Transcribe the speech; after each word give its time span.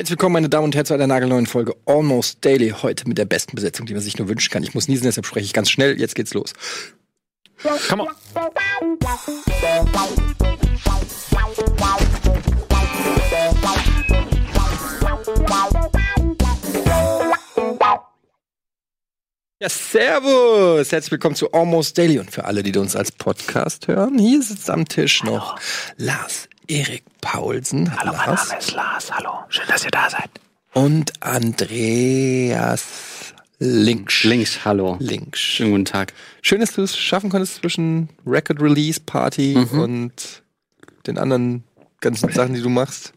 Herzlich 0.00 0.12
willkommen, 0.12 0.32
meine 0.32 0.48
Damen 0.48 0.64
und 0.64 0.74
Herren, 0.74 0.86
zu 0.86 0.94
einer 0.94 1.06
nagelneuen 1.06 1.44
Folge 1.44 1.76
Almost 1.84 2.42
Daily. 2.42 2.70
Heute 2.70 3.06
mit 3.06 3.18
der 3.18 3.26
besten 3.26 3.54
Besetzung, 3.54 3.84
die 3.84 3.92
man 3.92 4.02
sich 4.02 4.16
nur 4.16 4.30
wünschen 4.30 4.50
kann. 4.50 4.62
Ich 4.62 4.72
muss 4.72 4.88
niesen, 4.88 5.04
deshalb 5.04 5.26
spreche 5.26 5.44
ich 5.44 5.52
ganz 5.52 5.68
schnell. 5.68 6.00
Jetzt 6.00 6.14
geht's 6.14 6.32
los. 6.32 6.54
Come 7.86 8.04
on. 8.04 8.08
Ja, 19.60 19.68
servus! 19.68 20.92
Herzlich 20.92 21.12
willkommen 21.12 21.34
zu 21.34 21.52
Almost 21.52 21.98
Daily. 21.98 22.18
Und 22.18 22.30
für 22.30 22.46
alle, 22.46 22.62
die 22.62 22.74
uns 22.78 22.96
als 22.96 23.12
Podcast 23.12 23.86
hören, 23.86 24.18
hier 24.18 24.40
sitzt 24.40 24.70
am 24.70 24.88
Tisch 24.88 25.22
noch 25.24 25.60
Lars 25.98 26.48
Erik 26.70 27.02
Paulsen. 27.20 27.90
Hallo, 27.98 28.12
mein 28.16 28.26
Lars. 28.28 28.48
Name 28.48 28.60
ist 28.60 28.72
Lars. 28.74 29.12
Hallo, 29.12 29.30
schön, 29.48 29.64
dass 29.68 29.84
ihr 29.84 29.90
da 29.90 30.08
seid. 30.08 30.30
Und 30.72 31.12
Andreas 31.22 32.84
Linksch. 33.58 34.24
Links, 34.24 34.64
hallo. 34.64 34.96
Linksch. 35.00 35.56
Schönen 35.56 35.72
guten 35.72 35.84
Tag. 35.84 36.12
Schön, 36.42 36.60
dass 36.60 36.72
du 36.74 36.82
es 36.82 36.96
schaffen 36.96 37.28
konntest 37.28 37.56
zwischen 37.56 38.08
Record 38.24 38.62
Release 38.62 39.00
Party 39.00 39.56
Mhm. 39.56 39.80
und 39.80 40.42
den 41.06 41.18
anderen 41.18 41.64
ganzen 42.00 42.30
Sachen, 42.32 42.54
die 42.54 42.62
du 42.62 42.68
machst. 42.70 43.12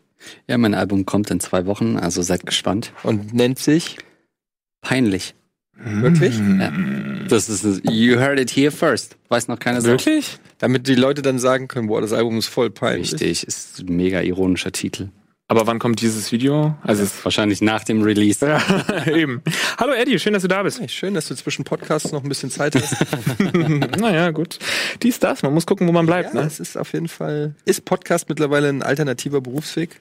Ja, 0.47 0.57
mein 0.57 0.73
Album 0.73 1.05
kommt 1.05 1.29
in 1.29 1.39
zwei 1.39 1.65
Wochen, 1.67 1.97
also 1.97 2.21
seid 2.23 2.45
gespannt. 2.45 2.91
Und 3.03 3.33
nennt 3.33 3.59
sich 3.59 3.97
Peinlich. 4.81 5.33
Wirklich, 5.75 6.37
Ja. 6.37 6.71
Das 7.27 7.49
ist, 7.49 7.63
you 7.89 8.17
heard 8.17 8.39
it 8.39 8.51
here 8.55 8.71
first. 8.71 9.17
Weiß 9.29 9.47
noch 9.47 9.59
keiner 9.59 9.81
so. 9.81 9.87
Wirklich? 9.87 10.39
damit 10.59 10.87
die 10.87 10.95
Leute 10.95 11.21
dann 11.21 11.39
sagen 11.39 11.67
können, 11.67 11.87
boah, 11.87 11.99
das 11.99 12.13
Album 12.13 12.37
ist 12.37 12.47
voll 12.47 12.69
peinlich. 12.69 13.11
Richtig, 13.11 13.45
ist 13.45 13.79
ein 13.81 13.95
mega 13.97 14.21
ironischer 14.21 14.71
Titel. 14.71 15.09
Aber 15.49 15.67
wann 15.67 15.77
kommt 15.77 15.99
dieses 15.99 16.31
Video? 16.31 16.77
Also 16.83 17.05
Wahrscheinlich 17.23 17.61
nach 17.61 17.83
dem 17.83 18.01
Release. 18.01 18.45
ja, 18.45 18.61
eben. 19.13 19.41
Hallo 19.77 19.91
Eddie, 19.91 20.17
schön, 20.19 20.31
dass 20.31 20.43
du 20.43 20.47
da 20.47 20.63
bist. 20.63 20.79
Hey, 20.79 20.87
Schön, 20.87 21.13
dass 21.13 21.27
du 21.27 21.35
zwischen 21.35 21.65
Podcasts 21.65 22.13
noch 22.13 22.23
ein 22.23 22.29
bisschen 22.29 22.49
Zeit 22.49 22.75
hast. 22.75 22.95
naja, 23.99 24.31
gut. 24.31 24.57
Dies, 25.01 25.19
das, 25.19 25.43
man 25.43 25.53
muss 25.53 25.65
gucken, 25.65 25.85
wo 25.85 25.91
man 25.91 26.05
bleibt, 26.05 26.33
ja, 26.33 26.41
ne? 26.41 26.47
es 26.47 26.61
ist 26.61 26.77
auf 26.77 26.93
jeden 26.93 27.09
Fall. 27.09 27.55
Ist 27.65 27.83
Podcast 27.83 28.29
mittlerweile 28.29 28.69
ein 28.69 28.83
alternativer 28.83 29.41
Berufsweg? 29.41 29.99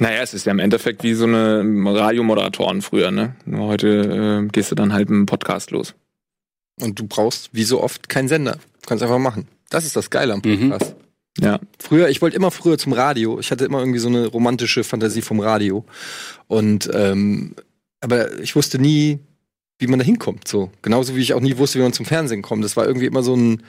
Naja, 0.00 0.22
es 0.22 0.34
ist 0.34 0.46
ja 0.46 0.52
im 0.52 0.58
Endeffekt 0.58 1.02
wie 1.02 1.14
so 1.14 1.24
eine 1.24 1.62
Radiomoderatoren 1.86 2.82
früher, 2.82 3.10
ne? 3.10 3.34
Nur 3.44 3.68
heute 3.68 4.44
äh, 4.46 4.48
gehst 4.50 4.70
du 4.70 4.74
dann 4.74 4.92
halt 4.92 5.08
mit 5.10 5.16
einem 5.16 5.26
Podcast 5.26 5.70
los. 5.70 5.94
Und 6.80 6.98
du 6.98 7.06
brauchst 7.06 7.50
wie 7.52 7.64
so 7.64 7.82
oft 7.82 8.08
keinen 8.08 8.28
Sender. 8.28 8.52
Du 8.52 8.86
kannst 8.88 9.02
einfach 9.02 9.18
machen. 9.18 9.48
Das 9.70 9.84
ist 9.84 9.96
das 9.96 10.10
Geile 10.10 10.32
am 10.34 10.42
Mhm. 10.44 10.70
Podcast. 10.70 10.94
Ja. 11.40 11.60
Früher, 11.78 12.08
ich 12.08 12.20
wollte 12.22 12.36
immer 12.36 12.50
früher 12.50 12.78
zum 12.78 12.92
Radio. 12.92 13.38
Ich 13.38 13.50
hatte 13.50 13.64
immer 13.64 13.78
irgendwie 13.80 13.98
so 14.00 14.08
eine 14.08 14.26
romantische 14.26 14.82
Fantasie 14.84 15.22
vom 15.22 15.40
Radio. 15.40 15.84
Und 16.46 16.90
ähm, 16.92 17.54
aber 18.00 18.38
ich 18.40 18.54
wusste 18.56 18.78
nie, 18.80 19.18
wie 19.78 19.86
man 19.86 19.98
da 19.98 20.04
hinkommt. 20.04 20.48
So. 20.48 20.70
Genauso 20.82 21.16
wie 21.16 21.20
ich 21.20 21.34
auch 21.34 21.40
nie 21.40 21.56
wusste, 21.58 21.78
wie 21.78 21.82
man 21.82 21.92
zum 21.92 22.06
Fernsehen 22.06 22.42
kommt. 22.42 22.64
Das 22.64 22.76
war 22.76 22.86
irgendwie 22.86 23.06
immer 23.06 23.22
so 23.22 23.36
ein, 23.36 23.62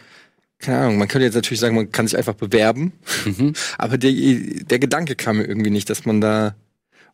keine 0.59 0.79
Ahnung, 0.79 0.97
man 0.97 1.07
könnte 1.07 1.25
jetzt 1.25 1.35
natürlich 1.35 1.59
sagen, 1.59 1.75
man 1.75 1.91
kann 1.91 2.07
sich 2.07 2.17
einfach 2.17 2.33
bewerben. 2.33 2.93
Mhm. 3.25 3.53
Aber 3.77 3.97
der, 3.97 4.11
der 4.11 4.79
Gedanke 4.79 5.15
kam 5.15 5.37
mir 5.37 5.45
irgendwie 5.45 5.69
nicht, 5.69 5.89
dass 5.89 6.05
man 6.05 6.21
da, 6.21 6.55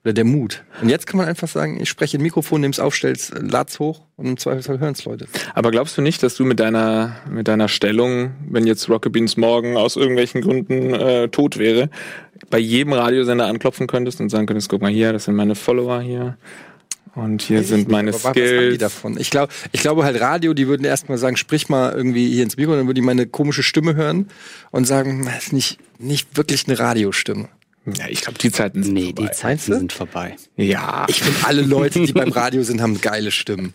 oder 0.03 0.13
der 0.13 0.23
Mut. 0.23 0.63
Und 0.81 0.89
jetzt 0.89 1.07
kann 1.07 1.17
man 1.17 1.27
einfach 1.27 1.47
sagen, 1.47 1.79
ich 1.79 1.89
spreche 1.89 2.17
in 2.17 2.23
Mikrofon, 2.23 2.61
nimm's 2.61 2.79
aufstellst, 2.79 3.33
lad's 3.39 3.79
hoch 3.79 4.01
und 4.17 4.27
im 4.27 4.37
Zweifelsfall 4.37 4.79
hören's 4.79 5.05
Leute. 5.05 5.27
Aber 5.53 5.71
glaubst 5.71 5.97
du 5.97 6.01
nicht, 6.01 6.21
dass 6.21 6.35
du 6.35 6.45
mit 6.45 6.59
deiner, 6.59 7.17
mit 7.29 7.47
deiner 7.47 7.67
Stellung, 7.67 8.33
wenn 8.47 8.67
jetzt 8.67 8.89
Rocket 8.89 9.11
Beans 9.11 9.37
morgen 9.37 9.77
aus 9.77 9.95
irgendwelchen 9.95 10.41
Gründen 10.41 10.93
äh, 10.93 11.29
tot 11.29 11.57
wäre, 11.57 11.89
bei 12.49 12.59
jedem 12.59 12.93
Radiosender 12.93 13.47
anklopfen 13.47 13.87
könntest 13.87 14.21
und 14.21 14.29
sagen 14.29 14.45
könntest, 14.45 14.69
guck 14.69 14.81
mal 14.81 14.91
hier, 14.91 15.13
das 15.13 15.25
sind 15.25 15.35
meine 15.35 15.55
Follower 15.55 16.01
hier. 16.01 16.37
Und 17.15 17.41
hier 17.41 17.63
sind 17.63 17.87
meine 17.89 18.13
Aber 18.13 18.31
Skills. 18.31 18.77
davon? 18.77 19.17
Ich 19.17 19.29
glaube, 19.29 19.53
ich 19.71 19.81
glaube 19.81 20.03
halt 20.03 20.19
Radio, 20.19 20.53
die 20.53 20.67
würden 20.67 20.83
erstmal 20.83 21.17
sagen, 21.17 21.37
sprich 21.37 21.69
mal 21.69 21.93
irgendwie 21.93 22.29
hier 22.29 22.43
ins 22.43 22.57
Mikro, 22.57 22.75
dann 22.75 22.87
würden 22.87 22.95
die 22.95 23.01
meine 23.01 23.25
komische 23.25 23.63
Stimme 23.63 23.95
hören 23.95 24.27
und 24.71 24.85
sagen, 24.85 25.23
das 25.25 25.45
ist 25.45 25.53
nicht, 25.53 25.79
nicht 25.97 26.35
wirklich 26.35 26.67
eine 26.67 26.77
Radiostimme. 26.77 27.47
Ja, 27.97 28.05
ich 28.09 28.21
glaube, 28.21 28.39
die 28.39 28.51
Zeiten 28.51 28.81
sind 28.83 28.93
Nee, 28.93 29.13
die 29.13 29.23
vorbei. 29.23 29.31
Zeiten 29.33 29.71
du? 29.71 29.77
sind 29.77 29.93
vorbei. 29.93 30.35
Ja. 30.57 31.05
Ich 31.07 31.21
finde, 31.21 31.39
alle 31.45 31.61
Leute, 31.61 31.99
die 32.01 32.13
beim 32.13 32.31
Radio 32.31 32.63
sind, 32.63 32.81
haben 32.81 32.99
geile 32.99 33.29
Stimmen. 33.31 33.73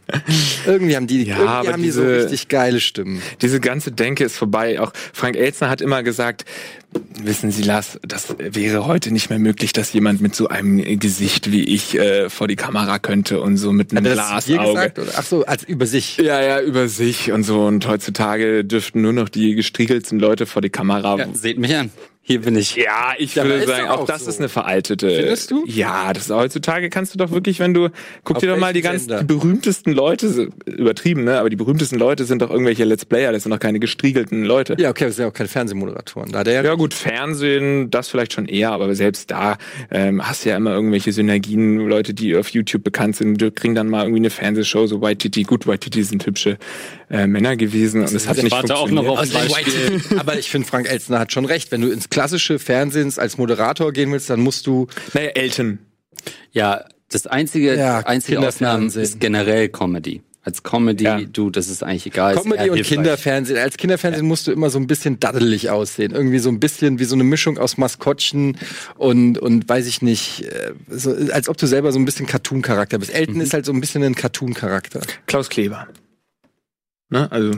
Irgendwie 0.67 0.97
haben 0.97 1.07
die, 1.07 1.23
Ja, 1.25 1.37
irgendwie 1.37 1.49
aber 1.49 1.73
haben 1.73 1.83
die 1.83 1.91
so 1.91 2.03
diese- 2.03 2.17
richtig 2.25 2.49
geile 2.49 2.81
Stimmen. 2.81 3.23
Diese 3.41 3.61
ganze 3.61 3.93
Denke 3.93 4.25
ist 4.25 4.37
vorbei. 4.37 4.81
Auch 4.81 4.93
Frank 5.13 5.37
Elzner 5.37 5.69
hat 5.71 5.81
immer 5.81 6.03
gesagt, 6.03 6.45
wissen 7.23 7.53
Sie, 7.53 7.63
Lars, 7.63 8.01
das 8.03 8.35
wäre 8.39 8.85
heute 8.87 9.13
nicht 9.13 9.31
mehr 9.31 9.39
möglich, 9.39 9.73
dass 9.73 9.93
jemand 9.93 10.21
mit 10.21 10.35
so 10.35 10.49
einem 10.49 10.99
Gesicht 10.99 11.53
wie 11.53 11.63
ich 11.63 11.97
äh, 11.97 12.29
vor 12.31 12.49
die 12.49 12.57
Kamera 12.57 12.99
könnte 12.99 13.41
und 13.41 13.59
so 13.59 13.71
mit 13.73 13.93
einem 13.93 14.05
Hat 14.11 14.19
das 14.19 14.45
Glasauge. 14.47 14.69
gesagt? 14.73 14.99
Oder? 14.99 15.13
Ach 15.17 15.25
so, 15.25 15.45
als 15.47 15.63
über 15.63 15.87
sich. 15.87 16.17
Ja, 16.17 16.43
ja, 16.43 16.61
über 16.61 16.89
sich 16.89 17.31
und 17.31 17.45
so. 17.45 17.65
Und 17.65 17.87
heutzutage 17.87 18.65
dürften 18.65 19.03
nur 19.03 19.13
noch 19.13 19.29
die 19.29 19.55
gestriegelten 19.55 20.19
Leute 20.19 20.47
vor 20.47 20.63
die 20.63 20.71
Kamera. 20.71 21.17
Ja, 21.17 21.27
seht 21.33 21.59
mich 21.59 21.77
an. 21.77 21.91
Hier 22.23 22.43
bin 22.43 22.55
ich. 22.55 22.77
Ja, 22.77 23.15
ich 23.19 23.35
Ja, 23.35 23.43
aber 23.43 23.55
würde 23.55 23.67
sagen, 23.67 23.89
auch 23.89 24.01
auch 24.01 24.05
das 24.07 24.25
so. 24.25 24.31
ist 24.31 24.39
eine 24.39 24.49
veraltete. 24.49 25.09
Findest 25.11 25.51
du? 25.51 25.65
Ja, 25.67 26.13
das 26.13 26.29
heutzutage 26.31 26.91
kannst 26.91 27.15
du 27.15 27.19
doch 27.19 27.31
wirklich, 27.33 27.59
wenn 27.59 27.73
du 27.75 27.89
guck 28.25 28.37
Auf 28.37 28.41
dir 28.43 28.51
doch 28.51 28.59
mal 28.59 28.73
die 28.73 28.83
Sender? 28.83 29.21
die 29.21 29.25
berühmtesten 29.25 29.93
Leute, 29.93 30.51
übertrieben, 30.67 31.25
ne? 31.25 31.39
Aber 31.41 31.49
die 31.51 31.57
berühmtesten 31.57 31.99
Leute 31.99 32.25
sind 32.25 32.43
doch 32.43 32.51
irgendwelche 32.51 32.85
Let's 32.85 33.05
Player, 33.07 33.33
das 33.33 33.45
sind 33.45 33.53
doch 33.53 33.59
keine 33.59 33.81
gestriegelten 33.81 34.45
Leute. 34.45 34.77
Ja, 34.79 34.91
okay, 34.91 35.07
das 35.07 35.17
sind 35.17 35.25
ja 35.25 35.29
auch 35.31 35.35
keine 35.35 35.49
Fernsehmoderatoren. 35.49 36.31
Da 36.31 36.41
hat 36.41 36.47
er 36.47 36.53
ja, 36.53 36.63
Ja 36.63 36.75
gut, 36.75 36.95
Fernsehen, 36.95 37.91
das 37.91 38.09
vielleicht 38.09 38.35
schon 38.35 38.47
eher, 38.47 38.71
aber 38.71 38.95
selbst 38.95 39.31
da 39.31 39.57
ähm, 39.91 40.25
hast 40.27 40.45
du 40.45 40.51
ja 40.51 40.57
immer 40.57 40.73
irgendwelche 40.73 41.13
Synergien, 41.13 41.79
Leute, 41.89 42.15
die 42.15 42.37
auf 42.37 42.51
YouTube 42.51 42.85
bekannt 42.85 43.17
sind, 43.17 43.41
die 43.41 43.51
kriegen 43.51 43.75
dann 43.75 43.89
mal 43.89 44.03
irgendwie 44.03 44.21
eine 44.21 44.31
Fernsehshow, 44.31 44.87
so 44.87 45.01
White 45.01 45.19
Titty, 45.19 45.43
gut, 45.45 45.67
White 45.67 45.81
Titty 45.81 46.05
sind 46.05 46.27
hübsche 46.27 46.59
äh, 47.11 47.27
Männer 47.27 47.57
gewesen 47.57 48.01
und 48.03 48.13
es 48.13 48.27
hat 48.29 48.37
ich 48.39 48.45
nicht 48.45 48.53
warte 48.53 48.75
auch 48.77 48.89
funktioniert. 48.89 49.07
noch 49.07 49.21
auf 49.21 49.35
Also, 49.35 50.17
aber 50.19 50.39
ich 50.39 50.49
finde, 50.51 50.67
Frank 50.69 50.89
Elstner 50.89 51.19
hat 51.19 51.33
schon 51.33 51.45
recht. 51.45 51.71
Wenn 51.73 51.81
du 51.81 51.89
ins 51.91 52.09
klassische 52.09 52.59
Fernsehen 52.59 53.13
als 53.17 53.37
Moderator 53.37 53.93
gehen 53.93 54.11
willst, 54.13 54.31
dann 54.31 54.41
musst 54.41 54.67
du 54.67 54.87
Naja, 55.13 55.31
Elton. 55.31 55.79
Ja, 56.53 56.85
das 57.11 57.27
einzige, 57.27 57.75
Ja, 57.77 57.99
einzige. 58.01 58.39
Ausnahmen 58.41 58.89
ist 58.89 59.19
generell 59.21 59.69
Comedy. 59.69 60.23
Als 60.43 60.63
Comedy, 60.63 61.05
Ja. 61.05 61.21
du, 61.21 61.51
das 61.51 61.69
ist 61.69 61.83
eigentlich 61.83 62.07
egal. 62.07 62.35
Comedy 62.35 62.71
und. 62.71 62.83
Kinderfernsehen. 62.83 63.59
Als 63.59 63.77
Kinderfernsehen 63.77 64.27
musst 64.27 64.47
du 64.47 64.53
immer 64.53 64.71
so 64.71 64.79
ein 64.79 64.87
bisschen 64.87 65.21
daddelig 65.21 65.69
aussehen. 65.69 66.13
Irgendwie 66.13 66.39
so 66.39 66.49
ein 66.49 66.61
bisschen 66.61 66.99
wie 66.99 67.05
so 67.05 67.15
eine 67.15 67.25
Mischung 67.25 67.59
aus 67.59 67.77
Maskottchen 67.77 68.57
und, 68.97 69.37
und 69.39 69.69
weiß 69.69 69.87
ich 69.87 70.01
nicht, 70.01 70.45
äh, 70.47 70.73
so, 70.89 71.15
als 71.33 71.49
ob 71.51 71.59
du 71.59 71.67
selber 71.67 71.93
so 71.93 71.99
ein 71.99 72.07
bisschen 72.07 72.27
Cartoon-Charakter 72.27 72.99
bist. 72.99 73.13
Elton 73.13 73.35
Mhm. 73.35 73.41
ist 73.43 73.53
halt 73.53 73.67
so 73.67 73.73
ein 73.73 73.81
bisschen 73.83 74.03
ein 74.03 74.15
Cartoon-Charakter. 74.15 75.03
Klaus 75.27 75.51
Kleber. 75.51 75.89
Ne? 77.11 77.31
Also, 77.31 77.53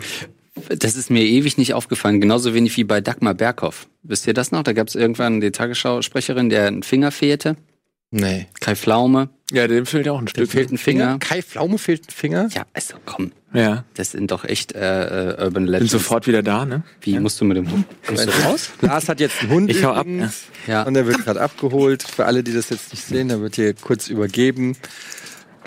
Das 0.78 0.96
ist 0.96 1.10
mir 1.10 1.22
ewig 1.24 1.56
nicht 1.58 1.72
aufgefallen, 1.74 2.20
genauso 2.20 2.52
wenig 2.54 2.76
wie 2.76 2.84
bei 2.84 3.00
Dagmar 3.00 3.34
Berghoff. 3.34 3.86
Wisst 4.02 4.26
ihr 4.26 4.34
das 4.34 4.50
noch? 4.52 4.62
Da 4.62 4.72
gab 4.72 4.88
es 4.88 4.94
irgendwann 4.94 5.40
die 5.40 5.50
Tagesschau-Sprecherin, 5.50 6.48
der 6.50 6.66
einen 6.66 6.82
Finger 6.82 7.10
fehlte. 7.10 7.56
Nee. 8.10 8.46
Kai 8.60 8.76
Pflaume, 8.76 9.30
ja, 9.50 9.66
dem 9.66 9.86
fehlt 9.86 10.04
ja 10.04 10.12
auch 10.12 10.18
ein 10.18 10.26
dem 10.26 10.28
Stück. 10.28 10.50
fehlt 10.50 10.70
ein 10.70 10.76
Finger. 10.76 11.16
Kai 11.18 11.40
Pflaume 11.40 11.78
fehlt 11.78 12.08
ein 12.08 12.12
Finger? 12.12 12.48
Ja, 12.52 12.66
also 12.74 12.96
komm, 13.06 13.32
Ja. 13.54 13.84
das 13.94 14.10
sind 14.10 14.30
doch 14.30 14.44
echt 14.44 14.72
äh, 14.74 15.30
äh, 15.30 15.44
Urban 15.44 15.64
Bin 15.64 15.66
Legends. 15.68 15.92
sofort 15.92 16.26
wieder 16.26 16.42
da, 16.42 16.66
ne? 16.66 16.82
Wie 17.00 17.18
musst 17.18 17.40
du 17.40 17.46
mit 17.46 17.56
dem 17.56 17.70
Hund? 17.72 17.86
Kommst 18.06 18.26
du 18.26 18.30
raus? 18.44 18.70
Lars 18.82 19.08
hat 19.08 19.18
jetzt 19.20 19.40
einen 19.40 19.50
Hund. 19.52 19.70
Ich 19.70 19.82
hau 19.82 19.92
ab. 19.92 20.06
Ja. 20.66 20.82
Und 20.82 20.92
der 20.92 21.06
wird 21.06 21.24
gerade 21.24 21.40
abgeholt. 21.40 22.02
Für 22.02 22.26
alle, 22.26 22.42
die 22.42 22.52
das 22.52 22.68
jetzt 22.68 22.92
nicht 22.92 23.02
sehen, 23.06 23.28
der 23.28 23.40
wird 23.40 23.56
hier 23.56 23.72
kurz 23.72 24.08
übergeben 24.08 24.76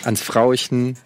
ans 0.03 0.21
Frauchen. 0.21 0.97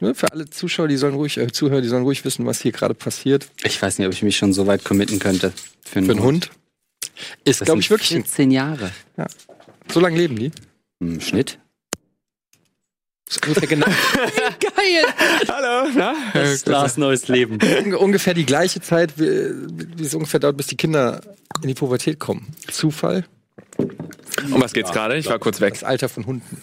Nur 0.00 0.14
für 0.14 0.30
alle 0.32 0.48
Zuschauer, 0.50 0.88
die 0.88 0.96
sollen 0.96 1.14
ruhig, 1.14 1.38
äh, 1.38 1.50
Zuhörer, 1.50 1.80
die 1.80 1.88
sollen 1.88 2.02
ruhig 2.02 2.24
wissen, 2.24 2.44
was 2.46 2.60
hier 2.60 2.72
gerade 2.72 2.94
passiert. 2.94 3.48
Ich 3.64 3.80
weiß 3.80 3.98
nicht, 3.98 4.06
ob 4.06 4.12
ich 4.12 4.22
mich 4.22 4.36
schon 4.36 4.52
so 4.52 4.66
weit 4.66 4.84
committen 4.84 5.18
könnte. 5.18 5.52
Für 5.82 5.98
einen, 5.98 6.06
Für 6.06 6.12
einen 6.12 6.22
Hund. 6.22 6.50
Ist, 7.44 7.60
Das 7.62 7.66
glaube 7.66 7.80
ich, 7.80 7.88
wirklich 7.90 8.10
ein, 8.14 8.24
14 8.24 8.50
Jahre. 8.50 8.90
so 9.90 10.00
lange 10.00 10.18
leben 10.18 10.36
die. 10.36 10.50
Im 11.00 11.20
Schnitt. 11.20 11.58
Ist 13.28 13.44
ungefähr, 13.46 13.66
genau, 13.68 13.86
Geil! 14.60 15.04
Hallo, 15.48 15.90
na? 15.96 16.14
Das 16.32 16.50
ist 16.52 16.66
Lars 16.68 16.96
neues 16.96 17.26
Leben. 17.26 17.58
unge- 17.58 17.96
ungefähr 17.96 18.34
die 18.34 18.46
gleiche 18.46 18.80
Zeit, 18.80 19.18
wie, 19.18 19.26
wie 19.98 20.04
es 20.04 20.14
ungefähr 20.14 20.38
dauert, 20.38 20.56
bis 20.56 20.68
die 20.68 20.76
Kinder 20.76 21.22
in 21.62 21.68
die 21.68 21.74
Pubertät 21.74 22.20
kommen. 22.20 22.54
Zufall? 22.70 23.24
Um 23.78 24.60
was 24.60 24.72
geht's 24.74 24.92
gerade? 24.92 25.16
Ich 25.16 25.26
war 25.26 25.38
kurz 25.40 25.60
weg. 25.60 25.72
Das 25.74 25.82
Alter 25.82 26.08
von 26.08 26.26
Hunden. 26.26 26.60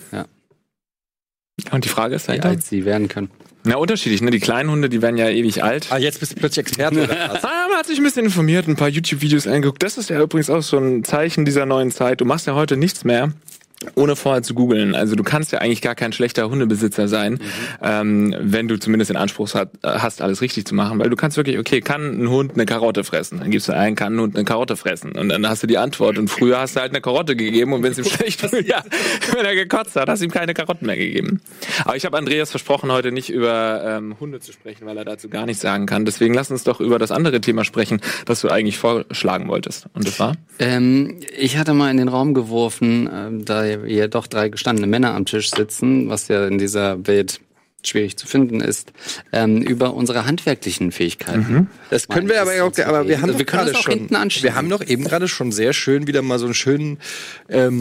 Und 1.71 1.85
die 1.85 1.89
Frage 1.89 2.15
ist 2.15 2.23
Wie 2.23 2.27
dahinter? 2.29 2.49
alt 2.49 2.63
sie 2.63 2.83
werden 2.85 3.07
können. 3.07 3.29
Na, 3.65 3.75
unterschiedlich, 3.77 4.21
ne? 4.21 4.31
Die 4.31 4.39
kleinen 4.39 4.69
Hunde, 4.69 4.89
die 4.89 5.01
werden 5.01 5.17
ja 5.17 5.29
ewig 5.29 5.63
alt. 5.63 5.87
Ah, 5.89 5.97
jetzt 5.97 6.19
bist 6.19 6.33
du 6.33 6.35
plötzlich 6.35 6.65
Experte 6.65 7.03
oder 7.03 7.15
was? 7.31 7.43
Ah, 7.43 7.67
man 7.69 7.77
hat 7.77 7.85
sich 7.85 7.97
ein 7.97 8.03
bisschen 8.03 8.25
informiert, 8.25 8.67
ein 8.67 8.75
paar 8.75 8.89
YouTube-Videos 8.89 9.47
angeguckt. 9.47 9.81
Das 9.83 9.97
ist 9.97 10.09
ja 10.09 10.21
übrigens 10.21 10.49
auch 10.49 10.61
so 10.63 10.77
ein 10.77 11.03
Zeichen 11.03 11.45
dieser 11.45 11.65
neuen 11.65 11.91
Zeit. 11.91 12.19
Du 12.19 12.25
machst 12.25 12.47
ja 12.47 12.55
heute 12.55 12.75
nichts 12.75 13.05
mehr, 13.05 13.31
ohne 13.95 14.15
vorher 14.15 14.43
zu 14.43 14.53
googeln. 14.53 14.95
Also 14.95 15.15
du 15.15 15.23
kannst 15.23 15.51
ja 15.51 15.59
eigentlich 15.59 15.81
gar 15.81 15.95
kein 15.95 16.13
schlechter 16.13 16.49
Hundebesitzer 16.49 17.07
sein, 17.07 17.33
mhm. 17.33 17.39
ähm, 17.81 18.35
wenn 18.39 18.67
du 18.67 18.79
zumindest 18.79 19.09
den 19.09 19.17
Anspruch 19.17 19.53
hat, 19.53 19.71
hast, 19.83 20.21
alles 20.21 20.41
richtig 20.41 20.65
zu 20.65 20.75
machen. 20.75 20.99
Weil 20.99 21.09
du 21.09 21.15
kannst 21.15 21.37
wirklich, 21.37 21.57
okay, 21.57 21.81
kann 21.81 22.23
ein 22.23 22.29
Hund 22.29 22.53
eine 22.53 22.65
Karotte 22.65 23.03
fressen? 23.03 23.39
Dann 23.39 23.51
gibst 23.51 23.67
du 23.67 23.73
ein, 23.73 23.95
kann 23.95 24.15
ein 24.15 24.19
Hund 24.19 24.35
eine 24.35 24.45
Karotte 24.45 24.75
fressen? 24.75 25.13
Und 25.13 25.29
dann 25.29 25.47
hast 25.47 25.63
du 25.63 25.67
die 25.67 25.77
Antwort. 25.77 26.17
Und 26.17 26.29
früher 26.29 26.59
hast 26.59 26.75
du 26.75 26.81
halt 26.81 26.91
eine 26.91 27.01
Karotte 27.01 27.35
gegeben 27.35 27.73
und 27.73 27.83
wenn 27.83 27.91
es 27.91 27.97
ihm 27.97 28.05
schlecht 28.09 28.41
ja, 28.65 28.83
wenn 29.33 29.45
er 29.45 29.55
gekotzt 29.55 29.95
hat, 29.95 30.09
hast 30.09 30.21
du 30.21 30.25
ihm 30.25 30.31
keine 30.31 30.53
Karotten 30.53 30.85
mehr 30.85 30.97
gegeben. 30.97 31.41
Aber 31.85 31.95
ich 31.95 32.05
habe 32.05 32.17
Andreas 32.17 32.51
versprochen, 32.51 32.91
heute 32.91 33.11
nicht 33.11 33.29
über 33.29 33.81
ähm, 33.85 34.15
Hunde 34.19 34.39
zu 34.39 34.51
sprechen, 34.51 34.85
weil 34.85 34.97
er 34.97 35.05
dazu 35.05 35.29
gar 35.29 35.45
nichts 35.45 35.61
sagen 35.61 35.85
kann. 35.85 36.05
Deswegen 36.05 36.33
lass 36.33 36.51
uns 36.51 36.63
doch 36.63 36.79
über 36.79 36.99
das 36.99 37.11
andere 37.11 37.41
Thema 37.41 37.63
sprechen, 37.63 38.01
was 38.25 38.41
du 38.41 38.49
eigentlich 38.49 38.77
vorschlagen 38.77 39.47
wolltest. 39.47 39.87
Und 39.93 40.07
das 40.07 40.19
war? 40.19 40.35
Ähm, 40.59 41.19
ich 41.37 41.57
hatte 41.57 41.73
mal 41.73 41.89
in 41.89 41.97
den 41.97 42.07
Raum 42.07 42.33
geworfen, 42.33 43.07
äh, 43.07 43.43
da 43.43 43.63
hier 43.85 44.07
doch 44.07 44.27
drei 44.27 44.49
gestandene 44.49 44.87
Männer 44.87 45.13
am 45.13 45.25
Tisch 45.25 45.51
sitzen, 45.51 46.09
was 46.09 46.27
ja 46.27 46.47
in 46.47 46.57
dieser 46.57 47.05
Welt 47.07 47.41
schwierig 47.87 48.17
zu 48.17 48.27
finden 48.27 48.61
ist, 48.61 48.91
ähm, 49.31 49.61
über 49.61 49.93
unsere 49.93 50.25
handwerklichen 50.25 50.91
Fähigkeiten. 50.91 51.53
Mhm. 51.53 51.67
Das 51.89 52.07
können 52.07 52.29
wir 52.29 52.41
aber 52.41 52.51
auch, 52.63 52.71
aber 52.85 53.07
wir 53.07 53.17
haben 53.17 53.29
also 53.29 53.39
wir 53.39 53.45
gerade 53.45 53.73
schon, 53.75 54.09
wir 54.09 54.55
haben 54.55 54.69
doch 54.69 54.85
eben 54.85 55.03
gerade 55.03 55.27
schon 55.27 55.51
sehr 55.51 55.73
schön 55.73 56.07
wieder 56.07 56.21
mal 56.21 56.39
so 56.39 56.45
einen 56.45 56.53
schönen 56.53 56.97
ähm, 57.49 57.79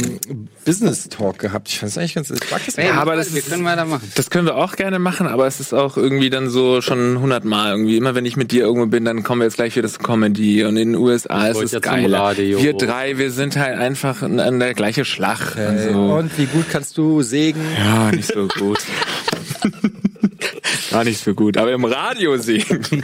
Business 0.64 1.08
Talk 1.08 1.38
gehabt. 1.38 1.68
Ich 1.68 1.78
fand 1.78 1.92
es 1.92 1.98
eigentlich 1.98 2.14
ganz, 2.14 2.30
ich 2.30 2.50
mag 2.50 2.62
das 2.64 2.76
ja, 2.76 2.94
aber 2.94 3.16
das 3.16 3.34
wir 3.34 3.42
können 3.42 3.64
weitermachen. 3.64 4.10
Das 4.14 4.30
können 4.30 4.46
wir 4.46 4.56
auch 4.56 4.76
gerne 4.76 4.98
machen, 4.98 5.26
aber 5.26 5.46
es 5.46 5.60
ist 5.60 5.72
auch 5.72 5.96
irgendwie 5.96 6.30
dann 6.30 6.48
so 6.48 6.80
schon 6.80 7.20
hundertmal 7.20 7.72
irgendwie. 7.72 7.96
Immer 7.96 8.14
wenn 8.14 8.26
ich 8.26 8.36
mit 8.36 8.52
dir 8.52 8.64
irgendwo 8.64 8.86
bin, 8.86 9.04
dann 9.04 9.22
kommen 9.22 9.40
wir 9.40 9.46
jetzt 9.46 9.56
gleich 9.56 9.76
wieder 9.76 9.88
zu 9.88 9.98
Comedy 9.98 10.64
und 10.64 10.76
in 10.76 10.92
den 10.92 11.00
USA 11.00 11.48
ist 11.48 11.72
es 11.72 11.80
geil. 11.80 12.10
Wir 12.12 12.74
drei, 12.74 13.18
wir 13.18 13.30
sind 13.30 13.56
halt 13.56 13.78
einfach 13.78 14.22
an 14.22 14.58
der 14.58 14.74
gleiche 14.74 15.04
Schlag. 15.04 15.52
Okay. 15.52 15.88
Und, 15.88 15.92
so. 15.92 16.14
und 16.14 16.38
wie 16.38 16.46
gut 16.46 16.66
kannst 16.70 16.98
du 16.98 17.22
sägen? 17.22 17.60
Ja, 17.78 18.10
nicht 18.10 18.32
so 18.32 18.48
gut. 18.48 18.78
Gar 20.90 21.04
nicht 21.04 21.22
so 21.22 21.34
gut, 21.34 21.56
aber 21.56 21.72
im 21.72 21.84
Radio 21.84 22.36
singen. 22.36 22.84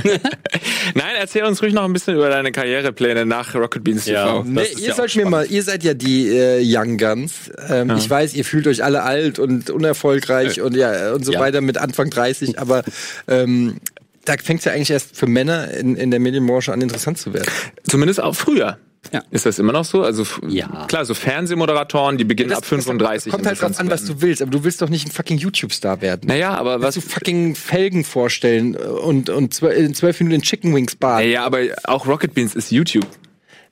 Nein, 0.94 1.14
erzähl 1.18 1.44
uns 1.44 1.62
ruhig 1.62 1.72
noch 1.72 1.84
ein 1.84 1.92
bisschen 1.92 2.14
über 2.14 2.28
deine 2.28 2.52
Karrierepläne 2.52 3.24
nach 3.24 3.54
Rocket 3.54 3.84
Beans 3.84 4.04
TV. 4.04 4.16
Ja, 4.16 4.42
nee, 4.44 4.62
ihr 4.78 4.88
ja 4.88 4.94
sollt 4.94 5.14
mir 5.16 5.26
mal, 5.26 5.46
ihr 5.46 5.62
seid 5.62 5.84
ja 5.84 5.94
die 5.94 6.28
äh, 6.28 6.60
Young 6.62 6.98
Guns. 6.98 7.50
Ähm, 7.68 7.88
ja. 7.90 7.96
Ich 7.96 8.08
weiß, 8.08 8.34
ihr 8.34 8.44
fühlt 8.44 8.66
euch 8.66 8.84
alle 8.84 9.02
alt 9.02 9.38
und 9.38 9.70
unerfolgreich 9.70 10.58
äh, 10.58 10.62
und 10.62 10.76
ja 10.76 11.12
und 11.12 11.24
so 11.24 11.32
ja. 11.32 11.40
weiter 11.40 11.60
mit 11.60 11.78
Anfang 11.78 12.10
30, 12.10 12.58
aber 12.58 12.82
ähm, 13.26 13.76
da 14.24 14.34
fängt 14.42 14.60
es 14.60 14.64
ja 14.66 14.72
eigentlich 14.72 14.90
erst 14.90 15.16
für 15.16 15.26
Männer 15.26 15.70
in, 15.70 15.96
in 15.96 16.10
der 16.10 16.20
Medienbranche 16.20 16.72
an, 16.72 16.82
interessant 16.82 17.18
zu 17.18 17.32
werden. 17.32 17.50
Zumindest 17.88 18.22
auch 18.22 18.34
früher. 18.34 18.78
Ja. 19.12 19.22
Ist 19.30 19.46
das 19.46 19.58
immer 19.58 19.72
noch 19.72 19.84
so? 19.84 20.02
Also 20.02 20.24
ja. 20.48 20.86
klar, 20.86 21.04
so 21.04 21.14
Fernsehmoderatoren, 21.14 22.18
die 22.18 22.24
beginnen 22.24 22.50
das, 22.50 22.58
ab 22.58 22.66
35. 22.66 23.24
Das 23.24 23.32
kommt 23.32 23.46
halt 23.46 23.60
drauf 23.60 23.80
an, 23.80 23.90
was 23.90 24.04
du 24.04 24.20
willst, 24.20 24.42
aber 24.42 24.50
du 24.50 24.64
willst 24.64 24.82
doch 24.82 24.88
nicht 24.88 25.06
ein 25.06 25.10
fucking 25.10 25.38
YouTube-Star 25.38 26.02
werden. 26.02 26.26
Naja, 26.26 26.54
aber 26.54 26.82
was 26.82 26.96
du 26.96 27.00
fucking 27.00 27.54
Felgen 27.54 28.04
vorstellen 28.04 28.76
und 28.76 29.30
und 29.30 29.62
in 29.62 29.94
zwölf 29.94 30.20
Minuten 30.20 30.34
in 30.36 30.42
Chicken 30.42 30.74
Wings 30.74 30.96
Bar. 30.96 31.20
Naja, 31.20 31.44
aber 31.44 31.60
auch 31.84 32.06
Rocket 32.06 32.34
Beans 32.34 32.54
ist 32.54 32.70
YouTube. 32.70 33.06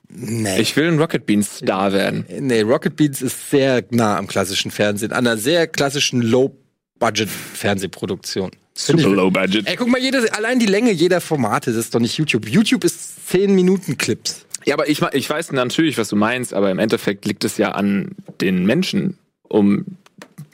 Nee. 0.08 0.60
Ich 0.60 0.76
will 0.76 0.86
ein 0.88 0.98
Rocket 0.98 1.26
Beans 1.26 1.58
Star 1.58 1.92
werden. 1.92 2.24
Nee, 2.40 2.62
Rocket 2.62 2.96
Beans 2.96 3.20
ist 3.20 3.50
sehr 3.50 3.84
nah 3.90 4.16
am 4.16 4.28
klassischen 4.28 4.70
Fernsehen, 4.70 5.12
an 5.12 5.26
einer 5.26 5.36
sehr 5.36 5.66
klassischen 5.66 6.22
Low-Budget-Fernsehproduktion. 6.22 8.52
Super 8.78 9.08
low 9.08 9.30
budget. 9.30 9.66
Ey, 9.66 9.76
guck 9.76 9.88
mal, 9.88 10.00
jedes, 10.00 10.30
allein 10.30 10.58
die 10.58 10.66
Länge 10.66 10.92
jeder 10.92 11.22
Formate, 11.22 11.70
das 11.70 11.86
ist 11.86 11.94
doch 11.94 12.00
nicht 12.00 12.18
YouTube. 12.18 12.46
YouTube 12.46 12.84
ist 12.84 13.30
10 13.30 13.54
Minuten 13.54 13.96
Clips. 13.96 14.44
Ja, 14.66 14.74
aber 14.74 14.88
ich, 14.88 15.00
ich 15.12 15.30
weiß 15.30 15.52
natürlich, 15.52 15.96
was 15.96 16.08
du 16.08 16.16
meinst, 16.16 16.52
aber 16.52 16.70
im 16.70 16.80
Endeffekt 16.80 17.24
liegt 17.24 17.44
es 17.44 17.56
ja 17.56 17.72
an 17.72 18.16
den 18.40 18.66
Menschen, 18.66 19.16
um 19.48 19.84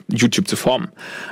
YouTube 0.07 0.47
zu 0.47 0.55
formen. 0.55 0.89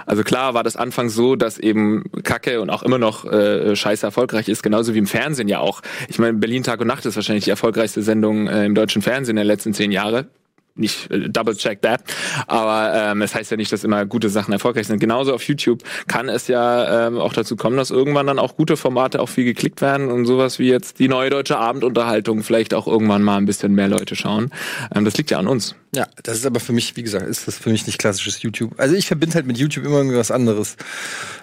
Also 0.08 0.24
klar 0.24 0.56
war 0.56 0.64
das 0.64 0.76
Anfang 0.76 1.10
so, 1.10 1.36
dass 1.36 1.60
eben 1.60 2.06
Kacke 2.24 2.60
und 2.60 2.72
auch 2.72 2.82
immer 2.82 2.98
noch 2.98 3.26
äh, 3.26 3.76
scheiße 3.76 4.06
erfolgreich 4.06 4.50
ist, 4.50 4.64
genauso 4.64 4.96
wie 4.96 4.98
im 4.98 5.06
Fernsehen 5.06 5.48
ja 5.48 5.60
auch. 5.60 5.82
Ich 6.10 6.18
meine, 6.18 6.34
Berlin 6.34 6.64
Tag 6.64 6.82
und 6.82 6.88
Nacht 6.88 7.06
ist 7.06 7.16
wahrscheinlich 7.16 7.44
die 7.44 7.52
erfolgreichste 7.52 8.02
Sendung 8.02 8.48
äh, 8.48 8.66
im 8.66 8.74
deutschen 8.74 9.04
Fernsehen 9.04 9.36
der 9.36 9.46
letzten 9.46 9.74
zehn 9.74 9.92
Jahre 9.92 10.28
nicht 10.76 11.12
äh, 11.12 11.30
double 11.30 11.56
check 11.56 11.82
that, 11.82 12.02
aber 12.48 12.94
ähm, 12.94 13.22
es 13.22 13.36
heißt 13.36 13.52
ja 13.52 13.58
nicht, 13.58 13.72
dass 13.72 13.84
immer 13.84 14.06
gute 14.06 14.30
Sachen 14.30 14.52
erfolgreich 14.52 14.88
sind. 14.88 15.00
Genauso 15.00 15.34
auf 15.34 15.44
YouTube 15.44 15.84
kann 16.08 16.30
es 16.30 16.48
ja 16.48 17.08
ähm, 17.08 17.18
auch 17.18 17.34
dazu 17.34 17.56
kommen, 17.56 17.78
dass 17.78 17.92
irgendwann 17.92 18.28
dann 18.28 18.40
auch 18.40 18.56
gute 18.56 18.78
Formate 18.78 19.20
auch 19.20 19.30
viel 19.30 19.46
geklickt 19.46 19.82
werden 19.82 20.10
und 20.10 20.26
sowas 20.26 20.60
wie 20.60 20.70
jetzt 20.70 21.00
die 21.00 21.08
neue 21.08 21.30
deutsche 21.30 21.58
Abendunterhaltung 21.58 22.44
vielleicht 22.44 22.74
auch 22.74 22.88
irgendwann 22.88 23.22
mal 23.22 23.38
ein 23.38 23.46
bisschen 23.46 23.74
mehr 23.74 23.88
Leute 23.88 24.16
schauen. 24.16 24.52
Ähm, 24.94 25.06
das 25.06 25.18
liegt 25.18 25.32
ja 25.32 25.40
an 25.40 25.48
uns. 25.48 25.76
Ja, 25.94 26.08
das 26.24 26.38
ist 26.38 26.46
aber 26.46 26.62
für 26.62 26.72
mich, 26.72 26.96
wie 26.96 27.04
gesagt, 27.04 27.28
ist 27.28 27.48
das 27.48 27.58
für 27.58 27.70
mich 27.70 27.86
nicht 27.86 28.00
klassisches 28.00 28.42
YouTube. 28.42 28.74
Also 28.78 28.96
ich 28.96 29.08
verbinde 29.08 29.36
halt 29.36 29.46
mit 29.46 29.58
YouTube 29.58 29.86
immer 29.86 29.98
irgendwie 29.98 30.18
was 30.18 30.32
anderes. 30.32 30.78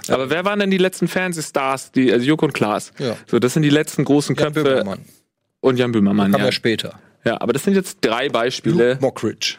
Aber 0.09 0.31
wer 0.31 0.45
waren 0.47 0.59
denn 0.59 0.71
die 0.71 0.79
letzten 0.79 1.07
Fernsehstars, 1.07 1.93
die 1.93 2.11
also 2.11 2.25
Joko 2.25 2.47
und 2.47 2.55
Klaas? 2.55 2.93
Ja. 2.99 3.17
So, 3.27 3.39
das 3.39 3.53
sind 3.53 3.63
die 3.63 3.71
letzten 3.71 4.05
großen 4.05 4.37
Jan 4.37 4.55
Köpfe. 4.55 4.65
Böhmermann. 4.65 5.01
Und 5.61 5.79
Jan 5.79 5.93
Böhmermann. 5.93 6.33
Kam 6.33 6.41
ja. 6.41 6.47
ja 6.47 6.53
später. 6.53 6.99
Ja, 7.29 7.39
aber 7.43 7.53
das 7.53 7.63
sind 7.63 7.75
jetzt 7.75 7.99
drei 8.01 8.31
Beispiele. 8.31 8.93
Luke 8.93 9.03
Mockridge. 9.03 9.57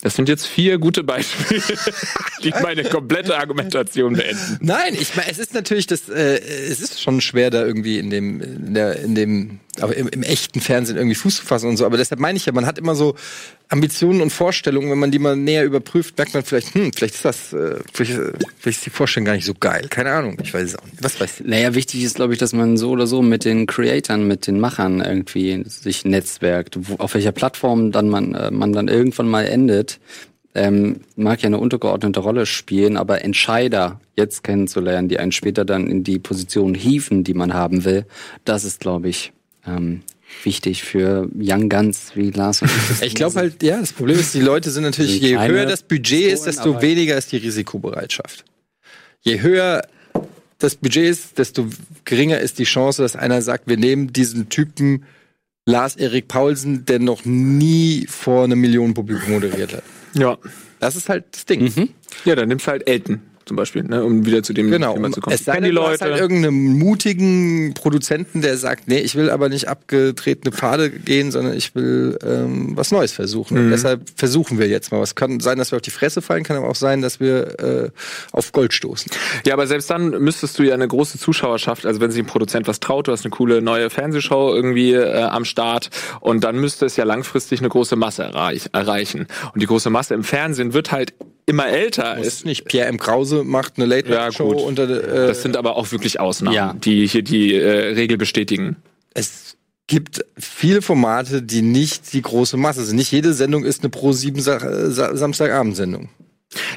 Das 0.00 0.16
sind 0.16 0.30
jetzt 0.30 0.46
vier 0.46 0.78
gute 0.78 1.04
Beispiele, 1.04 1.60
die 2.42 2.50
meine 2.62 2.84
komplette 2.84 3.36
Argumentation 3.36 4.14
beenden. 4.14 4.58
Nein, 4.62 4.94
ich 4.98 5.14
meine, 5.14 5.30
es 5.30 5.38
ist 5.38 5.52
natürlich 5.52 5.86
das, 5.86 6.08
äh, 6.08 6.38
es 6.38 6.80
ist 6.80 7.02
schon 7.02 7.20
schwer, 7.20 7.50
da 7.50 7.62
irgendwie 7.62 7.98
in 7.98 8.08
dem, 8.08 8.40
in, 8.40 8.72
der, 8.72 9.00
in 9.00 9.14
dem, 9.14 9.60
aber 9.78 9.96
im, 9.96 10.08
im 10.08 10.22
echten 10.22 10.60
Fernsehen 10.60 10.96
irgendwie 10.96 11.14
Fuß 11.14 11.36
zu 11.36 11.46
fassen 11.46 11.68
und 11.68 11.76
so. 11.76 11.86
Aber 11.86 11.96
deshalb 11.96 12.20
meine 12.20 12.36
ich 12.36 12.46
ja, 12.46 12.52
man 12.52 12.66
hat 12.66 12.78
immer 12.78 12.94
so 12.94 13.14
Ambitionen 13.68 14.20
und 14.20 14.30
Vorstellungen, 14.30 14.90
wenn 14.90 14.98
man 14.98 15.10
die 15.10 15.18
mal 15.18 15.36
näher 15.36 15.64
überprüft, 15.64 16.18
merkt 16.18 16.34
man 16.34 16.42
vielleicht, 16.42 16.74
hm, 16.74 16.92
vielleicht 16.92 17.14
ist 17.14 17.24
das, 17.24 17.52
äh, 17.52 17.76
vielleicht, 17.92 18.18
äh, 18.18 18.32
vielleicht 18.58 18.78
ist 18.78 18.86
die 18.86 18.90
Vorstellung 18.90 19.26
gar 19.26 19.34
nicht 19.34 19.44
so 19.44 19.54
geil. 19.54 19.86
Keine 19.88 20.10
Ahnung, 20.10 20.36
ich 20.42 20.52
weiß 20.52 20.64
es 20.64 20.76
auch 20.76 20.84
nicht. 20.84 21.02
Was 21.02 21.20
weißt 21.20 21.40
du? 21.40 21.48
Naja, 21.48 21.74
wichtig 21.74 22.02
ist, 22.02 22.16
glaube 22.16 22.32
ich, 22.32 22.38
dass 22.38 22.52
man 22.52 22.76
so 22.76 22.90
oder 22.90 23.06
so 23.06 23.22
mit 23.22 23.44
den 23.44 23.66
Creatoren, 23.66 24.26
mit 24.26 24.46
den 24.46 24.58
Machern 24.58 25.00
irgendwie 25.00 25.62
sich 25.66 26.04
netzwerkt. 26.04 26.76
Wo, 26.80 26.96
auf 26.96 27.14
welcher 27.14 27.32
Plattform 27.32 27.92
dann 27.92 28.08
man, 28.08 28.34
äh, 28.34 28.50
man 28.50 28.72
dann 28.72 28.88
irgendwann 28.88 29.28
mal 29.28 29.46
endet, 29.46 30.00
ähm, 30.54 31.00
mag 31.14 31.42
ja 31.42 31.46
eine 31.46 31.58
untergeordnete 31.58 32.20
Rolle 32.20 32.44
spielen, 32.44 32.96
aber 32.96 33.22
Entscheider 33.22 34.00
jetzt 34.16 34.42
kennenzulernen, 34.42 35.08
die 35.08 35.18
einen 35.18 35.32
später 35.32 35.64
dann 35.64 35.86
in 35.86 36.02
die 36.02 36.18
Position 36.18 36.74
hieven, 36.74 37.22
die 37.22 37.34
man 37.34 37.54
haben 37.54 37.84
will, 37.84 38.04
das 38.44 38.64
ist, 38.64 38.80
glaube 38.80 39.08
ich, 39.08 39.32
ähm, 39.66 40.02
wichtig 40.44 40.82
für 40.82 41.28
Young 41.38 41.68
Guns 41.68 42.12
wie 42.14 42.30
Lars 42.30 42.62
und 42.62 42.70
ich. 43.00 43.02
Ich 43.02 43.14
glaube 43.14 43.36
halt, 43.36 43.62
ja, 43.62 43.80
das 43.80 43.92
Problem 43.92 44.18
ist, 44.18 44.34
die 44.34 44.40
Leute 44.40 44.70
sind 44.70 44.84
natürlich, 44.84 45.20
je 45.20 45.38
höher 45.38 45.66
das 45.66 45.82
Budget 45.82 46.32
ist, 46.32 46.44
desto 46.44 46.80
weniger 46.80 47.16
ist 47.16 47.32
die 47.32 47.38
Risikobereitschaft. 47.38 48.44
Je 49.22 49.40
höher 49.40 49.82
das 50.58 50.76
Budget 50.76 51.10
ist, 51.10 51.38
desto 51.38 51.66
geringer 52.04 52.38
ist 52.38 52.58
die 52.58 52.64
Chance, 52.64 53.02
dass 53.02 53.16
einer 53.16 53.42
sagt, 53.42 53.66
wir 53.66 53.76
nehmen 53.76 54.12
diesen 54.12 54.48
Typen 54.48 55.04
Lars 55.66 55.96
Erik 55.96 56.28
Paulsen, 56.28 56.84
der 56.84 56.98
noch 56.98 57.24
nie 57.24 58.06
vor 58.08 58.44
einer 58.44 58.56
Million 58.56 58.94
Publikum 58.94 59.32
moderiert 59.32 59.74
hat. 59.74 59.82
Ja. 60.14 60.38
Das 60.80 60.96
ist 60.96 61.08
halt 61.08 61.24
das 61.32 61.44
Ding. 61.44 61.62
Mhm. 61.62 61.90
Ja, 62.24 62.34
dann 62.34 62.48
nimmst 62.48 62.66
du 62.66 62.70
halt 62.70 62.88
Elton 62.88 63.20
zum 63.50 63.56
Beispiel, 63.56 63.82
ne, 63.82 64.04
um 64.04 64.24
wieder 64.24 64.44
zu 64.44 64.52
dem 64.52 64.70
genau, 64.70 64.94
Thema 64.94 65.10
zu 65.10 65.20
kommen. 65.20 65.34
Es 65.34 65.44
sei 65.44 65.54
denn, 65.54 65.64
die 65.64 65.70
Leute. 65.70 65.88
Du 65.88 65.92
hast 65.94 66.02
halt 66.02 66.20
irgendeinen 66.20 66.78
mutigen 66.78 67.74
Produzenten, 67.74 68.42
der 68.42 68.56
sagt, 68.56 68.86
nee, 68.86 69.00
ich 69.00 69.16
will 69.16 69.28
aber 69.28 69.48
nicht 69.48 69.66
abgetretene 69.66 70.52
Pfade 70.52 70.88
gehen, 70.88 71.32
sondern 71.32 71.56
ich 71.56 71.74
will 71.74 72.16
ähm, 72.24 72.76
was 72.76 72.92
Neues 72.92 73.10
versuchen. 73.10 73.58
Mhm. 73.58 73.64
Und 73.64 73.70
deshalb 73.72 74.02
versuchen 74.14 74.60
wir 74.60 74.68
jetzt 74.68 74.92
mal. 74.92 75.02
Es 75.02 75.16
kann 75.16 75.40
sein, 75.40 75.58
dass 75.58 75.72
wir 75.72 75.76
auf 75.76 75.82
die 75.82 75.90
Fresse 75.90 76.22
fallen, 76.22 76.44
kann 76.44 76.56
aber 76.56 76.68
auch 76.68 76.76
sein, 76.76 77.02
dass 77.02 77.18
wir 77.18 77.58
äh, 77.58 77.90
auf 78.30 78.52
Gold 78.52 78.72
stoßen. 78.72 79.10
Ja, 79.44 79.54
aber 79.54 79.66
selbst 79.66 79.90
dann 79.90 80.10
müsstest 80.10 80.56
du 80.60 80.62
ja 80.62 80.74
eine 80.74 80.86
große 80.86 81.18
Zuschauerschaft, 81.18 81.86
also 81.86 82.00
wenn 82.00 82.12
sich 82.12 82.22
ein 82.22 82.26
Produzent 82.26 82.68
was 82.68 82.78
traut, 82.78 83.08
du 83.08 83.12
hast 83.12 83.24
eine 83.24 83.30
coole 83.30 83.60
neue 83.62 83.90
Fernsehshow 83.90 84.54
irgendwie 84.54 84.92
äh, 84.92 85.22
am 85.22 85.44
Start 85.44 85.90
und 86.20 86.44
dann 86.44 86.56
müsste 86.60 86.86
es 86.86 86.94
ja 86.94 87.02
langfristig 87.02 87.58
eine 87.58 87.68
große 87.68 87.96
Masse 87.96 88.22
erreich 88.22 88.68
erreichen. 88.70 89.26
Und 89.52 89.60
die 89.60 89.66
große 89.66 89.90
Masse 89.90 90.14
im 90.14 90.22
Fernsehen 90.22 90.72
wird 90.72 90.92
halt 90.92 91.14
immer 91.50 91.68
älter 91.68 92.16
Muss 92.16 92.26
ist. 92.26 92.46
Nicht 92.46 92.64
Pierre 92.64 92.88
M. 92.88 92.98
Krause 92.98 93.44
macht 93.44 93.74
eine 93.76 93.86
Late 93.86 94.08
Night 94.08 94.34
Show 94.34 94.52
ja, 94.52 94.64
unter 94.64 94.88
äh, 94.88 95.26
Das 95.26 95.42
sind 95.42 95.56
aber 95.56 95.76
auch 95.76 95.92
wirklich 95.92 96.18
Ausnahmen, 96.18 96.56
ja. 96.56 96.74
die 96.74 97.06
hier 97.06 97.22
die 97.22 97.54
äh, 97.54 97.92
Regel 97.94 98.16
bestätigen. 98.16 98.76
Es 99.12 99.56
gibt 99.86 100.24
viele 100.38 100.80
Formate, 100.80 101.42
die 101.42 101.62
nicht 101.62 102.12
die 102.12 102.22
große 102.22 102.56
Masse 102.56 102.84
sind. 102.84 102.96
Nicht 102.96 103.12
jede 103.12 103.34
Sendung 103.34 103.64
ist 103.64 103.82
eine 103.82 103.90
pro 103.90 104.12
sieben 104.12 104.40
Sa 104.40 104.90
Sa 104.90 105.16
Samstagabendsendung. 105.16 106.08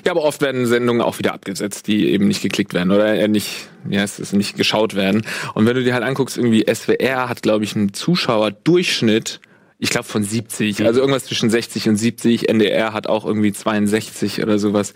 Ja, 0.05 0.11
aber 0.11 0.23
oft 0.23 0.41
werden 0.41 0.67
Sendungen 0.67 1.01
auch 1.01 1.17
wieder 1.17 1.33
abgesetzt, 1.33 1.87
die 1.87 2.09
eben 2.09 2.27
nicht 2.27 2.41
geklickt 2.41 2.73
werden 2.73 2.91
oder 2.91 3.27
nicht, 3.27 3.67
ja, 3.89 4.03
es 4.03 4.19
ist 4.19 4.33
nicht 4.33 4.55
geschaut 4.55 4.93
werden. 4.93 5.25
Und 5.55 5.65
wenn 5.65 5.75
du 5.75 5.83
dir 5.83 5.93
halt 5.93 6.03
anguckst, 6.03 6.37
irgendwie 6.37 6.63
SWR 6.71 7.27
hat, 7.27 7.41
glaube 7.41 7.63
ich, 7.63 7.75
einen 7.75 7.93
Zuschauerdurchschnitt 7.93 9.39
ich 9.83 9.89
glaube 9.89 10.07
von 10.07 10.23
70, 10.23 10.85
also 10.85 11.01
irgendwas 11.01 11.25
zwischen 11.25 11.49
60 11.49 11.89
und 11.89 11.97
70. 11.97 12.47
NDR 12.47 12.93
hat 12.93 13.07
auch 13.07 13.25
irgendwie 13.25 13.51
62 13.51 14.41
oder 14.41 14.57
sowas. 14.57 14.93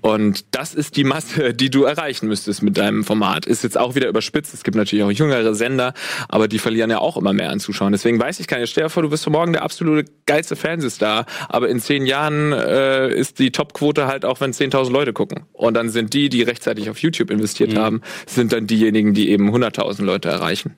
Und 0.00 0.46
das 0.50 0.74
ist 0.74 0.96
die 0.96 1.04
Masse, 1.04 1.54
die 1.54 1.70
du 1.70 1.84
erreichen 1.84 2.26
müsstest 2.26 2.60
mit 2.60 2.76
deinem 2.76 3.04
Format. 3.04 3.46
Ist 3.46 3.62
jetzt 3.62 3.78
auch 3.78 3.94
wieder 3.94 4.08
überspitzt. 4.08 4.52
Es 4.52 4.64
gibt 4.64 4.76
natürlich 4.76 5.04
auch 5.04 5.12
jüngere 5.12 5.54
Sender, 5.54 5.94
aber 6.28 6.48
die 6.48 6.58
verlieren 6.58 6.90
ja 6.90 6.98
auch 6.98 7.16
immer 7.16 7.32
mehr 7.32 7.50
an 7.50 7.60
Zuschauern. 7.60 7.92
Deswegen 7.92 8.18
weiß 8.18 8.40
ich 8.40 8.48
gar 8.48 8.58
nicht. 8.58 8.70
Stell 8.70 8.82
dir 8.82 8.90
vor, 8.90 9.04
du 9.04 9.10
bist 9.10 9.22
für 9.22 9.30
morgen 9.30 9.52
der 9.52 9.62
absolute 9.62 10.10
geilste 10.26 10.56
Fernsehstar, 10.56 11.26
aber 11.48 11.68
in 11.68 11.78
zehn 11.78 12.04
Jahren 12.04 12.50
äh, 12.50 13.14
ist 13.14 13.38
die 13.38 13.52
Topquote 13.52 14.08
halt 14.08 14.24
auch, 14.24 14.40
wenn 14.40 14.50
10.000 14.50 14.90
Leute 14.90 15.12
gucken. 15.12 15.44
Und 15.52 15.74
dann 15.74 15.90
sind 15.90 16.12
die, 16.12 16.28
die 16.28 16.42
rechtzeitig 16.42 16.90
auf 16.90 16.98
YouTube 16.98 17.30
investiert 17.30 17.76
haben, 17.76 18.00
sind 18.26 18.52
dann 18.52 18.66
diejenigen, 18.66 19.14
die 19.14 19.30
eben 19.30 19.54
100.000 19.54 20.02
Leute 20.02 20.28
erreichen. 20.28 20.74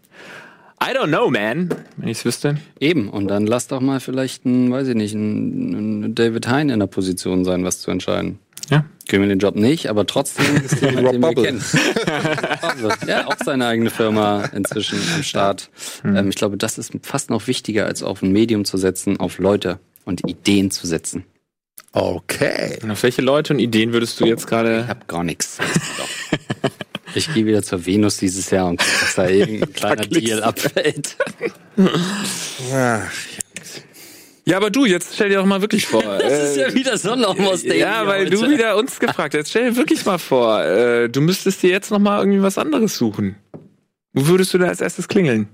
I 0.82 0.92
don't 0.92 1.08
know, 1.08 1.30
man, 1.30 1.74
wenn 1.96 2.08
ich's 2.08 2.24
wüsste. 2.24 2.58
Eben, 2.78 3.08
und 3.08 3.28
dann 3.28 3.46
lass 3.46 3.68
doch 3.68 3.80
mal 3.80 3.98
vielleicht 4.00 4.44
ein, 4.44 4.70
weiß 4.70 4.88
ich 4.88 4.94
nicht, 4.94 5.14
ein, 5.14 6.04
ein 6.04 6.14
David 6.14 6.48
Hein 6.48 6.68
in 6.68 6.80
der 6.80 6.86
Position 6.86 7.44
sein, 7.44 7.64
was 7.64 7.80
zu 7.80 7.90
entscheiden. 7.90 8.38
Ja. 8.68 8.84
Kriegen 9.08 9.22
wir 9.22 9.28
den 9.28 9.38
Job 9.38 9.54
nicht, 9.56 9.88
aber 9.88 10.06
trotzdem 10.06 10.56
ist 10.64 10.80
jemand, 10.82 11.14
den 11.14 11.22
wir 11.22 11.34
kennen. 11.34 11.64
Ja, 13.06 13.26
auch 13.26 13.36
seine 13.42 13.66
eigene 13.66 13.90
Firma 13.90 14.44
inzwischen 14.46 14.98
am 15.14 15.22
Start. 15.22 15.70
Ähm, 16.04 16.28
ich 16.28 16.36
glaube, 16.36 16.56
das 16.56 16.76
ist 16.76 16.92
fast 17.02 17.30
noch 17.30 17.46
wichtiger, 17.46 17.86
als 17.86 18.02
auf 18.02 18.22
ein 18.22 18.32
Medium 18.32 18.64
zu 18.64 18.76
setzen, 18.76 19.18
auf 19.18 19.38
Leute 19.38 19.78
und 20.04 20.28
Ideen 20.28 20.70
zu 20.70 20.86
setzen. 20.86 21.24
Okay. 21.92 22.78
Und 22.82 22.90
auf 22.90 23.02
welche 23.02 23.22
Leute 23.22 23.54
und 23.54 23.60
Ideen 23.60 23.92
würdest 23.92 24.20
du 24.20 24.26
jetzt 24.26 24.46
gerade 24.46 24.82
Ich 24.82 24.88
hab 24.88 25.08
gar 25.08 25.24
nichts. 25.24 25.58
Ich 27.16 27.32
gehe 27.32 27.46
wieder 27.46 27.62
zur 27.62 27.84
Venus 27.86 28.18
dieses 28.18 28.50
Jahr 28.50 28.68
und 28.68 28.78
gucke, 28.78 28.90
dass 29.00 29.14
da 29.14 29.28
irgendein 29.28 29.72
kleiner 29.72 30.06
Deal 30.06 30.42
abfällt. 30.42 31.16
Ach, 32.72 33.12
Ja, 34.44 34.56
aber 34.58 34.70
du, 34.70 34.84
jetzt 34.84 35.14
stell 35.14 35.30
dir 35.30 35.38
doch 35.38 35.46
mal 35.46 35.60
wirklich 35.60 35.86
vor. 35.86 36.02
Das 36.20 36.50
ist 36.50 36.56
ja 36.56 36.72
wieder 36.74 36.96
so 36.98 37.16
noch 37.16 37.38
aus 37.38 37.64
äh, 37.64 37.78
ja, 37.78 38.06
weil 38.06 38.30
du 38.30 38.48
wieder 38.48 38.76
uns 38.76 39.00
gefragt 39.00 39.34
hast. 39.34 39.50
Stell 39.50 39.70
dir 39.70 39.76
wirklich 39.76 40.04
mal 40.04 40.18
vor, 40.18 40.62
äh, 40.62 41.08
du 41.08 41.20
müsstest 41.20 41.62
dir 41.62 41.70
jetzt 41.70 41.90
noch 41.90 41.98
mal 41.98 42.20
irgendwie 42.20 42.42
was 42.42 42.58
anderes 42.58 42.96
suchen. 42.96 43.36
Wo 44.12 44.28
würdest 44.28 44.54
du 44.54 44.58
da 44.58 44.66
als 44.68 44.80
erstes 44.80 45.08
klingeln? 45.08 45.48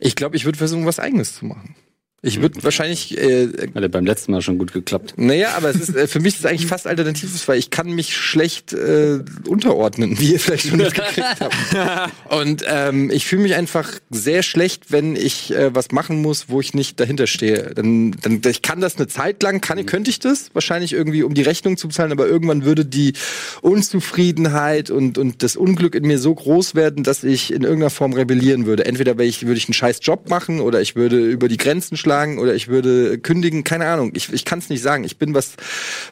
Ich 0.00 0.14
glaube, 0.16 0.36
ich 0.36 0.44
würde 0.44 0.58
versuchen, 0.58 0.86
was 0.86 0.98
Eigenes 0.98 1.34
zu 1.34 1.44
machen. 1.44 1.74
Ich 2.24 2.40
würde 2.40 2.62
wahrscheinlich 2.64 3.18
äh, 3.18 3.48
Hat 3.74 3.82
ja 3.82 3.88
beim 3.88 4.06
letzten 4.06 4.32
Mal 4.32 4.40
schon 4.40 4.56
gut 4.56 4.72
geklappt. 4.72 5.14
Naja, 5.18 5.54
aber 5.56 5.68
es 5.68 5.76
ist, 5.76 5.94
äh, 5.94 6.06
für 6.06 6.20
mich 6.20 6.34
ist 6.34 6.40
es 6.40 6.46
eigentlich 6.46 6.66
fast 6.66 6.86
alternatives, 6.86 7.46
weil 7.46 7.58
ich 7.58 7.68
kann 7.68 7.90
mich 7.90 8.16
schlecht 8.16 8.72
äh, 8.72 9.18
unterordnen, 9.46 10.18
wie 10.18 10.32
ihr 10.32 10.40
vielleicht 10.40 10.68
schon 10.68 10.78
mitgekriegt 10.78 11.40
habt. 11.40 12.12
Und 12.30 12.64
ähm, 12.66 13.10
ich 13.10 13.26
fühle 13.26 13.42
mich 13.42 13.54
einfach 13.54 13.90
sehr 14.08 14.42
schlecht, 14.42 14.90
wenn 14.90 15.16
ich 15.16 15.54
äh, 15.54 15.74
was 15.74 15.90
machen 15.90 16.22
muss, 16.22 16.48
wo 16.48 16.60
ich 16.62 16.72
nicht 16.72 16.98
dahinter 16.98 17.26
stehe. 17.26 17.72
Dann, 17.74 18.12
dann, 18.22 18.40
ich 18.46 18.62
kann 18.62 18.80
das 18.80 18.96
eine 18.96 19.06
Zeit 19.06 19.42
lang, 19.42 19.60
kann, 19.60 19.84
könnte 19.84 20.08
ich 20.08 20.18
das, 20.18 20.48
wahrscheinlich 20.54 20.94
irgendwie, 20.94 21.24
um 21.24 21.34
die 21.34 21.42
Rechnung 21.42 21.76
zu 21.76 21.88
bezahlen, 21.88 22.10
aber 22.10 22.26
irgendwann 22.26 22.64
würde 22.64 22.86
die 22.86 23.12
Unzufriedenheit 23.60 24.88
und, 24.88 25.18
und 25.18 25.42
das 25.42 25.56
Unglück 25.56 25.94
in 25.94 26.06
mir 26.06 26.18
so 26.18 26.34
groß 26.34 26.74
werden, 26.74 27.04
dass 27.04 27.22
ich 27.22 27.52
in 27.52 27.64
irgendeiner 27.64 27.90
Form 27.90 28.14
rebellieren 28.14 28.64
würde. 28.64 28.86
Entweder 28.86 29.18
weil 29.18 29.26
ich, 29.26 29.46
würde 29.46 29.58
ich 29.58 29.68
einen 29.68 29.74
scheiß 29.74 29.98
Job 30.00 30.30
machen 30.30 30.60
oder 30.60 30.80
ich 30.80 30.96
würde 30.96 31.18
über 31.18 31.48
die 31.48 31.58
Grenzen 31.58 31.98
schlagen 31.98 32.13
oder 32.38 32.54
ich 32.54 32.68
würde 32.68 33.18
kündigen, 33.18 33.64
keine 33.64 33.86
Ahnung. 33.86 34.12
Ich, 34.14 34.32
ich 34.32 34.44
kann 34.44 34.58
es 34.58 34.68
nicht 34.68 34.82
sagen. 34.82 35.04
Ich 35.04 35.18
bin, 35.18 35.34
was, 35.34 35.54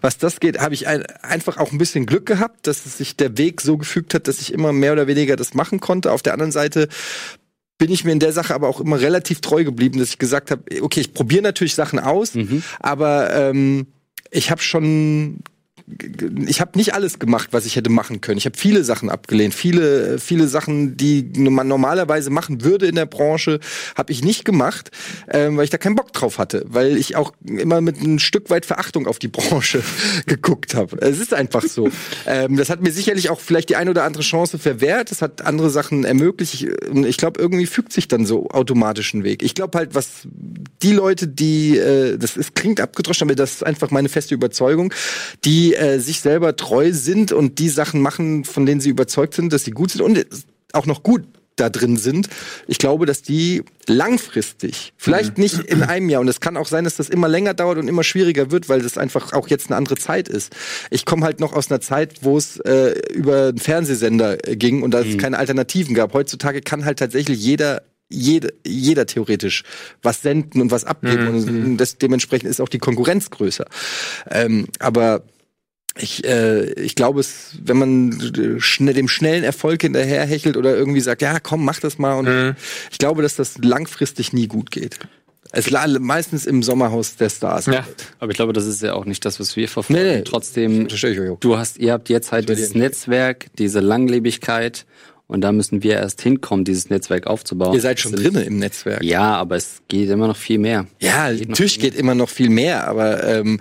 was 0.01 0.19
das 0.19 0.41
geht, 0.41 0.59
habe 0.61 0.75
ich 0.75 0.87
ein, 0.87 1.05
einfach 1.23 1.59
auch 1.59 1.73
ein 1.73 1.79
bisschen 1.79 2.07
Glück 2.07 2.27
gehabt, 2.27 2.67
dass 2.67 2.87
es 2.87 2.99
sich 2.99 3.17
der 3.17 3.37
Weg 3.39 3.61
so 3.61 3.77
gefügt 3.77 4.15
hat, 4.15 4.29
dass 4.29 4.41
ich 4.41 4.53
immer 4.53 4.73
mehr 4.73 4.93
oder 4.93 5.07
weniger 5.07 5.37
das 5.37 5.55
machen 5.55 5.81
konnte. 5.81 6.13
Auf 6.13 6.23
der 6.23 6.33
anderen 6.33 6.53
Seite 6.53 6.89
bin 7.79 7.91
ich 7.91 8.05
mir 8.05 8.13
in 8.13 8.21
der 8.21 8.33
Sache 8.33 8.55
aber 8.55 8.69
auch 8.69 8.81
immer 8.81 9.01
relativ 9.01 9.41
treu 9.41 9.65
geblieben, 9.65 9.99
dass 9.99 10.11
ich 10.11 10.19
gesagt 10.19 10.51
habe, 10.51 10.63
okay, 10.83 11.01
ich 11.01 11.15
probiere 11.15 11.43
natürlich 11.43 11.75
Sachen 11.75 11.99
aus, 11.99 12.33
aber 12.79 13.35
ähm, 13.35 13.87
ich 14.31 14.51
habe 14.51 14.63
schon 14.63 15.39
ich 16.47 16.61
habe 16.61 16.79
nicht 16.79 16.95
alles 16.95 17.19
gemacht, 17.19 17.49
was 17.53 17.67
ich 17.67 17.77
hätte 17.77 17.91
machen 17.91 18.21
können. 18.21 18.39
Ich 18.39 18.47
habe 18.47 18.57
viele 18.57 18.85
Sachen 18.85 19.11
abgelehnt, 19.11 19.55
viele 19.55 20.19
viele 20.19 20.47
Sachen, 20.47 20.97
die 20.97 21.31
man 21.37 21.69
normalerweise 21.69 22.31
machen 22.31 22.63
würde 22.63 22.87
in 22.87 22.95
der 22.95 23.07
Branche, 23.07 23.61
habe 23.97 24.13
ich 24.13 24.25
nicht 24.25 24.45
gemacht, 24.45 24.91
ähm, 25.31 25.57
weil 25.57 25.65
ich 25.65 25.71
da 25.71 25.79
keinen 25.79 25.97
Bock 25.97 26.13
drauf 26.13 26.39
hatte, 26.39 26.65
weil 26.69 26.97
ich 26.97 27.17
auch 27.17 27.33
immer 27.45 27.81
mit 27.81 28.01
ein 28.01 28.19
Stück 28.19 28.51
weit 28.51 28.67
Verachtung 28.67 29.07
auf 29.07 29.19
die 29.19 29.29
Branche 29.29 29.83
geguckt 30.27 30.75
habe. 30.75 30.97
Es 31.01 31.19
ist 31.19 31.35
einfach 31.35 31.63
so. 31.63 31.91
ähm, 32.27 32.57
das 32.57 32.71
hat 32.71 32.83
mir 32.83 32.93
sicherlich 32.93 33.31
auch 33.31 33.41
vielleicht 33.41 33.69
die 33.69 33.77
eine 33.77 33.91
oder 33.91 34.05
andere 34.05 34.23
Chance 34.23 34.59
verwehrt. 34.59 35.11
Das 35.11 35.23
hat 35.23 35.43
andere 35.43 35.71
Sachen 35.71 36.05
ermöglicht. 36.05 36.55
Ich, 36.55 36.67
ich 36.67 37.17
glaube, 37.17 37.41
irgendwie 37.41 37.67
fügt 37.67 37.93
sich 37.93 38.09
dann 38.09 38.27
so 38.27 38.49
automatisch 38.51 39.15
ein 39.15 39.25
Weg. 39.25 39.43
Ich 39.43 39.55
glaube 39.55 39.79
halt, 39.79 39.95
was 39.95 40.27
die 40.83 40.93
Leute, 40.93 41.29
die 41.29 41.77
äh, 41.79 42.19
das 42.19 42.37
ist, 42.37 42.55
klingt 42.55 42.81
abgedroschen, 42.81 43.29
aber 43.29 43.35
das 43.35 43.53
ist 43.53 43.67
einfach 43.67 43.91
meine 43.91 44.09
feste 44.09 44.35
Überzeugung, 44.35 44.93
die 45.45 45.75
äh, 45.83 45.99
sich 45.99 46.21
selber 46.21 46.55
treu 46.55 46.93
sind 46.93 47.33
und 47.33 47.59
die 47.59 47.69
Sachen 47.69 48.01
machen, 48.01 48.45
von 48.45 48.67
denen 48.67 48.81
sie 48.81 48.91
überzeugt 48.91 49.35
sind, 49.35 49.53
dass 49.53 49.65
sie 49.65 49.73
gut 49.73 49.91
sind 49.91 50.03
und 50.03 50.25
auch 50.73 50.87
noch 50.87 51.03
gut 51.03 51.25
da 51.57 51.71
drin 51.71 51.97
sind. 51.97 52.29
Ich 52.69 52.79
glaube, 52.79 53.05
dass 53.05 53.23
die 53.23 53.65
langfristig, 53.87 54.93
vielleicht 54.97 55.39
nicht 55.39 55.59
in 55.59 55.83
einem 55.83 56.09
Jahr, 56.09 56.21
und 56.21 56.29
es 56.29 56.41
kann 56.41 56.57
auch 56.57 56.69
sein, 56.69 56.85
dass 56.85 56.97
das 56.97 57.09
immer 57.09 57.27
länger 57.27 57.53
dauert 57.53 57.79
und 57.79 57.89
immer 57.89 58.05
schwieriger 58.05 58.53
wird, 58.53 58.69
weil 58.69 58.81
das 58.81 58.97
einfach 58.97 59.33
auch 59.33 59.49
jetzt 59.49 59.71
eine 59.71 59.77
andere 59.77 59.97
Zeit 59.97 60.29
ist. 60.29 60.55
Ich 60.91 61.05
komme 61.05 61.25
halt 61.25 61.41
noch 61.41 61.53
aus 61.53 61.69
einer 61.69 61.81
Zeit, 61.81 62.23
wo 62.23 62.39
es 62.39 62.59
äh, 62.61 62.95
über 63.13 63.49
einen 63.49 63.59
Fernsehsender 63.59 64.47
äh, 64.47 64.57
ging 64.57 64.83
und 64.83 64.93
da 64.93 65.01
es 65.01 65.19
keine 65.19 65.39
Alternativen 65.39 65.95
gab. 65.95 66.15
Heutzutage 66.15 66.61
kann 66.61 66.85
halt 66.85 67.01
tatsächlich 67.01 67.43
jeder 67.43 67.83
jede, 68.09 68.53
jeder 68.67 69.07
theoretisch 69.07 69.65
was 70.03 70.23
senden 70.23 70.61
und 70.61 70.71
was 70.71 70.85
abgeben 70.85 71.29
und 71.29 71.77
das, 71.79 71.97
dementsprechend 71.97 72.49
ist 72.51 72.61
auch 72.61 72.69
die 72.69 72.79
Konkurrenz 72.79 73.31
größer. 73.31 73.65
Ähm, 74.31 74.67
aber 74.79 75.23
ich, 75.99 76.25
äh, 76.25 76.73
ich 76.75 76.95
glaube, 76.95 77.21
es, 77.21 77.53
wenn 77.63 77.77
man 77.77 78.57
schnell, 78.59 78.95
dem 78.95 79.09
schnellen 79.09 79.45
Erfolg 79.45 79.83
hinterherhechelt 79.83 80.57
oder 80.57 80.75
irgendwie 80.77 81.01
sagt, 81.01 81.23
ja, 81.23 81.39
komm, 81.41 81.65
mach 81.65 81.81
das 81.81 81.99
mal. 81.99 82.15
Und 82.15 82.57
ich 82.91 82.99
glaube, 82.99 83.23
dass 83.23 83.37
das 83.37 83.59
langfristig 83.59 84.33
nie 84.33 84.47
gut 84.47 84.71
geht. 84.71 84.99
Es 85.55 85.69
la- 85.69 85.87
meistens 85.87 86.47
im 86.47 86.63
Sommerhaus 86.63 87.17
der 87.17 87.29
Stars. 87.29 87.67
Ja. 87.67 87.87
Aber 88.21 88.31
ich 88.31 88.37
glaube, 88.37 88.55
das 88.55 88.65
ist 88.65 88.81
ja 88.81 88.95
auch 88.95 89.05
nicht 89.05 89.23
das, 89.27 89.39
was 89.39 89.55
wir 89.55 89.69
verfolgen. 89.69 90.03
Nee, 90.03 90.17
nee. 90.17 90.23
Trotzdem, 90.23 90.89
du 91.41 91.59
hast, 91.59 91.77
ihr 91.77 91.93
habt 91.93 92.09
jetzt 92.09 92.33
halt 92.33 92.49
dieses 92.49 92.75
Netzwerk, 92.75 93.49
diese 93.59 93.81
Langlebigkeit 93.81 94.87
und 95.27 95.43
da 95.43 95.53
müssen 95.53 95.83
wir 95.83 95.95
erst 95.97 96.23
hinkommen, 96.23 96.65
dieses 96.65 96.89
Netzwerk 96.89 97.27
aufzubauen. 97.27 97.75
Ihr 97.75 97.83
seid 97.83 98.01
schon 98.01 98.13
drinnen 98.13 98.43
im 98.45 98.59
Netzwerk. 98.59 99.03
Ja, 99.03 99.35
aber 99.37 99.57
es 99.57 99.83
geht 99.89 100.09
immer 100.09 100.27
noch 100.27 100.37
viel 100.39 100.59
mehr. 100.59 100.87
Ja, 101.01 101.31
natürlich 101.31 101.79
geht 101.79 101.95
immer 101.97 102.15
noch 102.15 102.31
viel 102.31 102.49
mehr, 102.49 102.89
aber 102.89 103.23
ähm, 103.25 103.61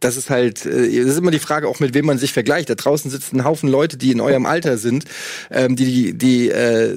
das 0.00 0.16
ist 0.16 0.30
halt, 0.30 0.64
äh, 0.66 1.02
das 1.02 1.12
ist 1.12 1.18
immer 1.18 1.30
die 1.30 1.38
Frage, 1.38 1.68
auch 1.68 1.80
mit 1.80 1.94
wem 1.94 2.06
man 2.06 2.18
sich 2.18 2.32
vergleicht. 2.32 2.70
Da 2.70 2.74
draußen 2.74 3.10
sitzen 3.10 3.40
ein 3.40 3.44
Haufen 3.44 3.68
Leute, 3.68 3.96
die 3.96 4.12
in 4.12 4.20
eurem 4.20 4.46
Alter 4.46 4.78
sind, 4.78 5.04
ähm, 5.50 5.76
die 5.76 5.84
die, 5.84 6.18
die 6.18 6.48
äh, 6.50 6.94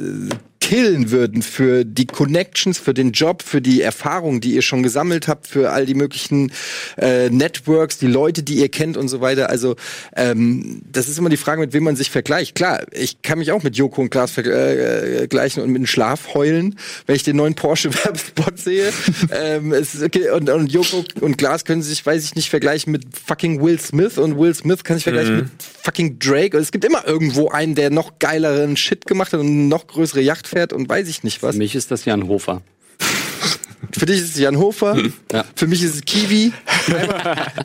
killen 0.62 1.12
würden 1.12 1.42
für 1.42 1.84
die 1.84 2.06
Connections, 2.06 2.78
für 2.78 2.94
den 2.94 3.12
Job, 3.12 3.42
für 3.42 3.62
die 3.62 3.82
Erfahrung, 3.82 4.40
die 4.40 4.54
ihr 4.54 4.62
schon 4.62 4.84
gesammelt 4.84 5.28
habt, 5.28 5.48
für 5.48 5.72
all 5.72 5.86
die 5.86 5.96
möglichen 5.96 6.52
äh, 6.98 7.30
Networks, 7.30 7.98
die 7.98 8.08
Leute, 8.08 8.44
die 8.44 8.56
ihr 8.56 8.70
kennt 8.70 8.96
und 8.96 9.10
so 9.10 9.20
weiter. 9.20 9.50
Also 9.50 9.76
ähm, 10.16 10.82
das 10.90 11.10
ist 11.10 11.18
immer 11.18 11.30
die 11.30 11.38
Frage, 11.38 11.60
mit 11.60 11.74
wem 11.74 11.84
man 11.84 11.96
sich 11.96 12.12
vergleicht. 12.12 12.56
Klar, 12.56 12.84
ich 12.92 13.22
kann 13.24 13.40
mich 13.40 13.52
auch 13.52 13.64
mit 13.64 13.76
Joko 13.76 14.02
und 14.02 14.12
Klaas 14.12 14.32
vergleichen 14.32 15.62
äh, 15.62 15.66
und 15.66 15.72
mit 15.72 15.82
dem 15.82 15.88
Schlaf 15.88 16.36
heulen, 16.36 16.78
wenn 17.08 17.16
ich 17.16 17.24
den 17.24 17.36
neuen 17.36 17.56
Porsche-Werbespot 17.56 18.58
sehe. 18.60 18.94
ähm, 19.34 19.74
es 19.74 20.02
okay, 20.02 20.30
und, 20.30 20.50
und 20.50 20.72
Joko 20.72 21.04
und 21.22 21.38
Klaas 21.38 21.66
können 21.66 21.82
sich, 21.82 22.06
weiß 22.06 22.24
ich 22.24 22.36
nicht, 22.36 22.50
vergleichen 22.50 22.92
mit 22.92 23.06
fucking 23.26 23.62
Will 23.62 23.80
Smith 23.80 24.20
und 24.20 24.38
Will 24.38 24.54
Smith 24.54 24.84
kann 24.84 24.98
sich 24.98 25.06
vergleichen 25.06 25.36
mit 25.38 25.50
fucking 25.84 26.20
Drake. 26.20 26.56
Und 26.56 26.62
es 26.64 26.72
gibt 26.72 26.86
immer 26.86 27.06
irgendwo 27.08 27.50
einen, 27.50 27.74
der 27.74 27.90
noch 27.90 28.20
geileren 28.20 28.78
Shit 28.78 29.08
gemacht 29.08 29.34
hat 29.34 29.40
und 29.40 29.48
eine 29.48 29.68
noch 29.68 29.88
größere 29.88 30.22
Yacht 30.22 30.51
fährt 30.52 30.74
und 30.74 30.88
weiß 30.88 31.08
ich 31.08 31.24
nicht 31.24 31.42
was. 31.42 31.56
Für 31.56 31.60
mich 31.60 31.76
ist 31.76 31.90
das 31.90 32.06
Jan 32.06 32.28
Hofer. 32.28 32.62
Für 33.98 34.06
dich 34.06 34.18
ist 34.20 34.36
es 34.36 34.38
Jan 34.40 34.58
Hofer, 34.58 34.98
Ja. 35.32 35.44
für 35.56 35.68
mich 35.68 35.84
ist 35.84 35.96
es 35.96 36.02
Kiwi. 36.06 36.54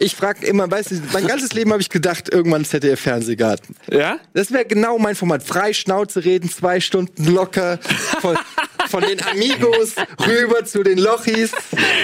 Ich 0.01 0.15
frage 0.15 0.47
immer, 0.47 0.71
weißt 0.71 0.91
du, 0.91 0.95
mein 1.13 1.27
ganzes 1.27 1.53
Leben 1.53 1.73
habe 1.73 1.83
ich 1.83 1.89
gedacht, 1.91 2.33
irgendwann 2.33 2.65
ZDF 2.65 3.01
Fernsehgarten. 3.01 3.77
Ja? 3.91 4.19
Das 4.35 4.51
wäre 4.53 4.65
genau 4.65 4.99
mein 4.99 5.15
Format. 5.15 5.43
Frei 5.43 5.73
Schnauze 5.73 6.25
reden, 6.25 6.51
zwei 6.51 6.81
Stunden 6.81 7.33
locker. 7.33 7.79
Von, 8.21 8.37
von 8.89 9.03
den 9.03 9.21
Amigos 9.23 9.95
rüber 10.27 10.65
zu 10.65 10.83
den 10.83 10.99
Lochis. 10.99 11.51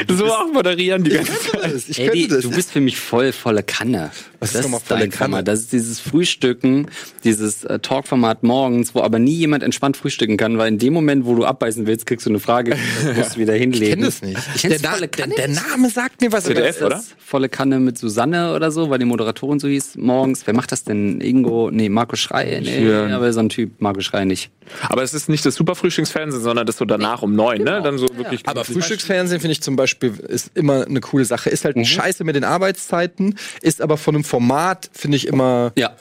So 0.08 0.26
auch 0.26 0.52
moderieren 0.52 1.04
die 1.04 1.12
Ich 1.12 1.16
ganze 1.18 1.32
könnte 1.50 1.68
das. 1.70 1.88
Ich 1.88 1.98
Eddie, 2.00 2.20
könnte 2.28 2.34
das. 2.36 2.42
du 2.44 2.50
bist 2.50 2.72
für 2.72 2.80
mich 2.80 2.98
voll 2.98 3.32
volle 3.32 3.62
Kanne. 3.62 4.10
Was 4.40 4.50
ist 4.50 4.56
das 4.56 4.62
nochmal 4.64 4.80
volle 4.80 5.08
Kanne? 5.08 5.12
Format. 5.30 5.48
Das 5.48 5.60
ist 5.60 5.72
dieses 5.72 6.00
Frühstücken, 6.00 6.88
dieses 7.22 7.62
äh, 7.64 7.78
Talkformat 7.78 8.42
morgens, 8.42 8.94
wo 8.94 9.00
aber 9.02 9.18
nie 9.20 9.34
jemand 9.36 9.62
entspannt 9.62 9.96
frühstücken 9.96 10.36
kann, 10.36 10.58
weil 10.58 10.68
in 10.68 10.78
dem 10.78 10.92
Moment, 10.92 11.24
wo 11.24 11.34
du 11.36 11.44
abbeißen 11.44 11.86
willst, 11.86 12.06
kriegst 12.06 12.26
du 12.26 12.30
eine 12.30 12.40
Frage, 12.40 12.76
musst 13.16 13.36
du 13.36 13.40
wieder 13.40 13.54
hinlegen. 13.54 14.01
Ich 14.08 14.20
kenne 14.20 14.34
das 14.34 14.46
nicht. 14.46 14.56
Ich, 14.56 14.62
der, 14.62 14.78
Na, 14.82 14.90
volle 14.90 15.08
der, 15.08 15.48
nicht? 15.48 15.68
Name 15.70 15.90
sagt 15.90 16.20
mir 16.20 16.32
was. 16.32 16.44
ZDF, 16.44 16.78
das- 16.78 16.82
oder? 16.86 17.02
Volle 17.18 17.48
Kanne 17.48 17.80
mit 17.80 17.96
Susanne 17.98 18.54
oder 18.54 18.70
so, 18.70 18.90
weil 18.90 18.98
die 18.98 19.04
Moderatorin 19.04 19.58
so 19.60 19.68
hieß, 19.68 19.96
morgens. 19.96 20.46
Wer 20.46 20.54
macht 20.54 20.70
das 20.72 20.84
denn? 20.84 21.20
Ingo? 21.20 21.70
Nee, 21.72 21.88
Marco 21.88 22.16
Schrei. 22.16 22.60
Nee, 22.62 22.88
Ja. 22.88 23.16
aber 23.16 23.32
so 23.32 23.40
ein 23.40 23.48
Typ, 23.48 23.80
Marco 23.80 24.00
Schrei 24.00 24.24
nicht. 24.24 24.50
Aber 24.88 25.02
es 25.02 25.14
ist 25.14 25.28
nicht 25.28 25.44
das 25.46 25.54
Superfrühstücksfernsehen, 25.54 26.42
sondern 26.42 26.66
das 26.66 26.76
so 26.76 26.84
danach 26.84 27.22
um 27.22 27.34
neun, 27.34 27.62
ne? 27.62 27.80
Dann 27.82 27.98
so 27.98 28.06
wirklich. 28.14 28.42
Aber 28.46 28.64
Frühstücksfernsehen 28.64 29.40
finde 29.40 29.52
ich 29.52 29.62
zum 29.62 29.76
Beispiel 29.76 30.12
ist 30.28 30.50
immer 30.54 30.86
eine 30.86 31.00
coole 31.00 31.24
Sache. 31.24 31.50
Ist 31.50 31.64
halt 31.64 31.76
scheiße 31.86 32.24
mit 32.24 32.36
den 32.36 32.44
Arbeitszeiten, 32.44 33.36
ist 33.60 33.80
aber 33.82 33.96
von 33.96 34.14
einem 34.14 34.24
Format, 34.24 34.90
finde 34.92 35.16
ich 35.16 35.26
immer. 35.26 35.72
Ja. 35.76 35.96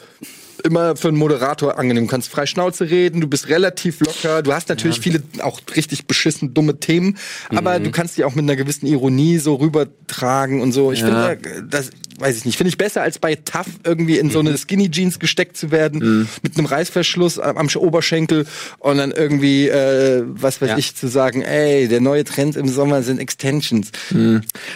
Immer 0.61 0.95
für 0.95 1.09
einen 1.09 1.17
Moderator 1.17 1.77
angenehm. 1.77 2.05
Du 2.05 2.09
kannst 2.09 2.29
frei 2.29 2.45
Schnauze 2.45 2.89
reden, 2.89 3.21
du 3.21 3.27
bist 3.27 3.49
relativ 3.49 3.99
locker, 3.99 4.41
du 4.41 4.53
hast 4.53 4.69
natürlich 4.69 4.99
viele 4.99 5.21
auch 5.41 5.59
richtig 5.75 6.07
beschissen 6.07 6.53
dumme 6.53 6.79
Themen, 6.79 7.17
aber 7.49 7.79
Mhm. 7.79 7.83
du 7.85 7.91
kannst 7.91 8.17
die 8.17 8.23
auch 8.23 8.35
mit 8.35 8.43
einer 8.43 8.55
gewissen 8.55 8.85
Ironie 8.85 9.37
so 9.37 9.55
rübertragen 9.55 10.61
und 10.61 10.71
so. 10.71 10.91
Ich 10.91 10.99
Ja. 11.01 11.35
finde, 11.35 11.67
das 11.69 11.89
weiß 12.21 12.37
ich 12.37 12.45
nicht, 12.45 12.57
finde 12.57 12.69
ich 12.69 12.77
besser 12.77 13.01
als 13.01 13.19
bei 13.19 13.35
Tough 13.35 13.67
irgendwie 13.83 14.17
in 14.17 14.29
so 14.29 14.41
Mhm. 14.41 14.47
eine 14.49 14.57
Skinny 14.57 14.89
Jeans 14.91 15.19
gesteckt 15.19 15.57
zu 15.57 15.71
werden 15.71 16.27
mit 16.41 16.57
einem 16.57 16.65
Reißverschluss 16.67 17.39
am 17.39 17.57
am 17.57 17.67
Oberschenkel 17.75 18.45
und 18.79 18.97
dann 18.97 19.11
irgendwie 19.11 19.67
äh, 19.69 20.23
was 20.27 20.61
weiß 20.61 20.69
Ja. 20.71 20.77
ich 20.77 20.95
zu 20.95 21.07
sagen, 21.07 21.41
ey, 21.41 21.87
der 21.87 22.01
neue 22.01 22.23
Trend 22.23 22.55
im 22.55 22.67
Sommer 22.67 23.01
sind 23.03 23.19
Extensions. 23.19 23.91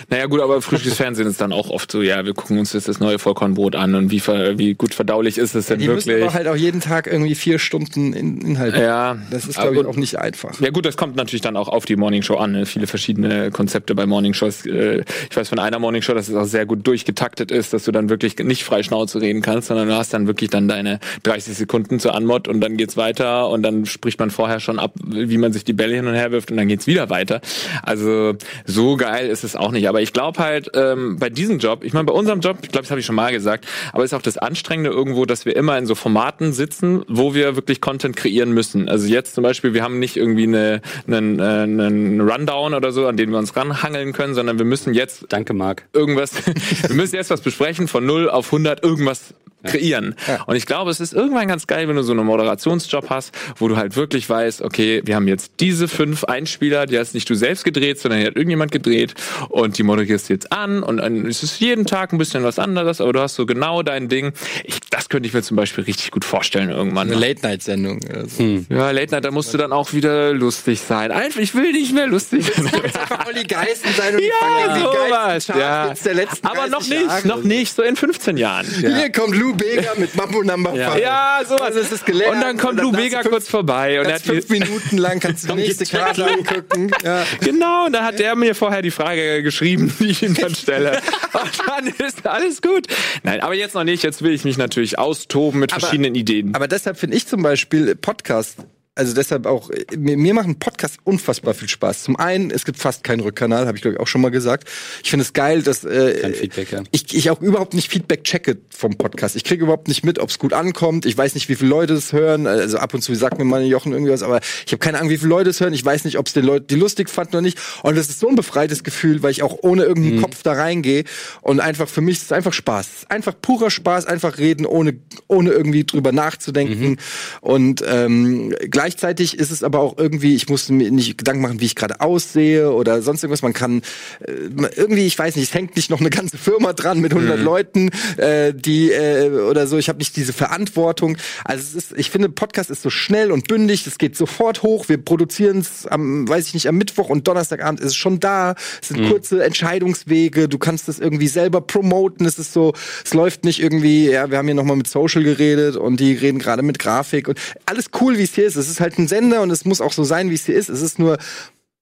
Naja, 0.10 0.26
gut, 0.28 0.42
aber 0.42 0.62
Frühstücksfernsehen 0.62 1.28
ist 1.28 1.42
dann 1.42 1.52
auch 1.54 1.70
oft 1.70 1.92
so, 1.92 2.02
ja, 2.02 2.26
wir 2.26 2.34
gucken 2.34 2.58
uns 2.60 2.74
jetzt 2.74 2.88
das 2.88 3.00
neue 3.00 3.20
Vollkornbrot 3.20 3.76
an 3.76 3.96
und 3.96 4.12
wie, 4.12 4.20
ver, 4.20 4.58
wie 4.58 4.74
gut 4.76 4.94
verdaulich 4.94 5.38
ist 5.38 5.56
es 5.56 5.68
denn 5.68 5.80
Die 5.80 5.88
müssen 5.88 6.08
wirklich. 6.08 6.26
aber 6.26 6.34
halt 6.34 6.48
auch 6.48 6.56
jeden 6.56 6.82
Tag 6.82 7.08
irgendwie 7.08 7.36
vier 7.36 7.60
Stunden 7.60 8.14
in 8.14 8.42
Inhalt. 8.42 8.76
Ja, 8.76 9.18
Das 9.32 9.46
ist, 9.46 9.60
glaube 9.60 9.76
ich, 9.78 9.86
auch 9.86 9.96
nicht 9.96 10.18
einfach. 10.20 10.60
Ja 10.62 10.70
gut, 10.70 10.86
das 10.86 10.98
kommt 10.98 11.16
natürlich 11.16 11.42
dann 11.42 11.58
auch 11.58 11.68
auf 11.68 11.86
die 11.86 11.96
Morningshow 11.96 12.36
an. 12.38 12.52
Ne? 12.54 12.66
Viele 12.66 12.88
verschiedene 12.88 13.52
Konzepte 13.52 13.96
bei 13.96 14.06
Morningshows. 14.06 14.66
Äh, 14.66 15.04
ich 15.30 15.36
weiß 15.36 15.50
von 15.50 15.60
einer 15.60 15.80
Morningshow, 15.80 16.14
dass 16.14 16.30
es 16.30 16.36
auch 16.36 16.46
sehr 16.46 16.66
gut 16.66 16.86
durchgetaktet 16.88 17.35
ist, 17.40 17.74
dass 17.74 17.84
du 17.84 17.92
dann 17.92 18.10
wirklich 18.10 18.38
nicht 18.38 18.64
frei 18.64 18.84
Schnauze 18.84 19.22
reden 19.22 19.42
kannst, 19.42 19.68
sondern 19.68 19.88
du 19.88 19.96
hast 19.96 20.14
dann 20.14 20.28
wirklich 20.28 20.50
dann 20.50 20.68
deine 20.68 21.00
30 21.24 21.56
Sekunden 21.56 22.00
zur 22.00 22.16
Anmod 22.16 22.48
und 22.48 22.62
dann 22.62 22.78
geht's 22.78 22.98
weiter 22.98 23.50
und 23.50 23.64
dann 23.64 23.86
spricht 23.86 24.20
man 24.20 24.32
vorher 24.32 24.60
schon 24.60 24.80
ab, 24.80 24.94
wie 25.04 25.38
man 25.38 25.54
sich 25.54 25.64
die 25.64 25.74
Bälle 25.74 25.96
hin 25.96 26.08
und 26.08 26.14
her 26.14 26.32
wirft 26.32 26.52
und 26.52 26.58
dann 26.58 26.68
geht's 26.68 26.88
wieder 26.88 27.10
weiter. 27.10 27.42
Also 27.84 28.36
so 28.66 28.98
geil 28.98 29.28
ist 29.28 29.44
es 29.44 29.56
auch 29.56 29.72
nicht. 29.72 29.88
Aber 29.88 30.02
ich 30.02 30.14
glaube 30.14 30.40
halt 30.40 30.72
ähm, 30.74 31.18
bei 31.20 31.30
diesem 31.30 31.60
Job, 31.60 31.84
ich 31.84 31.94
meine 31.94 32.06
bei 32.06 32.14
unserem 32.14 32.40
Job, 32.40 32.58
ich 32.62 32.70
glaube, 32.70 32.84
das 32.84 32.92
habe 32.92 33.00
ich 33.00 33.06
schon 33.06 33.16
mal 33.16 33.32
gesagt, 33.32 33.66
aber 33.94 34.04
ist 34.04 34.14
auch 34.14 34.22
das 34.22 34.38
Anstrengende 34.38 34.90
irgendwo, 34.90 35.26
dass 35.26 35.46
wir 35.46 35.56
immer 35.56 35.78
in 35.78 35.86
so 35.86 35.96
Formaten 35.96 36.54
sitzen, 36.54 37.04
wo 37.08 37.34
wir 37.34 37.56
wirklich 37.56 37.82
Content 37.82 38.16
kreieren 38.16 38.52
müssen. 38.52 38.90
Also 38.90 39.08
jetzt 39.08 39.36
zum 39.36 39.44
Beispiel, 39.44 39.74
wir 39.74 39.84
haben 39.84 40.00
nicht 40.00 40.18
irgendwie 40.18 40.44
eine, 40.44 40.82
einen, 41.08 41.40
äh, 41.40 41.44
einen 41.44 42.22
Rundown 42.22 42.74
oder 42.74 42.92
so, 42.92 43.08
an 43.08 43.18
den 43.18 43.32
wir 43.32 43.38
uns 43.38 43.56
ranhangeln 43.56 44.14
können, 44.14 44.34
sondern 44.34 44.58
wir 44.58 44.66
müssen 44.66 44.94
jetzt 44.94 45.26
Danke, 45.30 45.54
Marc. 45.54 45.84
irgendwas, 45.94 46.34
wir 46.88 46.96
müssen 46.96 47.16
jetzt 47.16 47.25
was 47.30 47.42
besprechen 47.42 47.88
von 47.88 48.06
0 48.06 48.30
auf 48.30 48.48
100 48.48 48.84
irgendwas 48.84 49.34
kreieren. 49.66 50.16
Und 50.46 50.56
ich 50.56 50.66
glaube, 50.66 50.92
es 50.92 51.00
ist 51.00 51.14
irgendwann 51.14 51.48
ganz 51.48 51.68
geil, 51.68 51.88
wenn 51.88 51.96
du 51.96 52.04
so 52.04 52.14
einen 52.14 52.26
Moderationsjob 52.26 53.10
hast, 53.10 53.34
wo 53.58 53.68
du 53.68 53.76
halt 53.78 53.96
wirklich 53.96 54.30
weißt, 54.30 54.62
okay, 54.62 55.02
wir 55.06 55.16
haben 55.16 55.28
jetzt 55.28 55.54
diese 55.60 55.88
fünf 55.88 56.24
Einspieler, 56.24 56.86
die 56.86 56.98
hast 56.98 57.14
nicht 57.14 57.30
du 57.30 57.36
selbst 57.36 57.64
gedreht, 57.66 58.00
sondern 58.00 58.22
die 58.22 58.28
hat 58.28 58.36
irgendjemand 58.36 58.72
gedreht 58.72 59.14
und 59.50 59.78
die 59.78 59.84
moderierst 59.84 60.30
du 60.30 60.34
jetzt 60.34 60.52
an 60.52 60.84
und 60.84 60.98
dann 60.98 61.26
ist 61.26 61.44
es 61.44 61.60
jeden 61.60 61.86
Tag 61.86 62.14
ein 62.14 62.18
bisschen 62.18 62.44
was 62.44 62.60
anderes, 62.60 63.02
aber 63.02 63.14
du 63.14 63.20
hast 63.22 63.36
so 63.36 63.46
genau 63.46 63.84
dein 63.84 64.08
Ding. 64.10 64.34
Ich, 64.64 64.80
das 64.90 65.10
könnte 65.10 65.28
ich 65.28 65.34
mir 65.34 65.42
zum 65.42 65.58
Beispiel 65.58 65.84
richtig 65.84 66.12
gut 66.12 66.26
vorstellen 66.26 66.70
irgendwann. 66.70 67.08
Eine 67.12 67.20
Late-Night-Sendung. 67.20 68.00
so. 68.28 68.44
Ja, 68.70 68.92
Late 68.92 69.14
Night, 69.14 69.26
da 69.26 69.32
musst 69.32 69.54
du 69.54 69.58
dann 69.58 69.72
auch 69.72 69.94
wieder 69.94 70.34
lustig 70.34 70.80
sein. 70.82 71.12
Einfach, 71.12 71.40
ich 71.42 71.54
will 71.56 71.72
nicht 71.72 71.94
mehr 71.94 72.08
lustig 72.08 72.46
sein. 72.46 72.66
einfach 72.84 73.28
Olli 73.28 73.44
Geißen 73.44 73.90
sein 73.98 74.16
und 74.16 74.22
Ja, 74.22 74.74
die 74.76 74.82
sowas. 74.82 75.48
Ja. 75.48 75.94
Der 76.06 76.14
letzten 76.14 76.46
Aber 76.48 76.68
noch 76.68 76.80
30 76.80 76.90
nicht, 76.90 77.08
Jahre. 77.08 77.28
noch 77.28 77.44
nicht, 77.44 77.76
so 77.76 77.82
in 77.82 77.96
15 77.96 78.38
Jahren. 78.38 78.66
Hier 78.68 79.12
kommt 79.12 79.36
Lou 79.36 79.55
Bega 79.58 79.94
mit 79.98 80.16
Mambo 80.16 80.44
Number 80.44 80.76
Ja, 80.76 80.92
Five. 80.92 81.02
ja 81.02 81.40
sowas. 81.46 81.62
Also 81.62 81.80
es 81.80 81.92
ist 81.92 82.06
gelernt. 82.06 82.36
Und 82.36 82.42
dann 82.42 82.58
kommt 82.58 82.80
Lou 82.80 82.92
Bega 82.92 83.22
kurz 83.24 83.48
vorbei 83.48 84.00
und 84.00 84.06
er 84.08 84.16
hat 84.16 84.22
fünf 84.22 84.50
Minuten 84.50 84.98
lang 84.98 85.20
kannst 85.20 85.44
du 85.50 85.56
die 85.56 85.62
nächste 85.64 85.86
Karte 85.86 86.26
angucken. 86.28 86.92
Ja. 87.04 87.24
Genau, 87.42 87.86
und 87.86 87.94
dann 87.94 88.04
hat 88.06 88.20
der 88.20 88.36
mir 88.36 88.56
vorher 88.56 88.82
die 88.82 88.92
Frage 88.92 89.44
geschrieben, 89.44 89.94
die 90.00 90.08
ich 90.08 90.24
ihm 90.24 90.34
dann 90.36 90.54
stelle. 90.56 91.02
Und 91.34 91.52
dann 91.68 91.88
ist 92.08 92.26
alles 92.28 92.62
gut. 92.62 92.88
Nein, 93.24 93.42
aber 93.42 93.54
jetzt 93.54 93.76
noch 93.76 93.84
nicht. 93.84 94.04
Jetzt 94.04 94.22
will 94.22 94.34
ich 94.34 94.44
mich 94.44 94.58
natürlich 94.58 94.98
austoben 95.00 95.60
mit 95.60 95.72
Aber- 95.74 95.80
verschiedenen 95.82 96.16
Ideen. 96.16 96.54
Aber 96.56 96.68
deshalb 96.68 96.98
finde 96.98 97.18
ich 97.18 97.28
zum 97.28 97.42
Beispiel 97.44 97.96
Podcast, 97.96 98.58
also 98.96 99.14
deshalb 99.14 99.46
auch, 99.46 99.70
mir, 99.98 100.18
mir 100.18 100.34
machen 100.34 100.58
Podcasts 100.58 100.98
unfassbar 101.04 101.54
viel 101.54 101.68
Spaß. 101.70 102.04
Zum 102.04 102.16
einen, 102.16 102.50
es 102.50 102.66
gibt 102.66 102.80
fast 102.80 103.04
keinen 103.04 103.20
Rückkanal, 103.20 103.68
habe 103.68 103.78
ich 103.78 103.82
glaube 103.82 103.96
ich 103.96 104.00
auch 104.02 104.08
schon 104.08 104.22
mal 104.22 104.32
gesagt. 104.32 104.68
Ich 105.04 105.10
finde 105.10 105.24
es 105.24 105.34
geil, 105.34 105.62
dass 105.62 105.84
äh, 105.84 106.20
Kein 106.22 106.34
Feedback, 106.34 106.72
ja. 106.72 106.84
ich, 106.92 107.14
ich 107.14 107.30
auch 107.30 107.42
überhaupt 107.42 107.74
nicht 107.74 107.92
Feedback 107.92 108.24
checke 108.24 108.58
vom 108.70 108.96
Podcast. 108.98 109.36
Ich 109.36 109.44
kriege 109.44 109.64
überhaupt 109.64 109.88
nicht 109.88 110.06
mit, 110.06 110.20
ob 110.20 110.30
es 110.30 110.40
gut 110.40 110.54
ankommt. 110.54 111.06
Ich 111.06 111.18
weiß 111.18 111.36
nicht, 111.36 111.50
wie 111.50 111.56
viele 111.56 111.70
Leute 111.70 111.94
es 111.94 112.14
hören. 112.14 112.48
Also 112.48 112.78
ab 112.78 112.94
und 112.94 113.02
zu 113.02 113.14
sagt 113.16 113.38
mir 113.38 113.46
mal 113.46 113.64
Jochen 113.66 113.92
irgendwie 113.92 114.12
was, 114.12 114.24
aber 114.24 114.40
ich 114.66 114.72
habe 114.72 114.80
keine 114.80 114.98
Ahnung, 115.00 115.10
wie 115.10 115.18
viele 115.18 115.30
Leute 115.30 115.50
es 115.50 115.60
hören. 115.60 115.74
Ich 115.74 115.84
weiß 115.84 116.06
nicht, 116.06 116.18
ob 116.18 116.28
es 116.28 116.34
den 116.34 116.46
Leuten 116.46 116.68
die 116.68 116.76
lustig 116.76 117.10
fanden 117.10 117.36
oder 117.36 117.42
nicht. 117.42 117.60
Und 117.84 117.98
das 117.98 118.10
ist 118.10 118.20
so 118.20 118.30
ein 118.30 118.36
befreites 118.36 118.84
Gefühl, 118.84 119.22
weil 119.24 119.32
ich 119.32 119.44
auch 119.44 119.58
ohne 119.62 119.82
Mhm. 119.84 119.88
irgendeinen 119.90 120.22
Kopf 120.22 120.42
da 120.44 120.54
reingehe. 120.54 121.04
Und 121.42 121.60
einfach 121.60 121.90
für 121.90 122.02
mich 122.02 122.18
ist 122.18 122.24
es 122.24 122.32
einfach 122.32 122.54
Spaß. 122.54 123.06
Einfach 123.10 123.34
purer 123.42 123.70
Spaß, 123.70 124.06
einfach 124.06 124.38
reden, 124.38 124.66
ohne, 124.66 124.96
ohne 125.28 125.52
irgendwie 125.52 125.84
drüber 125.84 126.12
nachzudenken. 126.12 126.92
Mhm. 126.92 126.98
Und 127.42 127.84
ähm, 127.88 128.54
gleichzeitig 128.86 129.40
ist 129.40 129.50
es 129.50 129.64
aber 129.64 129.80
auch 129.80 129.98
irgendwie, 129.98 130.36
ich 130.36 130.48
musste 130.48 130.72
mir 130.72 130.92
nicht 130.92 131.18
Gedanken 131.18 131.42
machen, 131.42 131.60
wie 131.60 131.66
ich 131.66 131.74
gerade 131.74 132.02
aussehe 132.02 132.72
oder 132.72 133.02
sonst 133.02 133.24
irgendwas. 133.24 133.42
Man 133.42 133.54
kann 133.54 133.82
äh, 134.20 134.32
irgendwie, 134.76 135.08
ich 135.08 135.18
weiß 135.18 135.36
nicht, 135.38 135.50
es 135.50 135.56
hängt 135.56 135.76
nicht 135.76 135.90
noch 135.90 136.02
eine 136.02 136.12
ganze 136.12 136.38
Firma 136.38 136.72
dran 136.72 137.00
mit 137.00 137.12
100 137.12 137.40
Leuten, 137.40 137.90
äh, 138.18 138.54
die 138.54 138.92
äh, 138.92 139.32
oder 139.50 139.66
so. 139.66 139.80
Ich 139.80 139.90
habe 139.90 139.98
nicht 139.98 140.16
diese 140.16 140.34
Verantwortung. 140.34 141.18
Also 141.44 141.64
es 141.64 141.74
ist, 141.74 141.98
ich 141.98 142.12
finde, 142.12 142.30
Podcast 142.30 142.70
ist 142.70 142.84
so 142.84 142.92
schnell 142.92 143.32
und 143.32 143.48
bündig. 143.48 143.88
Es 143.88 143.98
geht 143.98 144.16
sofort 144.16 144.62
hoch. 144.62 144.88
Wir 144.88 144.98
produzieren 144.98 145.62
es 145.62 145.88
am, 145.88 146.30
weiß 146.30 146.50
ich 146.50 146.54
nicht, 146.54 146.68
am 146.68 146.76
Mittwoch 146.76 147.10
und 147.10 147.28
Donnerstagabend 147.28 147.80
ist 147.80 147.88
es 147.88 147.96
schon 147.96 148.20
da. 148.20 148.54
Es 148.84 148.90
sind 148.90 149.10
kurze 149.10 149.44
Entscheidungswege. 149.44 150.48
Du 150.48 150.60
kannst 150.60 150.88
das 150.88 151.00
irgendwie 151.00 151.28
selber 151.28 151.62
promoten. 151.62 152.24
Es 152.28 152.38
ist 152.38 152.54
so, 152.54 152.74
es 153.04 153.16
läuft 153.16 153.46
nicht 153.46 153.64
irgendwie. 153.64 154.12
Ja, 154.12 154.30
wir 154.30 154.38
haben 154.38 154.46
hier 154.46 154.54
noch 154.54 154.64
mal 154.64 154.76
mit 154.76 154.88
Social 154.88 155.24
geredet 155.24 155.76
und 155.76 156.00
die 156.00 156.14
reden 156.14 156.38
gerade 156.38 156.62
mit 156.62 156.78
Grafik 156.78 157.28
und 157.28 157.40
alles 157.66 157.90
cool, 158.00 158.20
wie 158.20 158.24
es 158.24 158.36
hier 158.36 158.46
ist. 158.46 158.56
Es 158.58 158.70
ist 158.70 158.75
halt 158.80 158.98
ein 158.98 159.08
Sender 159.08 159.42
und 159.42 159.52
es 159.52 159.66
muss 159.66 159.82
auch 159.82 159.94
so 159.94 160.04
sein, 160.04 160.30
wie 160.30 160.36
es 160.36 160.46
hier 160.46 160.56
ist. 160.56 160.70
Es 160.70 160.82
ist 160.82 161.00
nur 161.00 161.18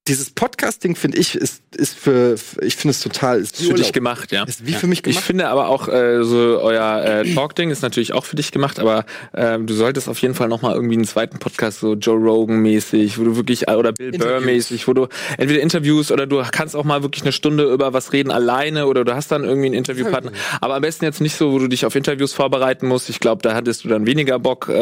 dieses 0.10 0.32
Podcasting 0.32 0.98
finde 0.98 1.18
ich 1.18 1.36
ist 1.36 1.62
ist 1.78 1.96
für 1.98 2.36
ich 2.62 2.76
finde 2.76 2.92
es 2.92 3.00
total 3.00 3.39
ist, 3.39 3.60
ist 3.60 3.68
für 3.70 3.74
dich 3.76 3.94
gemacht, 3.94 4.32
ja. 4.34 4.44
Ist 4.44 4.66
wie 4.66 4.74
für 4.74 4.86
mich 4.86 5.00
Ich 5.00 5.04
gemacht. 5.04 5.24
finde 5.24 5.48
aber 5.48 5.70
auch, 5.70 5.88
äh, 5.88 6.24
so 6.24 6.60
euer 6.62 7.04
äh, 7.04 7.34
Talk-Ding 7.34 7.72
ist 7.72 7.82
natürlich 7.82 8.13
auch 8.13 8.26
für 8.26 8.36
dich 8.36 8.52
gemacht, 8.52 8.80
aber 8.80 9.06
ähm, 9.34 9.66
du 9.66 9.74
solltest 9.74 10.10
auf 10.10 10.20
jeden 10.20 10.36
Fall 10.36 10.50
nochmal 10.50 10.76
irgendwie 10.76 10.96
einen 10.96 11.06
zweiten 11.06 11.39
Podcast, 11.39 11.80
so 11.80 11.94
Joe 11.96 12.18
Rogan-mäßig, 12.18 13.18
wo 13.18 13.24
du 13.24 13.38
wirklich, 13.38 13.70
äh, 13.70 13.76
oder 13.76 13.94
Bill 13.94 14.13
Interviews. 14.13 14.39
Burr-mäßig, 14.42 14.88
wo 14.88 14.94
du 14.94 15.08
entweder 15.38 15.62
Interviews 15.62 16.12
oder 16.12 16.28
du 16.28 16.44
kannst 16.52 16.76
auch 16.76 16.84
mal 16.84 17.02
wirklich 17.02 17.24
eine 17.24 17.32
Stunde 17.32 17.72
über 17.72 17.94
was 17.94 18.12
reden 18.13 18.30
alleine 18.30 18.88
oder 18.88 19.06
du 19.06 19.16
hast 19.16 19.32
dann 19.32 19.46
irgendwie 19.46 19.68
einen 19.68 19.76
Interviewpartner. 19.76 20.32
Aber 20.62 20.76
am 20.76 20.82
besten 20.82 21.06
jetzt 21.06 21.22
nicht 21.22 21.36
so, 21.38 21.54
wo 21.54 21.60
du 21.60 21.68
dich 21.68 21.86
auf 21.86 21.96
Interviews 21.96 22.34
vorbereiten 22.34 22.88
musst. 22.88 23.10
Ich 23.10 23.20
glaube, 23.22 23.42
da 23.42 23.56
hattest 23.56 23.84
du 23.86 23.88
dann 23.88 24.06
weniger 24.06 24.38
Bock 24.38 24.68
äh, 24.70 24.74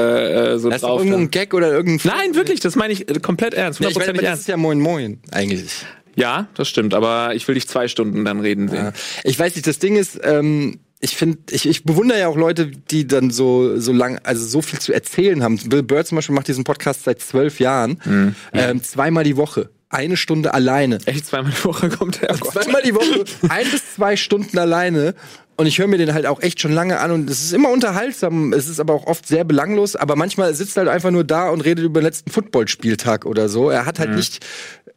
äh, 0.55 0.59
so 0.59 0.67
das 0.69 0.77
ist 0.77 0.81
drauf. 0.83 0.99
irgendwo 0.99 1.17
dann. 1.17 1.25
ein 1.27 1.31
Gag 1.31 1.53
oder 1.53 1.71
irgendein 1.71 2.11
Nein, 2.17 2.35
wirklich, 2.35 2.59
das 2.59 2.75
meine 2.75 2.91
ich 2.91 3.07
äh, 3.07 3.19
komplett 3.19 3.53
ernst, 3.53 3.79
Ja, 3.79 3.87
ich 3.89 3.95
aber 3.95 4.05
hundertprozentig 4.05 4.21
das 4.21 4.29
ernst. 4.29 4.41
ist 4.41 4.47
ja 4.47 4.57
Moin 4.57 4.79
Moin 4.79 5.10
eigentlich. 5.31 5.85
Ja, 6.15 6.47
das 6.55 6.67
stimmt, 6.67 6.93
aber 6.93 7.33
ich 7.35 7.47
will 7.47 7.55
dich 7.55 7.67
zwei 7.67 7.87
Stunden 7.87 8.25
dann 8.25 8.41
reden 8.41 8.67
sehen. 8.67 8.85
Ja. 8.85 8.93
Ich 9.23 9.39
weiß 9.39 9.55
nicht, 9.55 9.65
das 9.65 9.79
Ding 9.79 9.95
ist, 9.95 10.19
ähm, 10.23 10.79
ich 10.99 11.15
finde, 11.15 11.39
ich, 11.49 11.65
ich 11.67 11.83
bewundere 11.83 12.19
ja 12.19 12.27
auch 12.27 12.35
Leute, 12.37 12.67
die 12.67 13.07
dann 13.07 13.31
so, 13.31 13.79
so 13.79 13.91
lang, 13.93 14.19
also 14.23 14.45
so 14.45 14.61
viel 14.61 14.79
zu 14.79 14.93
erzählen 14.93 15.41
haben. 15.41 15.57
Bill 15.69 15.83
Burr 15.83 16.03
zum 16.05 16.17
Beispiel 16.17 16.35
macht 16.35 16.47
diesen 16.47 16.63
Podcast 16.63 17.05
seit 17.05 17.21
zwölf 17.21 17.59
Jahren, 17.59 17.99
Mhm. 18.05 18.35
ähm, 18.53 18.83
zweimal 18.83 19.23
die 19.23 19.37
Woche. 19.37 19.69
Eine 19.89 20.15
Stunde 20.15 20.53
alleine. 20.53 20.99
Echt 21.05 21.25
zweimal 21.25 21.51
die 21.57 21.63
Woche 21.65 21.89
kommt 21.89 22.21
der. 22.21 22.31
Oh. 22.41 22.49
Zweimal 22.51 22.81
die 22.83 22.93
Woche, 22.95 23.25
ein 23.49 23.65
bis 23.71 23.95
zwei 23.95 24.15
Stunden 24.15 24.57
alleine. 24.57 25.15
Und 25.57 25.67
ich 25.67 25.77
höre 25.77 25.87
mir 25.87 25.97
den 25.97 26.13
halt 26.13 26.25
auch 26.25 26.41
echt 26.41 26.59
schon 26.59 26.71
lange 26.71 26.99
an 26.99 27.11
und 27.11 27.29
es 27.29 27.43
ist 27.43 27.53
immer 27.53 27.69
unterhaltsam, 27.69 28.51
es 28.51 28.67
ist 28.67 28.79
aber 28.79 28.93
auch 28.95 29.05
oft 29.05 29.27
sehr 29.27 29.43
belanglos, 29.43 29.95
aber 29.95 30.15
manchmal 30.15 30.55
sitzt 30.55 30.75
er 30.75 30.85
halt 30.85 30.89
einfach 30.89 31.11
nur 31.11 31.23
da 31.23 31.49
und 31.49 31.61
redet 31.61 31.85
über 31.85 31.99
den 31.99 32.05
letzten 32.05 32.31
Footballspieltag 32.31 33.25
oder 33.25 33.47
so. 33.47 33.69
Er 33.69 33.85
hat 33.85 33.99
halt 33.99 34.15
nicht, 34.15 34.43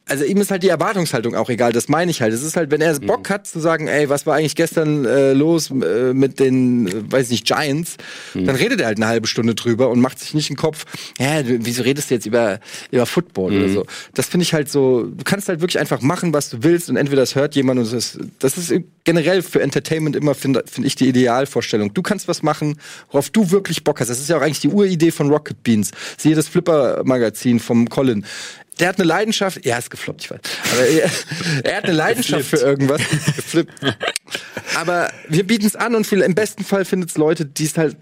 also 0.06 0.24
ihm 0.24 0.38
ist 0.38 0.50
halt 0.50 0.62
die 0.62 0.68
Erwartungshaltung 0.68 1.34
auch 1.34 1.48
egal, 1.50 1.72
das 1.72 1.88
meine 1.88 2.10
ich 2.10 2.20
halt. 2.22 2.32
Es 2.32 2.42
ist 2.42 2.56
halt, 2.56 2.70
wenn 2.70 2.80
er 2.80 2.98
Bock 3.00 3.30
hat 3.30 3.46
zu 3.46 3.58
sagen, 3.58 3.88
ey, 3.88 4.08
was 4.08 4.26
war 4.26 4.36
eigentlich 4.36 4.54
gestern 4.54 5.04
äh, 5.04 5.32
los 5.32 5.70
äh, 5.70 6.12
mit 6.14 6.40
den, 6.40 6.86
äh, 6.86 7.12
weiß 7.12 7.30
nicht, 7.30 7.46
Giants, 7.46 7.96
dann 8.34 8.56
redet 8.56 8.80
er 8.80 8.86
halt 8.86 8.98
eine 8.98 9.06
halbe 9.06 9.26
Stunde 9.26 9.54
drüber 9.54 9.90
und 9.90 10.00
macht 10.00 10.18
sich 10.18 10.34
nicht 10.34 10.48
den 10.48 10.56
Kopf, 10.56 10.84
hä, 11.18 11.44
wieso 11.60 11.82
redest 11.82 12.10
du 12.10 12.14
jetzt 12.14 12.26
über, 12.26 12.60
über 12.90 13.06
Football 13.06 13.56
oder 13.56 13.68
so. 13.68 13.86
Das 14.14 14.26
finde 14.26 14.44
ich 14.44 14.54
halt 14.54 14.70
so, 14.70 15.04
du 15.04 15.24
kannst 15.24 15.48
halt 15.48 15.60
wirklich 15.60 15.78
einfach 15.78 16.00
machen, 16.00 16.32
was 16.32 16.50
du 16.50 16.62
willst 16.62 16.88
und 16.90 16.96
entweder 16.96 17.22
das 17.22 17.34
hört 17.34 17.54
jemand 17.54 17.80
und 17.80 17.92
das, 17.92 18.18
das 18.38 18.58
ist 18.58 18.72
generell 19.04 19.42
für 19.42 19.62
Entertainment 19.62 20.16
immer, 20.16 20.34
finde 20.44 20.64
find 20.70 20.86
ich, 20.86 20.94
die 20.94 21.08
Idealvorstellung. 21.08 21.94
Du 21.94 22.02
kannst 22.02 22.28
was 22.28 22.42
machen, 22.42 22.78
worauf 23.10 23.30
du 23.30 23.50
wirklich 23.50 23.82
Bock 23.82 24.00
hast. 24.00 24.08
Das 24.08 24.20
ist 24.20 24.28
ja 24.28 24.36
auch 24.36 24.42
eigentlich 24.42 24.60
die 24.60 24.68
Uridee 24.68 25.10
von 25.10 25.30
Rocket 25.30 25.62
Beans. 25.62 25.90
Siehe 26.18 26.34
das 26.34 26.48
Flipper-Magazin 26.48 27.60
vom 27.60 27.88
Colin. 27.88 28.26
Der 28.78 28.88
hat 28.88 28.98
eine 28.98 29.06
Leidenschaft, 29.06 29.64
ja, 29.64 29.78
ist 29.78 29.90
gefloppt, 29.90 30.24
ich 30.24 30.30
weiß. 30.30 30.40
Aber 30.72 30.86
er, 30.86 31.10
er 31.64 31.76
hat 31.76 31.84
eine 31.84 31.92
Leidenschaft 31.96 32.44
für 32.44 32.56
irgendwas. 32.56 33.00
Geflippt. 33.36 33.72
Aber 34.76 35.10
wir 35.28 35.46
bieten 35.46 35.66
es 35.66 35.76
an 35.76 35.94
und 35.94 36.06
viel, 36.06 36.20
im 36.20 36.34
besten 36.34 36.64
Fall 36.64 36.84
findet 36.84 37.10
es 37.10 37.16
Leute, 37.16 37.46
die 37.46 37.64
es 37.64 37.78
halt 37.78 37.96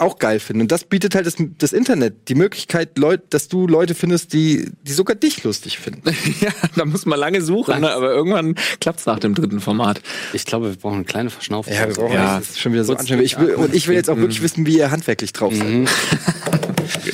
auch 0.00 0.18
geil 0.18 0.40
finden. 0.40 0.62
Und 0.62 0.72
das 0.72 0.84
bietet 0.84 1.14
halt 1.14 1.26
das, 1.26 1.36
das 1.58 1.72
Internet 1.72 2.28
die 2.28 2.34
Möglichkeit, 2.34 2.98
Leut, 2.98 3.22
dass 3.30 3.48
du 3.48 3.66
Leute 3.66 3.94
findest, 3.94 4.32
die, 4.32 4.70
die 4.82 4.92
sogar 4.92 5.16
dich 5.16 5.44
lustig 5.44 5.78
finden. 5.78 6.10
ja, 6.40 6.50
da 6.76 6.84
muss 6.84 7.06
man 7.06 7.18
lange 7.18 7.42
suchen, 7.42 7.80
ne? 7.80 7.90
aber 7.90 8.10
irgendwann 8.10 8.54
klappt's 8.80 9.06
nach 9.06 9.18
dem 9.18 9.34
dritten 9.34 9.60
Format. 9.60 10.00
Ich 10.32 10.44
glaube, 10.44 10.70
wir 10.70 10.76
brauchen 10.76 10.96
eine 10.96 11.04
kleine 11.04 11.30
Verschnaufung. 11.30 11.72
Ja, 11.72 11.88
wir 11.88 11.94
brauchen 11.94 12.14
Ja. 12.14 12.38
das 12.38 12.50
ist 12.50 12.60
schon 12.60 12.72
wieder 12.72 12.84
so 12.84 12.94
anstrengend. 12.94 13.24
Ich 13.24 13.38
will, 13.38 13.54
und 13.54 13.74
ich 13.74 13.88
will 13.88 13.94
jetzt 13.94 14.10
auch 14.10 14.16
wirklich 14.16 14.42
wissen, 14.42 14.66
wie 14.66 14.78
ihr 14.78 14.90
handwerklich 14.90 15.32
drauf 15.32 15.54
seid. 15.54 15.68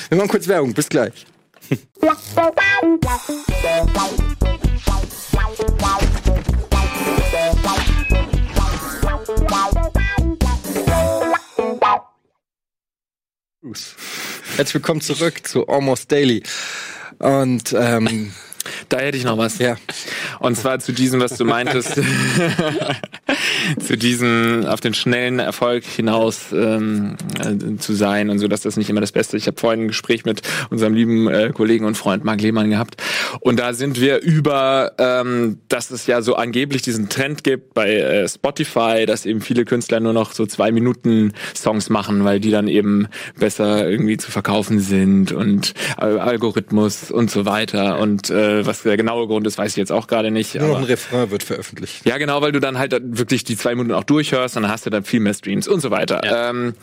Wir 0.08 0.18
machen 0.18 0.28
kurz 0.28 0.48
Werbung. 0.48 0.74
Bis 0.74 0.88
gleich. 0.88 1.26
Herzlich 13.64 14.74
willkommen 14.74 15.00
zurück 15.00 15.48
zu 15.48 15.66
Almost 15.66 16.12
Daily. 16.12 16.42
Und 17.18 17.72
ähm, 17.72 18.34
Da 18.88 18.98
hätte 18.98 19.16
ich 19.16 19.24
noch 19.24 19.38
was. 19.38 19.58
ja, 19.58 19.76
Und 20.40 20.56
zwar 20.56 20.78
zu 20.78 20.92
diesem, 20.92 21.20
was 21.20 21.36
du 21.36 21.44
meintest, 21.44 21.94
zu 23.86 23.96
diesem 23.96 24.66
auf 24.66 24.80
den 24.80 24.94
schnellen 24.94 25.38
Erfolg 25.38 25.84
hinaus 25.84 26.52
ähm, 26.52 27.16
äh, 27.40 27.76
zu 27.78 27.94
sein 27.94 28.30
und 28.30 28.38
so, 28.38 28.48
dass 28.48 28.62
das 28.62 28.76
nicht 28.76 28.90
immer 28.90 29.00
das 29.00 29.12
Beste. 29.12 29.36
ist. 29.36 29.42
Ich 29.42 29.46
habe 29.46 29.60
vorhin 29.60 29.82
ein 29.82 29.88
Gespräch 29.88 30.24
mit 30.24 30.42
unserem 30.70 30.94
lieben 30.94 31.28
äh, 31.28 31.50
Kollegen 31.54 31.84
und 31.84 31.96
Freund 31.96 32.24
Marc 32.24 32.40
Lehmann 32.40 32.70
gehabt 32.70 33.02
und 33.40 33.58
da 33.58 33.72
sind 33.72 34.00
wir 34.00 34.20
über, 34.20 34.92
ähm, 34.98 35.58
dass 35.68 35.90
es 35.90 36.06
ja 36.06 36.22
so 36.22 36.36
angeblich 36.36 36.82
diesen 36.82 37.08
Trend 37.08 37.44
gibt 37.44 37.74
bei 37.74 37.94
äh, 37.94 38.28
Spotify, 38.28 39.04
dass 39.06 39.26
eben 39.26 39.40
viele 39.40 39.64
Künstler 39.64 40.00
nur 40.00 40.12
noch 40.12 40.32
so 40.32 40.46
zwei 40.46 40.72
Minuten 40.72 41.32
Songs 41.54 41.90
machen, 41.90 42.24
weil 42.24 42.40
die 42.40 42.50
dann 42.50 42.68
eben 42.68 43.08
besser 43.38 43.88
irgendwie 43.88 44.16
zu 44.16 44.30
verkaufen 44.30 44.80
sind 44.80 45.32
und 45.32 45.74
Algorithmus 45.96 47.10
und 47.10 47.30
so 47.30 47.46
weiter 47.46 47.98
und 47.98 48.30
äh, 48.30 48.53
was 48.64 48.82
der 48.82 48.96
genaue 48.96 49.26
Grund 49.26 49.46
ist, 49.46 49.58
weiß 49.58 49.72
ich 49.72 49.76
jetzt 49.76 49.92
auch 49.92 50.06
gerade 50.06 50.30
nicht. 50.30 50.54
nur 50.54 50.64
noch 50.64 50.70
aber- 50.76 50.78
ein 50.78 50.84
Refrain 50.84 51.30
wird 51.30 51.42
veröffentlicht. 51.42 52.04
ja, 52.06 52.18
genau, 52.18 52.40
weil 52.42 52.52
du 52.52 52.60
dann 52.60 52.78
halt 52.78 52.94
wirklich 53.02 53.44
die 53.44 53.56
zwei 53.56 53.74
Minuten 53.74 53.92
auch 53.94 54.04
durchhörst 54.04 54.56
und 54.56 54.62
dann 54.64 54.72
hast 54.72 54.86
du 54.86 54.90
dann 54.90 55.04
viel 55.04 55.20
mehr 55.20 55.34
Streams 55.34 55.66
und 55.68 55.80
so 55.80 55.90
weiter. 55.90 56.20
Ähm, 56.24 56.74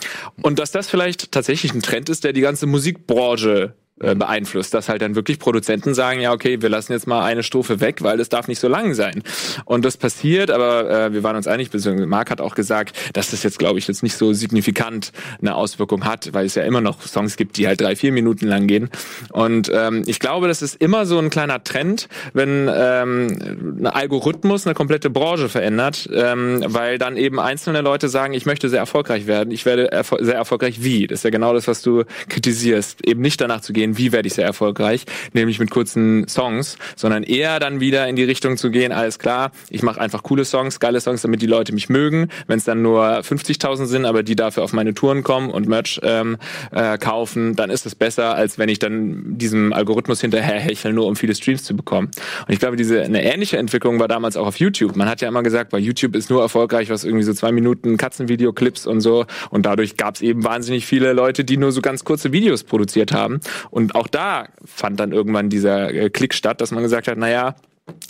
und 0.42 0.60
dass 0.60 0.72
das 0.72 0.90
vielleicht 0.90 1.32
tatsächlich 1.32 1.74
ein 1.74 1.82
Trend 1.82 2.10
ist, 2.10 2.24
der 2.24 2.34
die 2.34 2.42
ganze 2.42 2.66
Musikbranche 2.68 3.74
äh, 4.02 4.16
beeinflusst, 4.16 4.74
dass 4.74 4.90
halt 4.90 5.02
dann 5.02 5.16
wirklich 5.16 5.40
Produzenten 5.40 5.94
sagen, 5.94 6.22
ja 6.22 6.32
okay, 6.32 6.62
wir 6.62 6.70
lassen 6.70 6.92
jetzt 6.92 7.08
mal 7.08 7.24
eine 7.24 7.44
Strophe 7.44 7.80
weg, 7.80 8.02
weil 8.02 8.20
es 8.20 8.30
darf 8.30 8.48
nicht 8.48 8.60
so 8.60 8.68
lang 8.68 8.94
sein. 8.94 9.24
Und 9.66 9.86
das 9.86 9.98
passiert, 9.98 10.52
aber 10.52 10.90
äh, 10.90 11.14
wir 11.14 11.24
waren 11.24 11.36
uns 11.36 11.48
einig, 11.48 11.70
beziehungsweise 11.70 12.08
Marc 12.08 12.32
hat 12.32 12.42
auch 12.42 12.56
gesagt, 12.56 12.96
dass 13.14 13.32
das 13.32 13.44
jetzt, 13.44 13.60
glaube 13.60 13.80
ich, 13.80 13.88
jetzt 13.88 14.04
nicht 14.04 14.16
so 14.16 14.34
signifikant 14.34 15.12
eine 15.40 15.56
Auswirkung 15.56 16.06
hat, 16.06 16.34
weil 16.34 16.46
es 16.46 16.56
ja 16.56 16.64
immer 16.64 16.82
noch 16.82 17.02
Songs 17.02 17.38
gibt, 17.38 17.58
die 17.58 17.68
halt 17.68 17.82
drei, 17.82 17.96
vier 17.96 18.12
Minuten 18.12 18.48
lang 18.48 18.68
gehen. 18.68 18.90
Und 19.32 19.72
ähm, 19.74 20.04
ich 20.06 20.20
glaube, 20.20 20.48
das 20.48 20.62
ist 20.62 20.76
immer 20.82 21.06
so 21.06 21.20
ein 21.20 21.30
kleiner 21.30 21.64
Trend, 21.64 22.08
wenn 22.34 22.70
ähm, 22.74 23.78
ein 23.82 23.88
Algorithmus 23.88 24.66
eine 24.66 24.74
komplette 24.74 25.10
Branche 25.10 25.50
verändert, 25.50 26.10
ähm, 26.14 26.64
weil 26.66 26.98
dann 26.98 27.18
eben 27.18 27.40
einzelne 27.40 27.82
Leute 27.82 28.10
sagen, 28.10 28.34
ich 28.34 28.46
möchte 28.46 28.70
sehr 28.70 28.80
erfolgreich 28.80 29.28
werden, 29.28 29.52
ich 29.52 29.66
werde 29.66 29.92
erfol 29.92 30.24
sehr 30.24 30.36
erfolgreich 30.36 30.84
wie. 30.84 31.08
Das 31.08 31.20
ist 31.20 31.24
ja 31.24 31.30
genau 31.30 31.54
das, 31.54 31.68
was 31.68 31.82
du 31.82 32.04
kritisierst. 32.30 33.06
Eben 33.06 33.22
nicht 33.22 33.40
danach 33.42 33.62
zu 33.62 33.74
gehen, 33.74 33.91
wie 33.98 34.12
werde 34.12 34.28
ich 34.28 34.34
sehr 34.34 34.46
erfolgreich, 34.46 35.06
nämlich 35.34 35.60
mit 35.60 35.72
kurzen 35.72 36.28
Songs, 36.28 36.78
sondern 36.96 37.24
eher 37.24 37.60
dann 37.60 37.80
wieder 37.80 38.08
in 38.08 38.16
die 38.16 38.24
Richtung 38.24 38.58
zu 38.58 38.72
gehen, 38.72 38.92
alles 38.92 39.20
klar, 39.20 39.52
ich 39.70 39.84
mache 39.84 40.00
einfach 40.00 40.24
coole 40.24 40.46
Songs, 40.46 40.80
geile 40.80 41.02
Songs, 41.02 41.22
damit 41.22 41.42
die 41.42 41.48
Leute 41.48 41.74
mich 41.74 41.90
mögen. 41.90 42.30
Wenn 42.48 42.58
es 42.58 42.66
dann 42.66 42.82
nur 42.82 43.04
50.000 43.06 43.86
sind, 43.86 44.06
aber 44.06 44.24
die 44.24 44.36
dafür 44.36 44.64
auf 44.64 44.74
meine 44.74 44.94
Touren 44.94 45.24
kommen 45.24 45.50
und 45.50 45.68
Merch 45.68 46.00
ähm, 46.04 46.38
äh, 46.72 46.98
kaufen, 46.98 47.56
dann 47.56 47.70
ist 47.70 47.86
es 47.86 47.96
besser, 47.96 48.36
als 48.36 48.58
wenn 48.58 48.70
ich 48.70 48.80
dann 48.80 49.38
diesem 49.38 49.74
Algorithmus 49.74 50.22
hinterherhechle, 50.22 50.94
nur 50.94 51.08
um 51.08 51.16
viele 51.16 51.36
Streams 51.36 51.64
zu 51.64 51.76
bekommen. 51.76 52.12
Und 52.48 52.54
ich 52.54 52.60
glaube, 52.60 52.78
diese 52.78 53.02
eine 53.02 53.24
ähnliche 53.24 53.58
Entwicklung 53.58 54.00
war 54.00 54.08
damals 54.08 54.38
auch 54.38 54.48
auf 54.48 54.58
YouTube. 54.58 54.96
Man 54.96 55.10
hat 55.10 55.22
ja 55.22 55.28
immer 55.28 55.44
gesagt, 55.44 55.72
bei 55.72 55.80
YouTube 55.80 56.16
ist 56.16 56.30
nur 56.30 56.42
erfolgreich, 56.42 56.90
was 56.90 57.04
irgendwie 57.04 57.24
so 57.24 57.34
zwei 57.34 57.52
Minuten 57.52 57.98
Katzenvideoclips 57.98 58.86
und 58.86 59.02
so. 59.02 59.26
Und 59.50 59.66
dadurch 59.66 59.98
gab 59.98 60.16
es 60.16 60.22
eben 60.22 60.44
wahnsinnig 60.44 60.86
viele 60.86 61.14
Leute, 61.14 61.44
die 61.44 61.58
nur 61.58 61.72
so 61.72 61.82
ganz 61.82 62.04
kurze 62.04 62.32
Videos 62.32 62.64
produziert 62.64 63.12
haben. 63.12 63.40
Und 63.70 63.81
auch 63.90 64.08
da 64.08 64.48
fand 64.66 65.00
dann 65.00 65.12
irgendwann 65.12 65.50
dieser 65.50 65.94
äh, 65.94 66.10
Klick 66.10 66.34
statt, 66.34 66.62
dass 66.62 66.72
man 66.72 66.84
gesagt 66.84 67.08
hat, 67.08 67.18
naja, 67.18 67.56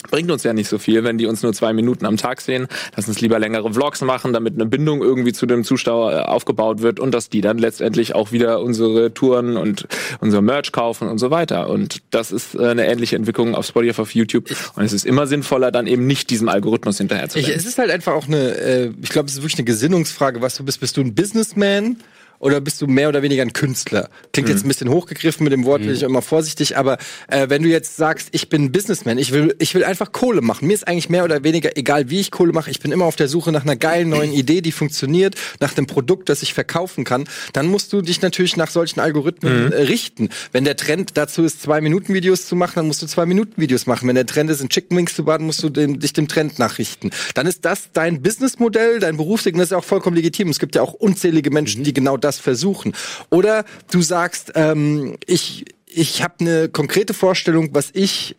bringt 0.10 0.30
uns 0.32 0.44
ja 0.44 0.54
nicht 0.54 0.68
so 0.68 0.78
viel, 0.78 1.04
wenn 1.04 1.18
die 1.18 1.26
uns 1.26 1.44
nur 1.44 1.54
zwei 1.54 1.74
Minuten 1.74 2.06
am 2.06 2.18
Tag 2.18 2.42
sehen. 2.42 2.68
Lass 2.96 3.08
uns 3.08 3.22
lieber 3.22 3.40
längere 3.40 3.74
Vlogs 3.74 4.02
machen, 4.02 4.34
damit 4.34 4.56
eine 4.56 4.66
Bindung 4.66 5.02
irgendwie 5.02 5.34
zu 5.34 5.46
dem 5.46 5.64
Zuschauer 5.64 6.12
äh, 6.12 6.16
aufgebaut 6.24 6.82
wird 6.82 7.00
und 7.00 7.14
dass 7.14 7.30
die 7.30 7.42
dann 7.42 7.58
letztendlich 7.58 8.14
auch 8.16 8.32
wieder 8.32 8.62
unsere 8.62 9.14
Touren 9.14 9.58
und 9.58 9.88
unser 10.20 10.42
Merch 10.42 10.72
kaufen 10.72 11.08
und 11.08 11.18
so 11.18 11.32
weiter. 11.32 11.70
Und 11.70 12.02
das 12.12 12.32
ist 12.32 12.56
äh, 12.56 12.68
eine 12.68 12.88
ähnliche 12.88 13.16
Entwicklung 13.16 13.56
auf 13.56 13.66
Spotify, 13.66 14.02
auf 14.02 14.14
YouTube. 14.16 14.50
Und 14.76 14.84
es 14.84 14.94
ist 14.94 15.06
immer 15.06 15.28
sinnvoller, 15.28 15.72
dann 15.72 15.88
eben 15.88 16.06
nicht 16.06 16.30
diesem 16.30 16.50
Algorithmus 16.50 16.98
hinterher 16.98 17.30
zu 17.30 17.40
Ich, 17.40 17.50
es 17.50 17.66
ist 17.66 17.78
halt 17.78 17.92
einfach 17.92 18.14
auch 18.14 18.28
eine, 18.28 18.94
ich 19.02 19.10
glaube, 19.10 19.28
es 19.28 19.34
ist 19.34 19.42
wirklich 19.42 19.58
eine 19.58 19.66
Gesinnungsfrage, 19.66 20.42
was 20.42 20.56
du 20.56 20.64
bist. 20.64 20.80
Bist 20.80 20.98
du 20.98 21.02
ein 21.02 21.16
Businessman? 21.16 21.98
Oder 22.42 22.60
bist 22.60 22.82
du 22.82 22.88
mehr 22.88 23.08
oder 23.08 23.22
weniger 23.22 23.44
ein 23.44 23.54
Künstler? 23.54 24.10
Klingt 24.34 24.50
jetzt 24.50 24.66
ein 24.66 24.68
bisschen 24.68 24.90
hochgegriffen 24.90 25.44
mit 25.44 25.54
dem 25.54 25.64
Wort, 25.64 25.82
bin 25.82 25.92
ich 25.92 26.02
immer 26.02 26.24
vorsichtig, 26.24 26.76
aber 26.76 26.98
äh, 27.28 27.50
wenn 27.50 27.62
du 27.62 27.70
jetzt 27.70 27.98
sagst, 27.98 28.30
ich 28.32 28.50
bin 28.50 28.66
ein 28.66 28.72
Businessman, 28.72 29.20
ich 29.20 29.32
will, 29.32 29.56
ich 29.60 29.76
will 29.76 29.84
einfach 29.84 30.12
Kohle 30.12 30.42
machen. 30.42 30.68
Mir 30.68 30.74
ist 30.74 30.88
eigentlich 30.88 31.10
mehr 31.10 31.24
oder 31.24 31.44
weniger 31.44 31.78
egal, 31.78 32.10
wie 32.10 32.20
ich 32.20 32.32
Kohle 32.32 32.52
mache. 32.52 32.72
Ich 32.72 32.80
bin 32.80 32.92
immer 32.92 33.06
auf 33.06 33.16
der 33.16 33.28
Suche 33.28 33.52
nach 33.52 33.62
einer 33.62 33.76
geilen 33.76 34.10
neuen 34.10 34.34
Idee, 34.34 34.62
die 34.62 34.72
funktioniert, 34.72 35.36
nach 35.60 35.78
einem 35.78 35.86
Produkt, 35.86 36.30
das 36.30 36.42
ich 36.42 36.56
verkaufen 36.56 37.04
kann. 37.04 37.26
Dann 37.54 37.68
musst 37.68 37.94
du 37.94 38.02
dich 38.02 38.24
natürlich 38.24 38.58
nach 38.58 38.72
solchen 38.72 39.00
Algorithmen 39.00 39.72
äh, 39.72 39.76
richten. 39.84 40.30
Wenn 40.52 40.64
der 40.64 40.78
Trend 40.78 41.12
dazu 41.16 41.44
ist, 41.44 41.62
zwei 41.62 41.80
Minuten 41.80 42.12
Videos 42.14 42.48
zu 42.48 42.56
machen, 42.56 42.74
dann 42.78 42.88
musst 42.88 43.04
du 43.04 43.06
zwei 43.06 43.28
Minuten 43.28 43.62
Videos 43.62 43.86
machen. 43.86 44.08
Wenn 44.08 44.16
der 44.16 44.26
Trend 44.26 44.50
ist, 44.50 44.62
in 44.62 44.70
Chicken 44.70 44.98
Wings 44.98 45.16
zu 45.16 45.26
baden, 45.26 45.46
musst 45.46 45.62
du 45.62 45.70
dem, 45.70 46.00
dich 46.00 46.14
dem 46.14 46.28
Trend 46.28 46.58
nachrichten. 46.58 47.12
Dann 47.36 47.46
ist 47.46 47.66
das 47.66 47.90
dein 47.94 48.24
Businessmodell, 48.24 49.00
dein 49.00 49.18
Berufsweg, 49.18 49.54
und 49.54 49.60
das 49.60 49.70
ist 49.70 49.78
auch 49.78 49.84
vollkommen 49.84 50.16
legitim. 50.16 50.50
Es 50.50 50.58
gibt 50.58 50.74
ja 50.74 50.82
auch 50.82 50.94
unzählige 50.94 51.52
Menschen, 51.52 51.84
die 51.84 51.94
genau 51.94 52.18
das 52.18 52.31
versuchen. 52.40 52.94
Oder 53.30 53.66
du 53.92 54.02
sagst, 54.02 54.52
ähm, 54.56 55.18
ich, 55.26 55.66
ich 55.86 56.24
habe 56.24 56.36
eine 56.40 56.70
konkrete 56.70 57.14
Vorstellung, 57.14 57.70
was 57.74 57.90
ich 57.94 58.36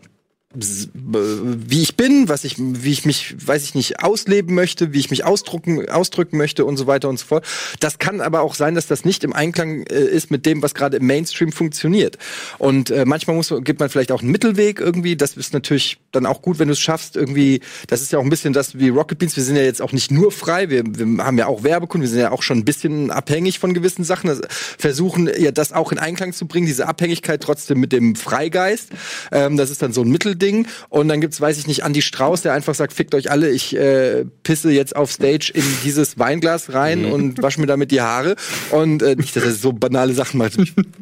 wie 0.54 1.82
ich 1.82 1.96
bin, 1.96 2.28
was 2.28 2.44
ich, 2.44 2.56
wie 2.58 2.92
ich 2.92 3.04
mich, 3.04 3.34
weiß 3.46 3.64
ich 3.64 3.74
nicht, 3.74 4.02
ausleben 4.02 4.54
möchte, 4.54 4.92
wie 4.92 4.98
ich 4.98 5.10
mich 5.10 5.24
ausdrucken, 5.24 5.88
ausdrücken 5.88 6.36
möchte 6.36 6.64
und 6.64 6.76
so 6.76 6.86
weiter 6.86 7.08
und 7.08 7.18
so 7.18 7.26
fort. 7.26 7.46
Das 7.80 7.98
kann 7.98 8.20
aber 8.20 8.42
auch 8.42 8.54
sein, 8.54 8.74
dass 8.74 8.86
das 8.86 9.04
nicht 9.04 9.24
im 9.24 9.32
Einklang 9.32 9.84
äh, 9.84 10.04
ist 10.04 10.30
mit 10.30 10.44
dem, 10.44 10.62
was 10.62 10.74
gerade 10.74 10.98
im 10.98 11.06
Mainstream 11.06 11.52
funktioniert. 11.52 12.18
Und 12.58 12.90
äh, 12.90 13.04
manchmal 13.06 13.36
muss, 13.36 13.52
gibt 13.62 13.80
man 13.80 13.88
vielleicht 13.88 14.12
auch 14.12 14.20
einen 14.20 14.30
Mittelweg 14.30 14.80
irgendwie. 14.80 15.16
Das 15.16 15.36
ist 15.36 15.54
natürlich 15.54 15.98
dann 16.12 16.26
auch 16.26 16.42
gut, 16.42 16.58
wenn 16.58 16.68
du 16.68 16.72
es 16.72 16.80
schaffst, 16.80 17.16
irgendwie, 17.16 17.60
das 17.86 18.02
ist 18.02 18.12
ja 18.12 18.18
auch 18.18 18.24
ein 18.24 18.30
bisschen 18.30 18.52
das 18.52 18.78
wie 18.78 18.90
Rocket 18.90 19.18
Beans. 19.18 19.36
Wir 19.36 19.44
sind 19.44 19.56
ja 19.56 19.62
jetzt 19.62 19.80
auch 19.80 19.92
nicht 19.92 20.10
nur 20.10 20.32
frei, 20.32 20.68
wir, 20.68 20.84
wir 20.86 21.24
haben 21.24 21.38
ja 21.38 21.46
auch 21.46 21.62
Werbekunden, 21.64 22.02
wir 22.02 22.10
sind 22.10 22.20
ja 22.20 22.30
auch 22.30 22.42
schon 22.42 22.58
ein 22.58 22.64
bisschen 22.64 23.10
abhängig 23.10 23.58
von 23.58 23.72
gewissen 23.72 24.04
Sachen. 24.04 24.28
Also 24.28 24.42
versuchen 24.78 25.30
ja 25.38 25.50
das 25.50 25.72
auch 25.72 25.92
in 25.92 25.98
Einklang 25.98 26.34
zu 26.34 26.46
bringen, 26.46 26.66
diese 26.66 26.86
Abhängigkeit 26.86 27.42
trotzdem 27.42 27.80
mit 27.80 27.92
dem 27.92 28.16
Freigeist. 28.16 28.90
Ähm, 29.30 29.56
das 29.56 29.70
ist 29.70 29.80
dann 29.80 29.92
so 29.92 30.02
ein 30.02 30.10
Mittelding. 30.10 30.41
Und 30.88 31.08
dann 31.08 31.20
gibt's, 31.20 31.40
weiß 31.40 31.58
ich 31.58 31.66
nicht, 31.66 31.82
Andy 31.82 32.02
Strauß, 32.02 32.42
der 32.42 32.52
einfach 32.52 32.74
sagt, 32.74 32.92
fickt 32.92 33.14
euch 33.14 33.30
alle, 33.30 33.50
ich 33.50 33.76
äh, 33.76 34.24
pisse 34.42 34.70
jetzt 34.70 34.96
auf 34.96 35.12
Stage 35.12 35.52
in 35.54 35.64
dieses 35.84 36.18
Weinglas 36.18 36.72
rein 36.72 37.04
und 37.04 37.42
wasche 37.42 37.60
mir 37.60 37.66
damit 37.66 37.90
die 37.90 38.00
Haare. 38.00 38.36
Und 38.70 39.02
äh, 39.02 39.16
nicht, 39.16 39.34
dass 39.36 39.44
er 39.44 39.52
so 39.52 39.72
banale 39.72 40.14
Sachen 40.14 40.38
macht. 40.38 40.54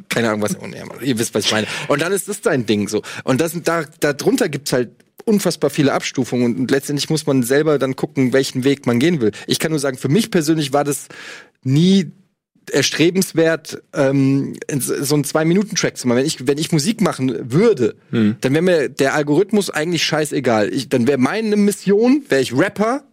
Keine 0.09 0.29
Ahnung, 0.29 0.43
was. 0.43 0.57
Oh, 0.61 0.67
nee, 0.67 0.83
ihr 1.03 1.19
wisst, 1.19 1.35
was 1.35 1.45
ich 1.47 1.53
meine. 1.53 1.67
Und 1.89 2.03
dann 2.03 2.13
ist 2.13 2.29
das 2.29 2.41
sein 2.43 2.67
Ding 2.67 2.89
so. 2.89 3.03
Und 3.25 3.41
das, 3.41 3.53
da, 3.63 3.85
darunter 4.01 4.49
gibt's 4.49 4.73
halt 4.73 4.91
unfassbar 5.25 5.71
viele 5.71 5.93
Abstufungen 5.93 6.47
und, 6.47 6.59
und 6.59 6.71
letztendlich 6.71 7.11
muss 7.11 7.27
man 7.27 7.43
selber 7.43 7.79
dann 7.79 7.97
gucken, 7.97 8.33
welchen 8.33 8.65
Weg 8.65 8.87
man 8.87 8.99
gehen 8.99 9.21
will. 9.21 9.33
Ich 9.47 9.59
kann 9.59 9.71
nur 9.71 9.79
sagen, 9.79 9.97
für 9.97 10.09
mich 10.09 10.31
persönlich 10.31 10.73
war 10.73 10.85
das 10.85 11.09
nie 11.63 12.11
erstrebenswert, 12.71 13.83
ähm, 13.95 14.55
in 14.69 14.81
so 14.81 15.15
einen 15.15 15.25
Zwei-Minuten-Track 15.25 15.97
zu 15.97 16.09
machen. 16.09 16.19
Wenn 16.19 16.27
ich, 16.27 16.47
wenn 16.47 16.59
ich 16.59 16.73
Musik 16.73 17.01
machen 17.01 17.53
würde, 17.53 17.97
dann 18.41 18.53
wäre 18.53 18.63
mir 18.63 18.89
der 18.89 19.15
Algorithmus 19.15 19.71
eigentlich 19.71 20.05
scheißegal. 20.05 20.73
Ich, 20.73 20.89
dann 20.89 21.07
wäre 21.07 21.19
meine 21.19 21.57
Mission, 21.57 22.25
wäre 22.29 22.41
ich 22.41 22.57
Rapper, 22.57 23.05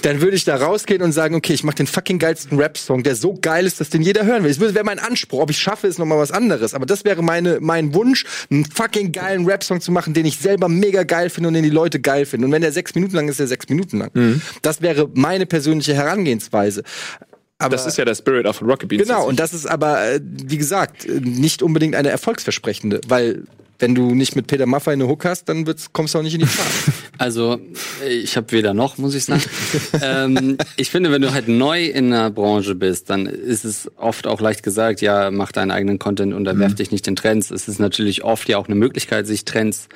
dann 0.00 0.20
würde 0.20 0.36
ich 0.36 0.44
da 0.44 0.56
rausgehen 0.56 1.02
und 1.02 1.12
sagen, 1.12 1.34
okay, 1.34 1.52
ich 1.52 1.64
mache 1.64 1.76
den 1.76 1.86
fucking 1.86 2.18
geilsten 2.18 2.58
Rap-Song, 2.58 3.02
der 3.02 3.14
so 3.14 3.34
geil 3.40 3.66
ist, 3.66 3.80
dass 3.80 3.90
den 3.90 4.02
jeder 4.02 4.24
hören 4.24 4.42
will. 4.42 4.54
Das 4.54 4.74
wäre 4.74 4.84
mein 4.84 4.98
Anspruch. 4.98 5.40
Ob 5.40 5.50
ich 5.50 5.58
schaffe, 5.58 5.86
ist 5.86 5.98
nochmal 5.98 6.18
was 6.18 6.32
anderes. 6.32 6.74
Aber 6.74 6.86
das 6.86 7.04
wäre 7.04 7.22
meine, 7.22 7.58
mein 7.60 7.94
Wunsch, 7.94 8.24
einen 8.50 8.64
fucking 8.64 9.12
geilen 9.12 9.46
Rap-Song 9.46 9.80
zu 9.80 9.92
machen, 9.92 10.14
den 10.14 10.24
ich 10.24 10.38
selber 10.38 10.68
mega 10.68 11.02
geil 11.04 11.30
finde 11.30 11.48
und 11.48 11.54
den 11.54 11.62
die 11.62 11.70
Leute 11.70 12.00
geil 12.00 12.26
finden. 12.26 12.46
Und 12.46 12.52
wenn 12.52 12.62
der 12.62 12.72
sechs 12.72 12.94
Minuten 12.94 13.16
lang 13.16 13.26
ist, 13.26 13.32
ist 13.32 13.40
der 13.40 13.46
sechs 13.48 13.68
Minuten 13.68 13.98
lang. 13.98 14.10
Das 14.62 14.80
wäre 14.82 15.10
meine 15.14 15.46
persönliche 15.46 15.94
Herangehensweise. 15.94 16.82
Aber 17.62 17.76
Das 17.76 17.86
ist 17.86 17.96
ja 17.96 18.04
der 18.04 18.14
Spirit 18.14 18.46
of 18.46 18.62
Rocket 18.62 18.88
Beans. 18.88 19.02
Genau, 19.02 19.26
und 19.26 19.38
das 19.40 19.52
ist 19.52 19.66
aber, 19.66 20.04
äh, 20.04 20.20
wie 20.22 20.58
gesagt, 20.58 21.06
nicht 21.08 21.62
unbedingt 21.62 21.94
eine 21.94 22.10
erfolgsversprechende, 22.10 23.00
weil 23.08 23.44
wenn 23.82 23.96
du 23.96 24.14
nicht 24.14 24.36
mit 24.36 24.46
Peter 24.46 24.64
Maffay 24.64 24.92
eine 24.92 25.08
Hook 25.08 25.24
hast, 25.24 25.48
dann 25.48 25.66
kommst 25.92 26.14
du 26.14 26.18
auch 26.18 26.22
nicht 26.22 26.34
in 26.34 26.40
die 26.40 26.46
Fahrt. 26.46 26.68
Also 27.18 27.60
ich 28.08 28.36
habe 28.36 28.50
weder 28.50 28.74
noch, 28.74 28.98
muss 28.98 29.14
ich 29.14 29.26
sagen. 29.26 29.42
ähm, 30.02 30.58
ich 30.76 30.90
finde, 30.90 31.12
wenn 31.12 31.22
du 31.22 31.32
halt 31.32 31.46
neu 31.46 31.84
in 31.84 32.06
einer 32.06 32.30
Branche 32.30 32.74
bist, 32.74 33.10
dann 33.10 33.26
ist 33.26 33.64
es 33.64 33.88
oft 33.96 34.26
auch 34.26 34.40
leicht 34.40 34.64
gesagt, 34.64 35.00
ja, 35.02 35.30
mach 35.30 35.52
deinen 35.52 35.70
eigenen 35.70 36.00
Content 36.00 36.34
und 36.34 36.46
erwerf 36.46 36.72
mhm. 36.72 36.76
dich 36.76 36.90
nicht 36.90 37.06
den 37.06 37.14
Trends. 37.14 37.52
Es 37.52 37.68
ist 37.68 37.78
natürlich 37.78 38.24
oft 38.24 38.48
ja 38.48 38.58
auch 38.58 38.66
eine 38.66 38.74
Möglichkeit, 38.74 39.28
sich 39.28 39.44
Trends 39.44 39.88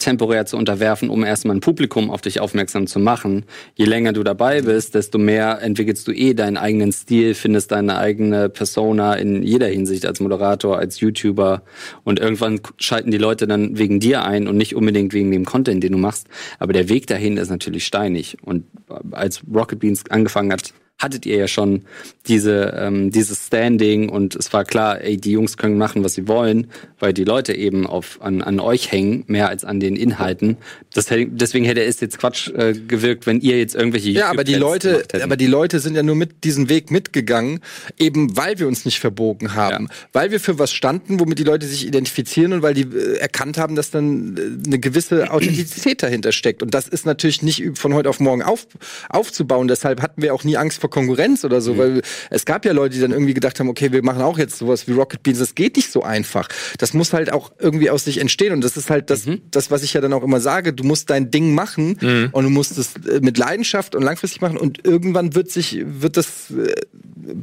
temporär 0.00 0.46
zu 0.46 0.56
unterwerfen, 0.56 1.10
um 1.10 1.22
erstmal 1.22 1.56
ein 1.56 1.60
Publikum 1.60 2.10
auf 2.10 2.20
dich 2.20 2.40
aufmerksam 2.40 2.88
zu 2.88 2.98
machen. 2.98 3.44
Je 3.74 3.84
länger 3.84 4.12
du 4.12 4.24
dabei 4.24 4.62
bist, 4.62 4.94
desto 4.94 5.18
mehr 5.18 5.62
entwickelst 5.62 6.08
du 6.08 6.12
eh 6.12 6.34
deinen 6.34 6.56
eigenen 6.56 6.90
Stil, 6.90 7.34
findest 7.34 7.70
deine 7.70 7.98
eigene 7.98 8.48
Persona 8.48 9.14
in 9.14 9.42
jeder 9.42 9.68
Hinsicht 9.68 10.06
als 10.06 10.20
Moderator, 10.20 10.78
als 10.78 10.98
YouTuber 11.00 11.62
und 12.02 12.18
irgendwann 12.18 12.60
schalten 12.78 13.10
die 13.10 13.18
Leute 13.18 13.46
dann 13.46 13.78
wegen 13.78 14.00
dir 14.00 14.24
ein 14.24 14.48
und 14.48 14.56
nicht 14.56 14.74
unbedingt 14.74 15.12
wegen 15.12 15.30
dem 15.30 15.44
Content, 15.44 15.84
den 15.84 15.92
du 15.92 15.98
machst. 15.98 16.26
Aber 16.58 16.72
der 16.72 16.88
Weg 16.88 17.06
dahin 17.06 17.36
ist 17.36 17.50
natürlich 17.50 17.86
steinig 17.86 18.38
und 18.42 18.64
als 19.12 19.42
Rocket 19.54 19.78
Beans 19.78 20.04
angefangen 20.10 20.52
hat, 20.52 20.72
hattet 21.00 21.26
ihr 21.26 21.36
ja 21.36 21.48
schon 21.48 21.82
diese, 22.28 22.74
ähm, 22.78 23.10
dieses 23.10 23.46
Standing 23.46 24.10
und 24.10 24.36
es 24.36 24.52
war 24.52 24.64
klar, 24.64 25.00
ey, 25.00 25.16
die 25.16 25.32
Jungs 25.32 25.56
können 25.56 25.78
machen, 25.78 26.04
was 26.04 26.14
sie 26.14 26.28
wollen, 26.28 26.70
weil 26.98 27.14
die 27.14 27.24
Leute 27.24 27.54
eben 27.54 27.86
auf, 27.86 28.18
an, 28.20 28.42
an 28.42 28.60
euch 28.60 28.92
hängen, 28.92 29.24
mehr 29.26 29.48
als 29.48 29.64
an 29.64 29.80
den 29.80 29.96
Inhalten. 29.96 30.58
Das, 30.92 31.06
deswegen 31.08 31.64
hätte 31.64 31.82
es 31.82 32.00
jetzt 32.00 32.18
Quatsch 32.18 32.48
äh, 32.48 32.74
gewirkt, 32.74 33.26
wenn 33.26 33.40
ihr 33.40 33.58
jetzt 33.58 33.74
irgendwelche 33.74 34.10
Ja, 34.10 34.28
aber 34.28 34.44
die 34.44 34.54
Leute, 34.54 35.04
aber 35.22 35.36
die 35.36 35.46
Leute 35.46 35.80
sind 35.80 35.94
ja 35.96 36.02
nur 36.02 36.14
mit 36.16 36.44
diesem 36.44 36.68
Weg 36.68 36.90
mitgegangen, 36.90 37.60
eben 37.98 38.36
weil 38.36 38.58
wir 38.58 38.68
uns 38.68 38.84
nicht 38.84 39.00
verbogen 39.00 39.54
haben, 39.54 39.86
ja. 39.88 39.94
weil 40.12 40.30
wir 40.30 40.38
für 40.38 40.58
was 40.58 40.72
standen, 40.72 41.18
womit 41.18 41.38
die 41.38 41.44
Leute 41.44 41.66
sich 41.66 41.86
identifizieren 41.86 42.52
und 42.52 42.62
weil 42.62 42.74
die 42.74 42.82
äh, 42.82 43.16
erkannt 43.16 43.56
haben, 43.56 43.74
dass 43.74 43.90
dann 43.90 44.36
äh, 44.36 44.66
eine 44.66 44.78
gewisse 44.78 45.30
Authentizität 45.32 46.02
dahinter 46.02 46.32
steckt. 46.32 46.62
Und 46.62 46.74
das 46.74 46.88
ist 46.88 47.06
natürlich 47.06 47.42
nicht 47.42 47.78
von 47.78 47.94
heute 47.94 48.10
auf 48.10 48.20
morgen 48.20 48.42
auf, 48.42 48.66
aufzubauen. 49.08 49.66
Deshalb 49.66 50.02
hatten 50.02 50.20
wir 50.20 50.34
auch 50.34 50.44
nie 50.44 50.58
Angst 50.58 50.80
vor 50.80 50.89
Konkurrenz 50.90 51.44
oder 51.44 51.60
so, 51.60 51.74
mhm. 51.74 51.78
weil 51.78 52.02
es 52.30 52.44
gab 52.44 52.64
ja 52.64 52.72
Leute, 52.72 52.94
die 52.94 53.00
dann 53.00 53.12
irgendwie 53.12 53.34
gedacht 53.34 53.58
haben, 53.60 53.68
okay, 53.68 53.92
wir 53.92 54.02
machen 54.02 54.22
auch 54.22 54.38
jetzt 54.38 54.58
sowas 54.58 54.86
wie 54.88 54.92
Rocket 54.92 55.22
Beans. 55.22 55.38
Das 55.38 55.54
geht 55.54 55.76
nicht 55.76 55.90
so 55.90 56.02
einfach. 56.02 56.48
Das 56.78 56.94
muss 56.94 57.12
halt 57.12 57.32
auch 57.32 57.52
irgendwie 57.58 57.90
aus 57.90 58.04
sich 58.04 58.18
entstehen 58.18 58.52
und 58.52 58.62
das 58.62 58.76
ist 58.76 58.90
halt 58.90 59.10
das, 59.10 59.26
mhm. 59.26 59.42
das 59.50 59.70
was 59.70 59.82
ich 59.82 59.94
ja 59.94 60.00
dann 60.00 60.12
auch 60.12 60.22
immer 60.22 60.40
sage. 60.40 60.72
Du 60.72 60.84
musst 60.84 61.10
dein 61.10 61.30
Ding 61.30 61.54
machen 61.54 61.96
mhm. 62.00 62.28
und 62.32 62.44
du 62.44 62.50
musst 62.50 62.78
es 62.78 62.94
äh, 63.06 63.20
mit 63.20 63.38
Leidenschaft 63.38 63.94
und 63.94 64.02
langfristig 64.02 64.40
machen 64.40 64.56
und 64.56 64.84
irgendwann 64.84 65.34
wird 65.34 65.50
sich, 65.50 65.82
wird 65.84 66.16
das 66.16 66.50
äh, 66.50 66.74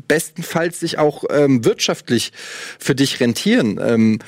bestenfalls 0.08 0.80
sich 0.80 0.98
auch 0.98 1.24
ähm, 1.30 1.64
wirtschaftlich 1.66 2.32
für 2.80 2.96
dich 2.96 3.20
rentieren. 3.20 3.80
Ähm, 3.82 4.20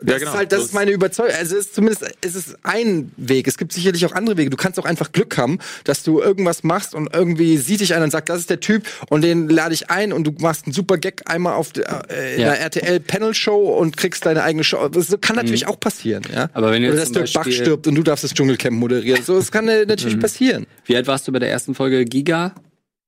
das 0.00 0.12
ja, 0.12 0.18
genau. 0.18 0.30
ist 0.30 0.36
halt, 0.36 0.52
das 0.52 0.64
ist 0.64 0.74
meine 0.74 0.92
Überzeugung. 0.92 1.34
Also 1.34 1.56
es 1.56 1.66
ist 1.66 1.74
zumindest, 1.74 2.04
es 2.20 2.36
ist 2.36 2.56
ein 2.62 3.10
Weg. 3.16 3.48
Es 3.48 3.58
gibt 3.58 3.72
sicherlich 3.72 4.06
auch 4.06 4.12
andere 4.12 4.36
Wege. 4.36 4.48
Du 4.48 4.56
kannst 4.56 4.78
auch 4.78 4.84
einfach 4.84 5.10
Glück 5.10 5.36
haben, 5.36 5.58
dass 5.84 6.04
du 6.04 6.20
irgendwas 6.20 6.62
machst 6.62 6.94
und 6.94 7.12
irgendwie 7.12 7.56
sieht 7.56 7.80
dich 7.80 7.94
einer 7.94 8.04
und 8.04 8.10
sagt, 8.10 8.28
das 8.28 8.38
ist 8.38 8.50
der 8.50 8.60
Typ 8.60 8.86
und 9.08 9.22
den 9.22 9.48
lade 9.48 9.74
ich 9.74 9.90
ein 9.90 10.12
und 10.12 10.24
du 10.24 10.32
machst 10.38 10.66
einen 10.66 10.72
super 10.72 10.98
Gag 10.98 11.22
einmal 11.26 11.54
auf 11.54 11.72
der, 11.72 12.04
äh, 12.10 12.34
in 12.36 12.42
ja. 12.42 12.50
der 12.50 12.60
RTL 12.60 13.00
Panel 13.00 13.34
Show 13.34 13.76
und 13.76 13.96
kriegst 13.96 14.24
deine 14.24 14.44
eigene 14.44 14.62
Show. 14.62 14.88
Das 14.88 15.08
kann 15.20 15.34
natürlich 15.34 15.64
mhm. 15.64 15.70
auch 15.70 15.80
passieren, 15.80 16.22
ja. 16.32 16.48
Aber 16.52 16.70
wenn 16.70 16.82
du 16.82 16.90
Oder 16.90 16.98
dass 16.98 17.10
Dirk 17.10 17.32
Bach 17.32 17.46
stirbt 17.50 17.86
und 17.88 17.94
du 17.96 18.02
darfst 18.02 18.22
das 18.22 18.34
Dschungelcamp 18.34 18.76
moderieren. 18.76 19.22
So, 19.24 19.36
das 19.36 19.50
kann 19.50 19.64
natürlich 19.86 20.16
mhm. 20.16 20.20
passieren. 20.20 20.66
Wie 20.84 20.94
alt 20.94 21.08
warst 21.08 21.26
du 21.26 21.32
bei 21.32 21.40
der 21.40 21.50
ersten 21.50 21.74
Folge 21.74 22.04
Giga? 22.04 22.54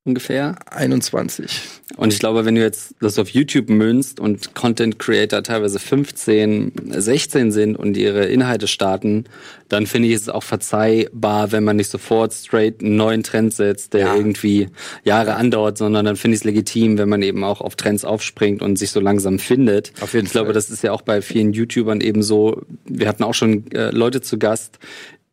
Ungefähr. 0.04 0.56
21. 0.70 1.60
Und 1.96 2.12
ich 2.12 2.18
glaube, 2.18 2.44
wenn 2.44 2.54
du 2.54 2.62
jetzt 2.62 2.94
das 3.00 3.18
auf 3.18 3.28
YouTube 3.30 3.68
münzt 3.68 4.18
und 4.18 4.54
Content 4.54 4.98
Creator 4.98 5.42
teilweise 5.42 5.78
15, 5.78 6.72
16 6.88 7.52
sind 7.52 7.76
und 7.76 7.96
ihre 7.96 8.24
Inhalte 8.24 8.66
starten, 8.66 9.24
dann 9.68 9.86
finde 9.86 10.08
ich 10.08 10.14
es 10.14 10.28
auch 10.28 10.42
verzeihbar, 10.42 11.52
wenn 11.52 11.64
man 11.64 11.76
nicht 11.76 11.90
sofort 11.90 12.32
straight 12.32 12.80
einen 12.80 12.96
neuen 12.96 13.22
Trend 13.22 13.52
setzt, 13.52 13.92
der 13.92 14.06
ja. 14.06 14.16
irgendwie 14.16 14.68
Jahre 15.04 15.34
andauert, 15.36 15.76
sondern 15.76 16.06
dann 16.06 16.16
finde 16.16 16.34
ich 16.34 16.40
es 16.40 16.44
legitim, 16.44 16.96
wenn 16.96 17.08
man 17.08 17.22
eben 17.22 17.44
auch 17.44 17.60
auf 17.60 17.76
Trends 17.76 18.04
aufspringt 18.04 18.62
und 18.62 18.78
sich 18.78 18.90
so 18.90 19.00
langsam 19.00 19.38
findet. 19.38 19.92
Auf 20.00 20.14
jeden 20.14 20.26
ich 20.26 20.32
Fall. 20.32 20.42
glaube, 20.42 20.54
das 20.54 20.70
ist 20.70 20.82
ja 20.82 20.92
auch 20.92 21.02
bei 21.02 21.20
vielen 21.20 21.52
YouTubern 21.52 22.00
eben 22.00 22.22
so. 22.22 22.62
Wir 22.86 23.06
hatten 23.06 23.22
auch 23.22 23.34
schon 23.34 23.70
äh, 23.72 23.90
Leute 23.90 24.22
zu 24.22 24.38
Gast, 24.38 24.78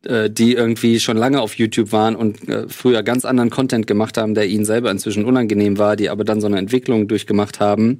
äh, 0.06 0.30
die 0.30 0.54
irgendwie 0.54 1.00
schon 1.00 1.18
lange 1.18 1.42
auf 1.42 1.56
YouTube 1.56 1.92
waren 1.92 2.16
und 2.16 2.48
äh, 2.48 2.70
früher 2.70 3.02
ganz 3.02 3.26
anderen 3.26 3.50
Content 3.50 3.88
gemacht 3.88 4.18
haben, 4.18 4.36
der 4.36 4.48
ihnen 4.48 4.64
selber 4.64 4.92
inzwischen 4.92 5.26
unangenehm 5.26 5.78
war, 5.80 5.96
die 5.96 6.10
aber 6.10 6.24
dann 6.24 6.40
so 6.40 6.48
eine 6.48 6.60
Entwicklung 6.60 7.08
durchgemacht 7.08 7.60
haben. 7.60 8.00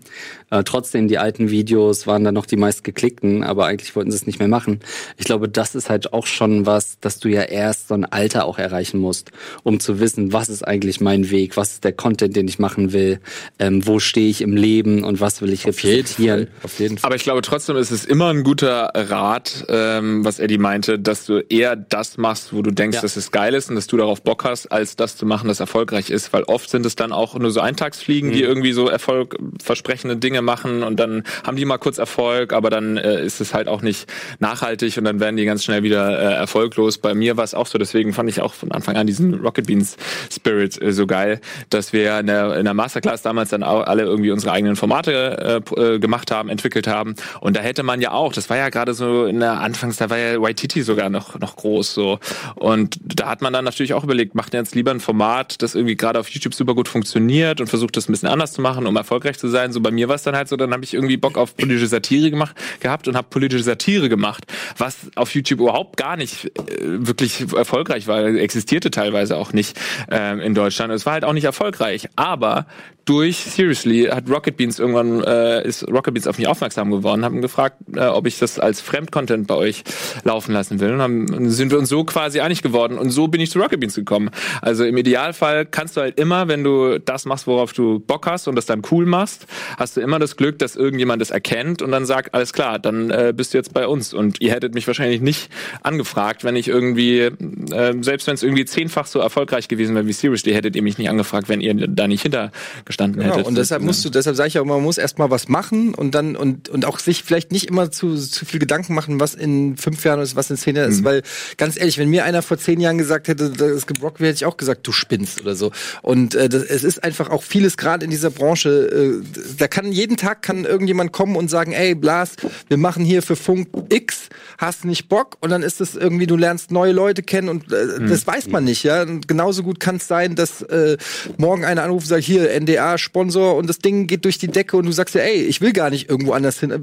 Äh, 0.50 0.64
trotzdem 0.64 1.08
die 1.08 1.18
alten 1.18 1.50
Videos 1.50 2.08
waren 2.08 2.24
dann 2.24 2.34
noch 2.34 2.46
die 2.46 2.56
meist 2.56 2.84
geklickten, 2.84 3.44
aber 3.44 3.66
eigentlich 3.66 3.96
wollten 3.96 4.12
sie 4.12 4.18
es 4.18 4.26
nicht 4.26 4.40
mehr 4.40 4.48
machen. 4.48 4.80
Ich 5.18 5.26
glaube, 5.26 5.50
das 5.50 5.76
ist 5.76 5.90
halt 5.90 6.14
auch 6.14 6.26
schon 6.26 6.66
was, 6.66 7.00
dass 7.00 7.20
du 7.20 7.28
ja 7.28 7.42
erst 7.42 7.90
so 7.90 7.96
ein 7.96 8.06
Alter 8.06 8.46
auch 8.46 8.58
erreichen 8.58 9.00
musst, 9.00 9.32
um 9.64 9.80
zu 9.80 10.00
wissen, 10.00 10.32
was 10.32 10.48
ist 10.48 10.66
eigentlich 10.66 11.02
mein 11.02 11.30
Weg, 11.30 11.58
was 11.58 11.74
ist 11.74 11.84
der 11.84 11.92
Content, 11.92 12.36
den 12.36 12.48
ich 12.48 12.60
machen 12.60 12.94
will, 12.94 13.20
ähm, 13.60 13.86
wo 13.86 14.00
stehe 14.00 14.30
ich 14.30 14.42
im 14.42 14.56
Leben 14.56 15.04
und 15.04 15.20
was 15.20 15.42
will 15.42 15.52
ich 15.52 15.66
repräsentieren. 15.66 16.48
Auf 16.64 16.80
jeden 16.80 16.98
Fall. 16.98 17.08
Aber 17.08 17.16
ich 17.16 17.24
glaube 17.24 17.42
trotzdem 17.42 17.76
ist 17.76 17.92
es 17.92 18.06
immer 18.06 18.30
ein 18.30 18.44
guter 18.44 18.92
Rat, 18.96 19.66
ähm, 19.68 20.24
was 20.24 20.40
Eddie 20.40 20.58
meinte, 20.58 20.98
dass 20.98 21.26
du 21.26 21.40
eher 21.40 21.76
das 21.76 22.18
machst, 22.18 22.54
wo 22.54 22.62
du 22.62 22.72
denkst, 22.72 22.96
ja. 22.96 23.02
dass 23.02 23.18
es 23.18 23.32
geil 23.32 23.54
ist 23.54 23.70
und 23.70 23.76
dass 23.76 23.88
du 23.88 23.98
darauf 23.98 24.22
Bock 24.22 24.46
hast, 24.46 24.72
als 24.72 24.96
das 24.96 25.18
zu 25.18 25.26
machen, 25.26 25.50
das 25.50 25.60
erfolgreich 25.60 26.10
ist. 26.10 26.32
Weil 26.32 26.44
oft 26.44 26.70
sind 26.70 26.86
es 26.86 26.96
dann 26.96 27.12
auch 27.12 27.38
nur 27.38 27.52
so 27.52 27.60
Eintagsfliegen, 27.60 28.30
mhm. 28.30 28.34
die 28.34 28.44
irgendwie 28.44 28.72
so 28.72 28.88
erfolgversprechende 28.88 30.16
Dinge 30.16 30.37
machen 30.42 30.84
und 30.84 31.00
dann 31.00 31.24
haben 31.46 31.58
die 31.58 31.66
mal 31.66 31.78
kurz 31.78 31.98
Erfolg, 31.98 32.54
aber 32.54 32.70
dann 32.70 32.98
äh, 32.98 33.24
ist 33.24 33.42
es 33.42 33.54
halt 33.54 33.68
auch 33.68 33.82
nicht 33.82 34.12
nachhaltig 34.40 34.98
und 34.98 35.06
dann 35.06 35.20
werden 35.20 35.38
die 35.38 35.46
ganz 35.46 35.64
schnell 35.64 35.84
wieder 35.84 36.20
äh, 36.20 36.34
erfolglos. 36.36 36.98
Bei 36.98 37.14
mir 37.14 37.38
war 37.38 37.44
es 37.44 37.54
auch 37.54 37.68
so, 37.68 37.78
deswegen 37.78 38.14
fand 38.14 38.30
ich 38.30 38.42
auch 38.42 38.54
von 38.54 38.72
Anfang 38.72 38.98
an 38.98 39.08
diesen 39.08 39.36
Rocket 39.36 39.68
Beans 39.68 39.98
Spirit 40.32 40.82
äh, 40.82 40.92
so 40.92 41.08
geil, 41.08 41.40
dass 41.70 41.94
wir 41.94 42.20
in 42.20 42.28
der, 42.28 42.58
in 42.58 42.66
der 42.66 42.74
Masterclass 42.74 43.22
damals 43.22 43.50
dann 43.50 43.64
auch 43.64 43.86
alle 43.86 44.04
irgendwie 44.04 44.32
unsere 44.32 44.52
eigenen 44.52 44.76
Formate 44.76 45.64
äh, 45.78 45.82
äh, 45.82 46.00
gemacht 46.00 46.32
haben, 46.32 46.50
entwickelt 46.50 46.88
haben. 46.88 47.16
Und 47.40 47.56
da 47.56 47.62
hätte 47.62 47.84
man 47.84 48.02
ja 48.02 48.12
auch, 48.12 48.34
das 48.34 48.50
war 48.50 48.58
ja 48.58 48.70
gerade 48.70 48.94
so 48.94 49.26
in 49.26 49.40
der 49.40 49.60
Anfangs, 49.62 49.98
da 49.98 50.10
war 50.10 50.18
ja 50.18 50.42
Waititi 50.42 50.82
sogar 50.82 51.10
noch, 51.10 51.40
noch 51.40 51.56
groß 51.56 51.78
groß 51.78 51.94
so. 51.94 52.20
Und 52.56 52.98
da 53.02 53.28
hat 53.28 53.42
man 53.42 53.54
dann 53.54 53.66
natürlich 53.66 53.94
auch 53.94 54.04
überlegt, 54.04 54.36
macht 54.36 54.54
jetzt 54.54 54.76
lieber 54.76 54.92
ein 54.92 55.00
Format, 55.00 55.62
das 55.62 55.76
irgendwie 55.76 55.96
gerade 55.96 56.20
auf 56.20 56.30
YouTube 56.30 56.54
super 56.54 56.74
gut 56.74 56.88
funktioniert 56.88 57.62
und 57.62 57.68
versucht 57.68 57.98
das 57.98 58.10
ein 58.10 58.14
bisschen 58.14 58.30
anders 58.30 58.54
zu 58.54 58.62
machen, 58.62 58.86
um 58.88 58.96
erfolgreich 58.96 59.38
zu 59.38 59.48
sein. 59.48 59.72
So 59.72 59.82
bei 59.82 59.92
mir 59.92 60.08
war 60.08 60.16
es 60.16 60.24
dann 60.28 60.36
halt 60.36 60.48
so, 60.48 60.56
dann 60.56 60.74
habe 60.74 60.84
ich 60.84 60.94
irgendwie 60.94 61.18
Bock 61.18 61.38
auf 61.38 61.56
politische 61.56 61.88
Satire 61.88 62.30
gemacht 62.30 62.56
gehabt 62.80 63.08
und 63.08 63.16
habe 63.16 63.28
politische 63.30 63.64
Satire 63.64 64.10
gemacht, 64.10 64.46
was 64.78 64.98
auf 65.16 65.34
YouTube 65.34 65.62
überhaupt 65.62 65.98
gar 65.98 66.18
nicht 66.18 66.46
äh, 66.46 66.52
wirklich 66.82 67.54
erfolgreich 67.54 68.08
war, 68.08 68.26
existierte 68.26 68.92
teilweise 68.92 69.38
auch 69.38 69.54
nicht 69.54 69.78
äh, 70.12 70.46
in 70.46 70.54
Deutschland. 70.54 70.94
Es 70.94 71.06
war 71.06 71.14
halt 71.14 71.26
auch 71.26 71.34
nicht 71.34 71.46
erfolgreich, 71.46 72.10
aber 72.16 72.68
durch 73.08 73.38
Seriously 73.38 74.10
hat 74.12 74.30
Rocket 74.30 74.58
Beans 74.58 74.80
irgendwann 74.80 75.24
äh, 75.24 75.66
ist 75.66 75.88
Rocket 75.88 76.14
Beans 76.14 76.28
auf 76.28 76.38
mich 76.38 76.48
aufmerksam 76.48 76.92
geworden, 76.92 77.24
haben 77.24 77.42
gefragt, 77.42 77.78
äh, 77.96 78.06
ob 78.06 78.28
ich 78.28 78.38
das 78.38 78.60
als 78.60 78.82
Fremdcontent 78.82 79.48
bei 79.48 79.56
euch 79.56 79.84
laufen 80.24 80.52
lassen 80.52 80.80
will 80.80 80.92
und 80.92 81.00
dann 81.00 81.50
sind 81.50 81.72
wir 81.72 81.78
uns 81.78 81.90
so 81.90 82.04
quasi 82.04 82.42
einig 82.42 82.62
geworden 82.62 82.98
und 82.98 83.10
so 83.12 83.30
bin 83.30 83.40
ich 83.40 83.50
zu 83.50 83.60
Rocket 83.60 83.80
Beans 83.80 83.96
gekommen. 83.96 84.30
Also 84.62 84.84
im 84.84 84.98
Idealfall 84.98 85.66
kannst 85.66 85.96
du 85.96 86.02
halt 86.02 86.20
immer, 86.20 86.50
wenn 86.50 86.64
du 86.64 87.00
das 87.00 87.26
machst, 87.26 87.48
worauf 87.48 87.72
du 87.72 88.00
Bock 88.00 88.28
hast 88.28 88.48
und 88.48 88.56
das 88.56 88.66
dann 88.66 88.82
cool 88.92 89.06
machst, 89.06 89.48
hast 89.78 89.96
du 89.96 90.02
immer 90.02 90.17
das 90.20 90.36
Glück, 90.36 90.60
dass 90.60 90.76
irgendjemand 90.76 91.22
das 91.22 91.32
erkennt 91.32 91.82
und 91.82 91.92
dann 91.92 92.06
sagt, 92.06 92.34
alles 92.34 92.54
klar, 92.54 92.80
dann 92.80 93.10
äh, 93.10 93.34
bist 93.36 93.54
du 93.54 93.58
jetzt 93.58 93.74
bei 93.74 93.88
uns 93.88 94.14
und 94.14 94.42
ihr 94.42 94.52
hättet 94.52 94.74
mich 94.74 94.88
wahrscheinlich 94.88 95.22
nicht 95.22 95.50
angefragt, 95.84 96.44
wenn 96.44 96.56
ich 96.56 96.68
irgendwie 96.68 97.20
äh, 97.20 97.94
selbst 98.02 98.28
wenn 98.28 98.36
es 98.36 98.44
irgendwie 98.44 98.66
zehnfach 98.66 99.08
so 99.08 99.20
erfolgreich 99.20 99.68
gewesen 99.68 99.96
wäre 99.96 100.08
wie 100.08 100.14
Seriously, 100.14 100.54
hättet 100.54 100.76
ihr 100.76 100.82
mich 100.82 100.98
nicht 100.98 101.10
angefragt, 101.10 101.50
wenn 101.50 101.62
ihr 101.62 101.74
da 101.88 102.08
nicht 102.08 102.22
hinter 102.22 102.52
gestanden 102.86 103.22
genau, 103.22 103.34
hättet. 103.34 103.48
Und 103.48 103.58
deshalb 103.58 103.82
musst 103.82 104.04
du, 104.06 104.10
deshalb 104.10 104.36
sage 104.36 104.50
ich 104.50 104.60
auch, 104.60 104.66
man 104.66 104.82
muss 104.82 104.98
erstmal 104.98 105.30
was 105.30 105.48
machen 105.48 105.94
und 105.94 106.16
dann 106.16 106.36
und 106.36 106.70
und 106.70 106.86
auch 106.86 107.00
sich 107.00 107.24
vielleicht 107.24 107.52
nicht 107.52 107.66
immer 107.66 107.92
zu 107.92 108.16
zu 108.16 108.46
viel 108.46 108.60
Gedanken 108.60 108.94
machen, 108.94 109.20
was 109.20 109.36
in 109.36 109.78
fünf 109.78 110.04
Jahren 110.04 110.22
ist, 110.22 110.36
was 110.36 110.50
in 110.50 110.58
zehn 110.58 110.76
Jahren 110.76 110.90
ist, 110.90 111.02
mhm. 111.02 111.06
weil 111.06 111.24
ganz 111.58 111.78
ehrlich, 111.78 111.98
wenn 111.98 112.10
mir 112.10 112.26
einer 112.26 112.42
vor 112.42 112.58
zehn 112.58 112.80
Jahren 112.80 112.98
gesagt 112.98 113.28
hätte, 113.28 113.46
es 113.46 113.88
gibt 113.88 114.02
Rock, 114.02 114.20
hätte 114.20 114.34
ich 114.34 114.46
auch 114.46 114.58
gesagt, 114.58 114.86
du 114.88 114.92
spinnst 114.92 115.42
oder 115.42 115.56
so. 115.56 115.72
Und 116.02 116.36
äh, 116.36 116.50
das, 116.50 116.64
es 116.64 116.84
ist 116.84 117.04
einfach 117.04 117.30
auch 117.30 117.44
vieles 117.44 117.78
gerade 117.78 118.06
in 118.06 118.12
dieser 118.12 118.30
Branche. 118.30 119.22
Äh, 119.24 119.42
da 119.58 119.68
kann 119.68 119.92
jeden 120.08 120.18
Tag 120.18 120.42
kann 120.42 120.64
irgendjemand 120.64 121.12
kommen 121.12 121.36
und 121.36 121.50
sagen, 121.50 121.74
ey 121.74 121.94
Blas, 121.94 122.36
wir 122.70 122.78
machen 122.78 123.04
hier 123.04 123.22
für 123.22 123.36
Funk 123.36 123.68
X, 123.90 124.30
hast 124.58 124.86
nicht 124.86 125.10
Bock? 125.10 125.36
Und 125.42 125.50
dann 125.50 125.64
ist 125.64 125.82
es 125.82 125.96
irgendwie, 125.96 126.28
du 126.28 126.38
lernst 126.38 126.72
neue 126.72 126.94
Leute 126.94 127.24
kennen 127.24 127.50
und 127.50 127.72
äh, 127.74 128.00
mhm. 128.00 128.10
das 128.10 128.26
weiß 128.26 128.48
man 128.48 128.64
nicht, 128.64 128.84
ja. 128.84 129.02
Und 129.02 129.28
genauso 129.28 129.64
gut 129.64 129.82
kann 129.82 129.98
es 129.98 130.08
sein, 130.08 130.36
dass 130.36 130.62
äh, 130.62 130.96
morgen 131.36 131.66
einer 131.66 131.84
anruft 131.84 132.06
und 132.06 132.10
sagt, 132.10 132.24
hier 132.24 132.50
NDA 132.58 132.78
NBA-Sponsor 132.78 133.56
und 133.56 133.68
das 133.68 133.80
Ding 133.80 134.08
geht 134.08 134.24
durch 134.24 134.38
die 134.38 134.48
Decke 134.48 134.78
und 134.78 134.86
du 134.86 134.94
sagst 134.94 135.16
ja, 135.16 135.22
ey, 135.22 135.42
ich 135.42 135.60
will 135.60 135.74
gar 135.74 135.90
nicht 135.90 136.10
irgendwo 136.10 136.32
anders 136.32 136.60
hin, 136.60 136.74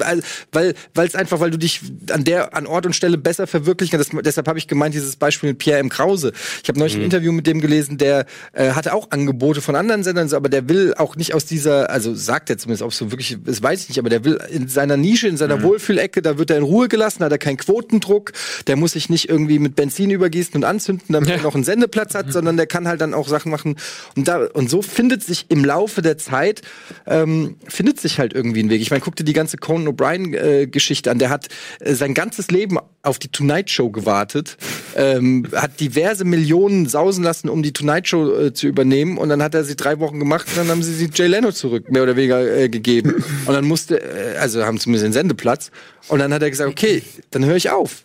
weil 0.53 0.75
weil 0.93 1.07
es 1.07 1.15
einfach, 1.15 1.41
weil 1.41 1.51
du 1.51 1.59
dich 1.59 1.81
an 2.11 2.25
der 2.25 2.55
an 2.55 2.67
Ort 2.67 2.85
und 2.85 2.95
Stelle 2.95 3.17
besser 3.17 3.47
verwirklichen 3.47 3.99
kannst. 3.99 4.13
deshalb 4.27 4.49
habe 4.49 4.59
ich 4.59 4.69
gemeint 4.69 4.95
dieses 4.95 5.17
Beispiel 5.17 5.51
mit 5.51 5.59
Pierre 5.59 5.81
M. 5.81 5.89
Krause. 5.89 6.33
Ich 6.63 6.69
habe 6.69 6.79
neulich 6.79 6.97
mhm. 6.97 7.03
ein 7.03 7.05
Interview 7.05 7.33
mit 7.33 7.47
dem 7.47 7.63
gelesen, 7.63 7.97
der 7.97 8.27
äh, 8.53 8.73
hatte 8.73 8.93
auch 8.93 9.11
Angebote 9.13 9.63
von 9.63 9.77
anderen 9.77 10.03
Sendern, 10.03 10.31
aber 10.35 10.51
der 10.51 10.69
will 10.69 10.95
auch 10.95 11.17
nicht 11.17 11.33
aus 11.33 11.47
dieser, 11.47 11.89
also 11.91 12.15
sagt 12.15 12.51
er 12.51 12.59
zumindest, 12.59 12.83
ob 12.83 12.91
es 12.91 12.99
so 12.99 13.11
wirklich, 13.14 13.38
das 13.44 13.62
weiß 13.62 13.83
ich 13.83 13.88
nicht, 13.90 13.98
aber 13.98 14.11
der 14.11 14.24
will 14.24 14.38
in 14.50 14.68
seiner 14.68 14.96
Nische, 14.96 15.29
in 15.29 15.37
seiner 15.37 15.59
mhm. 15.59 15.62
Wohlfühlecke, 15.62 16.22
da 16.22 16.38
wird 16.38 16.50
er 16.50 16.59
in 16.59 16.62
Ruhe 16.62 16.88
gelassen, 16.88 17.24
hat 17.24 17.33
er 17.33 17.38
keinen 17.38 17.57
Quotendruck, 17.57 18.33
der 18.66 18.77
muss 18.77 18.92
sich 18.92 19.09
nicht 19.09 19.29
irgendwie 19.29 19.59
mit 19.59 19.77
Benzin 19.77 20.11
übergießen 20.11 20.55
und 20.55 20.64
anzünden, 20.64 21.07
damit 21.12 21.29
ja. 21.29 21.37
er 21.37 21.42
noch 21.42 21.55
einen 21.55 21.64
Sendeplatz 21.64 22.14
hat, 22.14 22.27
mhm. 22.27 22.33
sondern 22.33 22.57
der 22.57 22.66
kann 22.66 22.88
halt 22.88 23.00
dann 23.00 23.14
auch 23.14 23.29
Sachen 23.29 23.50
machen. 23.50 23.77
Und 24.16 24.29
da 24.29 24.46
und 24.53 24.68
so 24.68 24.83
findet 24.83 25.22
sich 25.22 25.46
im 25.48 25.64
Laufe 25.64 26.03
der 26.03 26.18
Zeit 26.18 26.62
ähm, 27.07 27.57
findet 27.66 28.00
sich 28.00 28.18
halt 28.18 28.33
irgendwie 28.33 28.62
ein 28.62 28.70
Weg. 28.70 28.81
Ich 28.81 28.90
meine, 28.90 29.00
guck 29.00 29.16
dir 29.16 29.24
die 29.24 29.33
ganze 29.33 29.57
Conan 29.57 29.88
O'Brien 29.88 30.35
äh, 30.35 31.09
an. 31.09 31.18
Der 31.18 31.31
hat 31.31 31.48
äh, 31.81 31.94
sein 31.94 32.14
ganzes 32.14 32.50
Leben 32.50 32.79
auf 33.03 33.18
die 33.18 33.29
Tonight 33.29 33.70
Show 33.70 33.90
gewartet, 33.90 34.57
ähm, 34.96 35.46
hat 35.55 35.79
diverse 35.81 36.24
Millionen 36.24 36.87
sausen 36.87 37.22
lassen, 37.22 37.48
um 37.48 37.62
die 37.62 37.72
Tonight 37.72 38.09
Show 38.09 38.35
äh, 38.35 38.55
zu 38.55 38.66
übernehmen 38.66 39.18
und 39.18 39.29
dann 39.29 39.42
hat 39.42 39.55
er 39.55 39.64
sie 39.64 39.77
drei 39.77 40.00
Wochen 40.00 40.18
gemacht 40.18 40.46
und 40.48 40.57
dann 40.57 40.68
haben 40.68 40.83
sie 40.83 40.94
sie 40.94 41.11
Jay 41.12 41.27
Leno 41.27 41.53
zurück, 41.53 41.90
mehr 41.90 42.03
oder 42.03 42.16
weniger 42.16 42.40
äh, 42.57 42.68
gegeben. 42.68 43.04
Und 43.05 43.55
dann 43.55 43.64
musste, 43.67 43.99
äh, 43.99 44.37
also 44.38 44.64
haben 44.64 44.79
zumindest 44.79 45.05
den 45.05 45.12
Sendeplatz. 45.12 45.71
Und 46.09 46.19
dann 46.19 46.33
hat 46.33 46.43
er 46.43 46.51
gesagt, 46.51 46.71
okay, 46.71 47.03
dann 47.31 47.45
höre 47.45 47.57
ich 47.57 47.71
auf 47.71 48.03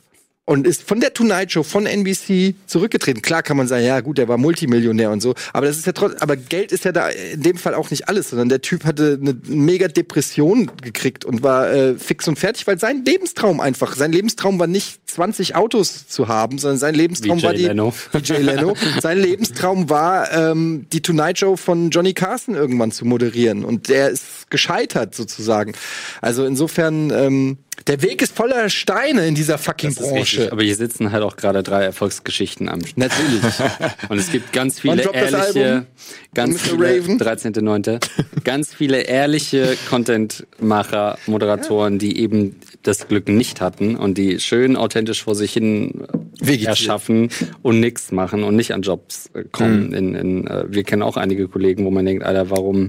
und 0.50 0.66
ist 0.66 0.82
von 0.82 1.00
der 1.00 1.14
Tonight 1.14 1.52
Show 1.52 1.62
von 1.62 1.86
NBC 1.86 2.56
zurückgetreten. 2.66 3.22
Klar 3.22 3.44
kann 3.44 3.56
man 3.56 3.68
sagen, 3.68 3.86
ja 3.86 4.00
gut, 4.00 4.18
der 4.18 4.28
war 4.28 4.40
Multimillionär 4.40 5.12
und 5.12 5.22
so, 5.22 5.36
aber 5.54 5.68
das 5.68 5.78
ist 5.78 5.86
ja 5.86 5.92
trotzdem, 5.92 6.24
aber 6.24 6.38
Geld 6.38 6.72
ist 6.72 6.86
ja 6.86 6.92
da 6.92 7.10
in 7.10 7.44
dem 7.44 7.56
Fall 7.56 7.76
auch 7.76 7.92
nicht 7.92 8.10
alles, 8.10 8.32
sondern 8.32 8.50
der 8.50 8.60
Typ 8.62 8.84
hatte 8.84 9.20
eine 9.22 9.38
mega 9.46 9.88
Depression 9.88 10.72
gekriegt 10.82 11.24
und 11.24 11.44
war 11.44 11.70
äh, 11.72 11.94
fix 12.00 12.28
und 12.28 12.40
fertig, 12.40 12.66
weil 12.66 12.80
sein 12.80 13.06
Lebenstraum 13.06 13.60
einfach, 13.60 13.96
sein 13.96 14.12
Lebenstraum 14.12 14.58
war 14.58 14.66
nicht 14.66 15.00
20 15.06 15.56
Autos 15.56 16.08
zu 16.08 16.28
haben, 16.28 16.58
sondern 16.58 16.80
sein 16.80 16.96
Lebenstraum 16.96 17.44
war 17.44 17.54
die 17.54 17.68
Leno. 17.68 17.94
Jay 18.24 18.42
Leno. 18.42 18.76
sein 19.02 19.20
Lebenstraum 19.20 19.88
war 19.92 20.32
ähm, 20.34 20.88
die 20.92 21.02
Tonight 21.02 21.38
Show 21.38 21.58
von 21.58 21.92
Johnny 21.92 22.14
Carson 22.14 22.56
irgendwann 22.56 22.92
zu 22.92 23.06
moderieren 23.06 23.64
und 23.64 23.88
der 23.88 24.10
ist 24.10 24.50
gescheitert 24.50 25.14
sozusagen. 25.14 25.74
Also 26.22 26.44
insofern 26.44 27.12
ähm, 27.12 27.58
der 27.88 28.02
Weg 28.02 28.22
ist 28.22 28.36
voller 28.36 28.70
Steine 28.70 29.28
in 29.28 29.36
dieser 29.36 29.58
fucking 29.58 29.96
Branche. 29.96 30.52
aber 30.52 30.63
hier 30.63 30.76
sitzen 30.76 31.12
halt 31.12 31.24
auch 31.24 31.36
gerade 31.36 31.63
drei 31.63 31.84
Erfolgsgeschichten 31.84 32.70
am 32.70 32.80
Natürlich. 32.96 33.44
Und 34.10 34.18
es 34.18 34.32
gibt 34.32 34.54
ganz 34.54 34.80
viele 34.80 35.12
ehrliche, 35.13 35.86
ganz 36.34 36.62
viele, 36.62 37.00
13.9., 37.00 38.00
ganz 38.44 38.74
viele 38.74 39.02
ehrliche 39.02 39.78
Contentmacher, 39.89 41.18
Moderatoren, 41.28 42.00
die 42.00 42.20
eben 42.20 42.56
das 42.84 43.08
Glück 43.08 43.28
nicht 43.28 43.62
hatten 43.62 43.96
und 43.96 44.18
die 44.18 44.39
schön 44.39 44.76
authentisch 44.76 45.24
vor 45.24 45.36
sich 45.36 45.54
hin 45.54 46.08
Vegetiert. 46.39 46.70
erschaffen 46.70 47.30
und 47.62 47.80
nichts 47.80 48.12
machen 48.12 48.44
und 48.44 48.56
nicht 48.56 48.74
an 48.74 48.82
Jobs 48.82 49.30
kommen. 49.52 49.88
Mhm. 49.88 49.94
In, 49.94 50.15
in, 50.15 50.48
äh, 50.48 50.65
wir 50.70 50.84
kennen 50.84 51.02
auch 51.02 51.18
einige 51.18 51.48
Kollegen, 51.48 51.86
wo 51.86 51.92
man 51.92 52.06
denkt, 52.06 52.24
Alter, 52.24 52.50
warum 52.50 52.88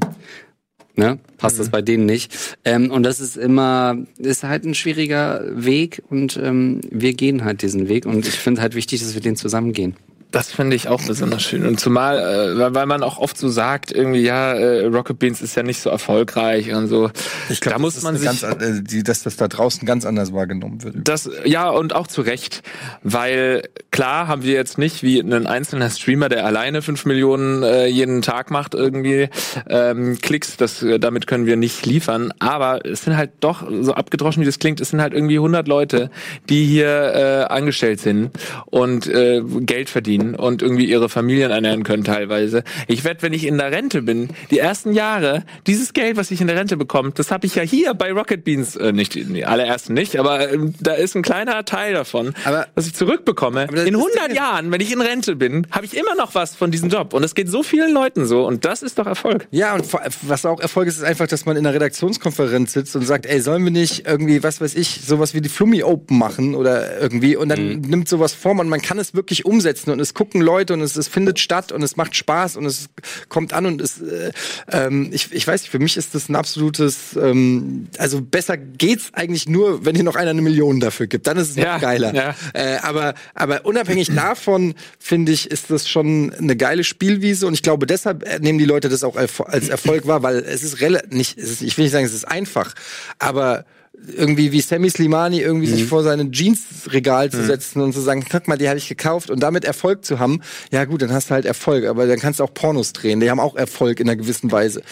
Ne? 1.00 1.18
Passt 1.38 1.56
mhm. 1.56 1.60
das 1.60 1.70
bei 1.70 1.80
denen 1.80 2.04
nicht. 2.04 2.58
Ähm, 2.62 2.90
und 2.90 3.04
das 3.04 3.20
ist 3.20 3.38
immer, 3.38 3.96
ist 4.18 4.44
halt 4.44 4.66
ein 4.66 4.74
schwieriger 4.74 5.42
Weg 5.50 6.02
und 6.10 6.36
ähm, 6.36 6.82
wir 6.90 7.14
gehen 7.14 7.42
halt 7.42 7.62
diesen 7.62 7.88
Weg 7.88 8.04
und 8.04 8.28
ich 8.28 8.34
finde 8.34 8.60
halt 8.60 8.74
wichtig, 8.74 9.00
dass 9.00 9.14
wir 9.14 9.22
den 9.22 9.34
zusammen 9.34 9.72
gehen. 9.72 9.96
Das 10.30 10.52
finde 10.52 10.76
ich 10.76 10.88
auch 10.88 11.02
besonders 11.04 11.42
schön. 11.42 11.66
Und 11.66 11.80
zumal, 11.80 12.18
äh, 12.18 12.74
weil 12.74 12.86
man 12.86 13.02
auch 13.02 13.18
oft 13.18 13.36
so 13.36 13.48
sagt, 13.48 13.90
irgendwie, 13.90 14.20
ja, 14.20 14.52
äh, 14.52 14.86
Rocket 14.86 15.18
Beans 15.18 15.42
ist 15.42 15.56
ja 15.56 15.64
nicht 15.64 15.80
so 15.80 15.90
erfolgreich 15.90 16.72
und 16.72 16.86
so. 16.86 17.10
Ich 17.48 17.60
glaube, 17.60 17.74
da 17.74 17.78
muss 17.80 18.00
man 18.02 18.16
sich, 18.16 18.26
ganz, 18.26 18.42
äh, 18.44 18.80
die, 18.80 19.02
dass 19.02 19.24
das 19.24 19.36
da 19.36 19.48
draußen 19.48 19.84
ganz 19.86 20.06
anders 20.06 20.32
wahrgenommen 20.32 20.84
wird. 20.84 20.96
Das, 20.96 21.28
ja, 21.44 21.68
und 21.68 21.96
auch 21.96 22.06
zu 22.06 22.22
Recht. 22.22 22.62
Weil 23.02 23.62
klar 23.90 24.28
haben 24.28 24.44
wir 24.44 24.54
jetzt 24.54 24.78
nicht 24.78 25.02
wie 25.02 25.18
ein 25.18 25.46
einzelner 25.48 25.90
Streamer, 25.90 26.28
der 26.28 26.46
alleine 26.46 26.82
fünf 26.82 27.06
Millionen 27.06 27.64
äh, 27.64 27.86
jeden 27.86 28.22
Tag 28.22 28.52
macht, 28.52 28.74
irgendwie 28.74 29.28
ähm, 29.68 30.18
Klicks, 30.20 30.56
das, 30.56 30.82
äh, 30.82 31.00
damit 31.00 31.26
können 31.26 31.46
wir 31.46 31.56
nicht 31.56 31.86
liefern. 31.86 32.32
Aber 32.38 32.86
es 32.86 33.02
sind 33.02 33.16
halt 33.16 33.32
doch, 33.40 33.64
so 33.80 33.94
abgedroschen 33.94 34.42
wie 34.42 34.46
das 34.46 34.60
klingt, 34.60 34.80
es 34.80 34.90
sind 34.90 35.00
halt 35.00 35.12
irgendwie 35.12 35.36
100 35.36 35.66
Leute, 35.66 36.10
die 36.48 36.66
hier 36.66 36.86
äh, 36.86 37.52
angestellt 37.52 38.00
sind 38.00 38.30
und 38.66 39.08
äh, 39.08 39.42
Geld 39.60 39.90
verdienen 39.90 40.19
verdienen 40.20 40.34
und 40.34 40.62
irgendwie 40.62 40.84
ihre 40.84 41.08
Familien 41.08 41.50
ernähren 41.50 41.82
können 41.82 42.04
teilweise. 42.04 42.64
Ich 42.86 43.04
werde, 43.04 43.22
wenn 43.22 43.32
ich 43.32 43.46
in 43.46 43.58
der 43.58 43.72
Rente 43.72 44.02
bin, 44.02 44.28
die 44.50 44.58
ersten 44.58 44.92
Jahre, 44.92 45.44
dieses 45.66 45.92
Geld, 45.92 46.16
was 46.16 46.30
ich 46.30 46.40
in 46.40 46.46
der 46.46 46.56
Rente 46.56 46.76
bekomme, 46.76 47.12
das 47.14 47.30
habe 47.30 47.46
ich 47.46 47.54
ja 47.54 47.62
hier 47.62 47.94
bei 47.94 48.12
Rocket 48.12 48.44
Beans, 48.44 48.76
äh, 48.76 48.92
nicht 48.92 49.14
die 49.14 49.44
allerersten 49.44 49.94
nicht, 49.94 50.16
aber 50.16 50.52
ähm, 50.52 50.74
da 50.80 50.92
ist 50.92 51.14
ein 51.14 51.22
kleiner 51.22 51.64
Teil 51.64 51.94
davon, 51.94 52.34
aber, 52.44 52.66
was 52.74 52.86
ich 52.86 52.94
zurückbekomme. 52.94 53.64
In 53.64 53.96
100 53.96 54.34
Jahren, 54.34 54.70
wenn 54.70 54.80
ich 54.80 54.92
in 54.92 55.00
Rente 55.00 55.36
bin, 55.36 55.66
habe 55.70 55.86
ich 55.86 55.96
immer 55.96 56.14
noch 56.14 56.34
was 56.34 56.54
von 56.54 56.70
diesem 56.70 56.88
Job 56.88 57.14
und 57.14 57.24
es 57.24 57.34
geht 57.34 57.48
so 57.48 57.62
vielen 57.62 57.92
Leuten 57.92 58.26
so 58.26 58.46
und 58.46 58.64
das 58.64 58.82
ist 58.82 58.98
doch 58.98 59.06
Erfolg. 59.06 59.46
Ja, 59.50 59.74
und 59.74 59.86
was 60.22 60.46
auch 60.46 60.60
Erfolg 60.60 60.88
ist, 60.88 60.98
ist 60.98 61.04
einfach, 61.04 61.26
dass 61.26 61.46
man 61.46 61.56
in 61.56 61.66
einer 61.66 61.74
Redaktionskonferenz 61.74 62.72
sitzt 62.72 62.96
und 62.96 63.02
sagt, 63.02 63.26
ey, 63.26 63.40
sollen 63.40 63.64
wir 63.64 63.70
nicht 63.70 64.06
irgendwie, 64.06 64.42
was 64.42 64.60
weiß 64.60 64.74
ich, 64.74 65.00
sowas 65.04 65.34
wie 65.34 65.40
die 65.40 65.48
Flummi 65.48 65.82
Open 65.82 66.18
machen 66.18 66.54
oder 66.54 67.00
irgendwie 67.00 67.36
und 67.36 67.48
dann 67.48 67.76
mhm. 67.76 67.80
nimmt 67.80 68.08
sowas 68.08 68.34
Form 68.34 68.58
und 68.58 68.68
man 68.68 68.80
kann 68.82 68.98
es 68.98 69.14
wirklich 69.14 69.44
umsetzen 69.44 69.90
und 69.90 70.00
es 70.00 70.09
es 70.10 70.14
gucken 70.14 70.40
Leute 70.40 70.74
und 70.74 70.80
es, 70.80 70.96
es 70.96 71.06
findet 71.06 71.38
statt 71.38 71.70
und 71.70 71.82
es 71.82 71.96
macht 71.96 72.16
Spaß 72.16 72.56
und 72.56 72.66
es 72.66 72.88
kommt 73.28 73.52
an 73.52 73.66
und 73.66 73.80
es, 73.80 74.00
äh, 74.00 74.32
ähm, 74.70 75.10
ich, 75.12 75.32
ich 75.32 75.46
weiß 75.46 75.62
nicht, 75.62 75.70
für 75.70 75.78
mich 75.78 75.96
ist 75.96 76.14
das 76.14 76.28
ein 76.28 76.34
absolutes, 76.34 77.16
ähm, 77.16 77.86
also 77.96 78.20
besser 78.20 78.56
geht's 78.56 79.10
eigentlich 79.12 79.48
nur, 79.48 79.84
wenn 79.84 79.94
hier 79.94 80.04
noch 80.04 80.16
einer 80.16 80.30
eine 80.30 80.42
Million 80.42 80.80
dafür 80.80 81.06
gibt, 81.06 81.26
dann 81.26 81.36
ist 81.36 81.50
es 81.50 81.56
ja, 81.56 81.74
noch 81.74 81.80
geiler. 81.80 82.14
Ja. 82.14 82.34
Äh, 82.54 82.78
aber, 82.82 83.14
aber 83.34 83.64
unabhängig 83.64 84.08
davon, 84.14 84.74
finde 84.98 85.32
ich, 85.32 85.50
ist 85.50 85.70
das 85.70 85.88
schon 85.88 86.32
eine 86.34 86.56
geile 86.56 86.82
Spielwiese 86.82 87.46
und 87.46 87.54
ich 87.54 87.62
glaube, 87.62 87.86
deshalb 87.86 88.40
nehmen 88.40 88.58
die 88.58 88.64
Leute 88.64 88.88
das 88.88 89.04
auch 89.04 89.16
als 89.16 89.68
Erfolg 89.68 90.06
wahr, 90.06 90.22
weil 90.22 90.38
es 90.38 90.62
ist 90.64 90.80
relativ, 90.80 91.12
nicht, 91.12 91.38
ist, 91.38 91.62
ich 91.62 91.76
will 91.78 91.84
nicht 91.84 91.92
sagen, 91.92 92.04
es 92.04 92.14
ist 92.14 92.26
einfach, 92.26 92.74
aber 93.18 93.64
irgendwie 94.06 94.52
wie 94.52 94.60
Sammy 94.60 94.90
Slimani 94.90 95.40
irgendwie 95.40 95.68
mhm. 95.68 95.74
sich 95.74 95.84
vor 95.84 96.02
seinen 96.02 96.32
Jeansregal 96.32 97.30
zu 97.30 97.38
mhm. 97.38 97.46
setzen 97.46 97.80
und 97.82 97.92
zu 97.92 98.00
sagen, 98.00 98.24
guck 98.30 98.48
mal, 98.48 98.56
die 98.56 98.68
habe 98.68 98.78
ich 98.78 98.88
gekauft 98.88 99.30
und 99.30 99.40
damit 99.40 99.64
Erfolg 99.64 100.04
zu 100.04 100.18
haben, 100.18 100.40
ja 100.72 100.84
gut, 100.84 101.02
dann 101.02 101.12
hast 101.12 101.30
du 101.30 101.34
halt 101.34 101.44
Erfolg, 101.44 101.86
aber 101.86 102.06
dann 102.06 102.18
kannst 102.18 102.40
du 102.40 102.44
auch 102.44 102.54
Pornos 102.54 102.92
drehen, 102.92 103.20
die 103.20 103.30
haben 103.30 103.40
auch 103.40 103.56
Erfolg 103.56 104.00
in 104.00 104.08
einer 104.08 104.16
gewissen 104.16 104.50
Weise. 104.50 104.82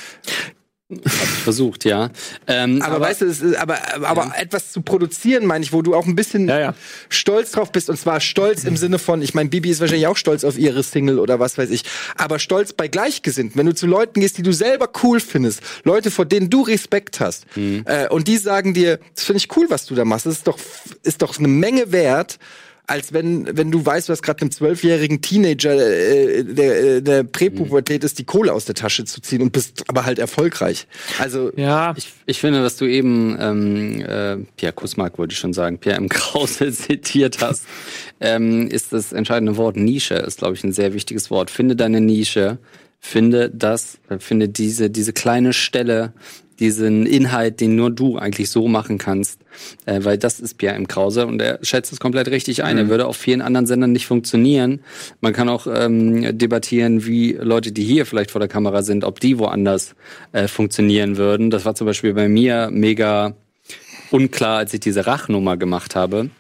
Hab 0.91 1.05
ich 1.05 1.29
versucht, 1.29 1.85
ja. 1.85 2.09
Ähm, 2.47 2.81
aber, 2.81 2.97
aber, 2.97 3.05
weißt 3.05 3.21
du, 3.21 3.27
ist, 3.27 3.57
aber, 3.57 3.77
aber 4.07 4.25
ja. 4.29 4.35
etwas 4.41 4.73
zu 4.73 4.81
produzieren, 4.81 5.45
meine 5.45 5.63
ich, 5.63 5.75
wo 5.75 5.83
du 5.83 5.95
auch 5.95 6.07
ein 6.07 6.17
bisschen 6.17 6.49
ja, 6.49 6.59
ja. 6.59 6.75
stolz 7.11 7.53
drauf 7.53 7.71
bist. 7.73 7.91
Und 7.91 7.99
zwar 7.99 8.21
stolz 8.21 8.65
im 8.65 8.79
Sinne 8.79 8.99
von, 8.99 9.21
ich 9.21 9.35
meine, 9.35 9.51
Bibi 9.51 9.69
ist 9.69 9.81
wahrscheinlich 9.81 10.07
auch 10.07 10.17
stolz 10.17 10.45
auf 10.45 10.57
ihre 10.57 10.83
Single 10.83 11.19
oder 11.19 11.39
was 11.39 11.59
weiß 11.59 11.69
ich. 11.71 11.83
Aber 12.17 12.39
stolz 12.39 12.73
bei 12.73 12.89
Gleichgesinnten. 12.89 13.59
Wenn 13.59 13.67
du 13.67 13.75
zu 13.75 13.87
Leuten 13.87 14.21
gehst, 14.21 14.39
die 14.39 14.43
du 14.43 14.53
selber 14.53 14.89
cool 15.03 15.21
findest, 15.21 15.61
Leute, 15.85 16.11
vor 16.11 16.25
denen 16.25 16.49
du 16.49 16.63
Respekt 16.63 17.21
hast, 17.21 17.45
mhm. 17.55 17.85
äh, 17.85 18.09
und 18.09 18.27
die 18.27 18.39
sagen 18.39 18.73
dir, 18.73 18.99
das 19.15 19.25
finde 19.25 19.39
ich 19.39 19.55
cool, 19.57 19.67
was 19.69 19.85
du 19.85 19.95
da 19.95 20.07
machst. 20.07 20.25
Das 20.25 20.37
ist 20.37 20.47
doch, 20.47 20.59
ist 21.03 21.21
doch 21.21 21.39
eine 21.39 21.49
Menge 21.49 21.93
wert 21.93 22.39
als 22.89 23.13
wenn, 23.13 23.57
wenn 23.57 23.71
du 23.71 23.85
weißt, 23.85 24.09
hast 24.09 24.23
gerade 24.23 24.41
einem 24.41 24.51
zwölfjährigen 24.51 25.21
Teenager, 25.21 25.75
äh, 25.75 26.43
der, 26.43 26.85
äh, 26.85 27.03
der 27.03 27.23
Präpubertät 27.23 28.03
ist, 28.03 28.19
die 28.19 28.25
Kohle 28.25 28.53
aus 28.53 28.65
der 28.65 28.75
Tasche 28.75 29.05
zu 29.05 29.21
ziehen 29.21 29.43
und 29.43 29.53
bist 29.53 29.85
aber 29.89 30.07
halt 30.07 30.19
erfolgreich. 30.19 30.87
Also 31.19 31.53
ja, 31.55 31.95
ich, 31.97 32.11
ich 32.25 32.41
finde, 32.41 32.63
was 32.63 32.77
du 32.77 32.87
eben 32.87 33.37
ähm, 33.39 34.01
äh, 34.01 34.37
Pierre 34.57 34.73
Kusmark 34.73 35.19
wollte 35.19 35.33
ich 35.33 35.39
schon 35.39 35.53
sagen, 35.53 35.79
Pierre 35.79 35.99
M. 35.99 36.09
Krause 36.09 36.73
zitiert 36.73 37.43
hast, 37.43 37.67
ähm, 38.21 38.69
ist 38.69 38.95
das 38.95 39.13
entscheidende 39.13 39.59
Wort 39.59 39.77
Nische, 39.77 40.15
ist 40.15 40.39
glaube 40.39 40.55
ich 40.55 40.65
ein 40.65 40.73
sehr 40.73 40.95
wichtiges 40.95 41.31
Wort. 41.31 41.51
Finde 41.51 41.77
deine 41.77 42.01
Nische, 42.01 42.59
finde 42.99 43.51
das, 43.51 43.99
äh, 44.09 44.19
finde 44.19 44.49
diese 44.49 44.89
diese 44.89 45.13
kleine 45.13 45.53
Stelle 45.53 46.15
diesen 46.61 47.07
Inhalt, 47.07 47.61
den 47.61 47.77
nur 47.77 47.91
du 47.91 48.19
eigentlich 48.19 48.51
so 48.51 48.69
machen 48.69 48.99
kannst, 48.99 49.41
äh, 49.87 50.01
weil 50.03 50.19
das 50.19 50.41
ist 50.41 50.59
Pierre 50.59 50.75
M. 50.75 50.89
Krause 50.89 51.27
und 51.27 51.41
er 51.41 51.59
schätzt 51.63 51.93
es 51.93 52.01
komplett 52.01 52.29
richtig 52.29 52.65
ein. 52.65 52.77
Mhm. 52.77 52.83
Er 52.83 52.89
würde 52.89 53.07
auf 53.07 53.17
vielen 53.17 53.41
anderen 53.41 53.67
Sendern 53.67 53.93
nicht 53.93 54.07
funktionieren. 54.07 54.81
Man 55.21 55.33
kann 55.33 55.49
auch 55.49 55.67
ähm, 55.67 56.37
debattieren, 56.37 57.07
wie 57.07 57.33
Leute, 57.33 57.73
die 57.73 57.85
hier 57.85 58.07
vielleicht 58.07 58.31
vor 58.31 58.41
der 58.41 58.49
Kamera 58.49 58.83
sind, 58.83 59.05
ob 59.05 59.21
die 59.21 59.39
woanders 59.39 59.95
äh, 60.33 60.49
funktionieren 60.49 61.17
würden. 61.17 61.51
Das 61.51 61.65
war 61.65 61.75
zum 61.75 61.87
Beispiel 61.87 62.15
bei 62.15 62.29
mir 62.29 62.71
mega 62.73 63.35
unklar, 64.11 64.59
als 64.59 64.75
ich 64.75 64.81
diese 64.81 65.07
Rachnummer 65.07 65.57
gemacht 65.57 65.95
habe 65.95 66.31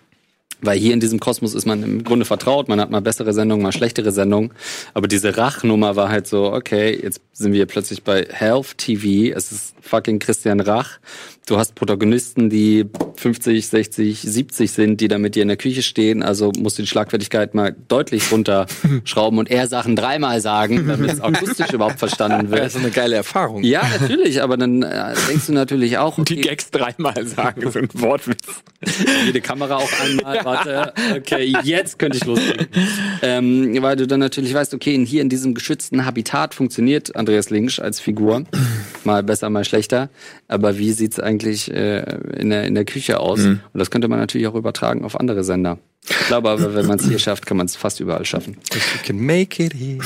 Weil 0.61 0.79
hier 0.79 0.93
in 0.93 1.01
diesem 1.01 1.21
Kosmos 1.21 1.55
ist 1.55 1.67
man 1.67 1.83
im 1.83 2.05
Grunde 2.05 2.25
vertraut, 2.25 2.69
man 2.69 2.81
hat 2.81 2.91
mal 2.91 3.01
bessere 3.01 3.33
Sendungen, 3.33 3.63
mal 3.63 3.73
schlechtere 3.73 4.11
Sendungen. 4.11 4.53
Aber 4.93 5.07
diese 5.07 5.37
Rachnummer 5.37 5.95
war 5.95 6.09
halt 6.09 6.27
so, 6.27 6.53
okay, 6.53 6.99
jetzt 7.01 7.21
sind 7.33 7.53
wir 7.53 7.67
plötzlich 7.67 8.03
bei 8.03 8.27
Health 8.29 8.77
TV, 8.79 9.37
es 9.37 9.53
ist 9.53 9.75
fucking 9.81 10.19
Christian 10.19 10.61
Rach. 10.61 10.99
Du 11.49 11.57
hast 11.57 11.75
Protagonisten, 11.75 12.51
die 12.51 12.85
50, 13.17 13.67
60, 13.67 14.21
70 14.21 14.71
sind, 14.71 15.01
die 15.01 15.09
da 15.09 15.17
mit 15.17 15.35
dir 15.35 15.41
in 15.41 15.49
der 15.49 15.57
Küche 15.57 15.83
stehen. 15.83 16.23
Also 16.23 16.53
musst 16.59 16.77
du 16.77 16.83
die 16.83 16.89
Schlagfertigkeit 16.89 17.55
mal 17.55 17.75
deutlich 17.89 18.31
runterschrauben 18.31 19.39
und 19.39 19.51
eher 19.51 19.67
Sachen 19.67 19.97
dreimal 19.97 20.43
sagen, 20.43 20.87
damit 20.87 21.11
es 21.11 21.21
akustisch 21.23 21.73
überhaupt 21.73 21.99
verstanden 21.99 22.51
wird. 22.51 22.61
Das 22.61 22.75
ist 22.75 22.83
eine 22.83 22.91
geile 22.91 23.17
Erfahrung. 23.17 23.65
Ja, 23.65 23.83
natürlich, 23.99 24.43
aber 24.43 24.59
dann 24.59 24.83
äh, 24.83 25.15
denkst 25.27 25.47
du 25.47 25.55
natürlich 25.55 25.97
auch, 25.97 26.23
Die 26.23 26.37
Gags 26.37 26.71
dreimal 26.71 27.27
sagen, 27.27 27.71
so 27.71 27.79
ein 27.79 27.89
Wortwitz. 27.95 28.45
jede 29.25 29.41
Kamera 29.41 29.77
auch 29.77 29.93
einmal, 30.03 30.45
warte, 30.45 30.93
okay, 31.17 31.57
jetzt 31.65 31.99
könnte 31.99 32.19
ich 32.19 32.27
loslegen. 32.27 32.67
Ähm, 33.23 33.83
weil 33.83 33.97
du 33.97 34.07
dann 34.07 34.21
natürlich 34.21 34.53
weißt, 34.53 34.75
okay, 34.75 35.03
hier 35.07 35.23
in 35.23 35.31
diesem 35.31 35.55
geschützten 35.55 36.05
Habitat 36.05 36.55
funktioniert 36.55 37.17
Andreas 37.17 37.49
Links 37.49 37.81
als 37.81 38.01
Figur. 38.01 38.45
Mal 39.05 39.23
besser, 39.23 39.51
mal 39.51 39.65
schlechter. 39.65 40.09
Aber 40.49 40.79
wie 40.79 40.93
sieht's 40.93 41.21
eigentlich 41.21 41.71
äh, 41.71 42.01
in, 42.37 42.51
der, 42.51 42.65
in 42.65 42.75
der 42.75 42.85
Küche 42.85 43.21
aus? 43.21 43.41
Und 43.73 43.79
das 43.79 43.91
könnte 43.91 44.09
man 44.09 44.19
natürlich 44.19 44.47
auch 44.47 44.55
übertragen 44.55 45.05
auf 45.05 45.19
andere 45.19 45.45
Sender. 45.45 45.79
Ich 46.09 46.27
glaube 46.29 46.49
aber, 46.49 46.75
wenn 46.75 46.87
man 46.87 46.99
es 46.99 47.07
hier 47.07 47.19
schafft, 47.19 47.45
kann 47.45 47.57
man 47.57 47.67
es 47.67 47.77
fast 47.77 48.01
überall 48.01 48.25
schaffen. 48.25 48.57
You 48.73 48.81
can 49.05 49.19
make 49.19 49.63
it 49.63 49.75
here. 49.75 49.99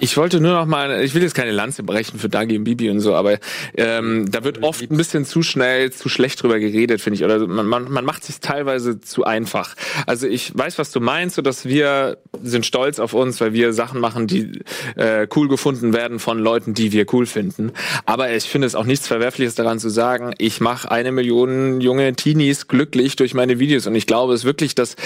Ich 0.00 0.16
wollte 0.16 0.40
nur 0.40 0.52
noch 0.52 0.66
mal, 0.66 1.02
ich 1.02 1.14
will 1.14 1.22
jetzt 1.22 1.34
keine 1.34 1.50
Lanze 1.50 1.82
brechen 1.82 2.18
für 2.18 2.28
Dagi 2.28 2.56
und 2.56 2.64
Bibi 2.64 2.88
und 2.90 3.00
so, 3.00 3.14
aber 3.14 3.38
ähm, 3.76 4.30
da 4.30 4.44
wird 4.44 4.62
oft 4.62 4.90
ein 4.90 4.96
bisschen 4.96 5.24
zu 5.24 5.42
schnell, 5.42 5.92
zu 5.92 6.08
schlecht 6.08 6.42
drüber 6.42 6.58
geredet, 6.58 7.00
finde 7.00 7.16
ich. 7.16 7.24
Oder 7.24 7.46
man, 7.46 7.66
man, 7.66 7.90
man 7.90 8.04
macht 8.04 8.24
sich 8.24 8.40
teilweise 8.40 9.00
zu 9.00 9.24
einfach. 9.24 9.74
Also 10.06 10.26
ich 10.26 10.56
weiß, 10.56 10.78
was 10.78 10.92
du 10.92 11.00
meinst, 11.00 11.36
so 11.36 11.42
dass 11.42 11.66
wir 11.66 12.18
sind 12.42 12.64
stolz 12.64 12.98
auf 12.98 13.12
uns, 13.12 13.40
weil 13.40 13.52
wir 13.52 13.72
Sachen 13.72 14.00
machen, 14.00 14.26
die 14.26 14.62
äh, 14.96 15.26
cool 15.34 15.48
gefunden 15.48 15.92
werden 15.92 16.20
von 16.20 16.38
Leuten, 16.38 16.72
die 16.72 16.92
wir 16.92 17.06
cool 17.12 17.26
finden. 17.26 17.72
Aber 18.06 18.32
ich 18.32 18.44
finde 18.44 18.66
es 18.66 18.74
auch 18.74 18.84
nichts 18.84 19.06
Verwerfliches 19.06 19.56
daran 19.56 19.78
zu 19.78 19.90
sagen, 19.90 20.32
ich 20.38 20.60
mache 20.60 20.90
eine 20.90 21.12
Million 21.12 21.80
junge 21.80 22.14
Teenies 22.14 22.68
glücklich 22.68 23.16
durch 23.16 23.34
meine 23.34 23.58
Videos. 23.58 23.86
Und 23.86 23.94
ich 23.94 24.06
glaube 24.06 24.32
es 24.32 24.44
wirklich, 24.44 24.74
dass 24.74 24.96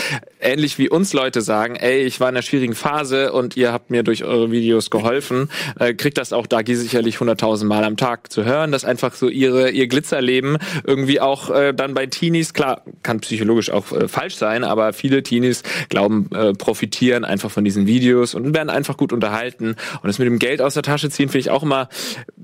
ähnlich 0.44 0.78
wie 0.78 0.88
uns 0.88 1.12
Leute 1.12 1.40
sagen, 1.40 1.76
ey, 1.76 2.02
ich 2.02 2.20
war 2.20 2.28
in 2.28 2.36
einer 2.36 2.42
schwierigen 2.42 2.74
Phase 2.74 3.32
und 3.32 3.56
ihr 3.56 3.72
habt 3.72 3.90
mir 3.90 4.02
durch 4.02 4.24
eure 4.24 4.50
Videos 4.50 4.90
geholfen, 4.90 5.50
äh, 5.78 5.94
kriegt 5.94 6.18
das 6.18 6.32
auch 6.32 6.46
Dagi 6.46 6.74
sicherlich 6.76 7.16
100.000 7.16 7.64
Mal 7.64 7.84
am 7.84 7.96
Tag 7.96 8.30
zu 8.30 8.44
hören, 8.44 8.70
dass 8.70 8.84
einfach 8.84 9.14
so 9.14 9.28
ihre 9.28 9.70
ihr 9.70 9.88
Glitzerleben 9.88 10.58
irgendwie 10.84 11.20
auch 11.20 11.50
äh, 11.50 11.72
dann 11.72 11.94
bei 11.94 12.06
Teenies, 12.06 12.52
klar, 12.52 12.82
kann 13.02 13.20
psychologisch 13.20 13.70
auch 13.70 13.90
äh, 13.92 14.08
falsch 14.08 14.36
sein, 14.36 14.64
aber 14.64 14.92
viele 14.92 15.22
Teenies 15.22 15.62
glauben, 15.88 16.28
äh, 16.34 16.52
profitieren 16.52 17.24
einfach 17.24 17.50
von 17.50 17.64
diesen 17.64 17.86
Videos 17.86 18.34
und 18.34 18.54
werden 18.54 18.70
einfach 18.70 18.96
gut 18.96 19.12
unterhalten. 19.12 19.76
Und 20.02 20.06
das 20.06 20.18
mit 20.18 20.26
dem 20.26 20.38
Geld 20.38 20.60
aus 20.60 20.74
der 20.74 20.82
Tasche 20.82 21.10
ziehen 21.10 21.28
finde 21.28 21.40
ich 21.40 21.50
auch 21.50 21.62
immer, 21.62 21.88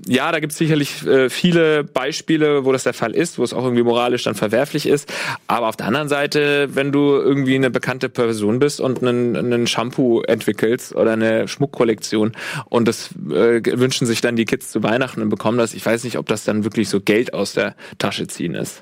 ja, 0.07 0.31
da 0.31 0.39
gibt 0.39 0.51
es 0.51 0.57
sicherlich 0.57 1.05
äh, 1.05 1.29
viele 1.29 1.83
Beispiele, 1.83 2.65
wo 2.65 2.71
das 2.71 2.83
der 2.83 2.93
Fall 2.93 3.11
ist, 3.11 3.37
wo 3.37 3.43
es 3.43 3.53
auch 3.53 3.63
irgendwie 3.63 3.83
moralisch 3.83 4.23
dann 4.23 4.35
verwerflich 4.35 4.87
ist. 4.87 5.11
Aber 5.47 5.67
auf 5.67 5.77
der 5.77 5.87
anderen 5.87 6.09
Seite, 6.09 6.69
wenn 6.73 6.91
du 6.91 7.11
irgendwie 7.11 7.55
eine 7.55 7.69
bekannte 7.69 7.90
Person 7.99 8.59
bist 8.59 8.79
und 8.79 9.01
einen, 9.01 9.35
einen 9.35 9.67
Shampoo 9.67 10.21
entwickelst 10.21 10.95
oder 10.95 11.11
eine 11.13 11.47
Schmuckkollektion 11.47 12.31
und 12.69 12.87
das 12.87 13.09
äh, 13.31 13.61
wünschen 13.77 14.07
sich 14.07 14.21
dann 14.21 14.35
die 14.35 14.45
Kids 14.45 14.71
zu 14.71 14.83
Weihnachten 14.83 15.21
und 15.21 15.29
bekommen 15.29 15.57
das, 15.57 15.73
ich 15.73 15.85
weiß 15.85 16.03
nicht, 16.03 16.17
ob 16.17 16.27
das 16.27 16.43
dann 16.43 16.63
wirklich 16.63 16.89
so 16.89 17.01
Geld 17.01 17.33
aus 17.33 17.53
der 17.53 17.75
Tasche 17.97 18.27
ziehen 18.27 18.55
ist. 18.55 18.81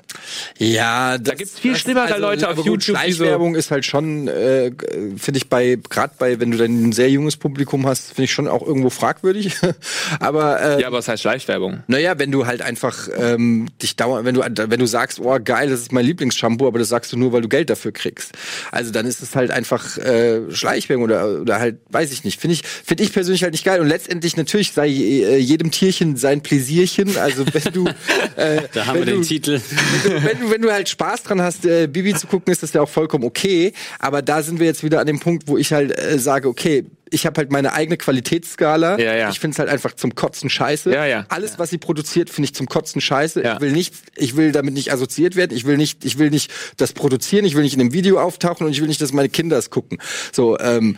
Ja, 0.58 1.18
Da 1.18 1.34
gibt's 1.34 1.58
viel 1.58 1.76
schlimmere 1.76 2.18
Leute 2.18 2.48
auf 2.48 2.56
YouTube, 2.64 2.98
die 3.04 3.12
so- 3.12 3.24
Schleichwerbung 3.24 3.54
ist 3.54 3.70
halt 3.70 3.84
schon, 3.84 4.28
äh, 4.28 4.70
finde 5.16 5.38
ich 5.38 5.48
bei, 5.48 5.78
gerade 5.88 6.14
bei, 6.18 6.40
wenn 6.40 6.50
du 6.50 6.58
dann 6.58 6.88
ein 6.88 6.92
sehr 6.92 7.10
junges 7.10 7.36
Publikum 7.36 7.86
hast, 7.86 8.08
finde 8.08 8.24
ich 8.24 8.32
schon 8.32 8.48
auch 8.48 8.66
irgendwo 8.66 8.90
fragwürdig. 8.90 9.56
aber 10.20 10.60
äh, 10.60 10.80
Ja, 10.80 10.86
aber 10.88 10.98
was 10.98 11.08
heißt 11.08 11.22
Schleichwerbung? 11.22 11.82
Naja, 11.86 12.18
wenn 12.18 12.30
du 12.32 12.46
halt 12.46 12.62
einfach 12.62 13.08
ähm, 13.16 13.68
dich 13.82 13.96
dauernd, 13.96 14.24
wenn 14.26 14.34
du 14.34 14.40
wenn 14.42 14.78
du 14.80 14.86
sagst, 14.86 15.20
oh 15.20 15.38
geil, 15.42 15.70
das 15.70 15.80
ist 15.80 15.92
mein 15.92 16.04
Lieblingsshampoo, 16.04 16.66
aber 16.66 16.78
das 16.78 16.88
sagst 16.88 17.12
du 17.12 17.16
nur, 17.16 17.32
weil 17.32 17.40
du 17.42 17.48
Geld 17.48 17.70
dafür 17.70 17.92
kriegst. 17.92 18.32
Also 18.70 18.90
dann 19.00 19.06
ist 19.06 19.22
es 19.22 19.34
halt 19.34 19.50
einfach 19.50 19.96
äh, 19.96 20.42
Schleichwerbung 20.52 21.04
oder 21.04 21.40
oder 21.40 21.58
halt, 21.58 21.78
weiß 21.88 22.12
ich 22.12 22.22
nicht. 22.24 22.38
Finde 22.38 22.54
ich 22.54 22.62
finde 22.62 23.02
ich 23.02 23.12
persönlich 23.14 23.42
halt 23.42 23.52
nicht 23.52 23.64
geil. 23.64 23.80
Und 23.80 23.88
letztendlich 23.88 24.36
natürlich 24.36 24.72
sei 24.72 24.88
äh, 24.88 25.38
jedem 25.38 25.70
Tierchen 25.70 26.16
sein 26.18 26.42
Pläsierchen. 26.42 27.16
Also 27.16 27.46
wenn 27.50 27.72
du 27.72 27.86
äh, 28.36 28.62
Da 28.72 28.86
haben 28.86 28.98
wir 28.98 29.06
wenn 29.06 29.14
den 29.14 29.22
du, 29.22 29.26
Titel. 29.26 29.60
wenn 30.04 30.12
du, 30.12 30.24
wenn 30.24 30.40
du, 30.40 30.50
wenn 30.50 30.62
du 30.62 30.72
halt 30.72 30.90
Spaß 30.90 31.22
dran 31.22 31.40
hast, 31.40 31.64
äh, 31.64 31.86
Bibi 31.86 32.14
zu 32.14 32.26
gucken, 32.26 32.52
ist 32.52 32.62
das 32.62 32.74
ja 32.74 32.82
auch 32.82 32.88
vollkommen 32.90 33.24
okay. 33.24 33.72
Aber 33.98 34.20
da 34.20 34.42
sind 34.42 34.60
wir 34.60 34.66
jetzt 34.66 34.84
wieder 34.84 35.00
an 35.00 35.06
dem 35.06 35.18
Punkt, 35.18 35.48
wo 35.48 35.56
ich 35.56 35.72
halt 35.72 35.98
äh, 35.98 36.18
sage, 36.18 36.46
okay, 36.48 36.84
ich 37.10 37.26
habe 37.26 37.38
halt 37.38 37.50
meine 37.50 37.72
eigene 37.72 37.96
Qualitätsskala. 37.96 38.98
Ja, 38.98 39.14
ja. 39.14 39.30
Ich 39.30 39.40
finde 39.40 39.54
es 39.54 39.58
halt 39.58 39.68
einfach 39.68 39.94
zum 39.94 40.14
Kotzen 40.14 40.48
scheiße. 40.48 40.92
Ja, 40.92 41.06
ja. 41.06 41.26
Alles, 41.28 41.58
was 41.58 41.70
sie 41.70 41.78
produziert, 41.78 42.30
finde 42.30 42.46
ich 42.46 42.54
zum 42.54 42.66
Kotzen 42.68 43.00
scheiße. 43.00 43.42
Ja. 43.42 43.54
Ich 43.54 43.60
will 43.60 43.72
nicht, 43.72 43.94
ich 44.16 44.36
will 44.36 44.52
damit 44.52 44.74
nicht 44.74 44.92
assoziiert 44.92 45.36
werden. 45.36 45.56
Ich 45.56 45.64
will 45.64 45.76
nicht, 45.76 46.04
ich 46.04 46.18
will 46.18 46.30
nicht 46.30 46.50
das 46.76 46.92
produzieren. 46.92 47.44
Ich 47.44 47.54
will 47.54 47.62
nicht 47.62 47.74
in 47.74 47.80
einem 47.80 47.92
Video 47.92 48.20
auftauchen 48.20 48.66
und 48.66 48.72
ich 48.72 48.80
will 48.80 48.88
nicht, 48.88 49.00
dass 49.00 49.12
meine 49.12 49.28
Kinder 49.28 49.58
es 49.58 49.70
gucken. 49.70 49.98
So, 50.32 50.58
ähm, 50.58 50.96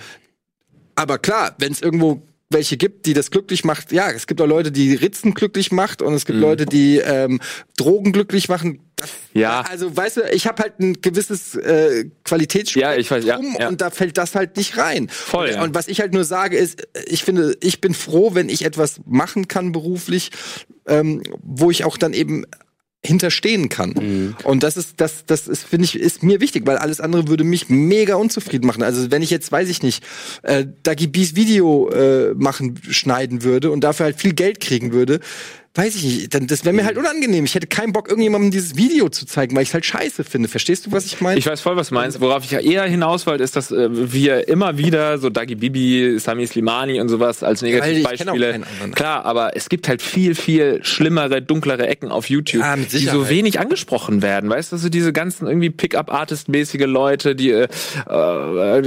aber 0.95 1.19
klar, 1.19 1.55
wenn 1.59 1.73
es 1.73 1.81
irgendwo 1.81 2.23
welche 2.51 2.77
gibt, 2.77 3.07
die 3.07 3.15
das 3.15 3.31
glücklich 3.31 3.65
macht. 3.65 3.93
Ja, 3.93 4.11
es 4.11 4.27
gibt 4.27 4.39
auch 4.43 4.47
Leute, 4.47 4.71
die 4.71 4.95
Ritzen 4.95 5.33
glücklich 5.33 5.73
macht 5.73 6.03
und 6.03 6.13
es 6.13 6.25
Mhm. 6.25 6.27
gibt 6.27 6.39
Leute, 6.41 6.67
die 6.67 6.99
ähm, 6.99 7.41
Drogen 7.79 8.13
glücklich 8.13 8.51
machen. 8.51 8.81
Ja. 9.35 9.63
Also, 9.63 9.97
weißt 9.97 10.19
du, 10.19 10.21
ich 10.33 10.47
habe 10.47 10.63
halt 10.63 10.79
ein 10.81 11.01
gewisses 11.01 11.55
äh, 11.55 12.07
Qualitätsspektrum 12.25 12.93
Ja, 12.93 12.99
ich 12.99 13.11
weiß, 13.11 13.25
ja, 13.25 13.41
ja. 13.59 13.69
und 13.69 13.81
da 13.81 13.91
fällt 13.91 14.19
das 14.19 14.35
halt 14.35 14.57
nicht 14.57 14.77
rein. 14.77 15.09
Voll, 15.09 15.49
und, 15.49 15.55
ja. 15.55 15.63
und 15.63 15.75
was 15.75 15.89
ich 15.89 16.01
halt 16.01 16.13
nur 16.13 16.25
sage 16.25 16.57
ist, 16.57 16.87
ich 17.07 17.25
finde, 17.25 17.57
ich 17.61 17.81
bin 17.81 17.95
froh, 17.95 18.35
wenn 18.35 18.49
ich 18.49 18.65
etwas 18.65 19.01
machen 19.07 19.49
kann 19.49 19.73
beruflich, 19.73 20.31
ähm, 20.87 21.23
wo 21.43 21.71
ich 21.71 21.85
auch 21.85 21.97
dann 21.97 22.13
eben 22.13 22.45
hinterstehen 23.05 23.69
kann. 23.69 23.91
Mhm. 23.91 24.37
Und 24.45 24.63
das 24.63 24.77
ist, 24.77 25.01
das, 25.01 25.27
das 25.27 25.49
ist, 25.49 25.65
finde 25.65 25.87
ich, 25.87 25.99
ist 25.99 26.23
mir 26.23 26.41
wichtig, 26.41 26.67
weil 26.67 26.77
alles 26.77 27.01
andere 27.01 27.27
würde 27.27 27.43
mich 27.43 27.69
mega 27.69 28.15
unzufrieden 28.15 28.67
machen. 28.67 28.85
Also 28.85 29.11
wenn 29.11 29.23
ich 29.23 29.31
jetzt, 29.31 29.51
weiß 29.51 29.69
ich 29.69 29.83
nicht, 29.83 30.05
äh, 30.43 30.67
Dagi 30.85 31.09
B's 31.09 31.35
Video 31.35 31.91
äh, 31.91 32.33
machen, 32.35 32.81
schneiden 32.89 33.43
würde 33.43 33.73
und 33.73 33.83
dafür 33.83 34.05
halt 34.05 34.21
viel 34.21 34.35
Geld 34.35 34.61
kriegen 34.61 34.93
würde, 34.93 35.19
weiß 35.75 35.97
ich 35.97 36.05
nicht, 36.05 36.35
dann 36.35 36.47
das 36.47 36.67
wäre 36.67 36.75
mir 36.75 36.85
halt 36.85 36.99
unangenehm. 36.99 37.47
Ich 37.47 37.55
hätte 37.55 37.67
keinen 37.67 37.95
Bock, 37.95 38.09
irgendjemandem 38.09 38.51
dieses 38.51 38.77
Video 38.77 39.09
zu 39.09 39.25
zeigen, 39.25 39.57
weil 39.57 39.63
ich 39.63 39.71
es 39.71 39.75
halt 39.75 39.87
scheiße 39.87 40.23
finde. 40.23 40.49
Verstehst 40.49 40.85
du, 40.87 40.93
was 40.93 41.07
ich 41.07 41.21
meine? 41.23 41.39
Ich 41.39 41.47
weiß 41.47 41.63
voll, 41.63 41.77
was 41.77 41.89
du 41.89 41.95
meinst. 41.95 42.21
Worauf 42.21 42.45
ich 42.45 42.51
ja 42.51 42.61
eher 42.61 42.85
hinaus 42.85 43.27
wollte, 43.27 43.43
ist, 43.43 43.57
dass 43.57 43.71
äh, 43.71 43.89
wir 43.91 44.49
immer 44.49 44.77
wieder 44.77 45.17
so 45.17 45.31
Dagi 45.31 45.55
Bibi, 45.55 46.19
Sami 46.19 46.47
Slimani 46.47 47.01
und 47.01 47.09
sowas 47.09 47.43
als 47.43 47.63
Negativbeispiele. 47.63 48.61
Klar, 48.95 49.25
aber 49.25 49.57
es 49.57 49.71
gibt 49.71 49.89
halt 49.89 50.03
viel, 50.03 50.35
viel 50.35 50.85
schlimmere, 50.85 51.41
dunklere 51.41 51.87
Ecken 51.87 52.11
auf 52.11 52.29
YouTube, 52.29 52.61
Ja, 52.61 52.77
mit 52.77 52.93
die 52.93 52.99
so 52.99 53.31
wenig 53.31 53.59
angesprochen 53.59 54.21
werden. 54.21 54.51
Weißt 54.51 54.73
du, 54.73 54.77
so 54.77 54.91
diese 54.91 55.15
ganzen 55.15 55.47
irgendwie 55.47 55.71
Pickup-Artist-mäßige 55.71 56.85
Leute, 56.85 57.35
die 57.35 57.51
äh, 57.51 57.63
äh, 57.63 57.69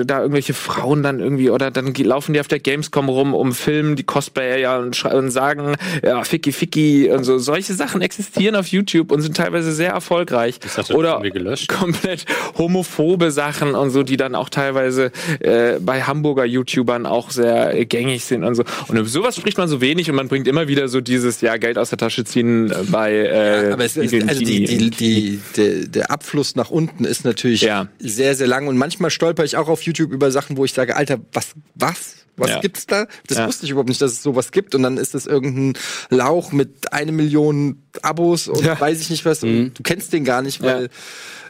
da 0.06 0.22
irgendwelche 0.22 0.54
Frauen 0.54 1.02
dann 1.02 1.20
irgendwie 1.20 1.50
oder 1.50 1.72
dann 1.72 1.96
laufen 1.96 2.34
die 2.34 2.40
auf 2.40 2.48
der 2.48 2.60
Gamescom 2.60 3.10
rum, 3.10 3.34
um 3.34 3.54
filmen, 3.54 3.96
die 3.96 4.04
Cosplayer 4.04 4.58
ja 4.58 4.78
und, 4.78 5.04
und 5.04 5.32
sagen, 5.32 5.76
ja, 6.04 6.24
Ficky 6.24 6.52
Ficky 6.52 6.75
und 6.76 7.24
so. 7.24 7.38
Solche 7.38 7.74
Sachen 7.74 8.02
existieren 8.02 8.56
auf 8.56 8.68
YouTube 8.68 9.12
und 9.12 9.22
sind 9.22 9.38
teilweise 9.38 9.72
sehr 9.72 9.92
erfolgreich. 9.92 10.60
Das 10.60 10.78
hat 10.78 10.90
er 10.90 10.98
Oder 10.98 11.12
irgendwie 11.14 11.32
gelöscht. 11.32 11.68
komplett 11.70 12.26
homophobe 12.58 13.32
Sachen 13.32 13.76
und 13.76 13.90
so, 13.92 14.04
die 14.04 14.18
dann 14.18 14.36
auch 14.36 14.50
teilweise 14.50 15.12
äh, 15.40 15.80
bei 15.80 16.04
Hamburger 16.04 16.46
YouTubern 16.46 17.06
auch 17.06 17.32
sehr 17.32 17.74
äh, 17.78 17.86
gängig 17.86 18.26
sind 18.26 18.44
und 18.44 18.56
so. 18.56 18.64
Und 18.88 18.98
über 18.98 19.08
sowas 19.08 19.36
spricht 19.36 19.58
man 19.58 19.68
so 19.68 19.82
wenig 19.82 20.10
und 20.10 20.16
man 20.16 20.28
bringt 20.28 20.48
immer 20.48 20.68
wieder 20.68 20.88
so 20.88 21.02
dieses 21.02 21.42
ja 21.42 21.58
Geld 21.58 21.78
aus 21.78 21.90
der 21.90 21.98
Tasche 21.98 22.24
ziehen 22.26 22.74
bei 22.92 23.14
äh, 23.16 23.72
aber 23.72 23.86
es 23.86 23.98
ist, 23.98 24.14
Igel 24.14 24.28
also 24.28 24.42
die, 24.44 24.66
die, 24.66 24.90
die, 24.90 25.40
der, 25.58 25.88
der 25.88 26.12
Abfluss 26.12 26.56
nach 26.56 26.70
unten 26.70 27.06
ist 27.06 27.26
natürlich 27.26 27.62
Ja. 27.62 27.88
sehr, 28.00 28.36
sehr 28.36 28.48
lang 28.48 28.68
und 28.68 28.78
manchmal 28.78 29.10
stolper 29.12 29.44
ich 29.44 29.58
auch 29.58 29.68
auf 29.70 29.82
YouTube 29.84 30.12
über 30.12 30.32
Sachen, 30.32 30.58
wo 30.58 30.66
ich 30.66 30.74
sage, 30.74 30.96
Alter, 30.96 31.18
was, 31.34 31.50
was? 31.76 32.25
Was 32.38 32.50
Ja. 32.50 32.60
gibt's 32.60 32.86
da? 32.86 33.08
Das 33.28 33.38
Ja. 33.38 33.48
wusste 33.48 33.66
ich 33.66 33.72
überhaupt 33.72 33.90
nicht, 33.90 34.02
dass 34.02 34.12
es 34.12 34.22
sowas 34.24 34.52
gibt. 34.52 34.76
Und 34.76 34.84
dann 34.84 34.98
ist 34.98 35.14
das 35.14 35.26
irgendein 35.26 35.74
Lauch 36.10 36.52
mit 36.52 36.92
eine 36.92 37.12
Million 37.12 37.82
Abos 38.02 38.48
und 38.48 38.64
Ja. 38.64 38.80
weiß 38.80 39.00
ich 39.02 39.10
nicht 39.10 39.26
was. 39.26 39.44
Und 39.44 39.74
du 39.74 39.84
kennst 39.84 40.12
den 40.14 40.26
gar 40.26 40.42
nicht, 40.42 40.62
weil, 40.62 40.90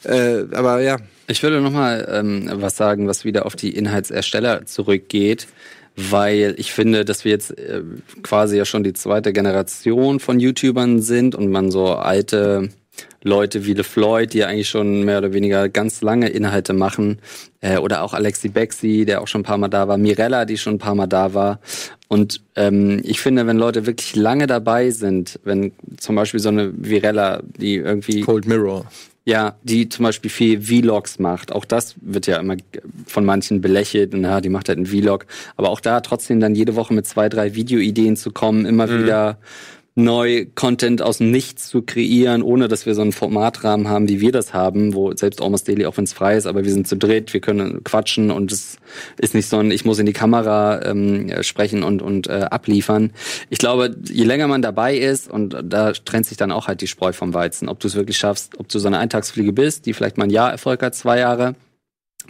äh, 0.03 0.43
aber 0.53 0.81
ja. 0.81 0.97
Ich 1.27 1.41
würde 1.41 1.59
noch 1.61 1.71
mal 1.71 2.07
ähm, 2.11 2.49
was 2.53 2.75
sagen, 2.77 3.07
was 3.07 3.25
wieder 3.25 3.45
auf 3.47 3.55
die 3.55 3.75
Inhaltsersteller 3.75 4.65
zurückgeht, 4.67 5.47
weil 5.95 6.53
ich 6.57 6.71
finde, 6.71 7.03
dass 7.03 7.25
wir 7.25 7.31
jetzt 7.31 7.57
äh, 7.57 7.81
quasi 8.21 8.57
ja 8.57 8.65
schon 8.65 8.83
die 8.83 8.93
zweite 8.93 9.33
Generation 9.33 10.19
von 10.19 10.39
YouTubern 10.39 11.01
sind 11.01 11.33
und 11.33 11.49
man 11.49 11.71
so 11.71 11.87
alte 11.93 12.69
Leute 13.25 13.65
wie 13.65 13.73
LeFloid, 13.73 14.33
die 14.33 14.37
ja 14.37 14.47
eigentlich 14.47 14.69
schon 14.69 15.03
mehr 15.03 15.17
oder 15.17 15.33
weniger 15.33 15.67
ganz 15.67 16.01
lange 16.01 16.29
Inhalte 16.29 16.73
machen, 16.73 17.17
äh, 17.59 17.77
oder 17.77 18.03
auch 18.03 18.13
Alexi 18.13 18.49
Bexi, 18.49 19.03
der 19.03 19.21
auch 19.21 19.27
schon 19.27 19.41
ein 19.41 19.45
paar 19.45 19.57
Mal 19.57 19.67
da 19.67 19.87
war, 19.87 19.97
Mirella, 19.97 20.45
die 20.45 20.57
schon 20.57 20.75
ein 20.75 20.79
paar 20.79 20.93
Mal 20.93 21.07
da 21.07 21.33
war. 21.33 21.59
Und 22.07 22.41
ähm, 22.55 23.01
ich 23.03 23.19
finde, 23.19 23.47
wenn 23.47 23.57
Leute 23.57 23.87
wirklich 23.87 24.15
lange 24.15 24.45
dabei 24.45 24.91
sind, 24.91 25.39
wenn 25.43 25.71
zum 25.97 26.15
Beispiel 26.15 26.39
so 26.39 26.49
eine 26.49 26.71
Virella, 26.77 27.41
die 27.57 27.75
irgendwie 27.75 28.21
Cold 28.21 28.45
Mirror. 28.45 28.85
Ja, 29.27 29.55
die 29.63 29.89
zum 29.89 30.03
Beispiel 30.03 30.29
viel 30.29 30.61
Vlogs 30.61 31.17
macht. 31.17 31.51
Auch 31.51 31.65
das 31.65 31.95
wird 31.99 32.27
ja 32.27 32.37
immer 32.39 32.57
von 33.07 33.25
manchen 33.25 33.59
belächelt. 33.59 34.13
Na, 34.13 34.39
die 34.39 34.49
macht 34.49 34.69
halt 34.69 34.77
einen 34.77 34.85
Vlog. 34.85 35.25
Aber 35.57 35.71
auch 35.71 35.79
da 35.79 36.01
trotzdem 36.01 36.39
dann 36.39 36.53
jede 36.53 36.75
Woche 36.75 36.93
mit 36.93 37.07
zwei, 37.07 37.27
drei 37.27 37.55
Videoideen 37.55 38.17
zu 38.17 38.29
kommen, 38.29 38.67
immer 38.67 38.85
mhm. 38.85 39.01
wieder 39.01 39.39
neu 39.95 40.45
Content 40.55 41.01
aus 41.01 41.21
Nichts 41.21 41.69
zu 41.69 41.81
kreieren, 41.81 42.43
ohne 42.43 42.67
dass 42.67 42.85
wir 42.85 42.93
so 42.95 43.01
einen 43.01 43.13
Formatrahmen 43.13 43.87
haben, 43.87 44.09
wie 44.09 44.19
wir 44.19 44.33
das 44.33 44.53
haben, 44.53 44.93
wo 44.93 45.15
selbst 45.15 45.41
Almost 45.41 45.69
Daily, 45.69 45.85
auch 45.85 45.95
wenn 45.95 46.03
es 46.03 46.11
frei 46.11 46.35
ist, 46.35 46.47
aber 46.47 46.65
wir 46.65 46.71
sind 46.71 46.85
zu 46.85 46.97
dritt, 46.97 47.33
wir 47.33 47.39
können 47.39 47.81
quatschen 47.85 48.29
und 48.29 48.51
es 48.51 48.77
ist 49.17 49.33
nicht 49.33 49.47
so 49.47 49.57
ein, 49.57 49.71
ich 49.71 49.85
muss 49.85 49.97
in 49.97 50.05
die 50.05 50.13
Kamera 50.13 50.83
ähm, 50.83 51.31
sprechen 51.41 51.81
und, 51.81 52.01
und 52.01 52.27
äh, 52.27 52.47
abliefern. 52.51 53.11
Ich 53.49 53.57
glaube, 53.57 53.95
je 54.03 54.25
länger 54.25 54.47
man 54.47 54.61
dabei 54.61 54.97
ist, 54.97 55.31
und 55.31 55.55
da 55.63 55.93
trennt 55.93 56.25
sich 56.25 56.37
dann 56.37 56.51
auch 56.51 56.67
halt 56.67 56.81
die 56.81 56.87
Spreu 56.87 57.13
vom 57.13 57.33
Weizen, 57.33 57.69
ob 57.69 57.79
du 57.79 57.87
es 57.87 57.95
wirklich 57.95 58.17
schaffst, 58.17 58.59
ob 58.59 58.67
du 58.67 58.79
so 58.79 58.87
eine 58.87 58.99
Eintagsfliege 58.99 59.53
bist, 59.53 59.85
die 59.85 59.93
vielleicht 59.93 60.17
mal 60.17 60.25
ein 60.25 60.29
Jahr 60.29 60.51
Erfolg 60.51 60.83
hat, 60.83 60.93
zwei 60.95 61.19
Jahre, 61.19 61.55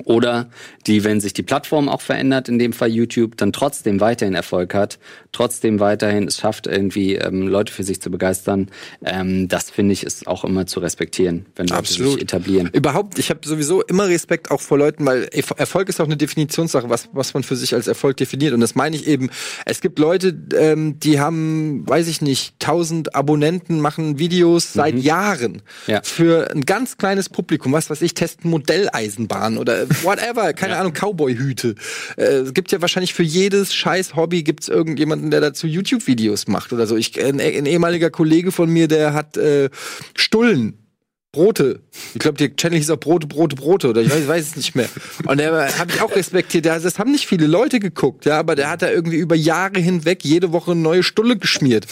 oder 0.03 0.49
die, 0.87 1.03
wenn 1.03 1.21
sich 1.21 1.33
die 1.33 1.43
Plattform 1.43 1.89
auch 1.89 2.01
verändert, 2.01 2.49
in 2.49 2.59
dem 2.59 2.73
Fall 2.73 2.89
YouTube, 2.89 3.37
dann 3.37 3.53
trotzdem 3.53 3.99
weiterhin 3.99 4.35
Erfolg 4.35 4.73
hat, 4.73 4.99
trotzdem 5.31 5.79
weiterhin 5.79 6.27
es 6.27 6.37
schafft, 6.37 6.67
irgendwie 6.67 7.15
ähm, 7.15 7.47
Leute 7.47 7.71
für 7.71 7.83
sich 7.83 8.01
zu 8.01 8.11
begeistern. 8.11 8.69
Ähm, 9.03 9.47
das 9.47 9.69
finde 9.69 9.93
ich 9.93 10.03
ist 10.03 10.27
auch 10.27 10.43
immer 10.43 10.65
zu 10.67 10.79
respektieren, 10.79 11.45
wenn 11.55 11.67
Leute 11.67 11.79
Absolut. 11.79 12.13
sich 12.13 12.21
etablieren. 12.23 12.69
Überhaupt, 12.73 13.19
ich 13.19 13.29
habe 13.29 13.41
sowieso 13.43 13.81
immer 13.83 14.07
Respekt 14.07 14.51
auch 14.51 14.61
vor 14.61 14.77
Leuten, 14.77 15.05
weil 15.05 15.29
Erfolg 15.57 15.89
ist 15.89 15.99
auch 15.99 16.05
eine 16.05 16.17
Definitionssache, 16.17 16.89
was, 16.89 17.09
was 17.13 17.33
man 17.33 17.43
für 17.43 17.55
sich 17.55 17.73
als 17.73 17.87
Erfolg 17.87 18.17
definiert. 18.17 18.53
Und 18.53 18.61
das 18.61 18.75
meine 18.75 18.95
ich 18.95 19.07
eben, 19.07 19.29
es 19.65 19.81
gibt 19.81 19.99
Leute, 19.99 20.35
ähm, 20.55 20.99
die 20.99 21.19
haben, 21.19 21.87
weiß 21.87 22.07
ich 22.07 22.21
nicht, 22.21 22.59
tausend 22.59 23.15
Abonnenten, 23.15 23.79
machen 23.79 24.19
Videos 24.19 24.75
mhm. 24.75 24.79
seit 24.79 24.95
Jahren 24.95 25.61
ja. 25.87 26.01
für 26.03 26.51
ein 26.51 26.61
ganz 26.61 26.97
kleines 26.97 27.29
Publikum, 27.29 27.73
was 27.73 27.89
weiß 27.89 28.01
ich, 28.01 28.13
testen 28.13 28.49
Modelleisenbahn 28.51 29.57
oder 29.57 29.84
whatever, 30.03 30.53
keine 30.53 30.73
ja. 30.73 30.79
Ahnung, 30.79 30.93
Cowboy-Hüte. 30.93 31.75
Äh, 32.17 32.23
es 32.23 32.53
gibt 32.53 32.71
ja 32.71 32.81
wahrscheinlich 32.81 33.13
für 33.13 33.23
jedes 33.23 33.73
scheiß 33.73 34.15
Hobby 34.15 34.43
gibt's 34.43 34.67
irgendjemanden, 34.67 35.31
der 35.31 35.41
dazu 35.41 35.67
YouTube-Videos 35.67 36.47
macht 36.47 36.73
oder 36.73 36.87
so. 36.87 36.95
Ich, 36.95 37.21
ein, 37.23 37.39
ein 37.39 37.65
ehemaliger 37.65 38.09
Kollege 38.09 38.51
von 38.51 38.69
mir, 38.69 38.87
der 38.87 39.13
hat 39.13 39.37
äh, 39.37 39.69
Stullen 40.15 40.84
Brote. 41.35 41.81
Ich 42.13 42.19
glaube, 42.19 42.37
der 42.37 42.55
Channel 42.55 42.79
hieß 42.79 42.89
auch 42.91 42.97
Brote, 42.97 43.27
Brote, 43.27 43.57
Brote 43.57 43.89
oder 43.89 44.01
ich 44.01 44.09
weiß, 44.09 44.25
weiß 44.25 44.47
es 44.47 44.55
nicht 44.55 44.73
mehr. 44.73 44.87
Und 45.27 45.37
der 45.37 45.77
habe 45.77 45.91
ich 45.91 46.01
auch 46.01 46.15
respektiert. 46.15 46.65
Das 46.65 46.97
haben 46.97 47.11
nicht 47.11 47.27
viele 47.27 47.45
Leute 47.45 47.81
geguckt, 47.81 48.23
ja, 48.23 48.39
aber 48.39 48.55
der 48.55 48.69
hat 48.69 48.81
da 48.81 48.89
irgendwie 48.89 49.17
über 49.17 49.35
Jahre 49.35 49.81
hinweg 49.81 50.23
jede 50.23 50.53
Woche 50.53 50.71
eine 50.71 50.79
neue 50.79 51.03
Stulle 51.03 51.35
geschmiert. 51.35 51.87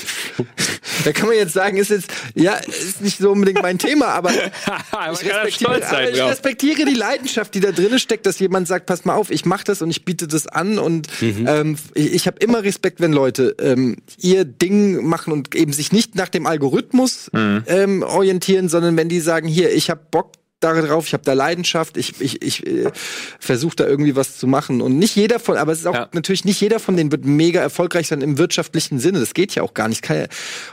da 1.04 1.12
kann 1.12 1.28
man 1.28 1.36
jetzt 1.36 1.52
sagen, 1.52 1.76
ist 1.76 1.90
jetzt, 1.90 2.10
ja, 2.36 2.54
ist 2.54 3.02
nicht 3.02 3.18
so 3.18 3.32
unbedingt 3.32 3.62
mein 3.62 3.78
Thema, 3.78 4.08
aber, 4.08 4.32
ich, 4.32 5.30
respektiere, 5.30 5.86
aber 5.88 6.10
ich 6.10 6.22
respektiere 6.22 6.86
die 6.86 6.94
Leidenschaft, 6.94 7.54
die 7.54 7.60
da 7.60 7.74
drin 7.74 8.00
steckt, 8.00 8.26
dass 8.26 8.40
jemand 8.40 8.70
sagt, 8.70 8.86
pass 8.86 9.04
mal 9.04 9.16
auf, 9.16 9.30
ich 9.30 9.44
mache 9.44 9.66
das 9.66 9.82
und 9.82 9.90
ich 9.90 10.06
biete 10.06 10.26
das 10.26 10.48
an 10.48 10.80
und 10.80 11.10
mhm. 11.22 11.46
ähm, 11.50 11.76
ich, 11.96 12.14
ich 12.14 12.28
habe 12.28 12.40
immer 12.40 12.64
Respekt, 12.64 13.02
wenn 13.02 13.12
Leute 13.12 13.58
ähm, 13.60 13.98
ihr 14.20 14.46
Ding 14.46 15.06
machen 15.06 15.34
und 15.34 15.54
eben 15.54 15.74
sich 15.74 15.92
nicht 15.92 16.16
nach 16.16 16.30
dem 16.30 16.46
Algorithmus 16.46 17.30
mhm. 17.34 17.64
ähm, 17.68 18.04
orientieren, 18.04 18.70
sondern 18.70 18.96
wenn 18.96 19.10
die 19.10 19.20
sagen, 19.20 19.33
sagen, 19.34 19.48
hier, 19.48 19.74
ich 19.74 19.90
habe 19.90 20.02
Bock 20.12 20.34
darauf, 20.60 21.08
ich 21.08 21.14
habe 21.14 21.24
da 21.24 21.34
Leidenschaft, 21.34 21.98
ich, 21.98 22.22
ich, 22.22 22.42
ich 22.42 22.66
äh, 22.66 22.92
versuche 23.40 23.76
da 23.76 23.86
irgendwie 23.86 24.16
was 24.16 24.38
zu 24.38 24.48
machen. 24.48 24.82
Und 24.82 24.98
nicht 24.98 25.16
jeder 25.16 25.40
von, 25.40 25.58
aber 25.58 25.72
es 25.72 25.80
ist 25.80 25.88
auch 25.88 25.94
ja. 25.94 26.10
natürlich 26.14 26.46
nicht 26.46 26.62
jeder 26.62 26.80
von 26.80 26.96
denen 26.96 27.12
wird 27.12 27.26
mega 27.26 27.62
erfolgreich 27.62 28.08
sein 28.08 28.22
im 28.22 28.38
wirtschaftlichen 28.38 29.00
Sinne. 29.00 29.20
Das 29.20 29.34
geht 29.34 29.56
ja 29.56 29.64
auch 29.64 29.74
gar 29.74 29.88
nicht. 29.88 30.08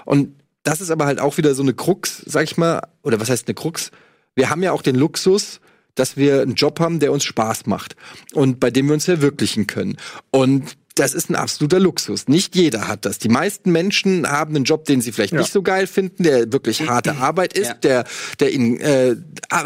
Und 0.04 0.34
das 0.62 0.80
ist 0.80 0.90
aber 0.90 1.06
halt 1.06 1.20
auch 1.20 1.38
wieder 1.38 1.54
so 1.54 1.62
eine 1.62 1.74
Krux, 1.74 2.22
sag 2.26 2.44
ich 2.44 2.56
mal, 2.56 2.82
oder 3.02 3.18
was 3.20 3.30
heißt 3.30 3.48
eine 3.48 3.54
Krux? 3.54 3.90
Wir 4.34 4.50
haben 4.50 4.62
ja 4.62 4.72
auch 4.72 4.82
den 4.82 4.94
Luxus, 4.94 5.61
dass 5.94 6.16
wir 6.16 6.42
einen 6.42 6.54
Job 6.54 6.78
haben, 6.80 7.00
der 7.00 7.12
uns 7.12 7.24
Spaß 7.24 7.66
macht 7.66 7.96
und 8.32 8.61
bei 8.61 8.70
dem 8.70 8.86
wir 8.86 8.94
uns 8.94 9.06
verwirklichen 9.06 9.66
können. 9.66 9.96
Und 10.30 10.76
das 11.01 11.14
ist 11.14 11.30
ein 11.30 11.34
absoluter 11.34 11.80
Luxus. 11.80 12.28
Nicht 12.28 12.55
jeder 12.55 12.86
hat 12.86 13.07
das. 13.07 13.18
Die 13.18 13.30
meisten 13.30 13.72
Menschen 13.72 14.28
haben 14.28 14.55
einen 14.55 14.64
Job, 14.64 14.84
den 14.84 15.01
sie 15.01 15.12
vielleicht 15.12 15.32
ja. 15.32 15.38
nicht 15.38 15.51
so 15.51 15.62
geil 15.62 15.86
finden, 15.86 16.24
der 16.24 16.53
wirklich 16.53 16.86
harte 16.86 17.16
Arbeit 17.16 17.55
ist, 17.55 17.68
ja. 17.68 17.74
der, 17.74 18.05
der 18.38 18.53
ihnen 18.53 18.78
äh, 18.80 19.16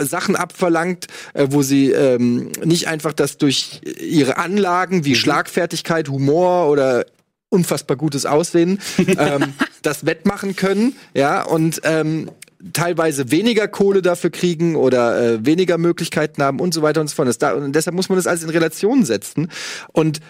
Sachen 0.03 0.37
abverlangt, 0.37 1.09
äh, 1.33 1.49
wo 1.51 1.63
sie 1.63 1.91
ähm, 1.91 2.53
nicht 2.65 2.87
einfach 2.87 3.13
das 3.13 3.37
durch 3.37 3.81
ihre 4.01 4.37
Anlagen 4.37 5.05
wie 5.05 5.11
mhm. 5.11 5.17
Schlagfertigkeit, 5.17 6.09
Humor 6.09 6.69
oder 6.71 7.05
unfassbar 7.49 7.97
gutes 7.97 8.27
Aussehen 8.27 8.79
ähm, 8.99 9.55
das 9.83 10.07
wettmachen 10.07 10.55
können, 10.55 10.95
ja 11.15 11.43
und 11.43 11.81
ähm, 11.83 12.31
teilweise 12.73 13.31
weniger 13.31 13.69
Kohle 13.69 14.01
dafür 14.01 14.31
kriegen 14.31 14.77
oder 14.77 15.21
äh, 15.21 15.47
weniger 15.47 15.79
Möglichkeiten 15.79 16.43
haben 16.43 16.61
und 16.61 16.73
so 16.73 16.83
weiter 16.83 17.01
und 17.01 17.09
so 17.09 17.17
fort. 17.17 17.43
Da, 17.43 17.53
und 17.53 17.73
deshalb 17.73 17.95
muss 17.95 18.09
man 18.09 18.17
das 18.17 18.27
alles 18.27 18.43
in 18.43 18.51
Relation 18.51 19.05
setzen. 19.05 19.51
Und 19.93 20.21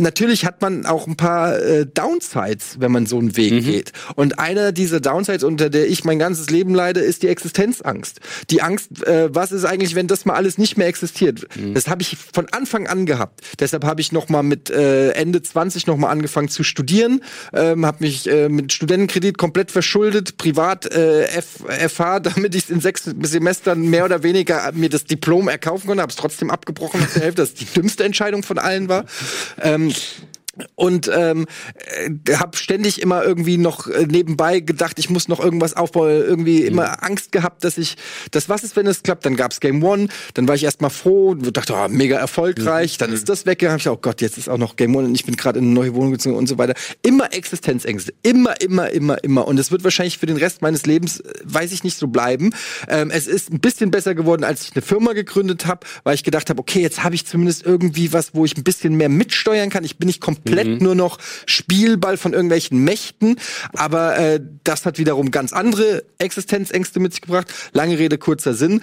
natürlich 0.00 0.44
hat 0.44 0.62
man 0.62 0.86
auch 0.86 1.06
ein 1.06 1.16
paar 1.16 1.58
äh, 1.58 1.86
Downsides, 1.86 2.76
wenn 2.80 2.92
man 2.92 3.06
so 3.06 3.18
einen 3.18 3.36
Weg 3.36 3.52
mhm. 3.52 3.64
geht. 3.64 3.92
Und 4.16 4.38
einer 4.38 4.72
dieser 4.72 5.00
Downsides, 5.00 5.44
unter 5.44 5.70
der 5.70 5.88
ich 5.88 6.04
mein 6.04 6.18
ganzes 6.18 6.50
Leben 6.50 6.74
leide, 6.74 7.00
ist 7.00 7.22
die 7.22 7.28
Existenzangst. 7.28 8.20
Die 8.50 8.62
Angst, 8.62 9.06
äh, 9.06 9.34
was 9.34 9.52
ist 9.52 9.64
eigentlich, 9.64 9.94
wenn 9.94 10.06
das 10.06 10.24
mal 10.24 10.34
alles 10.34 10.58
nicht 10.58 10.76
mehr 10.76 10.88
existiert? 10.88 11.46
Mhm. 11.56 11.74
Das 11.74 11.88
habe 11.88 12.02
ich 12.02 12.16
von 12.32 12.46
Anfang 12.50 12.86
an 12.86 13.06
gehabt. 13.06 13.40
Deshalb 13.58 13.84
habe 13.84 14.00
ich 14.00 14.12
noch 14.12 14.28
mal 14.28 14.42
mit 14.42 14.70
äh, 14.70 15.10
Ende 15.10 15.42
20 15.42 15.86
noch 15.86 15.96
mal 15.96 16.10
angefangen 16.10 16.48
zu 16.48 16.64
studieren, 16.64 17.22
ähm, 17.52 17.86
habe 17.86 17.98
mich 18.00 18.28
äh, 18.28 18.48
mit 18.48 18.72
Studentenkredit 18.72 19.38
komplett 19.38 19.70
verschuldet, 19.70 20.36
privat 20.38 20.86
äh, 20.92 21.24
F 21.24 21.64
FH, 21.68 22.20
damit 22.20 22.54
ich 22.54 22.70
in 22.70 22.80
sechs 22.80 23.04
Semestern 23.04 23.82
mehr 23.82 24.04
oder 24.04 24.22
weniger 24.22 24.70
mir 24.72 24.88
das 24.88 25.04
Diplom 25.04 25.48
erkaufen 25.48 25.86
konnte, 25.86 26.02
habe 26.02 26.10
es 26.10 26.16
trotzdem 26.16 26.50
abgebrochen 26.50 27.00
nach 27.00 27.10
der 27.10 27.22
Hälfte, 27.22 27.42
das 27.42 27.54
die 27.54 27.64
dümmste 27.66 28.04
Entscheidung 28.04 28.42
von 28.42 28.58
allen 28.58 28.88
war. 28.88 29.04
Ähm, 29.60 29.89
Thanks. 29.92 30.29
Und 30.74 31.10
ähm, 31.14 31.46
äh, 31.96 32.34
habe 32.34 32.56
ständig 32.56 33.00
immer 33.00 33.22
irgendwie 33.22 33.56
noch 33.56 33.86
äh, 33.86 34.06
nebenbei 34.06 34.60
gedacht, 34.60 34.98
ich 34.98 35.08
muss 35.08 35.28
noch 35.28 35.38
irgendwas 35.38 35.76
aufbauen, 35.76 36.10
irgendwie 36.10 36.62
immer 36.62 36.88
mhm. 36.88 36.96
Angst 37.00 37.32
gehabt, 37.32 37.62
dass 37.62 37.78
ich, 37.78 37.96
das 38.32 38.48
was 38.48 38.64
ist, 38.64 38.74
wenn 38.74 38.86
es 38.86 39.02
klappt, 39.02 39.24
dann 39.24 39.36
gab's 39.36 39.60
Game 39.60 39.82
One, 39.82 40.08
dann 40.34 40.48
war 40.48 40.56
ich 40.56 40.64
erstmal 40.64 40.90
froh, 40.90 41.34
dachte, 41.34 41.74
oh, 41.74 41.88
mega 41.88 42.18
erfolgreich, 42.18 42.94
mhm. 42.94 42.98
dann 42.98 43.12
ist 43.12 43.28
das 43.28 43.46
weggegangen, 43.46 43.74
hab 43.74 43.80
ich, 43.80 43.88
oh 43.88 43.96
Gott, 43.96 44.20
jetzt 44.20 44.38
ist 44.38 44.48
auch 44.48 44.58
noch 44.58 44.74
Game 44.74 44.94
One 44.96 45.06
und 45.06 45.14
ich 45.14 45.24
bin 45.24 45.36
gerade 45.36 45.60
in 45.60 45.66
eine 45.66 45.74
neue 45.74 45.94
Wohnung 45.94 46.12
gezogen 46.12 46.36
und 46.36 46.48
so 46.48 46.58
weiter. 46.58 46.74
Immer 47.02 47.32
Existenzängste, 47.32 48.12
immer, 48.22 48.60
immer, 48.60 48.90
immer, 48.90 49.22
immer 49.22 49.46
und 49.46 49.58
es 49.58 49.70
wird 49.70 49.84
wahrscheinlich 49.84 50.18
für 50.18 50.26
den 50.26 50.36
Rest 50.36 50.62
meines 50.62 50.84
Lebens, 50.84 51.20
äh, 51.20 51.32
weiß 51.44 51.70
ich 51.72 51.84
nicht, 51.84 51.96
so 51.96 52.08
bleiben. 52.08 52.50
Ähm, 52.88 53.10
es 53.10 53.28
ist 53.28 53.52
ein 53.52 53.60
bisschen 53.60 53.92
besser 53.92 54.16
geworden, 54.16 54.42
als 54.42 54.64
ich 54.64 54.72
eine 54.74 54.82
Firma 54.82 55.12
gegründet 55.12 55.66
habe, 55.66 55.86
weil 56.02 56.16
ich 56.16 56.24
gedacht 56.24 56.50
habe, 56.50 56.58
okay, 56.58 56.80
jetzt 56.80 57.04
habe 57.04 57.14
ich 57.14 57.24
zumindest 57.24 57.64
irgendwie 57.64 58.12
was, 58.12 58.34
wo 58.34 58.44
ich 58.44 58.56
ein 58.56 58.64
bisschen 58.64 58.96
mehr 58.96 59.08
mitsteuern 59.08 59.70
kann, 59.70 59.84
ich 59.84 59.96
bin 59.96 60.06
nicht 60.06 60.20
komplett 60.20 60.39
komplett 60.44 60.68
mhm. 60.68 60.78
nur 60.78 60.94
noch 60.94 61.18
Spielball 61.46 62.16
von 62.16 62.32
irgendwelchen 62.32 62.82
Mächten. 62.84 63.36
Aber 63.74 64.18
äh, 64.18 64.40
das 64.64 64.86
hat 64.86 64.98
wiederum 64.98 65.30
ganz 65.30 65.52
andere 65.52 66.04
Existenzängste 66.18 67.00
mit 67.00 67.12
sich 67.12 67.22
gebracht. 67.22 67.48
Lange 67.72 67.98
Rede, 67.98 68.18
kurzer 68.18 68.54
Sinn. 68.54 68.80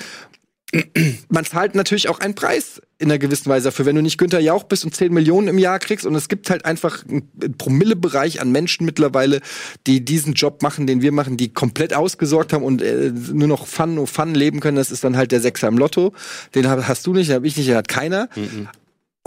Man 1.29 1.45
zahlt 1.45 1.75
natürlich 1.75 2.09
auch 2.09 2.19
einen 2.19 2.35
Preis 2.35 2.81
in 2.99 3.09
einer 3.09 3.19
gewissen 3.19 3.49
Weise 3.49 3.65
dafür. 3.65 3.85
Wenn 3.85 3.95
du 3.95 4.01
nicht 4.01 4.17
Günther 4.17 4.41
Jauch 4.41 4.63
bist 4.63 4.83
und 4.83 4.93
10 4.93 5.13
Millionen 5.13 5.47
im 5.47 5.57
Jahr 5.57 5.79
kriegst 5.79 6.05
und 6.05 6.13
es 6.13 6.27
gibt 6.27 6.49
halt 6.49 6.65
einfach 6.65 7.05
einen 7.07 7.57
Promillebereich 7.57 8.41
an 8.41 8.51
Menschen 8.51 8.85
mittlerweile, 8.85 9.39
die 9.85 10.03
diesen 10.03 10.33
Job 10.33 10.61
machen, 10.63 10.85
den 10.85 11.01
wir 11.01 11.13
machen, 11.13 11.37
die 11.37 11.53
komplett 11.53 11.93
ausgesorgt 11.93 12.51
haben 12.51 12.63
und 12.63 12.81
äh, 12.81 13.11
nur 13.11 13.47
noch 13.47 13.65
Fun, 13.65 13.95
nur 13.95 14.07
Fun 14.07 14.35
leben 14.35 14.59
können. 14.59 14.75
Das 14.75 14.91
ist 14.91 15.05
dann 15.05 15.15
halt 15.15 15.31
der 15.31 15.39
Sechser 15.39 15.69
im 15.69 15.77
Lotto. 15.77 16.13
Den 16.53 16.67
hast 16.67 17.07
du 17.07 17.13
nicht, 17.13 17.29
den 17.29 17.37
hab 17.37 17.45
ich 17.45 17.55
nicht, 17.55 17.69
den 17.69 17.77
hat 17.77 17.87
keiner. 17.87 18.27
Mhm. 18.35 18.67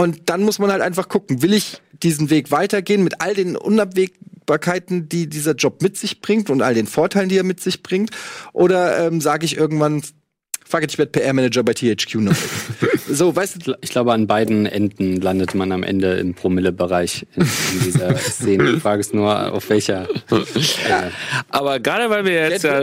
Und 0.01 0.31
dann 0.31 0.45
muss 0.45 0.59
man 0.59 0.73
halt 0.73 0.81
einfach 0.81 1.11
gucken, 1.11 1.43
will 1.43 1.53
ich 1.53 1.77
diesen 2.03 2.31
Weg 2.31 2.51
weitergehen 2.51 3.05
mit 3.05 3.21
all 3.21 3.35
den 3.35 3.55
Unabwägbarkeiten, 3.55 5.11
die 5.11 5.29
dieser 5.29 5.53
Job 5.53 5.83
mit 5.83 5.99
sich 5.99 6.23
bringt 6.23 6.49
und 6.49 6.63
all 6.63 6.73
den 6.73 6.87
Vorteilen, 6.87 7.29
die 7.29 7.37
er 7.37 7.45
mit 7.45 7.61
sich 7.61 7.83
bringt? 7.83 8.09
Oder 8.55 9.07
ähm, 9.07 9.21
sage 9.21 9.45
ich 9.45 9.59
irgendwann, 9.59 10.01
fuck 10.65 10.83
it, 10.83 10.93
ich 10.93 10.97
werde 10.97 11.11
PR-Manager 11.13 11.63
bei 11.65 11.75
THQ 11.75 12.15
noch. 12.15 12.35
so, 13.11 13.37
weißt 13.37 13.67
du? 13.67 13.77
Ich 13.83 13.91
glaube, 13.91 14.15
an 14.15 14.27
beiden 14.27 14.65
Enden 14.65 15.21
landet 15.21 15.55
man 15.55 15.71
am 15.71 15.83
Ende 15.83 16.15
im 16.15 16.33
Promille-Bereich 16.33 17.27
in, 17.35 17.43
in, 17.43 17.85
dieser 17.85 18.17
Szene. 18.17 18.73
Die 18.73 18.81
Frage 18.81 19.01
ist 19.01 19.13
nur, 19.13 19.53
auf 19.53 19.69
welcher. 19.69 20.09
Äh, 20.31 21.11
Aber 21.51 21.79
gerade 21.79 22.09
weil 22.09 22.25
wir 22.25 22.49
jetzt 22.49 22.65
ja 22.65 22.83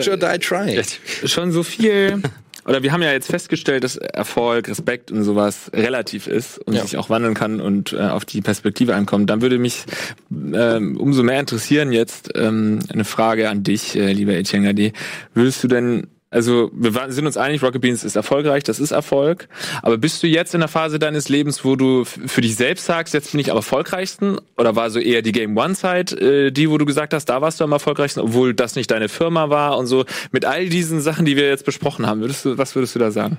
schon 1.25 1.51
so 1.51 1.63
viel 1.63 2.21
oder 2.67 2.83
wir 2.83 2.91
haben 2.91 3.01
ja 3.01 3.11
jetzt 3.11 3.29
festgestellt, 3.29 3.83
dass 3.83 3.95
Erfolg, 3.95 4.67
Respekt 4.67 5.11
und 5.11 5.23
sowas 5.23 5.71
relativ 5.73 6.27
ist 6.27 6.59
und 6.59 6.73
ja. 6.73 6.81
sich 6.81 6.97
auch 6.97 7.09
wandeln 7.09 7.33
kann 7.33 7.61
und 7.61 7.93
äh, 7.93 7.97
auf 7.97 8.25
die 8.25 8.41
Perspektive 8.41 8.93
ankommt. 8.95 9.29
Dann 9.29 9.41
würde 9.41 9.57
mich 9.57 9.85
ähm, 10.31 10.97
umso 10.97 11.23
mehr 11.23 11.39
interessieren 11.39 11.91
jetzt 11.91 12.31
ähm, 12.35 12.79
eine 12.89 13.05
Frage 13.05 13.49
an 13.49 13.63
dich, 13.63 13.95
äh, 13.95 14.11
lieber 14.11 14.33
Etienne 14.33 14.67
Gade. 14.67 14.91
Würdest 15.33 15.63
du 15.63 15.67
denn 15.69 16.07
also 16.29 16.69
wir 16.73 16.93
waren- 16.93 17.11
sind 17.11 17.25
uns 17.25 17.37
einig, 17.37 17.63
Rocket 17.63 17.81
Beans 17.81 18.03
ist 18.03 18.15
erfolgreich, 18.15 18.63
das 18.63 18.79
ist 18.79 18.91
Erfolg. 18.91 19.47
Aber 19.81 19.97
bist 19.97 20.21
du 20.23 20.27
jetzt 20.27 20.53
in 20.53 20.59
der 20.59 20.67
Phase 20.67 20.99
deines 20.99 21.29
Lebens, 21.29 21.63
wo 21.63 21.75
du 21.75 22.03
für 22.05 22.41
dich 22.41 22.55
selbst 22.55 22.85
sagst, 22.85 23.13
jetzt 23.13 23.31
bin 23.31 23.39
ich 23.39 23.49
am 23.51 23.57
erfolgreichsten? 23.57 24.37
Oder 24.57 24.75
war 24.75 24.89
so 24.89 24.99
eher 24.99 25.21
die 25.21 25.31
Game 25.31 25.55
One 25.57 25.73
Zeit, 25.75 26.11
äh, 26.11 26.51
die, 26.51 26.69
wo 26.69 26.77
du 26.77 26.85
gesagt 26.85 27.13
hast, 27.13 27.25
da 27.25 27.41
warst 27.41 27.59
du 27.59 27.63
am 27.63 27.71
erfolgreichsten, 27.71 28.19
obwohl 28.19 28.53
das 28.53 28.75
nicht 28.75 28.91
deine 28.91 29.07
Firma 29.09 29.49
war 29.49 29.77
und 29.77 29.87
so? 29.87 30.05
Mit 30.31 30.43
all 30.45 30.67
diesen 30.67 30.99
Sachen, 31.01 31.25
die 31.25 31.35
wir 31.37 31.47
jetzt 31.47 31.65
besprochen 31.65 32.05
haben, 32.07 32.19
würdest 32.21 32.43
du, 32.45 32.57
was 32.57 32.75
würdest 32.75 32.95
du 32.95 32.99
da 32.99 33.11
sagen? 33.11 33.37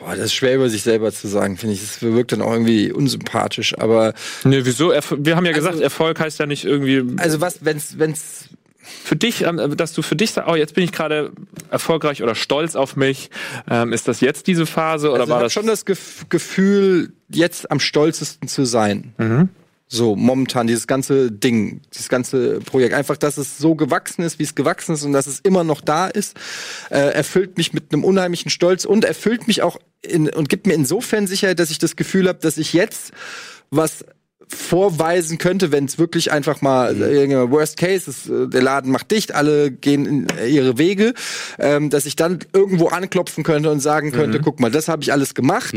Boah, 0.00 0.14
das 0.14 0.26
ist 0.26 0.34
schwer 0.34 0.54
über 0.56 0.68
sich 0.68 0.82
selber 0.82 1.10
zu 1.10 1.26
sagen, 1.26 1.56
finde 1.56 1.74
ich. 1.74 1.80
Das 1.80 2.02
wirkt 2.02 2.30
dann 2.30 2.42
auch 2.42 2.52
irgendwie 2.52 2.92
unsympathisch. 2.92 3.76
Aber 3.78 4.12
Nee, 4.44 4.60
wieso? 4.62 4.92
Erf- 4.92 5.16
Wir 5.18 5.34
haben 5.34 5.46
ja 5.46 5.52
gesagt, 5.52 5.80
Erfolg 5.80 6.20
heißt 6.20 6.38
ja 6.38 6.46
nicht 6.46 6.64
irgendwie 6.64 7.02
also 7.20 7.40
was, 7.40 7.64
wenn's, 7.64 7.98
wenn's 7.98 8.48
für 8.86 9.16
dich, 9.16 9.42
ähm, 9.42 9.76
dass 9.76 9.92
du 9.92 10.02
für 10.02 10.16
dich 10.16 10.32
sagst, 10.32 10.48
oh, 10.50 10.54
jetzt 10.54 10.74
bin 10.74 10.84
ich 10.84 10.92
gerade 10.92 11.32
erfolgreich 11.70 12.22
oder 12.22 12.34
stolz 12.34 12.76
auf 12.76 12.96
mich. 12.96 13.30
Ähm, 13.68 13.92
ist 13.92 14.08
das 14.08 14.20
jetzt 14.20 14.46
diese 14.46 14.66
Phase 14.66 15.10
oder 15.10 15.22
also 15.22 15.32
war 15.32 15.40
ich 15.40 15.44
das 15.44 15.52
schon 15.52 15.66
das 15.66 15.84
Gef 15.84 16.26
Gefühl, 16.28 17.12
jetzt 17.28 17.70
am 17.70 17.80
stolzesten 17.80 18.48
zu 18.48 18.64
sein. 18.64 19.14
Mhm. 19.18 19.48
So, 19.88 20.16
momentan, 20.16 20.66
dieses 20.66 20.88
ganze 20.88 21.30
Ding, 21.30 21.80
dieses 21.94 22.08
ganze 22.08 22.58
Projekt. 22.58 22.92
Einfach, 22.92 23.16
dass 23.16 23.36
es 23.36 23.56
so 23.56 23.76
gewachsen 23.76 24.22
ist, 24.22 24.40
wie 24.40 24.42
es 24.42 24.56
gewachsen 24.56 24.94
ist 24.94 25.04
und 25.04 25.12
dass 25.12 25.28
es 25.28 25.38
immer 25.38 25.62
noch 25.62 25.80
da 25.80 26.08
ist, 26.08 26.36
äh, 26.90 26.98
erfüllt 26.98 27.56
mich 27.56 27.72
mit 27.72 27.92
einem 27.92 28.02
unheimlichen 28.02 28.50
Stolz 28.50 28.84
und 28.84 29.04
erfüllt 29.04 29.46
mich 29.46 29.62
auch 29.62 29.78
in, 30.02 30.28
und 30.28 30.48
gibt 30.48 30.66
mir 30.66 30.74
insofern 30.74 31.28
Sicherheit, 31.28 31.60
dass 31.60 31.70
ich 31.70 31.78
das 31.78 31.94
Gefühl 31.94 32.26
habe, 32.26 32.40
dass 32.40 32.58
ich 32.58 32.72
jetzt 32.72 33.12
was 33.70 34.04
vorweisen 34.48 35.38
könnte, 35.38 35.72
wenn 35.72 35.84
es 35.84 35.98
wirklich 35.98 36.32
einfach 36.32 36.60
mal 36.62 36.94
Mhm. 36.94 37.02
äh, 37.02 37.50
Worst 37.50 37.76
Case 37.76 38.10
ist, 38.10 38.28
äh, 38.28 38.48
der 38.48 38.62
Laden 38.62 38.90
macht 38.92 39.10
dicht, 39.10 39.34
alle 39.34 39.70
gehen 39.70 40.06
in 40.06 40.26
äh, 40.38 40.46
ihre 40.46 40.78
Wege, 40.78 41.14
ähm, 41.58 41.90
dass 41.90 42.06
ich 42.06 42.16
dann 42.16 42.38
irgendwo 42.52 42.88
anklopfen 42.88 43.44
könnte 43.44 43.70
und 43.70 43.80
sagen 43.80 44.08
Mhm. 44.08 44.12
könnte, 44.12 44.40
guck 44.40 44.60
mal, 44.60 44.70
das 44.70 44.88
habe 44.88 45.02
ich 45.02 45.12
alles 45.12 45.34
gemacht. 45.34 45.74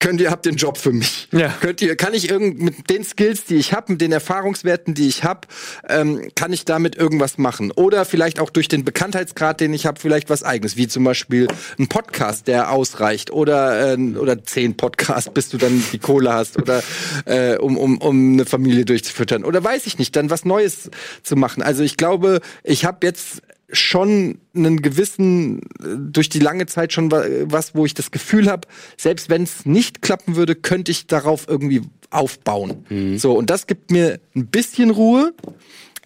Könnt 0.00 0.20
ihr 0.20 0.30
habt 0.30 0.46
den 0.46 0.54
Job 0.54 0.78
für 0.78 0.92
mich? 0.92 1.26
Ja. 1.32 1.52
Könnt 1.60 1.82
ihr 1.82 1.96
kann 1.96 2.14
ich 2.14 2.30
irgend 2.30 2.60
mit 2.60 2.88
den 2.88 3.02
Skills, 3.02 3.44
die 3.46 3.56
ich 3.56 3.72
habe, 3.72 3.92
mit 3.92 4.00
den 4.00 4.12
Erfahrungswerten, 4.12 4.94
die 4.94 5.08
ich 5.08 5.24
habe, 5.24 5.48
ähm, 5.88 6.30
kann 6.36 6.52
ich 6.52 6.64
damit 6.64 6.94
irgendwas 6.94 7.36
machen? 7.36 7.72
Oder 7.72 8.04
vielleicht 8.04 8.38
auch 8.38 8.50
durch 8.50 8.68
den 8.68 8.84
Bekanntheitsgrad, 8.84 9.60
den 9.60 9.74
ich 9.74 9.86
habe, 9.86 9.98
vielleicht 9.98 10.30
was 10.30 10.44
eigenes, 10.44 10.76
wie 10.76 10.86
zum 10.86 11.02
Beispiel 11.02 11.48
ein 11.80 11.88
Podcast, 11.88 12.46
der 12.46 12.70
ausreicht, 12.70 13.32
oder 13.32 13.94
äh, 13.94 14.16
oder 14.16 14.44
zehn 14.44 14.76
Podcasts, 14.76 15.30
bis 15.32 15.48
du 15.48 15.58
dann 15.58 15.82
die 15.92 15.98
Kohle 15.98 16.32
hast, 16.32 16.58
oder 16.58 16.84
äh, 17.24 17.56
um 17.56 17.76
um 17.76 17.98
um 17.98 18.34
eine 18.34 18.46
Familie 18.46 18.84
durchzufüttern, 18.84 19.44
oder 19.44 19.64
weiß 19.64 19.86
ich 19.88 19.98
nicht, 19.98 20.14
dann 20.14 20.30
was 20.30 20.44
Neues 20.44 20.90
zu 21.24 21.34
machen. 21.34 21.60
Also 21.60 21.82
ich 21.82 21.96
glaube, 21.96 22.40
ich 22.62 22.84
habe 22.84 23.04
jetzt 23.04 23.42
schon 23.70 24.38
einen 24.54 24.80
gewissen, 24.82 25.58
äh, 25.80 25.96
durch 25.98 26.28
die 26.28 26.38
lange 26.38 26.66
Zeit 26.66 26.92
schon 26.92 27.10
wa- 27.10 27.24
was, 27.42 27.74
wo 27.74 27.84
ich 27.84 27.94
das 27.94 28.10
Gefühl 28.10 28.50
habe, 28.50 28.66
selbst 28.96 29.28
wenn 29.28 29.42
es 29.42 29.66
nicht 29.66 30.00
klappen 30.02 30.36
würde, 30.36 30.54
könnte 30.54 30.90
ich 30.90 31.06
darauf 31.06 31.46
irgendwie 31.48 31.82
aufbauen. 32.10 32.86
So, 33.18 33.36
und 33.36 33.50
das 33.50 33.66
gibt 33.66 33.90
mir 33.90 34.20
ein 34.34 34.46
bisschen 34.46 34.90
Ruhe. 34.90 35.34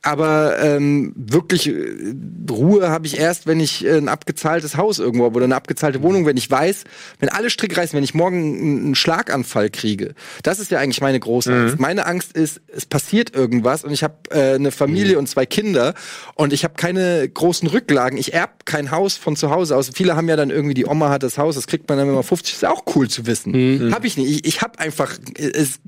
Aber 0.04 0.58
ähm, 0.60 1.12
wirklich 1.14 1.68
äh, 1.68 2.14
Ruhe 2.50 2.90
habe 2.90 3.06
ich 3.06 3.18
erst, 3.18 3.46
wenn 3.46 3.60
ich 3.60 3.84
äh, 3.84 3.96
ein 3.96 4.08
abgezahltes 4.08 4.76
Haus 4.76 4.98
irgendwo 4.98 5.26
habe 5.26 5.36
oder 5.36 5.44
eine 5.44 5.54
abgezahlte 5.54 6.02
Wohnung, 6.02 6.26
wenn 6.26 6.36
ich 6.36 6.50
weiß, 6.50 6.82
wenn 7.20 7.28
alle 7.28 7.50
Stricke 7.50 7.76
reißen, 7.76 7.96
wenn 7.96 8.02
ich 8.02 8.12
morgen 8.12 8.36
einen 8.36 8.94
Schlaganfall 8.96 9.70
kriege. 9.70 10.14
Das 10.42 10.58
ist 10.58 10.72
ja 10.72 10.80
eigentlich 10.80 11.00
meine 11.00 11.20
große 11.20 11.52
Angst. 11.54 11.78
Meine 11.78 12.06
Angst 12.06 12.32
ist, 12.32 12.60
es 12.66 12.84
passiert 12.84 13.34
irgendwas 13.34 13.84
und 13.84 13.92
ich 13.92 14.02
habe 14.02 14.14
äh, 14.30 14.54
eine 14.54 14.72
Familie 14.72 15.18
und 15.20 15.28
zwei 15.28 15.46
Kinder 15.46 15.94
und 16.34 16.52
ich 16.52 16.64
habe 16.64 16.74
keine 16.76 17.28
großen 17.28 17.68
Rücklagen. 17.68 18.18
Ich 18.18 18.34
erb 18.34 18.66
kein 18.66 18.90
Haus 18.90 19.16
von 19.16 19.36
zu 19.36 19.50
Hause 19.50 19.76
aus. 19.76 19.90
Viele 19.94 20.16
haben 20.16 20.28
ja 20.28 20.34
dann 20.34 20.50
irgendwie, 20.50 20.74
die 20.74 20.86
Oma 20.86 21.10
hat 21.10 21.22
das 21.22 21.38
Haus, 21.38 21.54
das 21.54 21.68
kriegt 21.68 21.88
man 21.88 21.96
dann 21.98 22.08
immer 22.08 22.24
50. 22.24 22.54
Ist 22.54 22.62
ja 22.62 22.72
auch 22.72 22.82
cool 22.96 23.08
zu 23.08 23.26
wissen. 23.26 23.92
Hab 23.92 24.04
ich 24.04 24.16
nicht. 24.16 24.28
Ich, 24.28 24.44
ich 24.46 24.62
habe 24.62 24.80
einfach, 24.80 25.16
es, 25.36 25.78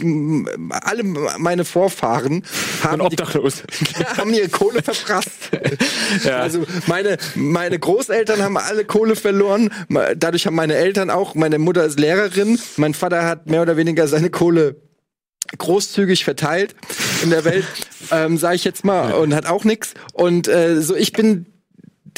alle 0.71 1.03
meine 1.03 1.65
Vorfahren 1.65 2.45
haben 2.85 3.01
die 3.01 3.07
obdachlos. 3.07 3.65
haben 4.17 4.33
ihre 4.33 4.49
Kohle 4.49 4.83
verprasst. 4.83 5.31
Also 6.25 6.65
meine, 6.87 7.17
meine 7.35 7.79
Großeltern 7.79 8.43
haben 8.43 8.57
alle 8.57 8.85
Kohle 8.85 9.17
verloren. 9.17 9.71
Dadurch 10.17 10.47
haben 10.47 10.57
meine 10.57 10.75
Eltern 10.75 11.11
auch, 11.11 11.35
meine 11.35 11.59
Mutter 11.59 11.85
ist 11.85 11.99
Lehrerin, 11.99 12.59
mein 12.77 12.95
Vater 12.95 13.25
hat 13.25 13.47
mehr 13.47 13.63
oder 13.63 13.77
weniger 13.77 14.07
seine 14.09 14.31
Kohle 14.31 14.77
großzügig 15.59 16.25
verteilt 16.25 16.75
in 17.23 17.31
der 17.31 17.45
Welt, 17.45 17.65
ähm, 18.11 18.39
sage 18.39 18.57
ich 18.57 18.65
jetzt 18.65 18.85
mal, 18.85 19.13
und 19.13 19.35
hat 19.35 19.47
auch 19.47 19.65
nix. 19.65 19.95
Und 20.13 20.49
äh, 20.49 20.81
so, 20.81 20.97
ich 20.97 21.13
bin 21.13 21.47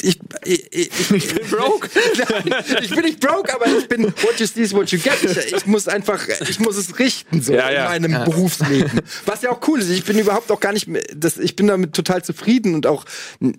ich, 0.03 0.19
ich, 0.45 0.73
ich, 0.73 1.11
ich 1.11 1.35
bin 1.35 1.47
broke. 1.51 1.89
Nein, 2.49 2.65
ich 2.83 2.91
bin 2.91 3.01
nicht 3.05 3.21
broke, 3.21 3.53
aber 3.55 3.67
ich 3.67 3.89
bin 3.89 4.05
what 4.05 4.39
you 4.39 4.47
see 4.47 4.61
is 4.63 4.75
what 4.75 4.91
you 4.91 4.99
get. 4.99 5.15
Ich, 5.25 5.53
ich 5.55 5.67
muss 5.67 5.89
einfach, 5.89 6.21
ich 6.49 6.61
muss 6.61 6.77
es 6.77 6.99
richten 6.99 7.41
so 7.41 7.53
Ja, 7.55 7.71
ja. 7.71 7.95
in 7.95 8.03
meinem 8.03 8.25
Berufsleben. 8.25 9.01
Was 9.25 9.43
ja 9.43 9.51
auch 9.51 9.67
cool 9.69 9.81
ist. 9.81 9.89
Ich 9.91 10.05
bin 10.05 10.19
überhaupt 10.19 10.51
auch 10.53 10.61
gar 10.61 10.73
nicht, 10.73 10.87
mehr- 10.87 11.03
das, 11.15 11.39
ich 11.39 11.57
bin 11.57 11.67
damit 11.67 11.95
total 11.95 12.23
zufrieden 12.23 12.75
und 12.75 12.87
auch, 12.87 13.05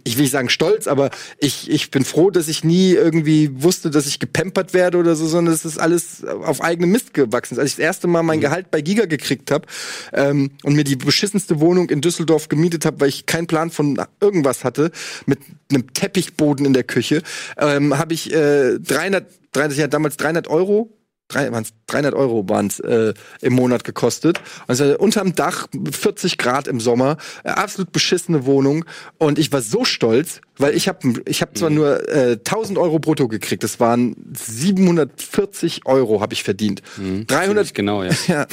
ich 0.04 0.16
will 0.18 0.24
nicht 0.24 0.32
sagen 0.32 0.50
stolz, 0.50 0.88
aber 0.88 1.10
ich, 1.40 1.70
ich 1.72 1.90
bin 1.92 2.06
froh, 2.06 2.30
dass 2.30 2.48
ich 2.48 2.64
nie 2.64 2.92
irgendwie 2.92 3.50
wusste, 3.64 3.90
dass 3.90 4.06
ich 4.06 4.20
gepampert 4.20 4.74
werde 4.74 4.98
oder 5.00 5.16
so, 5.16 5.26
sondern 5.28 5.54
es 5.54 5.66
ist 5.66 5.80
alles 5.80 6.24
auf 6.24 6.62
eigenem 6.62 6.92
Mist 6.92 7.14
gewachsen. 7.16 7.58
Als 7.60 7.70
ich 7.72 7.76
das 7.78 7.84
erste 7.84 8.08
Mal 8.08 8.22
mein 8.24 8.42
Gehalt 8.42 8.70
bei 8.70 8.82
Giga 8.82 9.06
gekriegt 9.06 9.50
habe 9.50 9.66
ähm, 10.14 10.52
und 10.64 10.76
mir 10.76 10.84
die 10.84 10.96
beschissenste 10.96 11.60
Wohnung 11.60 11.90
in 11.90 12.02
Düsseldorf 12.02 12.48
gemietet 12.48 12.86
habe, 12.86 13.00
weil 13.02 13.10
ich 13.10 13.26
keinen 13.26 13.48
Plan 13.48 13.72
von 13.72 14.00
irgendwas 14.22 14.64
hatte, 14.64 14.92
mit 15.26 15.40
einem 15.70 15.92
Teppichboden 16.28 16.66
in 16.66 16.74
der 16.74 16.84
Küche, 16.84 17.22
ähm, 17.58 17.98
habe 17.98 18.14
ich 18.14 18.34
äh, 18.34 18.78
300, 18.80 19.26
300, 19.54 19.78
ja 19.78 19.88
damals 19.88 20.18
300 20.18 20.48
Euro 20.48 20.94
drei- 21.30 21.52
waren's 21.52 21.74
300 21.88 22.14
Euro 22.14 22.48
waren 22.48 22.68
es 22.68 22.80
äh, 22.80 23.14
im 23.42 23.52
Monat 23.54 23.84
gekostet. 23.84 24.40
Also 24.68 24.98
unterm 24.98 25.36
Dach, 25.36 25.68
40 25.92 26.38
Grad 26.38 26.70
im 26.70 26.80
Sommer, 26.80 27.18
äh, 27.44 27.50
absolut 27.50 27.92
beschissene 27.92 28.46
Wohnung. 28.46 28.86
Und 29.18 29.38
ich 29.38 29.52
war 29.52 29.62
so 29.62 29.84
stolz, 29.84 30.40
weil 30.58 30.74
ich 30.74 30.88
habe 30.88 31.22
ich 31.26 31.42
hab 31.42 31.58
zwar 31.58 31.70
nur 31.70 32.08
äh, 32.10 32.38
1000 32.46 32.78
Euro 32.78 33.00
brutto 33.00 33.28
gekriegt, 33.28 33.64
das 33.64 33.82
waren 33.82 34.16
740 34.34 35.82
Euro 35.86 36.22
habe 36.22 36.34
ich 36.34 36.44
verdient. 36.44 36.82
300 36.96 37.28
Ziemlich 37.46 37.74
genau, 37.74 38.04
ja. 38.04 38.12
ja. 38.28 38.48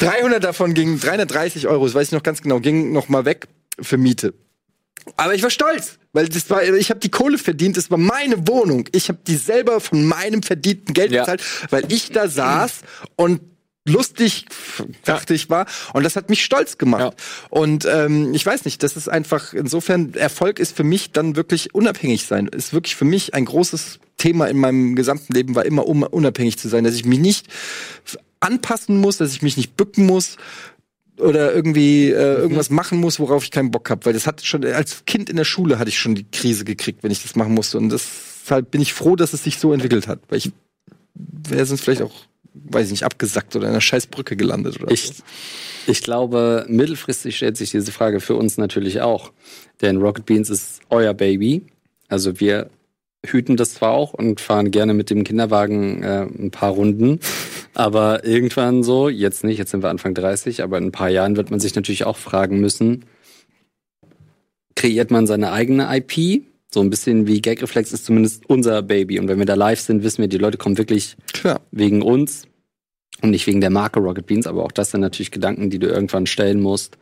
300 0.00 0.42
davon 0.42 0.74
gingen, 0.74 0.98
330 0.98 1.68
Euro, 1.68 1.84
das 1.84 1.94
weiß 1.94 2.08
ich 2.08 2.12
noch 2.12 2.22
ganz 2.24 2.42
genau, 2.42 2.58
gingen 2.58 2.92
noch 2.92 3.08
mal 3.08 3.24
weg 3.24 3.46
für 3.80 3.96
Miete. 3.96 4.34
Aber 5.16 5.34
ich 5.34 5.42
war 5.42 5.50
stolz, 5.50 5.98
weil 6.12 6.28
das 6.28 6.48
war, 6.50 6.62
ich 6.62 6.90
habe 6.90 7.00
die 7.00 7.10
Kohle 7.10 7.38
verdient, 7.38 7.76
das 7.76 7.90
war 7.90 7.98
meine 7.98 8.46
Wohnung. 8.48 8.88
Ich 8.92 9.08
habe 9.08 9.18
die 9.26 9.36
selber 9.36 9.80
von 9.80 10.04
meinem 10.04 10.42
verdienten 10.42 10.94
Geld 10.94 11.12
Ja. 11.12 11.22
bezahlt, 11.22 11.42
weil 11.70 11.92
ich 11.92 12.10
da 12.10 12.28
saß 12.28 12.80
und 13.16 13.40
lustig, 13.88 14.46
dachte 15.04 15.34
ich 15.34 15.48
war. 15.50 15.66
Und 15.94 16.02
das 16.02 16.16
hat 16.16 16.28
mich 16.30 16.44
stolz 16.44 16.78
gemacht. 16.78 17.00
Ja. 17.00 17.48
Und 17.48 17.86
ähm, 17.86 18.34
ich 18.34 18.44
weiß 18.44 18.64
nicht, 18.64 18.82
das 18.82 18.96
ist 18.96 19.08
einfach, 19.08 19.52
insofern, 19.54 20.14
Erfolg 20.14 20.58
ist 20.58 20.76
für 20.76 20.84
mich 20.84 21.12
dann 21.12 21.34
wirklich 21.36 21.74
unabhängig 21.74 22.26
sein. 22.26 22.46
Ist 22.48 22.72
wirklich 22.72 22.94
für 22.96 23.04
mich 23.06 23.34
ein 23.34 23.46
großes 23.46 23.98
Thema 24.16 24.46
in 24.46 24.58
meinem 24.58 24.96
gesamten 24.96 25.32
Leben, 25.32 25.54
war 25.54 25.64
immer 25.64 25.86
um 25.86 26.02
unabhängig 26.02 26.58
zu 26.58 26.68
sein, 26.68 26.84
dass 26.84 26.94
ich 26.94 27.04
mich 27.06 27.18
nicht 27.18 27.46
anpassen 28.40 28.98
muss, 28.98 29.16
dass 29.16 29.32
ich 29.32 29.42
mich 29.42 29.56
nicht 29.56 29.76
bücken 29.76 30.06
muss 30.06 30.36
oder 31.20 31.54
irgendwie 31.54 32.10
äh, 32.10 32.36
irgendwas 32.36 32.70
machen 32.70 32.98
muss, 32.98 33.20
worauf 33.20 33.44
ich 33.44 33.50
keinen 33.50 33.70
Bock 33.70 33.90
habe. 33.90 34.04
Weil 34.06 34.12
das 34.12 34.26
hat 34.26 34.44
schon, 34.44 34.64
als 34.64 35.04
Kind 35.04 35.30
in 35.30 35.36
der 35.36 35.44
Schule 35.44 35.78
hatte 35.78 35.90
ich 35.90 35.98
schon 35.98 36.14
die 36.14 36.24
Krise 36.30 36.64
gekriegt, 36.64 37.02
wenn 37.02 37.10
ich 37.10 37.22
das 37.22 37.36
machen 37.36 37.54
musste. 37.54 37.78
Und 37.78 37.90
deshalb 37.90 38.70
bin 38.70 38.80
ich 38.80 38.92
froh, 38.92 39.16
dass 39.16 39.32
es 39.32 39.44
sich 39.44 39.58
so 39.58 39.72
entwickelt 39.72 40.08
hat. 40.08 40.20
Weil 40.28 40.38
ich 40.38 40.52
wäre 41.14 41.66
sonst 41.66 41.82
vielleicht 41.82 42.02
auch, 42.02 42.14
weiß 42.54 42.86
ich 42.86 42.92
nicht, 42.92 43.04
abgesackt 43.04 43.54
oder 43.56 43.66
in 43.66 43.72
einer 43.72 43.80
scheiß 43.80 44.06
Brücke 44.06 44.36
gelandet 44.36 44.80
oder 44.80 44.90
Ich, 44.90 45.06
so. 45.06 45.12
ich 45.86 46.02
glaube, 46.02 46.64
mittelfristig 46.68 47.36
stellt 47.36 47.56
sich 47.56 47.70
diese 47.70 47.92
Frage 47.92 48.20
für 48.20 48.34
uns 48.36 48.56
natürlich 48.56 49.00
auch. 49.00 49.32
Denn 49.80 49.98
Rocket 49.98 50.26
Beans 50.26 50.50
ist 50.50 50.80
euer 50.90 51.14
Baby. 51.14 51.62
Also 52.08 52.40
wir 52.40 52.70
hüten 53.24 53.56
das 53.56 53.74
zwar 53.74 53.92
auch 53.92 54.14
und 54.14 54.40
fahren 54.40 54.70
gerne 54.70 54.94
mit 54.94 55.10
dem 55.10 55.24
Kinderwagen 55.24 56.02
äh, 56.02 56.22
ein 56.22 56.50
paar 56.50 56.72
Runden. 56.72 57.20
Aber 57.74 58.24
irgendwann 58.24 58.82
so, 58.82 59.08
jetzt 59.08 59.44
nicht, 59.44 59.58
jetzt 59.58 59.70
sind 59.70 59.82
wir 59.82 59.90
Anfang 59.90 60.14
30, 60.14 60.62
aber 60.62 60.78
in 60.78 60.86
ein 60.86 60.92
paar 60.92 61.10
Jahren 61.10 61.36
wird 61.36 61.50
man 61.50 61.60
sich 61.60 61.74
natürlich 61.74 62.04
auch 62.04 62.16
fragen 62.16 62.60
müssen, 62.60 63.04
kreiert 64.74 65.10
man 65.10 65.26
seine 65.26 65.52
eigene 65.52 65.88
IP? 65.94 66.44
So 66.72 66.80
ein 66.80 66.90
bisschen 66.90 67.26
wie 67.26 67.42
Gagreflex 67.42 67.92
ist 67.92 68.06
zumindest 68.06 68.48
unser 68.48 68.82
Baby. 68.82 69.18
Und 69.18 69.28
wenn 69.28 69.38
wir 69.38 69.46
da 69.46 69.54
live 69.54 69.80
sind, 69.80 70.02
wissen 70.02 70.22
wir, 70.22 70.28
die 70.28 70.38
Leute 70.38 70.56
kommen 70.56 70.78
wirklich 70.78 71.16
Klar. 71.32 71.60
wegen 71.72 72.00
uns 72.00 72.44
und 73.20 73.30
nicht 73.30 73.46
wegen 73.46 73.60
der 73.60 73.70
Marke 73.70 74.00
Rocket 74.00 74.26
Beans, 74.26 74.46
aber 74.46 74.64
auch 74.64 74.72
das 74.72 74.92
sind 74.92 75.00
natürlich 75.00 75.30
Gedanken, 75.30 75.68
die 75.68 75.78
du 75.78 75.88
irgendwann 75.88 76.26
stellen 76.26 76.60
musst, 76.60 76.96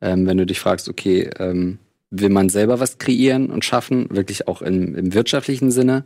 ähm, 0.00 0.26
wenn 0.26 0.36
du 0.36 0.46
dich 0.46 0.60
fragst, 0.60 0.88
okay, 0.88 1.30
ähm, 1.38 1.78
will 2.20 2.30
man 2.30 2.48
selber 2.48 2.80
was 2.80 2.98
kreieren 2.98 3.50
und 3.50 3.64
schaffen, 3.64 4.06
wirklich 4.10 4.48
auch 4.48 4.62
im, 4.62 4.94
im 4.94 5.14
wirtschaftlichen 5.14 5.70
Sinne, 5.70 6.04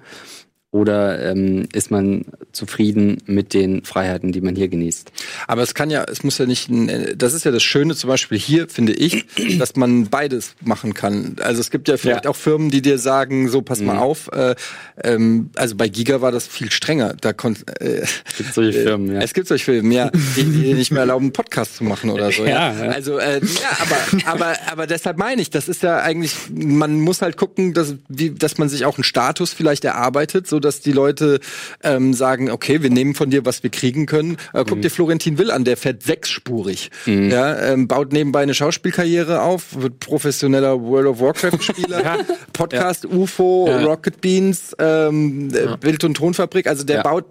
Oder 0.71 1.31
ähm, 1.31 1.67
ist 1.73 1.91
man 1.91 2.27
zufrieden 2.53 3.23
mit 3.25 3.55
den 3.55 3.85
Freiheiten, 3.85 4.33
die 4.33 4.43
man 4.43 4.55
hier 4.55 4.69
genießt? 4.69 5.11
Aber 5.47 5.63
es 5.63 5.73
kann 5.73 5.89
ja, 5.89 6.05
es 6.05 6.23
muss 6.25 6.37
ja 6.37 6.45
nicht, 6.45 6.69
ein, 6.69 7.15
das 7.17 7.33
ist 7.33 7.47
ja 7.47 7.51
das 7.53 7.63
Schöne 7.63 7.97
zum 7.97 8.09
Beispiel 8.09 8.39
hier, 8.39 8.69
finde 8.69 8.93
ich, 8.93 9.25
dass 9.59 9.77
man 9.77 10.09
beides 10.11 10.57
machen 10.63 10.93
kann. 10.93 11.37
Also 11.41 11.63
es 11.63 11.71
gibt 11.71 11.89
ja 11.89 11.97
vielleicht 11.97 12.27
Ja. 12.27 12.31
auch 12.31 12.37
Firmen, 12.37 12.71
die 12.71 12.83
dir 12.83 12.99
sagen, 12.99 13.49
so 13.49 13.63
pass 13.63 13.81
mal 13.81 13.95
Mhm. 13.95 13.99
auf. 13.99 14.29
Äh, 14.33 14.57
ähm, 15.03 15.49
also 15.57 15.75
bei 15.75 15.89
Giga 15.89 16.21
war 16.21 16.33
das 16.33 16.47
viel 16.47 16.71
strenger. 16.71 17.15
Da 17.19 17.33
konnt, 17.33 17.65
äh, 17.81 18.05
Gibt 18.37 18.53
solche 18.53 18.83
Firmen, 18.83 19.15
ja. 19.15 19.21
Es 19.23 19.33
gibt 19.33 19.49
solche 19.49 19.65
Filme, 19.65 19.95
ja, 19.95 20.11
die, 20.37 20.45
die 20.45 20.63
dir 20.65 20.75
nicht 20.75 20.91
mehr 20.91 21.01
erlauben, 21.01 21.27
einen 21.27 21.33
Podcast 21.33 21.77
zu 21.77 21.85
machen 21.85 22.11
oder 22.11 22.31
so. 22.31 22.45
Ja, 22.49 22.75
Ja, 22.75 22.85
ja. 22.85 22.91
Also, 22.91 23.17
äh, 23.19 23.41
ja, 23.41 23.79
aber, 23.81 24.33
aber, 24.33 24.57
aber 24.71 24.87
deshalb 24.87 25.17
meine 25.17 25.41
ich, 25.41 25.49
das 25.49 25.67
ist 25.69 25.83
ja 25.83 25.99
eigentlich, 26.01 26.35
man 26.53 27.01
muss 27.01 27.23
halt 27.23 27.39
gucken, 27.39 27.73
dass, 27.73 27.95
wie, 28.09 28.31
dass 28.31 28.59
man 28.59 28.69
sich 28.69 28.85
auch 28.85 28.99
einen 28.99 29.05
Status 29.05 29.55
vielleicht 29.55 29.85
erarbeitet, 29.87 30.47
so 30.47 30.58
dass 30.61 30.81
die 30.81 30.93
Leute 30.93 31.41
ähm, 31.83 32.15
sagen, 32.15 32.51
okay, 32.51 32.83
wir 32.83 32.91
nehmen 32.91 33.15
von 33.15 33.31
dir, 33.31 33.45
was 33.45 33.63
wir 33.63 33.71
kriegen 33.71 34.07
können. 34.07 34.37
Äh, 34.53 34.65
guck 34.69 34.83
dir 34.83 34.91
Florentin 34.91 35.39
Will 35.39 35.51
an, 35.51 35.65
der 35.65 35.77
fährt 35.77 36.03
sechsspurig. 36.03 36.91
Ja, 37.07 37.59
ähm, 37.73 37.89
baut 37.89 38.13
nebenbei 38.13 38.41
eine 38.41 38.55
Schauspielkarriere 38.55 39.43
auf, 39.43 39.81
wird 39.81 39.99
professioneller 40.01 40.81
World 40.81 41.07
of 41.09 41.21
Warcraft-Spieler, 41.21 42.25
Podcast, 42.53 43.05
UFO, 43.07 43.67
Ja. 43.69 43.83
Rocket 43.85 44.21
Beans, 44.21 44.75
ähm, 44.79 45.51
äh, 45.55 45.77
Bild- 45.79 46.05
und 46.05 46.15
Tonfabrik. 46.15 46.67
Also 46.67 46.85
der 46.85 46.97
Ja. 46.97 47.03
baut, 47.03 47.25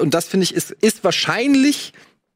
und 0.00 0.14
das 0.14 0.26
finde 0.26 0.44
ich, 0.44 0.54
ist, 0.54 0.72
ist 0.80 1.04
wahrscheinlich 1.04 1.92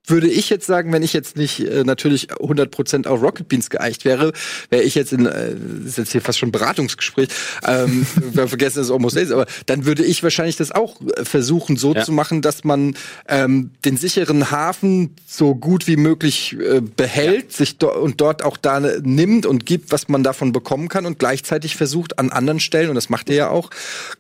würde 0.07 0.29
ich 0.29 0.51
jetzt 0.51 0.67
sagen, 0.67 0.93
wenn 0.93 1.03
ich 1.03 1.13
jetzt 1.15 1.37
nicht 1.37 1.61
äh, 1.61 1.83
natürlich 1.85 2.31
100% 2.31 3.07
auf 3.07 3.23
Rocket 3.23 3.49
Beans 3.49 3.71
geeicht 3.71 4.05
wäre, 4.05 4.33
wäre 4.69 4.83
ich 4.83 4.95
jetzt 4.95 5.13
in, 5.13 5.25
äh, 5.27 5.55
das 5.81 5.93
ist 5.93 5.99
jetzt 5.99 6.13
hier 6.13 6.21
fast 6.21 6.39
schon 6.39 6.51
ein 6.51 6.53
Beratungsgespräch, 6.53 7.29
ähm, 7.67 8.07
wir 8.33 8.47
vergessen 8.49 8.81
es 8.83 8.91
almost 8.91 9.17
days, 9.17 9.31
aber 9.31 9.47
dann 9.67 9.87
würde 9.87 10.05
ich 10.05 10.23
wahrscheinlich 10.23 10.57
das 10.57 10.73
auch 10.73 11.01
äh, 11.17 11.25
versuchen, 11.25 11.77
so 11.77 11.95
Ja. 11.95 12.05
zu 12.05 12.13
machen, 12.13 12.43
dass 12.43 12.65
man 12.65 12.97
ähm, 13.29 13.71
den 13.85 13.97
sicheren 13.97 14.51
Hafen 14.51 15.15
so 15.27 15.55
gut 15.55 15.87
wie 15.87 15.97
möglich 15.97 16.55
äh, 16.61 16.81
behält, 16.81 17.53
sich 17.53 17.79
do 17.79 17.89
und 17.91 18.21
dort 18.21 18.43
auch 18.45 18.57
da 18.57 18.81
ne- 18.81 19.01
nimmt 19.03 19.47
und 19.47 19.65
gibt, 19.65 19.91
was 19.93 20.09
man 20.09 20.23
davon 20.23 20.53
bekommen 20.53 20.89
kann 20.89 21.07
und 21.07 21.19
gleichzeitig 21.19 21.77
versucht 21.77 22.19
an 22.19 22.31
anderen 22.31 22.61
Stellen, 22.61 22.89
und 22.91 22.95
das 22.97 23.09
macht 23.09 23.31
ihr 23.31 23.37
ja 23.37 23.49
auch, 23.49 23.71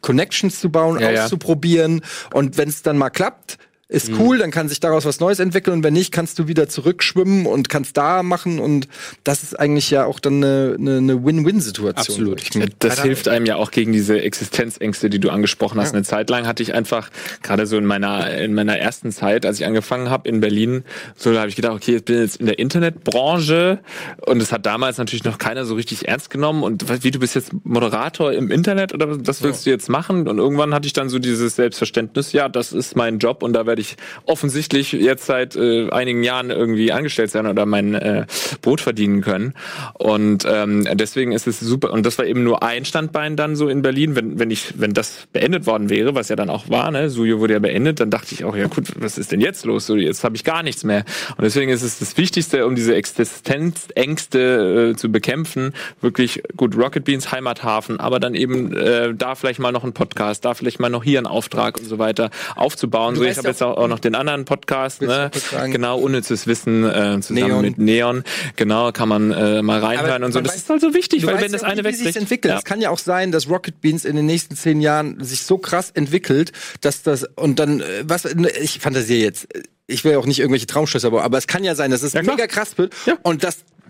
Connections 0.01 0.61
zu 0.61 0.70
bauen, 0.70 0.99
Ja, 1.01 1.11
ja. 1.11 1.24
auszuprobieren 1.24 2.01
und 2.32 2.57
wenn 2.57 2.68
es 2.68 2.82
dann 2.82 2.97
mal 2.97 3.11
klappt, 3.11 3.59
ist 3.95 4.11
cool, 4.18 4.38
dann 4.38 4.51
kann 4.51 4.68
sich 4.68 4.80
daraus 4.80 5.05
was 5.05 5.20
Neues 5.20 5.38
entwickeln 5.38 5.74
und 5.74 5.84
wenn 5.84 5.95
nicht, 5.95 6.12
kannst 6.12 6.38
du 6.38 6.49
wieder 6.49 6.68
zurückschwimmen 6.68 7.47
und 7.47 7.68
kannst 7.68 7.97
da 7.97 8.22
machen 8.22 8.59
und 8.59 8.88
das 9.22 9.42
ist 9.42 9.59
eigentlich 9.59 9.90
ja 9.90 10.05
auch 10.05 10.20
dann 10.20 10.42
eine, 10.42 10.76
eine, 10.78 10.97
eine 10.99 11.24
Win-Win-Situation. 11.24 11.97
Absolut. 11.97 12.42
Ich 12.42 12.55
mein, 12.55 12.70
Das 12.78 13.03
hilft 13.03 13.28
einem 13.28 13.47
ja 13.47 13.57
auch 13.57 13.70
gegen 13.70 13.92
diese 13.92 14.20
Existenzängste, 14.20 15.11
die 15.11 15.20
du 15.20 15.30
angesprochen 15.30 15.80
hast. 15.80 15.95
Eine 15.95 16.03
Zeit 16.03 16.30
lang 16.30 16.47
hatte 16.47 16.62
ich 16.62 16.74
einfach, 16.74 17.11
gerade 17.42 17.66
so 17.66 17.76
in 17.76 17.84
meiner, 17.84 18.36
in 18.36 18.55
meiner 18.55 18.78
ersten 18.78 19.12
Zeit, 19.12 19.47
als 19.47 19.61
ich 19.61 19.66
angefangen 19.66 20.11
habe 20.11 20.28
in 20.28 20.40
Berlin, 20.40 20.84
so 21.16 21.32
da 21.32 21.40
habe 21.40 21.49
ich 21.49 21.57
gedacht, 21.57 21.74
okay, 21.74 21.97
ich 21.97 22.05
bin 22.05 22.18
jetzt 22.18 22.36
in 22.36 22.47
der 22.47 22.59
Internetbranche 22.59 23.80
und 24.26 24.40
das 24.40 24.53
hat 24.53 24.66
damals 24.66 24.99
natürlich 24.99 25.24
noch 25.24 25.38
keiner 25.38 25.64
so 25.64 25.74
richtig 25.74 26.09
ernst 26.09 26.30
genommen 26.30 26.62
und 26.62 27.05
wie 27.05 27.11
du 27.11 27.18
bist 27.18 27.34
jetzt 27.34 27.53
Moderator 27.64 28.32
im 28.32 28.51
Internet 28.51 28.95
oder 28.95 29.16
das 29.16 29.42
willst 29.42 29.66
du 29.66 29.70
jetzt 29.70 29.88
machen? 29.88 30.26
Und 30.28 30.38
irgendwann 30.38 30.74
hatte 30.74 30.86
ich 30.86 30.92
dann 30.92 31.09
so 31.09 31.18
dieses 31.18 31.57
Selbstverständnis, 31.57 32.32
ja, 32.32 32.49
das 32.49 32.72
ist 32.72 32.97
mein 32.97 33.18
Job 33.18 33.42
und 33.42 33.53
da 33.53 33.66
werde 33.66 33.80
ich 33.80 33.84
offensichtlich 34.26 34.93
jetzt 34.93 35.26
seit 35.26 35.57
äh, 35.57 35.91
einigen 35.91 36.22
Jahren 36.22 36.51
irgendwie 36.51 36.93
angestellt 36.93 37.30
sein 37.30 37.47
oder 37.47 37.66
mein 37.66 37.95
äh, 37.95 38.26
Brot 38.62 38.80
verdienen 38.80 39.20
können. 39.20 39.55
Und 39.95 40.47
ähm, 40.49 40.87
deswegen 40.95 41.32
ist 41.32 41.47
es 41.47 41.61
super. 41.61 41.93
Und 41.93 42.07
das 42.07 42.18
war 42.18 42.26
eben 42.26 42.45
nur 42.45 42.62
ein 42.62 42.85
Standbein 42.85 43.37
dann 43.37 43.57
so 43.57 43.68
in 43.68 43.82
Berlin. 43.82 44.16
Wenn, 44.16 44.39
wenn 44.39 44.51
ich, 44.51 44.78
wenn 44.78 44.93
das 44.93 45.26
beendet 45.32 45.66
worden 45.66 45.91
wäre, 45.91 46.14
was 46.14 46.28
ja 46.28 46.37
dann 46.37 46.51
auch 46.51 46.68
war, 46.68 46.91
ne, 46.91 47.11
Sujo 47.11 47.41
wurde 47.41 47.55
ja 47.55 47.59
beendet, 47.59 48.01
dann 48.01 48.11
dachte 48.11 48.35
ich 48.35 48.45
auch, 48.45 48.57
ja 48.57 48.66
gut, 48.66 48.89
was 48.97 49.18
ist 49.18 49.32
denn 49.32 49.41
jetzt 49.41 49.64
los? 49.64 49.87
So, 49.87 49.97
jetzt 49.97 50.24
habe 50.24 50.37
ich 50.37 50.45
gar 50.45 50.62
nichts 50.62 50.85
mehr. 50.85 51.05
Und 51.37 51.45
deswegen 51.45 51.70
ist 51.70 51.82
es 51.82 51.99
das 51.99 52.16
Wichtigste, 52.16 52.66
um 52.66 52.74
diese 52.74 52.95
Existenzängste 52.95 54.93
äh, 54.93 54.97
zu 54.97 55.11
bekämpfen, 55.11 55.74
wirklich 56.01 56.43
gut 56.57 56.76
Rocket 56.76 57.05
Beans 57.05 57.32
Heimathafen, 57.32 58.01
aber 58.01 58.20
dann 58.20 58.35
eben 58.35 58.76
äh, 58.76 59.14
da 59.14 59.35
vielleicht 59.35 59.59
mal 59.59 59.72
noch 59.72 59.85
ein 59.85 59.93
Podcast, 59.93 60.45
da 60.45 60.55
vielleicht 60.55 60.80
mal 60.80 60.89
noch 60.89 61.05
hier 61.05 61.18
ein 61.18 61.26
Auftrag 61.26 61.78
und 61.78 61.87
so 61.87 61.99
weiter 61.99 62.30
aufzubauen. 62.57 63.14
Du 63.14 63.20
so, 63.20 63.26
ich 63.26 63.37
habe 63.37 63.49
jetzt 63.49 63.62
auch, 63.67 63.77
auch 63.77 63.89
noch 63.89 63.99
den 63.99 64.15
anderen 64.15 64.45
Podcast, 64.45 65.03
ne? 65.03 65.31
genau 65.71 65.99
unnützes 65.99 66.47
Wissen 66.47 66.85
äh, 66.85 67.19
zusammen 67.21 67.49
Neon. 67.49 67.62
mit 67.62 67.79
Neon. 67.79 68.25
Genau, 68.57 68.93
kann 68.93 69.09
man 69.09 69.31
äh, 69.33 69.62
mal 69.62 69.81
reinhören 69.81 70.23
und 70.25 70.33
so. 70.33 70.41
Das 70.41 70.53
weiß- 70.53 70.57
ist 70.57 70.71
also 70.71 70.95
wichtig, 70.95 71.23
du 71.23 71.27
weil 71.29 71.41
wenn 71.41 71.53
das 71.53 71.62
ja, 71.62 71.69
eine 71.69 71.83
wie 71.85 71.89
sich 71.91 71.99
wegbricht, 72.01 72.17
entwickelt. 72.17 72.53
ja. 72.53 72.59
Es 72.59 72.65
kann 72.65 72.81
ja 72.81 72.91
auch 72.91 72.99
sein, 72.99 73.33
dass 73.33 73.49
Rocket 73.49 73.81
Beans 73.81 74.05
in 74.05 74.17
den 74.17 74.27
nächsten 74.27 74.57
zehn 74.57 74.81
Jahren 74.81 75.23
sich 75.23 75.43
so 75.43 75.59
krass 75.59 75.91
entwickelt, 75.93 76.53
dass 76.81 77.03
das 77.03 77.25
und 77.37 77.59
dann 77.59 77.81
äh, 77.81 77.85
was 78.05 78.25
ich 78.25 78.79
fantasiere 78.81 79.21
jetzt. 79.21 79.49
Ich 79.87 80.03
will 80.05 80.17
auch 80.17 80.25
nicht 80.25 80.39
irgendwelche 80.41 80.67
Traumschlüsse, 80.67 81.07
aber, 81.07 81.25
aber 81.25 81.37
es 81.37 81.47
kann 81.47 81.62
ja 81.62 81.75
sein, 81.75 81.91
dass 81.91 82.03
es 82.03 82.15
Ja, 82.15 82.23
mega 82.23 82.47
krass 82.47 82.79
wird 82.79 82.95
Ja. 83.05 83.19
und 83.23 83.45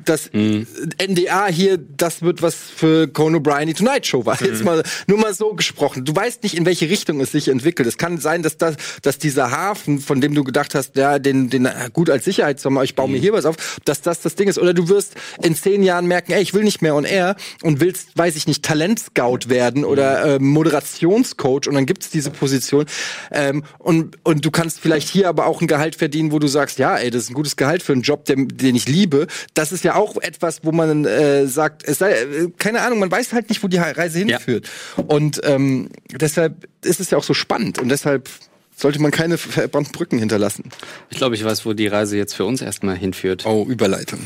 das 0.05 0.15
das 0.15 0.31
NDA 0.33 1.47
hier, 1.49 1.79
das 1.79 2.23
wird 2.23 2.43
was 2.43 2.55
für 2.55 3.09
Conan 3.09 3.43
O'Brien 3.43 3.67
die 3.67 3.75
Tonight 3.75 4.07
Show 4.07 4.25
war. 4.25 4.41
Jetzt 4.41 4.65
mal 4.65 4.83
nur 5.07 5.19
mal 5.19 5.35
so 5.35 5.55
gesprochen. 5.55 6.05
Du 6.05 6.15
weißt 6.15 6.43
nicht, 6.43 6.57
in 6.57 6.67
welche 6.67 6.89
Richtung 6.89 7.21
es 7.21 7.33
sich 7.33 7.49
entwickelt. 7.49 7.89
Es 7.89 7.99
kann 7.99 8.19
sein, 8.19 8.43
dass 8.43 8.57
das, 8.57 8.77
dass 9.03 9.19
dieser 9.19 9.51
Hafen, 9.51 9.99
von 9.99 10.21
dem 10.21 10.35
du 10.35 10.45
gedacht 10.45 10.75
hast, 10.75 10.97
ja, 10.97 11.19
den, 11.19 11.51
den 11.51 11.69
gut 11.93 12.11
als 12.11 12.25
Sicherheitssommer, 12.25 12.85
ich 12.85 12.95
baue 12.95 13.09
mir 13.09 13.19
hier 13.19 13.33
was 13.33 13.45
auf, 13.45 13.81
dass 13.85 14.03
das 14.03 14.21
das 14.21 14.35
Ding 14.35 14.49
ist. 14.49 14.59
Oder 14.59 14.75
du 14.75 14.89
wirst 14.89 15.15
in 15.43 15.55
zehn 15.55 15.83
Jahren 15.83 16.07
merken, 16.07 16.33
ey, 16.33 16.43
ich 16.43 16.55
will 16.55 16.65
nicht 16.65 16.83
mehr 16.83 16.95
on 16.95 17.05
air 17.05 17.37
und 17.63 17.81
willst, 17.81 18.17
weiß 18.17 18.37
ich 18.37 18.47
nicht, 18.47 18.65
Talentscout 18.65 19.49
werden 19.49 19.85
oder 19.85 20.37
äh, 20.37 20.39
Moderationscoach 20.39 21.67
und 21.67 21.75
dann 21.75 21.87
gibt's 21.87 22.11
diese 22.11 22.31
Position. 22.31 22.87
Ähm, 23.33 23.65
und, 23.79 24.19
und 24.25 24.45
du 24.45 24.51
kannst 24.51 24.81
vielleicht 24.81 25.09
hier 25.09 25.29
aber 25.29 25.47
auch 25.47 25.61
ein 25.61 25.67
Gehalt 25.67 25.97
verdienen, 25.97 26.33
wo 26.33 26.39
du 26.39 26.47
sagst, 26.47 26.79
ja, 26.79 26.97
ey, 26.97 27.11
das 27.11 27.25
ist 27.25 27.31
ein 27.31 27.35
gutes 27.35 27.57
Gehalt 27.57 27.83
für 27.83 27.93
einen 27.93 28.03
Job, 28.03 28.25
den, 28.25 28.49
den 28.49 28.75
ich 28.75 28.89
liebe. 28.89 29.27
Das 29.55 29.73
ist 29.73 29.84
ja 29.85 29.95
auch 29.95 30.17
etwas, 30.21 30.61
wo 30.65 30.73
man 30.73 31.05
äh, 31.05 31.47
sagt, 31.47 31.87
es 31.87 31.99
sei, 31.99 32.13
äh, 32.13 32.51
keine 32.59 32.81
Ahnung, 32.83 32.99
man 32.99 33.11
weiß 33.11 33.33
halt 33.33 33.49
nicht, 33.49 33.63
wo 33.63 33.69
die 33.69 33.77
Reise 33.79 34.19
Ja. 34.21 34.39
hinführt. 34.39 34.69
Und 35.07 35.41
ähm, 35.45 35.91
deshalb 36.11 36.67
ist 36.85 37.01
es 37.01 37.11
ja 37.11 37.19
auch 37.19 37.25
so 37.25 37.35
spannend 37.35 37.79
und 37.79 37.89
deshalb 37.89 38.29
sollte 38.77 39.01
man 39.01 39.11
keine 39.13 39.39
verbrannten 39.39 39.93
Brücken 39.93 40.19
hinterlassen. 40.19 40.65
Ich 41.11 41.17
glaube, 41.19 41.37
ich 41.37 41.45
weiß, 41.45 41.65
wo 41.65 41.75
die 41.75 41.87
Reise 41.87 42.17
jetzt 42.17 42.35
für 42.35 42.45
uns 42.45 42.61
erstmal 42.61 42.97
hinführt. 42.97 43.47
Oh, 43.47 43.65
Überleitung. 43.69 44.19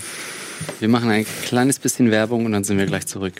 Wir 0.80 0.88
machen 0.88 1.11
ein 1.11 1.26
kleines 1.44 1.78
bisschen 1.78 2.11
Werbung 2.11 2.46
und 2.46 2.52
dann 2.52 2.64
sind 2.64 2.78
wir 2.78 2.86
gleich 2.86 3.06
zurück. 3.06 3.34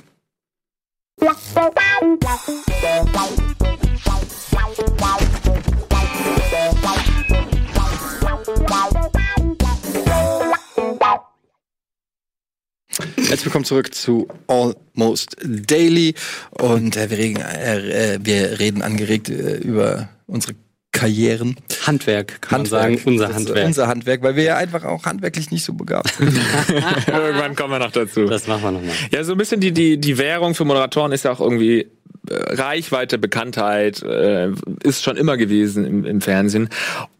Herzlich 12.99 13.45
willkommen 13.45 13.65
zurück 13.65 13.95
zu 13.95 14.27
Almost 14.49 15.37
Daily 15.45 16.15
und 16.51 16.97
äh, 16.97 17.11
wir, 17.11 17.19
reden, 17.19 17.41
äh, 17.41 18.15
äh, 18.15 18.19
wir 18.21 18.59
reden 18.59 18.83
angeregt 18.83 19.29
äh, 19.29 19.59
über 19.59 20.09
unsere 20.27 20.55
Karrieren. 20.91 21.57
Handwerk, 21.87 22.43
kann 22.43 22.63
man 22.63 22.67
sagen. 22.67 23.01
Unser 23.05 23.29
Das 23.29 23.37
Handwerk. 23.37 23.67
Unser 23.67 23.87
Handwerk, 23.87 24.23
weil 24.23 24.35
wir 24.35 24.43
ja 24.43 24.57
einfach 24.57 24.85
auch 24.85 25.05
handwerklich 25.05 25.51
nicht 25.53 25.65
so 25.65 25.75
begabt 25.75 26.13
sind. 26.15 26.35
Irgendwann 27.07 27.55
kommen 27.55 27.75
wir 27.75 27.79
noch 27.79 27.93
dazu. 27.93 28.25
Das 28.25 28.49
machen 28.49 28.63
wir 28.63 28.73
nochmal. 28.73 28.95
Ja, 29.13 29.23
so 29.23 29.33
ein 29.33 29.39
bisschen 29.39 29.61
die, 29.61 29.71
die, 29.71 29.99
die 29.99 30.19
Währung 30.19 30.57
für 30.57 30.65
Moderatoren 30.65 31.13
ist 31.13 31.25
ja 31.25 31.31
auch 31.31 31.41
irgendwie 31.41 31.87
Reichweite, 32.31 33.19
Bekanntheit, 33.19 34.03
äh, 34.03 34.51
ist 34.83 35.03
schon 35.05 35.17
immer 35.17 35.37
gewesen 35.37 35.85
im, 35.85 36.05
im 36.05 36.21
Fernsehen. 36.21 36.69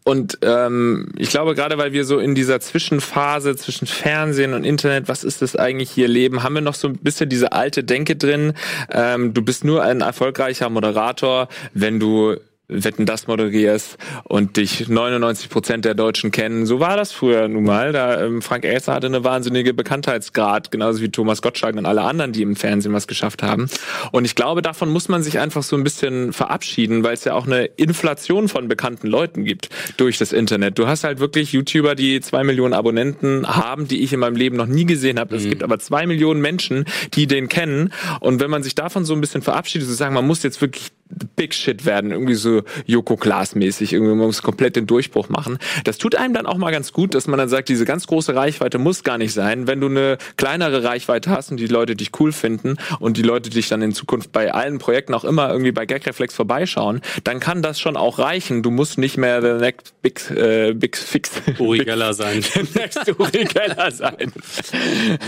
Und 0.03 0.39
ähm, 0.41 1.11
ich 1.17 1.29
glaube, 1.29 1.53
gerade 1.53 1.77
weil 1.77 1.93
wir 1.93 2.03
so 2.03 2.17
in 2.17 2.33
dieser 2.33 2.59
Zwischenphase 2.59 3.55
zwischen 3.55 3.85
Fernsehen 3.85 4.53
und 4.53 4.63
Internet, 4.63 5.07
was 5.07 5.23
ist 5.23 5.41
das 5.41 5.55
eigentlich 5.55 5.91
hier 5.91 6.07
leben, 6.07 6.41
haben 6.41 6.55
wir 6.55 6.61
noch 6.61 6.73
so 6.73 6.87
ein 6.87 6.97
bisschen 6.97 7.29
diese 7.29 7.51
alte 7.51 7.83
Denke 7.83 8.15
drin. 8.15 8.53
Ähm, 8.91 9.33
du 9.33 9.41
bist 9.43 9.63
nur 9.63 9.83
ein 9.83 10.01
erfolgreicher 10.01 10.69
Moderator, 10.69 11.47
wenn 11.73 11.99
du 11.99 12.37
Wetten 12.69 13.07
das 13.07 13.25
moderierst 13.25 13.97
und 14.25 14.57
dich 14.57 14.87
99 14.87 15.49
Prozent 15.49 15.85
der 15.85 15.95
Deutschen 15.95 16.29
kennen. 16.29 16.67
So 16.67 16.79
war 16.79 16.95
das 16.95 17.11
früher 17.11 17.47
nun 17.47 17.63
mal. 17.63 17.91
Da 17.91 18.23
ähm, 18.23 18.43
Frank 18.43 18.63
Elster 18.63 18.93
hatte 18.93 19.07
eine 19.07 19.23
wahnsinnige 19.23 19.73
Bekanntheitsgrad, 19.73 20.69
genauso 20.69 21.01
wie 21.01 21.09
Thomas 21.09 21.41
Gottschalk 21.41 21.75
und 21.75 21.87
alle 21.87 22.03
anderen, 22.03 22.31
die 22.31 22.43
im 22.43 22.55
Fernsehen 22.55 22.93
was 22.93 23.07
geschafft 23.07 23.41
haben. 23.41 23.69
Und 24.11 24.25
ich 24.25 24.35
glaube, 24.35 24.61
davon 24.61 24.89
muss 24.89 25.09
man 25.09 25.23
sich 25.23 25.39
einfach 25.39 25.63
so 25.63 25.75
ein 25.75 25.83
bisschen 25.83 26.31
verabschieden, 26.31 27.03
weil 27.03 27.15
es 27.15 27.23
ja 27.23 27.33
auch 27.33 27.47
eine 27.47 27.65
Inflation 27.65 28.47
von 28.47 28.67
bekannten 28.67 29.07
Leuten 29.07 29.45
gibt 29.45 29.69
durch 29.97 30.19
das 30.19 30.31
Internet. 30.31 30.77
Du 30.77 30.87
hast 30.87 31.03
halt 31.03 31.19
wirklich 31.19 31.51
YouTuber, 31.51 31.95
die 31.95 32.21
zwei 32.21 32.43
Millionen 32.43 32.75
Abonnenten 32.75 33.47
haben, 33.47 33.87
die 33.87 34.03
ich 34.03 34.13
in 34.13 34.19
meinem 34.19 34.35
Leben 34.35 34.57
noch 34.57 34.67
nie 34.67 34.85
gesehen 34.85 35.19
habe. 35.19 35.35
Es 35.35 35.43
gibt 35.45 35.63
aber 35.63 35.79
zwei 35.79 36.05
Millionen 36.05 36.39
Menschen, 36.39 36.85
die 37.15 37.25
den 37.25 37.49
kennen. 37.49 37.91
Und 38.19 38.39
wenn 38.39 38.51
man 38.51 38.61
sich 38.61 38.75
davon 38.75 39.05
so 39.05 39.15
ein 39.15 39.21
bisschen 39.21 39.41
verabschiedet, 39.41 39.87
zu 39.87 39.93
sagen, 39.95 40.13
man 40.13 40.27
muss 40.27 40.43
jetzt 40.43 40.61
wirklich 40.61 40.91
Big 41.35 41.55
Shit 41.55 41.85
werden, 41.85 42.11
irgendwie 42.11 42.35
so 42.35 42.58
Joko 42.85 43.17
Klaas 43.17 43.55
mäßig, 43.55 43.93
irgendwie 43.93 44.15
man 44.15 44.27
muss 44.27 44.41
komplett 44.41 44.75
den 44.75 44.87
Durchbruch 44.87 45.29
machen. 45.29 45.57
Das 45.83 45.97
tut 45.97 46.15
einem 46.15 46.33
dann 46.33 46.45
auch 46.45 46.57
mal 46.57 46.71
ganz 46.71 46.93
gut, 46.93 47.13
dass 47.15 47.27
man 47.27 47.39
dann 47.39 47.49
sagt, 47.49 47.69
diese 47.69 47.85
ganz 47.85 48.07
große 48.07 48.35
Reichweite 48.35 48.77
muss 48.77 49.03
gar 49.03 49.17
nicht 49.17 49.33
sein. 49.33 49.67
Wenn 49.67 49.81
du 49.81 49.87
eine 49.87 50.17
kleinere 50.37 50.83
Reichweite 50.83 51.29
hast 51.29 51.51
und 51.51 51.57
die 51.57 51.67
Leute 51.67 51.95
dich 51.95 52.11
cool 52.19 52.31
finden 52.31 52.77
und 52.99 53.17
die 53.17 53.21
Leute 53.21 53.49
dich 53.49 53.69
dann 53.69 53.81
in 53.81 53.93
Zukunft 53.93 54.31
bei 54.31 54.53
allen 54.53 54.79
Projekten 54.79 55.13
auch 55.13 55.23
immer 55.23 55.49
irgendwie 55.49 55.71
bei 55.71 55.85
Gagreflex 55.85 56.33
vorbeischauen, 56.33 57.01
dann 57.23 57.39
kann 57.39 57.61
das 57.61 57.79
schon 57.79 57.97
auch 57.97 58.19
reichen. 58.19 58.63
Du 58.63 58.71
musst 58.71 58.97
nicht 58.97 59.17
mehr 59.17 59.41
the 59.41 59.61
next 59.61 59.93
big, 60.01 60.29
äh, 60.31 60.73
big 60.73 60.97
fix 60.97 61.31
Uri 61.57 61.79
Geller 61.79 62.13
sein. 62.13 62.43
next 62.75 63.07
Uri 63.19 63.45
Geller 63.45 63.91
sein. 63.91 64.31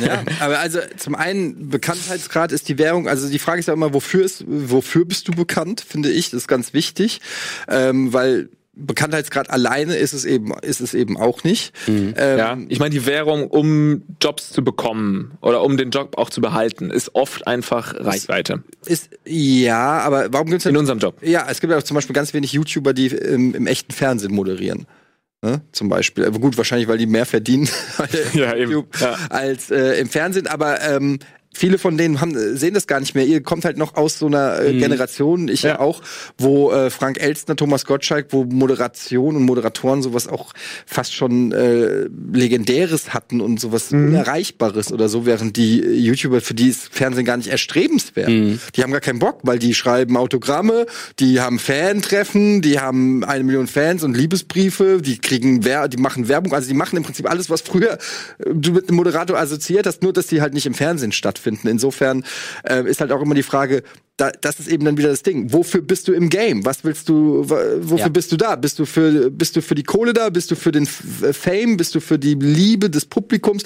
Ja, 0.05 0.23
aber 0.39 0.59
also 0.59 0.79
zum 0.97 1.15
einen 1.15 1.69
Bekanntheitsgrad 1.69 2.51
ist 2.51 2.69
die 2.69 2.77
Währung. 2.77 3.07
Also 3.07 3.29
die 3.29 3.39
Frage 3.39 3.59
ist 3.59 3.67
ja 3.67 3.73
immer, 3.73 3.93
wofür 3.93 4.23
ist, 4.23 4.43
wofür 4.47 5.05
bist 5.05 5.27
du 5.27 5.31
bekannt? 5.31 5.83
Finde 5.87 6.11
ich, 6.11 6.31
das 6.31 6.41
ist 6.41 6.47
ganz 6.47 6.73
wichtig, 6.73 7.20
ähm, 7.67 8.13
weil 8.13 8.49
Bekanntheitsgrad 8.73 9.49
alleine 9.49 9.95
ist 9.97 10.13
es 10.13 10.23
eben 10.23 10.53
ist 10.61 10.79
es 10.79 10.93
eben 10.93 11.17
auch 11.17 11.43
nicht. 11.43 11.73
Ähm, 11.87 12.13
Ja, 12.15 12.57
ich 12.69 12.79
meine, 12.79 12.91
die 12.91 13.05
Währung, 13.05 13.47
um 13.47 14.03
Jobs 14.21 14.49
zu 14.51 14.63
bekommen 14.63 15.33
oder 15.41 15.61
um 15.61 15.75
den 15.75 15.89
Job 15.91 16.17
auch 16.17 16.29
zu 16.29 16.39
behalten, 16.39 16.89
ist 16.89 17.13
oft 17.13 17.45
einfach 17.47 17.93
Reichweite. 17.93 18.63
Ist 18.85 19.09
ja, 19.25 19.99
aber 19.99 20.31
warum 20.31 20.47
gibt's 20.49 20.63
denn 20.63 20.71
In 20.73 20.77
unserem 20.77 20.99
Job. 20.99 21.17
Ja, 21.21 21.45
es 21.49 21.59
gibt 21.59 21.71
ja 21.71 21.77
auch 21.77 21.83
zum 21.83 21.95
Beispiel 21.95 22.13
ganz 22.13 22.33
wenig 22.33 22.53
YouTuber, 22.53 22.93
die 22.93 23.07
im, 23.07 23.53
im 23.53 23.67
echten 23.67 23.91
Fernsehen 23.91 24.33
moderieren. 24.33 24.87
Ne? 25.43 25.61
Zum 25.73 25.89
Beispiel. 25.89 26.23
Aber 26.25 26.39
gut, 26.39 26.55
wahrscheinlich, 26.57 26.87
weil 26.87 26.97
die 26.97 27.07
mehr 27.07 27.25
verdienen 27.25 27.67
Ja. 28.33 28.55
YouTube 28.55 28.87
Ja. 28.99 29.17
als 29.29 29.69
äh, 29.69 29.99
im 29.99 30.07
Fernsehen. 30.07 30.47
Aber 30.47 30.81
ähm, 30.81 31.19
viele 31.53 31.77
von 31.77 31.97
denen 31.97 32.21
haben, 32.21 32.57
sehen 32.57 32.73
das 32.73 32.87
gar 32.87 32.99
nicht 32.99 33.13
mehr. 33.13 33.25
Ihr 33.25 33.43
kommt 33.43 33.65
halt 33.65 33.77
noch 33.77 33.95
aus 33.95 34.17
so 34.17 34.27
einer 34.27 34.61
äh, 34.61 34.73
Generation, 34.79 35.47
ich 35.47 35.63
ja. 35.63 35.79
Auch, 35.79 36.01
wo 36.37 36.71
äh, 36.71 36.89
Frank 36.89 37.19
Elstner, 37.19 37.55
Thomas 37.55 37.85
Gottschalk, 37.85 38.27
wo 38.29 38.45
Moderation 38.45 39.35
und 39.35 39.43
Moderatoren 39.43 40.01
sowas 40.01 40.27
auch 40.27 40.53
fast 40.85 41.13
schon 41.13 41.51
äh, 41.51 42.07
Legendäres 42.33 43.13
hatten 43.13 43.41
und 43.41 43.59
sowas 43.59 43.91
Unerreichbares 43.91 44.91
oder 44.91 45.09
so, 45.09 45.25
während 45.25 45.57
die 45.57 45.81
äh, 45.81 45.93
YouTuber, 45.93 46.41
für 46.41 46.53
die 46.53 46.69
ist 46.69 46.93
Fernsehen 46.93 47.25
gar 47.25 47.37
nicht 47.37 47.49
erstrebenswert. 47.49 48.29
Die 48.29 48.83
haben 48.83 48.91
gar 48.91 49.01
keinen 49.01 49.19
Bock, 49.19 49.39
weil 49.43 49.59
die 49.59 49.73
schreiben 49.73 50.17
Autogramme, 50.17 50.85
die 51.19 51.41
haben 51.41 51.59
Fantreffen, 51.59 52.61
die 52.61 52.79
haben 52.79 53.23
eine 53.23 53.43
Million 53.43 53.67
Fans 53.67 54.03
und 54.03 54.15
Liebesbriefe, 54.15 55.01
die 55.01 55.17
kriegen 55.17 55.65
Wer 55.65 55.87
die 55.87 55.97
machen 55.97 56.27
Werbung, 56.27 56.53
also 56.53 56.67
die 56.67 56.73
machen 56.73 56.97
im 56.97 57.03
Prinzip 57.03 57.29
alles, 57.29 57.49
was 57.49 57.61
früher 57.61 57.93
äh, 57.93 57.97
du 58.53 58.71
mit 58.71 58.87
einem 58.87 58.95
Moderator 58.95 59.37
assoziiert 59.37 59.85
hast, 59.85 60.01
nur 60.01 60.13
dass 60.13 60.27
die 60.27 60.41
halt 60.41 60.53
nicht 60.53 60.65
im 60.65 60.73
Fernsehen 60.73 61.11
stattfinden. 61.11 61.40
Insofern 61.47 62.23
äh, 62.63 62.87
ist 62.89 63.01
halt 63.01 63.11
auch 63.11 63.21
immer 63.21 63.35
die 63.35 63.43
Frage, 63.43 63.83
da, 64.17 64.29
das 64.29 64.59
ist 64.59 64.67
eben 64.67 64.85
dann 64.85 64.97
wieder 64.97 65.09
das 65.09 65.23
Ding. 65.23 65.51
Wofür 65.51 65.81
bist 65.81 66.07
du 66.07 66.13
im 66.13 66.29
Game? 66.29 66.63
Was 66.65 66.83
willst 66.83 67.09
du, 67.09 67.49
wofür 67.49 67.97
Ja. 67.97 68.09
bist 68.09 68.31
du 68.31 68.37
da? 68.37 68.55
Bist 68.55 68.77
du 68.77 68.85
für, 68.85 69.31
bist 69.31 69.55
du 69.55 69.61
für 69.61 69.73
die 69.75 69.83
Kohle 69.83 70.13
da? 70.13 70.29
Bist 70.29 70.51
du 70.51 70.55
für 70.55 70.71
den 70.71 70.87
äh, 71.23 71.33
Fame? 71.33 71.77
Bist 71.77 71.95
du 71.95 71.99
für 71.99 72.19
die 72.19 72.35
Liebe 72.35 72.89
des 72.89 73.05
Publikums? 73.05 73.63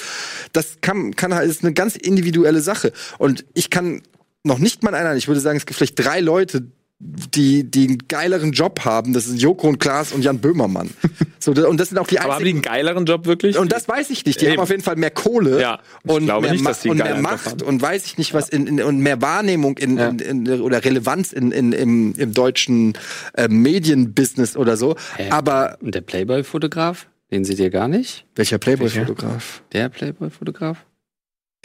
Das 0.53 0.77
kann, 0.81 1.15
kann 1.15 1.33
halt, 1.33 1.49
ist 1.49 1.63
eine 1.63 1.73
ganz 1.73 1.95
individuelle 1.95 2.61
Sache. 2.61 2.93
Und 3.17 3.43
ich 3.53 3.69
kann 3.69 4.01
noch 4.43 4.59
nicht 4.59 4.83
mal 4.83 4.93
einer, 4.93 5.15
ich 5.15 5.27
würde 5.27 5.41
sagen, 5.41 5.57
es 5.57 5.65
gibt 5.65 5.77
vielleicht 5.77 5.97
drei 5.99 6.19
Leute, 6.21 6.67
die, 6.99 7.69
die 7.69 7.87
einen 7.87 7.97
geileren 8.07 8.53
Job 8.53 8.85
haben. 8.85 9.11
Das 9.13 9.25
sind 9.25 9.41
Joko 9.41 9.67
und 9.67 9.79
Klaas 9.79 10.13
und 10.13 10.23
Jan 10.23 10.39
Böhmermann. 10.39 10.89
so, 11.39 11.51
und 11.51 11.77
das 11.79 11.89
sind 11.89 11.97
auch 11.97 12.07
die 12.07 12.19
Aber 12.19 12.35
haben 12.35 12.43
die 12.43 12.49
einzigen. 12.51 12.57
einen 12.67 12.73
geileren 12.75 13.05
Job 13.05 13.25
wirklich? 13.25 13.57
Und 13.57 13.71
das 13.73 13.87
weiß 13.87 14.09
ich 14.11 14.25
nicht. 14.25 14.39
Die 14.39 14.45
Eben. 14.45 14.53
haben 14.53 14.59
auf 14.61 14.69
jeden 14.69 14.81
Fall 14.81 14.95
mehr 14.95 15.11
Kohle 15.11 15.59
Ja, 15.59 15.79
und, 16.07 16.25
mehr, 16.25 16.39
nicht, 16.53 16.63
Ma- 16.63 16.73
und 16.85 16.97
mehr 16.97 17.17
Macht 17.21 17.61
und 17.61 17.81
weiß 17.81 18.05
ich 18.05 18.17
nicht 18.17 18.33
was 18.33 18.47
in, 18.47 18.65
in, 18.67 18.81
und 18.81 18.99
mehr 18.99 19.21
Wahrnehmung 19.21 19.77
in, 19.77 19.97
Ja. 19.97 20.07
in, 20.07 20.19
in, 20.19 20.61
oder 20.61 20.83
Relevanz 20.85 21.33
in, 21.33 21.51
in, 21.51 21.73
im, 21.73 22.13
im 22.17 22.33
deutschen 22.33 22.93
äh, 23.33 23.49
Medienbusiness 23.49 24.55
oder 24.55 24.77
so. 24.77 24.95
Hä? 25.17 25.29
Aber 25.31 25.77
Und 25.81 25.93
der 25.95 26.01
Playboy-Fotograf? 26.01 27.07
Den 27.29 27.43
seht 27.43 27.59
ihr 27.59 27.71
gar 27.71 27.87
nicht? 27.89 28.25
welcher 28.35 28.57
Playboy-Fotograf? 28.57 29.63
Der 29.73 29.89
Playboy-Fotograf? 29.89 30.85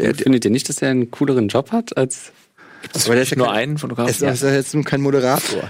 Findet 0.00 0.46
ihr 0.46 0.50
nicht, 0.50 0.66
dass 0.68 0.80
er 0.80 0.90
einen 0.90 1.10
cooleren 1.10 1.48
Job 1.48 1.72
hat 1.72 1.96
als, 1.96 2.32
Aber 3.04 3.14
der 3.14 3.22
ist 3.22 3.30
ja 3.30 3.36
nur 3.36 3.46
kein, 3.46 3.56
einen 3.56 3.78
Fotograf? 3.78 4.08
ist, 4.08 4.22
ist 4.22 4.42
ja 4.42 4.52
jetzt 4.52 4.74
nun 4.74 4.84
kein 4.84 5.00
Moderator. 5.00 5.62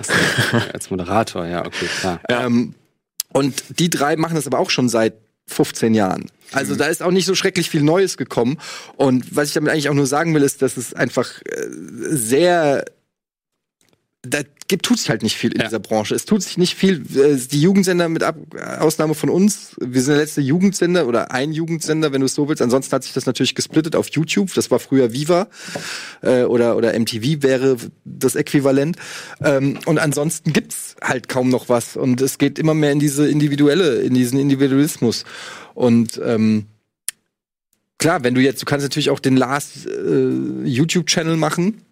als 0.73 0.91
Moderator? 0.91 1.47
Ja, 1.47 1.65
okay, 1.65 1.87
klar. 2.01 2.21
Ähm, 2.29 2.75
und 3.33 3.79
die 3.79 3.91
drei 3.91 4.17
machen 4.17 4.35
das 4.35 4.47
aber 4.47 4.59
auch 4.59 4.71
schon 4.71 4.89
seit 4.89 5.15
15 5.47 5.95
Jahren. 5.95 6.31
Also 6.53 6.75
da 6.75 6.87
ist 6.87 7.03
auch 7.03 7.11
nicht 7.11 7.27
so 7.27 7.35
schrecklich 7.35 7.71
viel 7.71 7.83
Neues 7.83 8.17
gekommen. 8.17 8.59
Und 8.97 9.37
was 9.37 9.49
ich 9.49 9.55
damit 9.55 9.73
eigentlich 9.73 9.89
auch 9.89 9.95
nur 9.95 10.07
sagen 10.07 10.35
will, 10.35 10.43
ist, 10.43 10.63
dass 10.63 10.77
es 10.77 10.95
einfach 10.95 11.41
äh, 11.45 11.67
sehr 12.11 12.85
da 14.23 14.41
gibt, 14.69 14.85
tut 14.85 14.99
sich 14.99 15.09
halt 15.09 15.23
nicht 15.23 15.37
viel 15.37 15.53
in 15.53 15.61
Ja. 15.61 15.67
dieser 15.67 15.79
Branche. 15.79 16.15
Es 16.15 16.27
tut 16.27 16.43
sich 16.43 16.59
nicht 16.59 16.75
viel. 16.75 17.03
Äh, 17.17 17.37
Die 17.51 17.63
Jugendsender 17.63 18.09
mit 18.11 18.23
Ab 18.23 18.37
Ausnahme 18.79 19.15
von 19.15 19.31
uns, 19.31 19.75
wir 19.81 20.03
sind 20.03 20.13
der 20.13 20.21
letzte 20.23 20.43
Jugendsender 20.43 21.07
oder 21.07 21.33
ein 21.33 21.53
Jugendsender, 21.53 22.13
wenn 22.13 22.21
du 22.21 22.27
es 22.27 22.35
so 22.35 22.47
willst. 22.49 22.61
Ansonsten 22.61 22.93
hat 22.93 23.03
sich 23.03 23.15
das 23.15 23.25
natürlich 23.25 23.55
gesplittet 23.55 23.97
auf 23.97 24.11
YouTube. 24.11 24.53
Das 24.55 24.71
war 24.71 24.79
früher 24.79 25.13
Viva 25.15 25.49
äh, 26.23 26.43
oder 26.43 26.77
oder 26.77 26.93
MTV 26.99 27.43
wäre 27.43 27.79
das 28.05 28.35
Äquivalent. 28.35 28.97
Ähm, 29.43 29.79
und 29.87 29.99
ansonsten 29.99 30.53
gibt's 30.53 30.97
halt 31.01 31.29
kaum 31.29 31.49
noch 31.49 31.71
was. 31.71 31.97
Und 31.97 32.21
es 32.21 32.37
geht 32.37 32.59
immer 32.59 32.75
mehr 32.75 32.93
in 32.93 32.99
diese 32.99 33.27
individuelle, 33.29 34.03
in 34.03 34.13
diesen 34.13 34.39
Individualismus. 34.39 35.25
Und 35.73 36.21
ähm, 36.23 36.67
klar, 37.99 38.23
wenn 38.23 38.35
du 38.35 38.43
jetzt, 38.43 38.61
du 38.61 38.67
kannst 38.67 38.85
natürlich 38.85 39.09
auch 39.09 39.21
den 39.21 39.37
Last 39.39 39.87
äh, 39.87 40.29
YouTube-Channel 40.65 41.39
machen 41.39 41.83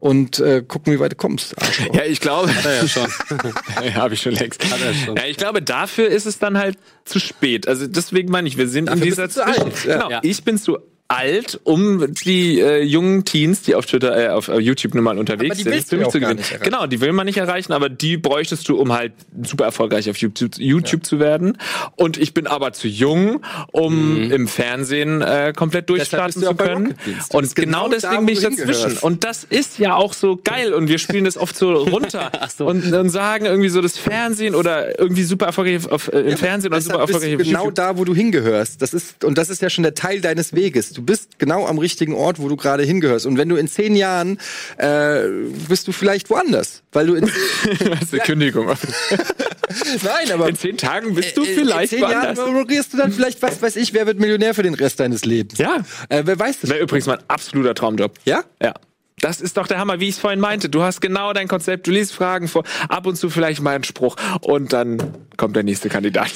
und 0.00 0.38
äh, 0.40 0.62
gucken, 0.66 0.92
wie 0.92 0.98
weit 0.98 1.12
du 1.12 1.16
kommst. 1.16 1.56
Arschloch. 1.60 1.94
Ja, 1.94 2.04
ich 2.04 2.20
glaube. 2.20 2.50
Ja, 2.64 2.88
schon. 2.88 3.06
ja, 3.84 3.94
habe 3.94 4.14
ich 4.14 4.22
schon 4.22 4.32
längst. 4.32 4.64
Hat 4.70 4.80
er 4.82 4.94
schon. 4.94 5.16
Ja, 5.16 5.24
ich 5.26 5.36
glaube, 5.36 5.62
dafür 5.62 6.08
ist 6.08 6.26
es 6.26 6.38
dann 6.38 6.58
halt 6.58 6.76
zu 7.04 7.20
spät. 7.20 7.68
Also 7.68 7.86
deswegen 7.86 8.30
meine 8.32 8.48
ich, 8.48 8.56
wir 8.56 8.66
sind 8.68 8.86
Dafür 8.86 9.02
in 9.02 9.08
dieser 9.08 9.28
Zwischen- 9.28 9.70
ja. 9.88 9.94
Genau, 9.96 10.10
Ja. 10.10 10.20
ich 10.22 10.42
bin 10.42 10.58
zu 10.58 10.78
alt, 11.10 11.60
um 11.64 12.14
die 12.24 12.60
äh, 12.60 12.82
jungen 12.82 13.24
Teens, 13.24 13.62
die 13.62 13.74
auf 13.74 13.86
Twitter, 13.86 14.16
äh, 14.16 14.28
auf 14.28 14.48
YouTube 14.48 14.94
nun 14.94 15.04
mal 15.04 15.18
unterwegs 15.18 15.58
sind, 15.58 15.66
willst 15.72 15.90
für 15.90 15.96
du 15.96 15.98
mich 15.98 16.06
ja 16.06 16.12
zu 16.12 16.20
gewinnen. 16.20 16.40
Genau, 16.62 16.86
die 16.86 17.00
will 17.00 17.12
man 17.12 17.26
nicht 17.26 17.38
erreichen, 17.38 17.72
aber 17.72 17.88
die 17.88 18.16
bräuchtest 18.16 18.68
du, 18.68 18.76
um 18.76 18.92
halt 18.92 19.12
super 19.42 19.64
erfolgreich 19.64 20.08
auf 20.08 20.16
YouTube, 20.16 20.52
YouTube 20.56 21.04
zu 21.04 21.18
werden. 21.18 21.58
Und 21.96 22.16
ich 22.16 22.32
bin 22.32 22.46
aber 22.46 22.72
zu 22.72 22.88
jung, 22.88 23.42
um 23.72 24.30
im 24.30 24.48
Fernsehen 24.48 25.20
äh, 25.22 25.52
komplett 25.54 25.84
Mhm. 25.90 25.96
Durchstarten 25.96 26.42
du 26.42 26.48
zu 26.48 26.54
können. 26.54 26.94
Und 27.30 27.54
genau, 27.56 27.84
genau 27.84 27.88
deswegen 27.88 28.26
bin 28.26 28.36
ich 28.36 28.42
dazwischen. 28.42 28.98
Und 28.98 29.24
das 29.24 29.44
ist 29.44 29.78
ja 29.78 29.96
auch 29.96 30.12
so 30.12 30.38
geil. 30.42 30.72
Und 30.72 30.88
wir 30.88 30.98
spielen 31.10 31.24
das 31.24 31.36
oft 31.36 31.56
so 31.56 31.72
runter 31.72 32.30
so. 32.56 32.66
und, 32.66 32.92
und 32.92 33.08
sagen 33.10 33.46
irgendwie 33.46 33.68
so 33.68 33.80
das 33.80 33.98
Fernsehen 33.98 34.54
oder 34.54 34.98
irgendwie 34.98 35.24
super 35.24 35.46
erfolgreich 35.46 35.90
auf, 35.90 36.08
äh, 36.12 36.20
im 36.20 36.36
Fernsehen 36.36 36.72
oder 36.72 36.80
super 36.80 37.04
Deshalb 37.06 37.06
bist 37.06 37.14
erfolgreich 37.14 37.30
du 37.30 37.42
auf 37.42 37.46
genau 37.46 37.64
YouTube. 37.64 37.74
da, 37.74 37.98
wo 37.98 38.04
du 38.04 38.14
hingehörst. 38.14 38.80
Das 38.82 38.94
ist 38.94 39.24
und 39.24 39.38
das 39.38 39.50
ist 39.50 39.62
ja 39.62 39.70
schon 39.70 39.82
der 39.82 39.94
Teil 39.94 40.20
deines 40.20 40.54
Weges. 40.54 40.92
Du 40.92 40.99
bist 41.00 41.38
genau 41.38 41.66
am 41.66 41.78
richtigen 41.78 42.14
Ort, 42.14 42.38
wo 42.40 42.48
du 42.48 42.56
gerade 42.56 42.82
hingehörst. 42.82 43.26
Und 43.26 43.36
wenn 43.38 43.48
du 43.48 43.56
in 43.56 43.68
zehn 43.68 43.96
Jahren 43.96 44.38
äh, 44.78 45.22
bist 45.68 45.86
du 45.88 45.92
vielleicht 45.92 46.30
woanders, 46.30 46.82
weil 46.92 47.06
du 47.06 47.14
in, 47.14 47.26
Das 47.90 48.02
ist 48.02 48.12
eine 48.14 48.22
Kündigung. 48.22 48.66
nein, 50.02 50.32
aber 50.32 50.48
In 50.48 50.56
zehn 50.56 50.76
Tagen 50.76 51.14
bist 51.14 51.36
du 51.36 51.42
in- 51.44 51.54
vielleicht 51.54 51.92
in 51.92 51.98
zehn 52.00 52.10
Jahren 52.10 52.36
woanders. 52.36 52.46
moderierst 52.46 52.92
du 52.92 52.96
dann 52.96 53.12
vielleicht 53.12 53.40
was 53.42 53.60
weiß 53.62 53.76
ich, 53.76 53.92
wer 53.94 54.06
wird 54.06 54.18
Millionär 54.18 54.54
für 54.54 54.62
den 54.62 54.74
Rest 54.74 55.00
deines 55.00 55.24
Lebens? 55.24 55.58
Ja. 55.58 55.78
Äh, 56.08 56.22
wer 56.26 56.38
weiß 56.38 56.60
das? 56.60 56.70
Wäre 56.70 56.80
übrigens 56.80 57.06
mein 57.06 57.18
absoluter 57.28 57.74
Traumjob. 57.74 58.12
Ja? 58.24 58.44
Ja. 58.62 58.74
Das 59.22 59.42
ist 59.42 59.58
doch 59.58 59.66
der 59.66 59.78
Hammer, 59.78 60.00
wie 60.00 60.08
ich 60.08 60.14
es 60.14 60.18
vorhin 60.18 60.40
meinte. 60.40 60.70
Du 60.70 60.82
hast 60.82 61.02
genau 61.02 61.34
dein 61.34 61.46
Konzept, 61.46 61.86
du 61.86 61.90
liest 61.90 62.14
Fragen 62.14 62.48
vor, 62.48 62.64
ab 62.88 63.06
und 63.06 63.16
zu 63.16 63.28
vielleicht 63.28 63.60
mal 63.60 63.74
einen 63.74 63.84
Spruch 63.84 64.16
und 64.40 64.72
dann 64.72 65.14
kommt 65.40 65.56
der 65.56 65.62
nächste 65.62 65.88
Kandidat. 65.88 66.32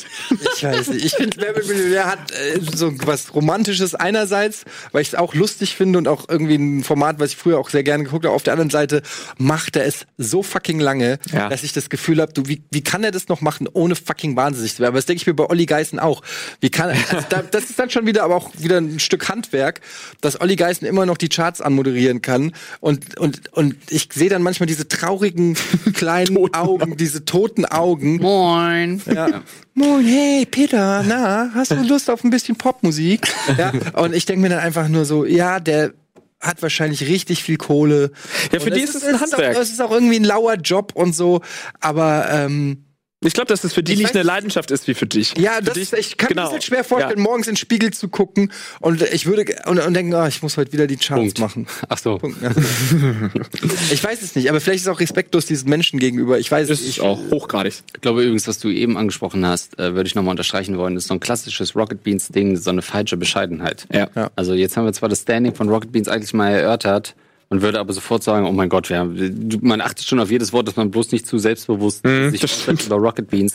Ich 0.57 0.65
weiß 0.65 0.89
nicht. 0.89 1.05
Ich 1.05 1.13
finde, 1.13 1.37
Wer 1.39 1.55
wird 1.55 1.69
Millionär 1.69 2.07
hat 2.07 2.31
äh, 2.33 2.59
so 2.75 2.91
was 3.07 3.35
Romantisches 3.35 3.95
einerseits, 3.95 4.65
weil 4.93 5.03
ich 5.03 5.09
es 5.09 5.15
auch 5.15 5.35
lustig 5.35 5.77
finde 5.77 5.99
und 5.99 6.09
auch 6.09 6.27
irgendwie 6.27 6.55
ein 6.55 6.83
Format, 6.83 7.19
was 7.21 7.33
ich 7.33 7.37
früher 7.37 7.59
auch 7.59 7.69
sehr 7.69 7.83
gerne 7.85 8.05
geguckt 8.05 8.25
habe. 8.25 8.35
Auf 8.35 8.43
der 8.45 8.55
anderen 8.55 8.71
Seite 8.71 9.03
macht 9.37 9.77
er 9.77 9.85
es 9.85 10.07
so 10.17 10.43
fucking 10.43 10.81
lange, 10.81 11.19
Ja. 11.33 11.51
dass 11.51 11.65
ich 11.65 11.75
das 11.75 11.91
Gefühl 11.91 12.19
habe, 12.23 12.33
du, 12.33 12.49
wie, 12.49 12.63
wie 12.71 12.83
kann 12.83 13.05
er 13.05 13.11
das 13.11 13.29
noch 13.29 13.43
machen, 13.43 13.69
ohne 13.71 13.95
fucking 13.95 14.37
wahnsinnig 14.37 14.73
zu 14.75 14.79
werden? 14.79 14.93
Aber 14.93 14.99
das 14.99 15.05
denke 15.05 15.21
ich 15.21 15.27
mir 15.27 15.35
bei 15.35 15.51
Olli 15.51 15.67
Geißen 15.67 15.99
auch. 15.99 16.23
Wie 16.61 16.71
kann 16.71 16.89
er, 16.89 16.97
also 17.15 17.27
da, 17.29 17.43
das 17.43 17.65
ist 17.65 17.79
dann 17.79 17.91
schon 17.91 18.07
wieder, 18.07 18.25
aber 18.25 18.37
auch 18.37 18.53
wieder 18.57 18.79
ein 18.79 19.01
Stück 19.01 19.29
Handwerk, 19.29 19.83
dass 20.23 20.41
Olli 20.41 20.57
Geißen 20.57 20.87
immer 20.89 21.05
noch 21.05 21.19
die 21.19 21.29
Charts 21.29 21.61
anmoderieren 21.61 22.23
kann. 22.23 22.53
Und, 22.81 23.19
und, 23.21 23.53
und 23.53 23.77
ich 23.91 24.09
sehe 24.15 24.31
dann 24.31 24.41
manchmal 24.43 24.67
diese 24.67 24.89
traurigen 24.89 25.59
kleinen 25.95 26.39
Augen, 26.55 26.97
diese 26.97 27.27
toten 27.27 27.67
Augen. 27.67 28.17
Moin. 28.17 28.94
Ja. 29.07 29.43
Moin, 29.75 30.05
hey 30.05 30.47
Peter, 30.47 31.03
na, 31.07 31.51
hast 31.55 31.71
du 31.71 31.77
Lust 31.83 32.11
auf 32.11 32.25
ein 32.25 32.31
bisschen 32.31 32.57
Popmusik? 32.57 33.33
Ja. 33.59 33.73
Und 34.01 34.15
ich 34.15 34.27
denke 34.27 34.43
mir 34.43 34.49
dann 34.49 34.61
einfach 34.61 34.89
nur 34.89 35.05
so, 35.05 35.25
ja, 35.25 35.61
der 35.61 35.93
hat 36.41 36.63
wahrscheinlich 36.63 37.07
richtig 37.07 37.43
viel 37.43 37.57
Kohle. 37.57 38.11
Ja, 38.53 38.61
für 38.61 38.67
Und 38.67 38.77
die 38.77 38.83
ist 38.83 38.95
es 38.95 39.05
ein 39.05 39.21
Handwerk. 39.21 39.57
Auch, 39.57 39.61
es 39.61 39.71
ist 39.71 39.81
auch 39.81 39.91
irgendwie 39.91 40.17
ein 40.17 40.25
lauer 40.25 40.55
Job 40.55 40.93
und 40.95 41.15
so, 41.15 41.41
aber 41.81 42.29
ähm, 42.31 42.85
Ich 43.25 43.33
glaube, 43.35 43.49
dass 43.49 43.65
es 43.65 43.73
für 43.75 43.83
die 43.83 43.95
Ich 43.95 43.99
nicht 43.99 44.11
weiß- 44.11 44.15
eine 44.15 44.23
Leidenschaft 44.23 44.71
ist 44.71 44.87
wie 44.87 44.95
für 44.95 45.07
dich. 45.07 45.35
Ja, 45.37 45.55
für 45.55 45.63
das, 45.65 45.75
dich, 45.75 45.93
ich 45.95 46.17
kann 46.17 46.29
mir 46.29 46.35
genau. 46.35 46.43
das 46.45 46.53
halt 46.53 46.65
schwer 46.65 46.85
vorstellen, 46.85 47.19
Ja. 47.19 47.23
morgens 47.23 47.47
in 47.49 47.53
den 47.55 47.57
Spiegel 47.59 47.93
zu 47.93 48.09
gucken 48.09 48.53
und 48.81 49.03
ich 49.03 49.27
würde 49.27 49.45
und, 49.67 49.79
und 49.81 49.95
denken, 49.95 50.15
ah, 50.15 50.29
ich 50.29 50.43
muss 50.43 50.57
heute 50.57 50.73
wieder 50.73 50.87
die 50.87 50.97
Charts 50.97 51.21
Punkt. 51.35 51.39
machen. 51.41 51.67
Ach 51.89 51.99
so. 51.99 52.19
Punkt. 52.19 52.41
Ja. 52.43 52.51
ich 53.91 54.03
weiß 54.05 54.23
es 54.23 54.35
nicht, 54.35 54.49
aber 54.51 54.61
vielleicht 54.61 54.81
ist 54.83 54.87
es 54.87 54.93
auch 54.95 55.01
respektlos 55.01 55.47
diesen 55.47 55.69
Menschen 55.69 55.99
gegenüber. 55.99 56.39
Ich 56.39 56.51
weiß 56.51 56.69
Das 56.69 56.79
es 56.81 56.83
ist 56.87 56.99
nicht. 56.99 57.01
auch 57.01 57.19
hochgradig. 57.31 57.75
Ich 57.95 58.01
glaube 58.01 58.23
übrigens, 58.23 58.47
was 58.47 58.59
du 58.59 58.69
eben 58.69 58.97
angesprochen 58.97 59.45
hast, 59.47 59.79
äh, 59.79 59.95
würde 59.95 60.07
ich 60.07 60.15
nochmal 60.15 60.33
unterstreichen 60.33 60.77
wollen, 60.79 60.97
ist 60.97 61.09
so 61.09 61.15
ein 61.15 61.21
klassisches 61.21 61.75
Rocket 61.77 62.03
Beans 62.03 62.29
Ding, 62.29 62.57
so 62.57 62.71
eine 62.71 62.83
falsche 62.83 63.17
Bescheidenheit. 63.17 63.87
Ja. 63.93 64.09
Ja. 64.15 64.31
Also 64.37 64.55
jetzt 64.55 64.77
haben 64.77 64.85
wir 64.85 64.93
zwar 64.93 65.09
das 65.09 65.21
Standing 65.23 65.55
von 65.55 65.69
Rocket 65.69 65.93
Beans 65.93 66.09
eigentlich 66.09 66.35
mal 66.35 66.51
erörtert, 66.51 67.15
man 67.51 67.63
würde 67.63 67.79
aber 67.79 67.93
sofort 67.93 68.23
sagen, 68.23 68.47
oh 68.47 68.53
mein 68.53 68.69
Gott, 68.69 68.91
wir 68.91 68.99
haben, 68.99 69.49
man 69.63 69.81
achtet 69.81 70.07
schon 70.07 70.21
auf 70.21 70.31
jedes 70.31 70.53
Wort, 70.53 70.67
dass 70.69 70.77
man 70.77 70.91
bloß 70.91 71.13
nicht 71.13 71.27
zu 71.27 71.39
selbstbewusst 71.39 72.07
sich 72.07 72.41
das 72.41 72.53
aufsetzt 72.53 72.87
über 72.87 72.97
Rocket 72.97 73.29
Beans. 73.29 73.55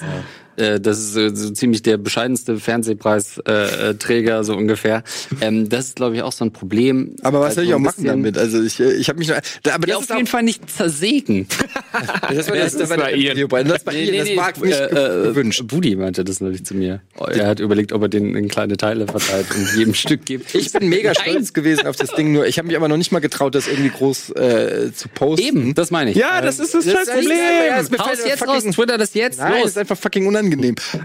Äh, 0.60 0.80
das 0.80 1.00
ist 1.00 1.16
äh, 1.16 1.36
so 1.36 1.50
ziemlich 1.52 1.82
der 1.82 1.98
bescheidenste 1.98 2.60
Fernsehpreisträger, 2.60 4.40
äh, 4.40 4.44
so 4.44 4.56
ungefähr. 4.56 5.04
Ähm, 5.42 5.70
das 5.70 5.86
ist, 5.90 5.96
glaube 5.96 6.16
ich, 6.16 6.22
auch 6.22 6.32
so 6.32 6.46
ein 6.46 6.52
Problem. 6.52 7.16
Aber 7.22 7.40
was 7.40 7.48
Halt 7.48 7.56
soll 7.56 7.64
ich 7.66 7.74
auch 7.74 7.80
machen 7.80 8.04
damit? 8.06 8.38
Also 8.38 8.62
ich, 8.62 8.80
äh, 8.80 8.94
ich 8.94 9.10
habe 9.10 9.20
mich 9.20 9.32
aber 9.32 9.42
Ja, 9.66 9.78
das 9.78 9.96
auf 9.98 10.04
ist 10.04 10.10
jeden 10.16 10.28
Fall 10.28 10.44
nicht 10.44 10.70
zersägen. 10.70 11.48
das 12.34 12.50
war, 12.50 12.56
das, 12.58 12.78
das 12.78 12.90
war 12.90 12.98
war 12.98 13.06
bei- 13.06 13.64
Das 13.64 13.86
war 13.86 13.94
Ian, 13.94 14.18
das 14.18 14.36
mag 14.36 14.62
nicht 14.64 14.80
äh, 14.80 14.88
gewünscht. 14.90 15.64
Budi 15.68 15.96
meinte 15.96 16.24
das 16.24 16.42
neulich 16.42 16.66
zu 16.66 16.76
mir. 16.76 17.02
Er 17.18 17.48
hat 17.48 17.60
überlegt, 17.60 17.92
ob 17.94 18.02
er 18.04 18.10
den 18.10 18.36
in 18.36 18.48
kleine 18.48 18.78
Teile 18.78 19.08
verteilt 19.08 19.48
und 19.56 19.78
jedem 19.78 19.94
Stück 20.00 20.26
gibt. 20.26 20.54
Ich 20.56 20.72
bin 20.72 20.90
mega 20.90 21.14
Nein. 21.14 21.32
stolz 21.32 21.54
gewesen 21.54 21.88
auf 21.88 21.96
das 21.96 22.10
Ding, 22.12 22.32
nur 22.34 22.46
ich 22.48 22.58
habe 22.58 22.68
mich 22.68 22.78
aber 22.78 22.88
noch 22.88 22.98
nicht 22.98 23.12
mal 23.12 23.20
getraut, 23.20 23.56
das 23.56 23.68
irgendwie 23.68 23.90
groß 23.90 24.32
äh, 24.32 24.92
zu 24.94 25.08
posten. 25.10 25.46
Eben, 25.46 25.74
das 25.76 25.92
meine 25.92 26.12
ich. 26.12 26.18
Ja, 26.18 26.42
das 26.42 26.60
ist 26.60 26.74
das, 26.74 26.86
Das 26.86 26.94
scheiß 26.94 27.08
ist- 27.08 27.14
Problem. 27.14 27.38
ja, 27.70 27.80
es 27.80 27.90
mir 27.92 27.98
Haus 28.00 28.18
jetzt 28.26 28.48
raus, 28.48 28.64
Twitter 28.64 28.98
das 28.98 29.14
jetzt, 29.14 29.40
Nein, 29.40 29.52
das 29.54 29.62
los. 29.62 29.70
ist 29.72 29.78
einfach 29.78 29.98
fucking 29.98 30.28
unangenehm. 30.28 30.49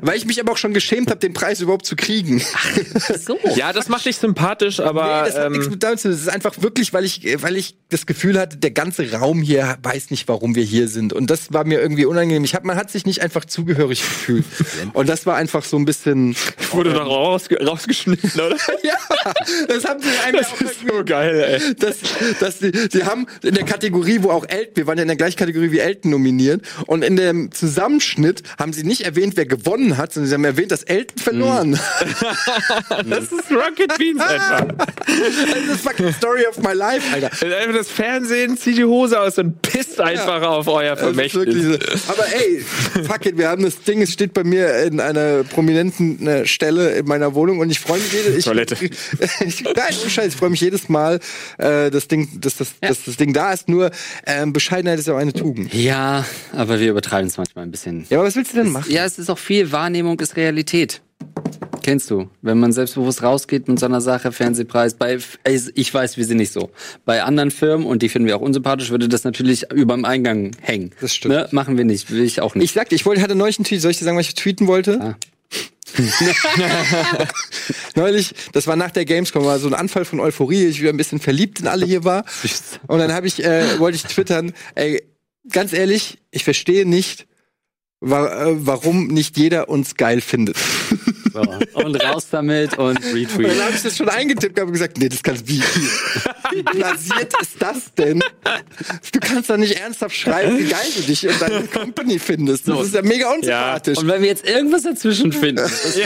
Weil 0.01 0.16
ich 0.16 0.26
mich 0.26 0.40
aber 0.40 0.53
auch 0.53 0.57
schon 0.57 0.74
geschämt 0.74 1.11
habe, 1.11 1.20
den 1.20 1.32
Preis 1.32 1.61
überhaupt 1.61 1.86
zu 1.86 1.97
kriegen. 1.97 2.42
So. 3.24 3.38
Ja, 3.57 3.72
das 3.72 3.88
macht 3.88 4.05
dich 4.07 4.16
sympathisch, 4.16 4.80
aber 4.80 5.22
nee, 5.22 5.28
das 5.28 5.38
hat 5.38 5.51
nichts 5.51 5.66
ähm, 5.66 5.72
mit 5.72 5.82
damit 5.82 6.01
zu 6.01 6.09
tun. 6.09 6.12
Das 6.12 6.22
ist 6.22 6.28
einfach 6.28 6.55
wirklich, 6.61 6.92
weil 6.92 7.05
ich, 7.05 7.42
weil 7.42 7.57
ich 7.57 7.76
das 7.88 8.07
Gefühl 8.07 8.38
hatte, 8.38 8.57
der 8.57 8.70
ganze 8.72 9.12
Raum 9.12 9.42
hier 9.42 9.76
weiß 9.82 10.11
nicht, 10.11 10.26
warum 10.28 10.55
wir 10.55 10.64
hier 10.64 10.88
sind. 10.88 11.12
Und 11.12 11.30
das 11.30 11.53
war 11.53 11.64
mir 11.64 11.80
irgendwie 11.80 12.05
unangenehm. 12.05 12.45
Ich 12.45 12.55
hab, 12.55 12.64
man 12.64 12.76
hat 12.76 12.90
sich 12.90 13.07
nicht 13.07 13.22
einfach 13.22 13.45
zugehörig 13.45 14.01
gefühlt. 14.01 14.45
Und 14.92 15.09
das 15.09 15.26
war 15.26 15.36
einfach 15.36 15.64
so 15.64 15.76
ein 15.76 15.84
bisschen. 15.84 16.34
wurde 16.72 16.92
doch 16.92 17.07
rausge 17.07 17.64
rausgeschnitten, 17.64 18.32
oder? 18.34 18.57
ja, 18.82 18.95
das 19.68 19.84
haben 19.84 20.01
sie 20.03 20.09
auch 20.09 20.32
Das 20.32 20.61
ist 20.61 20.80
so 20.86 21.05
geil, 21.05 21.61
ey. 21.62 21.74
dass, 21.76 21.97
dass 22.40 22.59
die, 22.59 22.72
die 22.72 23.05
haben 23.05 23.26
in 23.42 23.55
der 23.55 23.64
Kategorie, 23.64 24.18
wo 24.22 24.30
auch 24.30 24.47
Elton, 24.49 24.76
wir 24.76 24.86
waren 24.86 24.99
ja 24.99 25.03
in 25.03 25.09
der 25.09 25.16
gleichen 25.16 25.36
Kategorie 25.36 25.70
wie 25.70 25.78
Elton 25.78 26.11
nominiert, 26.11 26.62
und 26.86 27.03
in 27.03 27.16
dem 27.16 27.53
Zusammenschnitt 27.53 28.42
haben 28.59 28.72
sie 28.72 28.84
nicht 28.84 29.03
erwähnt, 29.03 29.24
wer 29.35 29.47
gewonnen 29.47 29.97
hat, 29.97 30.12
sondern 30.12 30.29
sie 30.29 30.35
haben 30.35 30.45
erwähnt, 30.45 30.70
dass 30.72 30.83
Elton 30.85 31.18
verloren 31.18 31.79
hat. 31.79 33.05
Das 33.07 33.25
ist 33.25 33.51
Rocket 33.51 33.97
Beans 33.99 34.20
einfach. 34.29 34.66
Das 34.77 35.75
ist 35.77 35.81
fucking 35.83 36.12
Story 36.12 36.45
of 36.49 36.59
my 36.59 36.72
life, 36.72 37.03
Alter. 37.12 37.27
Einfach 37.57 37.75
Das 37.75 37.89
Fernsehen 37.91 38.57
zieht 38.57 38.79
die 38.79 38.85
Hose 38.85 39.20
aus 39.20 39.39
und 39.39 39.61
pisst 39.62 40.01
einfach 40.01 40.43
auf 40.43 40.66
euer 40.68 40.97
Vermächtnis. 40.97 41.55
so. 41.64 41.72
Aber 42.09 42.25
ey, 42.33 42.61
fuck 43.05 43.27
it, 43.27 43.37
wir 43.39 43.49
haben 43.49 43.62
das 43.62 43.81
Ding, 43.83 44.03
es 44.03 44.12
steht 44.12 44.33
bei 44.35 44.45
mir 44.45 44.79
in 44.85 45.01
einer 45.01 45.45
prominenten 45.45 46.27
äh, 46.27 46.47
Stelle 46.47 46.91
in 46.97 47.07
meiner 47.07 47.35
Wohnung 47.35 47.59
und 47.59 47.70
ich 47.70 47.81
freue 47.81 47.99
mich 47.99 48.12
jedes 48.12 48.37
ich, 48.39 48.45
Toilette. 48.45 48.77
Ich, 48.81 49.62
nein, 49.64 49.95
ohne 50.01 50.11
Scheiß, 50.11 50.29
ich 50.29 50.37
freue 50.37 50.51
mich 50.51 50.61
jedes 50.61 50.89
Mal, 50.89 51.20
äh, 51.59 51.91
das 51.91 52.09
Ding, 52.09 52.41
dass 52.41 52.57
das, 52.57 52.68
dass 52.81 53.05
das 53.05 53.16
Ding 53.16 53.33
da 53.33 53.53
ist. 53.53 53.68
Nur 53.68 53.91
ähm, 54.27 54.53
Bescheidenheit 54.53 54.99
ist 54.99 55.09
ja 55.09 55.14
auch 55.14 55.18
eine 55.18 55.33
Tugend. 55.33 55.72
Ja, 55.75 56.25
aber 56.53 56.81
wir 56.81 56.91
übertreiben 56.91 57.29
es 57.29 57.37
manchmal 57.37 57.64
ein 57.64 57.70
bisschen. 57.70 58.07
Ja, 58.11 58.18
aber 58.18 58.27
was 58.29 58.37
willst 58.37 58.53
du 58.53 58.57
denn 58.59 58.70
machen? 58.72 58.91
Ja, 58.91 59.05
es 59.15 59.21
ist 59.21 59.31
auch 59.31 59.39
viel 59.39 59.71
Wahrnehmung 59.71 60.19
ist 60.19 60.37
Realität. 60.37 61.01
Kennst 61.83 62.11
du? 62.11 62.31
Wenn 62.43 62.59
man 62.59 62.73
selbstbewusst 62.73 63.23
rausgeht 63.23 63.69
mit 63.69 63.79
so 63.79 63.87
einer 63.87 64.01
Sache, 64.01 64.33
Fernsehpreis, 64.33 64.95
bei, 64.95 65.19
ich 65.75 65.95
weiß, 65.95 66.17
wir 66.17 66.25
sind 66.25 66.39
nicht 66.39 66.53
so. 66.53 66.71
Bei 67.05 67.23
anderen 67.23 67.53
Firmen, 67.53 67.87
und 67.87 68.03
die 68.03 68.09
finden 68.09 68.27
wir 68.27 68.37
auch 68.37 68.41
unsympathisch, 68.41 68.91
würde 68.91 69.09
das 69.09 69.23
natürlich 69.23 69.71
überm 69.71 70.05
Eingang 70.05 70.53
hängen. 70.61 70.93
Das 71.01 71.15
stimmt. 71.15 71.35
Ne? 71.35 71.49
Machen 71.53 71.77
wir 71.77 71.85
nicht, 71.85 72.11
will 72.11 72.25
ich 72.25 72.41
auch 72.41 72.55
nicht. 72.55 72.65
Ich 72.65 72.73
sagte, 72.73 72.95
ich 72.95 73.07
wollte, 73.07 73.23
hatte 73.23 73.35
neulich 73.35 73.59
einen 73.59 73.67
Tweet, 73.67 73.83
soll 73.83 73.93
ich 73.93 73.99
dir 73.99 74.05
sagen, 74.05 74.17
was 74.17 74.27
ich 74.27 74.35
tweeten 74.35 74.67
wollte? 74.67 75.01
Ah. 75.01 75.17
neulich, 77.95 78.35
das 78.53 78.67
war 78.67 78.75
nach 78.75 78.91
der 78.91 79.05
Gamescom, 79.05 79.45
war 79.45 79.61
so 79.61 79.69
ein 79.69 79.75
Anfall 79.75 80.07
von 80.07 80.19
Euphorie, 80.19 80.65
ich 80.65 80.81
wieder 80.81 80.91
ein 80.91 80.97
bisschen 80.97 81.21
verliebt 81.21 81.61
in 81.61 81.69
alle 81.69 81.87
hier 81.87 82.03
war. 82.03 82.25
Und 82.89 82.99
dann 82.99 83.12
habe 83.12 83.29
ich, 83.29 83.45
äh, 83.45 83.79
wollte 83.79 83.97
ich 83.97 84.05
twittern, 84.05 84.55
ey, 84.75 85.05
ganz 85.51 85.73
ehrlich, 85.73 86.19
ich 86.33 86.43
verstehe 86.43 86.89
nicht, 86.89 87.27
wa 88.01 88.26
äh, 88.26 88.66
warum 88.66 89.07
nicht 89.09 89.38
jeder 89.38 89.68
uns 89.68 89.95
geil 89.97 90.20
findet. 90.20 90.57
So. 91.35 91.41
Und 91.74 91.97
raus 92.05 92.28
damit 92.30 92.78
und 92.78 92.97
Und 92.97 93.05
Retweet. 93.12 93.49
dann 93.49 93.61
habe 93.64 93.74
ich 93.74 93.82
das 93.82 93.97
schon 93.97 94.09
eingetippt 94.09 94.59
und 94.61 94.72
gesagt, 94.72 94.99
nee, 94.99 95.09
das 95.09 95.20
kannst 95.22 95.49
wie, 95.49 95.61
wie 96.53 96.62
blasiert 96.62 97.32
ist 97.43 97.57
das 97.61 97.93
denn? 97.99 98.20
Du 99.12 99.18
kannst 99.20 99.51
doch 99.51 99.57
nicht 99.57 99.72
ernsthaft 99.80 100.14
schreiben, 100.14 100.57
wie 100.61 100.64
geil 100.68 100.87
du 100.97 101.03
dich 101.03 101.26
und 101.28 101.41
deine 101.43 101.62
Company 101.64 102.20
findest. 102.20 102.68
Das 102.68 102.80
ist 102.87 102.95
ja 102.95 103.03
mega 103.03 103.32
unsympathisch. 103.32 103.99
Und 103.99 104.07
wenn 104.07 104.22
wir 104.22 104.28
jetzt 104.28 104.49
irgendwas 104.49 104.82
dazwischen 104.85 105.32
finden, 105.32 105.57
das 105.57 105.97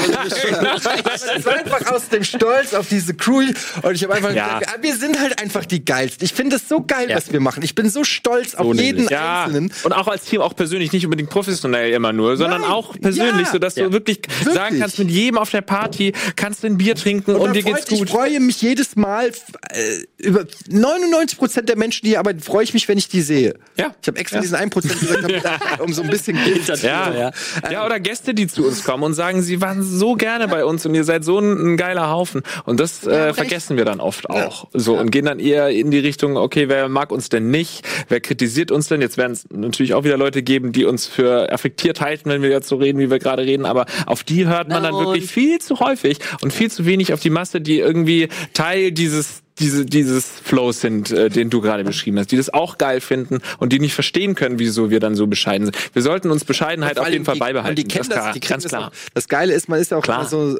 Es 1.36 1.44
war 1.44 1.56
einfach 1.56 1.92
aus 1.92 2.08
dem 2.08 2.24
Stolz 2.24 2.72
auf 2.72 2.88
diese 2.88 3.12
Crew 3.14 3.42
und 3.82 3.94
ich 3.94 4.02
habe 4.04 4.14
einfach 4.14 4.32
Ja. 4.32 4.58
gesagt, 4.60 4.68
ah, 4.78 4.82
wir 4.82 4.96
sind 4.96 5.20
halt 5.20 5.42
einfach 5.42 5.66
die 5.66 5.84
geilsten. 5.84 6.24
Ich 6.24 6.32
finde 6.32 6.56
es 6.56 6.68
so 6.68 6.82
geil, 6.82 7.10
Ja. 7.10 7.16
was 7.16 7.30
wir 7.32 7.40
machen. 7.40 7.62
Ich 7.62 7.74
bin 7.74 7.90
so 7.90 8.02
stolz 8.04 8.54
auf 8.54 8.64
nämlich. 8.66 8.86
jeden 8.86 9.08
Ja, 9.08 9.44
Einzelnen. 9.44 9.72
und 9.84 9.92
auch 9.92 10.08
als 10.08 10.24
Team, 10.24 10.40
auch 10.40 10.56
persönlich, 10.56 10.92
nicht 10.92 11.04
unbedingt 11.04 11.28
professionell 11.30 11.92
immer 11.92 12.14
nur, 12.14 12.36
sondern 12.38 12.62
Nein, 12.62 12.70
auch 12.70 12.98
persönlich, 12.98 13.46
ja. 13.46 13.52
so 13.52 13.58
dass 13.58 13.76
Ja. 13.76 13.84
du 13.84 13.92
wirklich, 13.92 14.20
Wirklich. 14.38 14.54
sagen 14.54 14.78
kannst, 14.80 14.98
mit 14.98 15.10
jedem 15.10 15.17
auf 15.36 15.50
der 15.50 15.62
Party 15.62 16.12
kannst 16.36 16.62
du 16.62 16.66
ein 16.66 16.78
Bier 16.78 16.94
trinken 16.94 17.34
und, 17.34 17.46
dann 17.46 17.52
dir 17.52 17.62
geht's 17.62 17.86
gut. 17.86 18.04
Ich 18.04 18.10
freue 18.10 18.40
mich 18.40 18.62
jedes 18.62 18.96
Mal, 18.96 19.28
äh, 19.28 19.82
über 20.18 20.44
99 20.70 21.38
Prozent 21.38 21.68
der 21.68 21.76
Menschen, 21.76 22.04
die 22.04 22.10
hier 22.10 22.18
arbeiten, 22.18 22.40
freue 22.40 22.64
ich 22.64 22.74
mich, 22.74 22.88
wenn 22.88 22.98
ich 22.98 23.08
die 23.08 23.20
sehe. 23.22 23.54
Ja. 23.76 23.94
Ich 24.00 24.08
habe 24.08 24.18
extra 24.18 24.40
diesen 24.40 24.56
1 24.56 24.72
Prozent 24.72 25.00
gesagt, 25.00 25.30
um 25.80 25.92
so 25.92 26.02
ein 26.02 26.08
bisschen 26.08 26.38
Gift. 26.44 26.68
Ja, 26.82 27.12
Ja. 27.14 27.32
ja. 27.70 27.86
oder 27.86 28.00
Gäste, 28.00 28.34
die 28.34 28.46
zu 28.46 28.66
uns 28.66 28.84
kommen 28.84 29.02
und 29.02 29.14
sagen, 29.14 29.42
sie 29.42 29.60
waren 29.60 29.82
so 29.82 30.14
gerne 30.14 30.48
bei 30.48 30.64
uns 30.64 30.84
und 30.86 30.94
ihr 30.94 31.04
seid 31.04 31.24
so 31.24 31.38
ein, 31.38 31.74
ein 31.74 31.76
geiler 31.76 32.10
Haufen. 32.10 32.42
Und 32.64 32.80
das 32.80 33.06
äh, 33.06 33.34
vergessen 33.34 33.76
wir 33.76 33.84
dann 33.84 34.00
oft 34.00 34.30
auch. 34.30 34.68
So 34.72 34.96
und 34.98 35.10
gehen 35.10 35.24
dann 35.24 35.38
eher 35.40 35.70
in 35.70 35.90
die 35.90 35.98
Richtung, 35.98 36.36
okay, 36.36 36.68
wer 36.68 36.88
mag 36.88 37.10
uns 37.10 37.28
denn 37.28 37.50
nicht? 37.50 37.86
Wer 38.08 38.20
kritisiert 38.20 38.70
uns 38.70 38.88
denn? 38.88 39.00
Jetzt 39.00 39.16
werden 39.16 39.32
es 39.32 39.46
natürlich 39.50 39.94
auch 39.94 40.04
wieder 40.04 40.16
Leute 40.16 40.42
geben, 40.42 40.72
die 40.72 40.84
uns 40.84 41.06
für 41.06 41.50
affektiert 41.52 42.00
halten, 42.00 42.30
wenn 42.30 42.42
wir 42.42 42.50
jetzt 42.50 42.68
so 42.68 42.76
reden, 42.76 42.98
wie 42.98 43.10
wir 43.10 43.18
gerade 43.18 43.42
reden. 43.42 43.66
Aber 43.66 43.86
auf 44.06 44.24
die 44.24 44.46
hört 44.46 44.68
man 44.68 44.82
dann 44.82 44.94
wirklich 44.94 45.07
und? 45.10 45.22
viel 45.22 45.58
zu 45.60 45.80
häufig 45.80 46.18
und 46.42 46.52
viel 46.52 46.70
zu 46.70 46.86
wenig 46.86 47.12
auf 47.12 47.20
die 47.20 47.30
Masse, 47.30 47.60
die 47.60 47.78
irgendwie 47.78 48.28
Teil 48.52 48.92
dieses 48.92 49.42
diese, 49.58 49.84
dieses 49.84 50.24
Flows 50.44 50.80
sind, 50.80 51.10
äh, 51.10 51.28
den 51.28 51.50
du 51.50 51.60
gerade 51.60 51.84
beschrieben 51.84 52.18
hast, 52.18 52.30
die 52.32 52.36
das 52.36 52.52
auch 52.52 52.78
geil 52.78 53.00
finden 53.00 53.38
und 53.58 53.72
die 53.72 53.78
nicht 53.80 53.94
verstehen 53.94 54.34
können, 54.34 54.58
wieso 54.58 54.90
wir 54.90 55.00
dann 55.00 55.14
so 55.14 55.26
bescheiden 55.26 55.66
sind. 55.66 55.76
Wir 55.94 56.02
sollten 56.02 56.30
uns 56.30 56.44
Bescheidenheit 56.44 56.98
auf 56.98 57.08
jeden 57.08 57.24
Fall 57.24 57.34
die- 57.34 57.40
beibehalten. 57.40 57.70
Und 57.70 57.78
die 57.78 57.84
kennen 57.84 58.08
das, 58.08 58.18
klar, 58.18 58.32
die 58.32 58.40
kennen 58.40 58.50
ganz 58.50 58.62
das 58.64 58.70
klar. 58.72 58.88
auch. 58.88 58.92
Das 59.14 59.28
Geile 59.28 59.54
ist, 59.54 59.68
man 59.68 59.80
ist 59.80 59.90
ja 59.90 59.96
auch 59.96 60.02
Klar. 60.02 60.20
immer 60.20 60.28
so, 60.28 60.58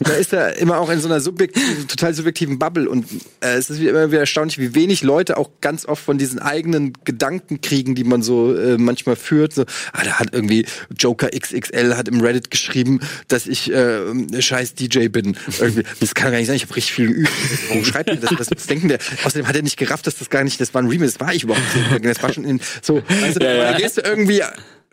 man 0.00 0.12
ist 0.18 0.32
ja 0.32 0.48
immer 0.48 0.78
auch 0.78 0.90
in 0.90 1.00
so 1.00 1.08
einer 1.08 1.20
subjektiven, 1.20 1.88
total 1.88 2.14
subjektiven 2.14 2.58
Bubble 2.58 2.88
und 2.88 3.06
äh, 3.40 3.54
es 3.56 3.70
ist 3.70 3.80
immer 3.80 4.08
wieder 4.10 4.20
erstaunlich, 4.20 4.58
wie 4.58 4.74
wenig 4.74 5.02
Leute 5.02 5.36
auch 5.36 5.50
ganz 5.60 5.86
oft 5.86 6.02
von 6.02 6.18
diesen 6.18 6.38
eigenen 6.38 6.92
Gedanken 7.04 7.60
kriegen, 7.60 7.94
die 7.94 8.04
man 8.04 8.22
so 8.22 8.54
äh, 8.54 8.76
manchmal 8.78 9.16
führt. 9.16 9.52
So, 9.54 9.62
ah, 9.92 10.04
da 10.04 10.18
hat 10.18 10.28
irgendwie 10.32 10.66
Joker 10.98 11.28
XXL 11.30 11.96
hat 11.96 12.08
im 12.08 12.20
Reddit 12.20 12.50
geschrieben, 12.50 13.00
dass 13.28 13.46
ich 13.46 13.72
äh, 13.72 14.00
scheiß 14.40 14.74
DJ 14.74 15.08
bin. 15.08 15.36
Irgendwie, 15.60 15.84
das 16.00 16.14
kann 16.14 16.30
gar 16.32 16.38
nicht 16.38 16.46
sein, 16.48 16.56
ich 16.56 16.62
habe 16.64 16.76
richtig 16.76 16.92
viel 16.92 17.08
geübt. 17.08 17.30
Warum 17.68 17.84
schreibt 17.84 18.10
ihr 18.22 18.28
das? 18.28 18.38
Was, 18.38 18.48
was 18.50 18.66
denken 18.66 18.88
der? 18.88 18.98
Außerdem 19.24 19.46
hat 19.46 19.56
er 19.56 19.62
nicht 19.62 19.76
gerafft, 19.76 20.06
dass 20.06 20.16
das 20.18 20.30
gar 20.30 20.44
nicht, 20.44 20.60
das 20.60 20.72
war 20.74 20.82
ein 20.82 20.88
Remix, 20.88 21.12
das 21.14 21.20
war 21.20 21.32
ich 21.34 21.42
überhaupt 21.44 21.64
nicht. 21.92 22.04
Das 22.04 22.22
war 22.22 22.32
schon 22.32 22.44
in, 22.44 22.60
so, 22.82 23.02
weißt 23.08 23.40
du, 23.40 23.44
Ja, 23.44 23.54
ja. 23.54 23.72
da 23.72 23.78
gehst 23.78 23.96
du 23.96 24.00
irgendwie, 24.02 24.42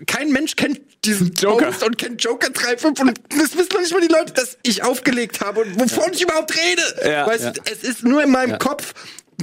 kein 0.08 0.32
Mensch 0.32 0.56
kennt 0.56 0.82
diesen 1.06 1.34
Joker. 1.34 1.68
Post 1.68 1.84
und 1.84 1.98
kennt 1.98 2.22
Joker 2.24 2.48
3.5 2.48 3.00
und 3.02 3.20
das 3.30 3.56
wissen 3.58 3.70
noch 3.74 3.82
nicht 3.82 3.92
mal 3.94 4.02
die 4.02 4.12
Leute, 4.12 4.34
dass 4.34 4.58
ich 4.64 4.84
aufgelegt 4.84 5.40
habe 5.42 5.62
und 5.62 5.80
wovon 5.80 6.12
ich 6.14 6.22
überhaupt 6.24 6.54
rede. 6.56 6.82
Ja. 7.10 7.28
weißt 7.28 7.44
Ja. 7.46 7.52
du, 7.52 7.62
es 7.72 7.84
ist 7.84 8.04
nur 8.04 8.24
in 8.24 8.32
meinem 8.32 8.58
Kopf 8.60 8.94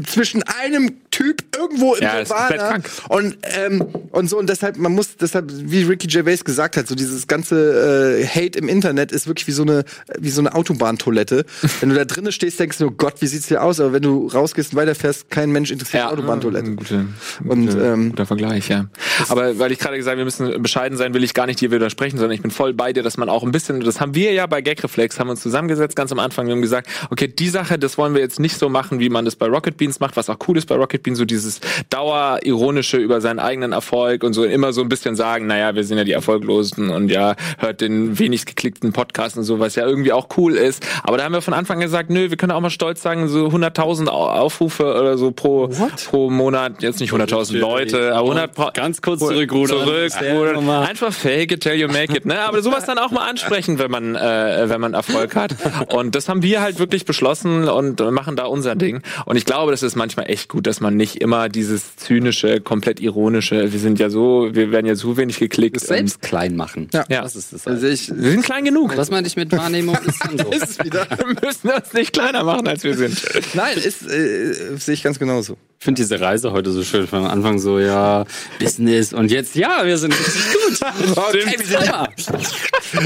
zwischen 0.07 0.43
einem 0.43 0.93
Typ 1.11 1.45
irgendwo 1.57 1.95
im 1.95 2.03
Ja, 2.03 2.17
Nirvana 2.17 2.81
und 3.09 3.37
ähm, 3.43 3.85
und 4.11 4.31
so 4.31 4.39
und 4.39 4.49
deshalb 4.49 4.79
man 4.79 4.93
muss 4.93 5.17
deshalb 5.17 5.51
wie 5.51 5.83
Ricky 5.83 6.07
Gervais 6.07 6.45
gesagt 6.45 6.77
hat 6.77 6.89
so 6.89 6.95
dieses 6.95 7.27
ganze 7.27 8.21
äh, 8.23 8.27
Hate 8.27 8.59
im 8.59 8.69
Internet 8.69 9.13
ist 9.13 9.27
wirklich 9.27 9.47
wie 9.47 9.53
so 9.53 9.63
eine 9.63 9.85
wie 10.19 10.31
so 10.31 10.41
eine 10.41 10.55
Autobahntoilette. 10.55 11.45
Wenn 11.81 11.91
du 11.91 11.95
da 11.95 12.05
drinnen 12.05 12.33
stehst 12.33 12.59
denkst 12.59 12.79
du 12.79 12.87
oh 12.87 12.91
Gott 12.91 13.15
wie 13.21 13.27
sieht's 13.27 13.49
hier 13.49 13.63
aus? 13.63 13.81
Aber 13.81 13.93
wenn 13.93 14.03
du 14.03 14.29
rausgehst 14.29 14.73
und 14.73 14.79
weiterfährst 14.79 15.31
kein 15.31 15.51
Mensch 15.51 15.71
interessiert 15.71 16.05
die 16.05 16.07
Autobahntoilette. 16.07 16.67
Ein 16.67 16.77
guter, 16.77 17.05
Und, 17.45 17.67
guter, 17.67 17.93
ähm, 17.93 18.11
guter 18.11 18.27
Vergleich, 18.27 18.69
ja. 18.69 18.87
Aber 19.29 19.59
weil 19.59 19.73
ich 19.73 19.79
gerade 19.79 19.97
gesagt 19.97 20.13
habe, 20.13 20.19
wir 20.19 20.25
müssen 20.25 20.63
bescheiden 20.63 20.97
sein, 20.97 21.15
will 21.15 21.25
ich 21.25 21.35
gar 21.35 21.47
nicht 21.47 21.61
dir 21.61 21.71
widersprechen, 21.71 22.19
sondern 22.19 22.35
ich 22.35 22.43
bin 22.43 22.51
voll 22.51 22.73
bei 22.73 22.93
dir, 22.93 23.03
dass 23.03 23.17
man 23.17 23.29
auch 23.29 23.43
ein 23.43 23.53
bisschen, 23.53 23.81
das 23.81 24.01
haben 24.01 24.15
wir 24.15 24.33
ja 24.33 24.47
bei 24.47 24.63
Gagreflex, 24.63 25.19
haben 25.19 25.31
uns 25.31 25.41
zusammengesetzt 25.43 25.97
ganz 25.97 26.13
am 26.13 26.19
Anfang, 26.19 26.47
wir 26.47 26.55
haben 26.55 26.63
gesagt, 26.63 26.89
okay, 27.11 27.29
die 27.29 27.49
Sache, 27.49 27.79
das 27.79 27.99
wollen 27.99 28.15
wir 28.15 28.21
jetzt 28.21 28.41
nicht 28.41 28.59
so 28.59 28.69
machen, 28.69 29.01
wie 29.01 29.09
man 29.09 29.25
das 29.25 29.37
bei 29.37 29.47
Rocket 29.47 29.77
Beans 29.83 29.99
macht, 29.99 30.17
was 30.17 30.31
auch 30.31 30.37
cool 30.47 30.57
ist 30.59 30.67
bei 30.67 30.77
Rocket 30.77 31.03
Beans, 31.03 31.19
so 31.19 31.25
dieses 31.25 31.59
Dauerironische 31.91 32.99
über 32.99 33.21
seinen 33.21 33.41
eigenen 33.41 33.73
Erfolg 33.73 34.23
und 34.23 34.33
so 34.33 34.45
immer 34.45 34.73
so 34.73 34.81
ein 34.83 34.89
bisschen 34.89 35.17
sagen, 35.17 35.49
naja, 35.49 35.75
wir 35.75 35.83
sind 35.83 35.99
ja 35.99 36.05
die 36.05 36.13
Erfolglosen 36.13 36.89
und 36.91 37.09
ja, 37.09 37.35
hört 37.59 37.81
den 37.81 38.17
wenig 38.19 38.47
geklickten 38.47 38.93
Podcast 38.93 39.37
und 39.37 39.43
so, 39.43 39.59
was 39.59 39.75
ja 39.75 39.85
irgendwie 39.85 40.13
auch 40.13 40.29
cool 40.37 40.55
ist. 40.55 40.87
Aber 41.03 41.17
da 41.17 41.25
haben 41.25 41.33
wir 41.33 41.43
von 41.43 41.53
Anfang 41.55 41.79
an 41.79 41.81
gesagt, 41.83 42.11
nö, 42.11 42.31
wir 42.31 42.37
können 42.37 42.53
auch 42.53 42.61
mal 42.61 42.71
stolz 42.71 43.03
sagen, 43.03 43.27
so 43.27 43.47
100.000 43.49 44.07
Aufrufe 44.07 44.85
oder 44.85 45.19
so 45.19 45.33
pro, 45.33 45.69
pro 46.07 46.31
Monat, 46.31 46.81
jetzt 46.83 47.01
nicht 47.01 47.13
100.000 47.13 47.59
Leute, 47.59 48.15
aber 48.15 48.31
100 48.31 48.55
pro, 48.55 48.71
Ganz 48.75 49.03
kurz 49.03 49.19
zurückrudern. 49.21 49.79
zurück, 49.85 50.13
Ja, 50.21 50.33
rudern. 50.39 50.55
nochmal. 50.55 50.87
einfach 50.87 51.13
fake 51.13 51.51
it 51.53 51.61
till 51.63 51.75
you 51.75 51.89
make 51.89 52.17
it, 52.17 52.25
ne? 52.25 52.39
Aber 52.41 52.63
sowas 52.63 52.85
dann 52.85 52.99
auch 52.99 53.11
mal 53.11 53.29
ansprechen, 53.29 53.79
wenn 53.81 53.91
man, 53.91 54.15
äh, 54.15 54.69
wenn 54.69 54.81
man 54.81 54.95
Erfolg 54.95 55.35
hat. 55.35 55.57
Und 55.93 56.15
das 56.15 56.29
haben 56.29 56.43
wir 56.43 56.61
halt 56.61 56.79
wirklich 56.79 57.05
beschlossen 57.05 57.69
und 57.69 58.01
machen 58.13 58.37
da 58.37 58.45
unser 58.45 58.77
Ding. 58.77 59.03
Und 59.25 59.37
ich 59.37 59.45
glaube, 59.45 59.72
das 59.73 59.83
ist 59.83 59.97
manchmal 59.97 60.31
echt 60.31 60.49
gut, 60.49 60.67
dass 60.67 60.81
man 60.81 60.97
nicht 60.97 61.17
immer 61.17 61.49
dieses 61.49 61.97
zynische, 61.97 62.61
komplett 62.61 63.01
ironische, 63.01 63.73
wir 63.73 63.81
sind 63.81 63.99
ja 63.99 64.11
so, 64.11 64.51
wir 64.53 64.71
werden 64.71 64.87
ja 64.87 64.95
so 64.95 65.17
wenig 65.17 65.39
geklickt. 65.39 65.81
Selbst 65.81 66.23
klein 66.23 66.55
machen. 66.55 66.89
Ja. 66.93 67.05
Ja. 67.09 67.23
Das 67.23 67.35
ist 67.35 67.53
das. 67.53 67.67
Also 67.67 67.87
ich, 67.87 68.11
Und 68.11 68.23
wir 68.23 68.31
sind 68.31 68.45
klein 68.45 68.65
genug. 68.65 68.97
Was 68.97 69.11
meinte 69.11 69.29
ich 69.29 69.37
mit 69.37 69.51
Wahrnehmung? 69.53 69.97
Ist 70.07 70.25
dann 70.25 70.39
so. 70.39 70.51
ist 70.53 70.71
es 70.71 70.85
wieder. 70.85 71.07
Wir 71.11 71.27
müssen 71.27 71.71
uns 71.71 71.93
nicht 71.93 72.13
kleiner 72.13 72.45
machen, 72.45 72.69
als 72.69 72.85
wir 72.85 72.97
sind. 72.97 73.21
Nein, 73.55 73.79
ist, 73.79 74.03
äh, 74.09 74.77
sehe 74.77 74.95
ich 74.95 75.03
ganz 75.03 75.19
genauso. 75.19 75.57
Ich 75.83 75.85
finde 75.85 76.01
diese 76.01 76.21
Reise 76.21 76.53
heute 76.53 76.71
so 76.71 76.85
schön. 76.85 77.09
Von 77.09 77.27
Anfang 77.27 77.59
so, 77.59 77.81
ja, 77.81 78.25
Business 78.61 79.13
und 79.13 79.33
jetzt, 79.33 79.57
ja, 79.57 79.85
wir 79.85 79.99
sind 79.99 80.13
richtig 80.17 80.45
gut. 80.53 80.63
Okay, 81.17 81.57
wir 81.59 81.67
sind 81.67 81.93
Hammer. 81.93 82.09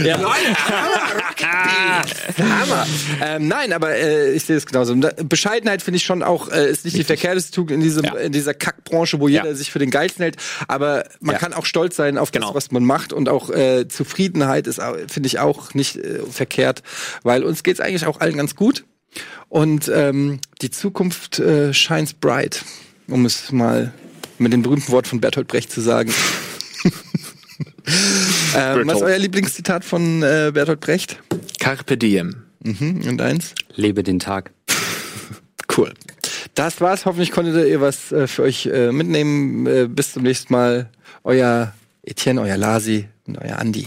Ja. 0.05 2.03
Hammer. 2.39 2.87
Ähm, 3.25 3.49
nein, 3.49 3.73
aber 3.73 3.95
äh, 3.97 4.33
ich 4.33 4.45
sehe 4.45 4.57
es 4.57 4.67
genauso. 4.67 4.95
Da- 4.95 5.13
Bescheidenheit 5.25 5.81
finde 5.81 5.97
ich 5.97 6.05
schon 6.05 6.23
auch, 6.23 6.51
äh, 6.51 6.71
ist 6.71 6.85
nicht 6.85 6.99
die 6.99 7.05
verkehrteste 7.05 7.51
Tugend 7.53 7.73
in, 7.73 7.81
diesem, 7.81 8.05
Ja. 8.05 8.15
in 8.17 8.33
dieser 8.33 8.53
Kackbranche, 8.53 9.21
wo 9.21 9.29
jeder 9.29 9.47
Ja. 9.47 9.55
sich 9.55 9.71
für 9.71 9.79
den 9.79 9.91
Geilsten 9.91 10.23
hält. 10.25 10.37
Aber 10.69 11.05
man 11.21 11.33
Ja. 11.37 11.39
kann 11.39 11.55
auch 11.55 11.65
stolz 11.65 11.97
sein 11.97 12.19
auf 12.19 12.31
Genau. 12.31 12.49
das, 12.49 12.55
was 12.57 12.71
man 12.73 12.85
macht. 12.85 13.15
Und 13.15 13.31
auch 13.31 13.49
äh, 13.49 13.89
Zufriedenheit 13.89 14.67
ist, 14.67 14.83
finde 15.09 15.27
ich, 15.29 15.39
auch 15.39 15.73
nicht 15.73 15.97
äh, 15.97 16.19
verkehrt. 16.31 16.83
Weil 17.23 17.43
uns 17.43 17.63
geht's 17.63 17.81
eigentlich 17.81 18.05
auch 18.07 18.21
allen 18.21 18.37
ganz 18.37 18.55
gut. 18.55 18.85
Und 19.49 19.91
ähm, 19.93 20.41
die 20.63 20.71
Zukunft 20.71 21.39
äh, 21.39 21.73
shines 21.73 22.15
bright, 22.15 22.65
um 23.09 23.25
es 23.25 23.53
mal 23.53 23.93
mit 24.39 24.53
dem 24.53 24.63
berühmten 24.63 24.91
Wort 24.93 25.07
von 25.07 25.21
Bertolt 25.21 25.49
Brecht 25.49 25.71
zu 25.71 25.81
sagen. 25.81 26.13
ähm, 28.57 28.87
was 28.87 28.97
ist 28.97 29.03
euer 29.03 29.19
Lieblingszitat 29.19 29.85
von 29.85 30.23
äh, 30.23 30.51
Bertolt 30.53 30.81
Brecht? 30.81 31.23
Carpe 31.59 31.97
diem. 31.97 32.43
Mhm, 32.63 33.03
und 33.09 33.21
eins? 33.21 33.55
Lebe 33.75 34.03
den 34.03 34.19
Tag. 34.19 34.53
Cool. 35.77 35.93
Das 36.55 36.81
war's. 36.81 37.05
Hoffentlich 37.05 37.33
konntet 37.33 37.69
ihr 37.69 37.83
was 37.83 38.11
äh, 38.11 38.27
für 38.27 38.45
euch 38.45 38.65
äh, 38.67 38.93
mitnehmen. 38.93 39.67
Äh, 39.67 39.89
bis 39.89 40.15
zum 40.15 40.23
nächsten 40.23 40.53
Mal. 40.53 40.89
Euer 41.23 41.75
Etienne, 42.03 42.41
euer 42.41 42.57
Lasi 42.57 43.09
und 43.27 43.37
euer 43.37 43.59
Andi. 43.59 43.87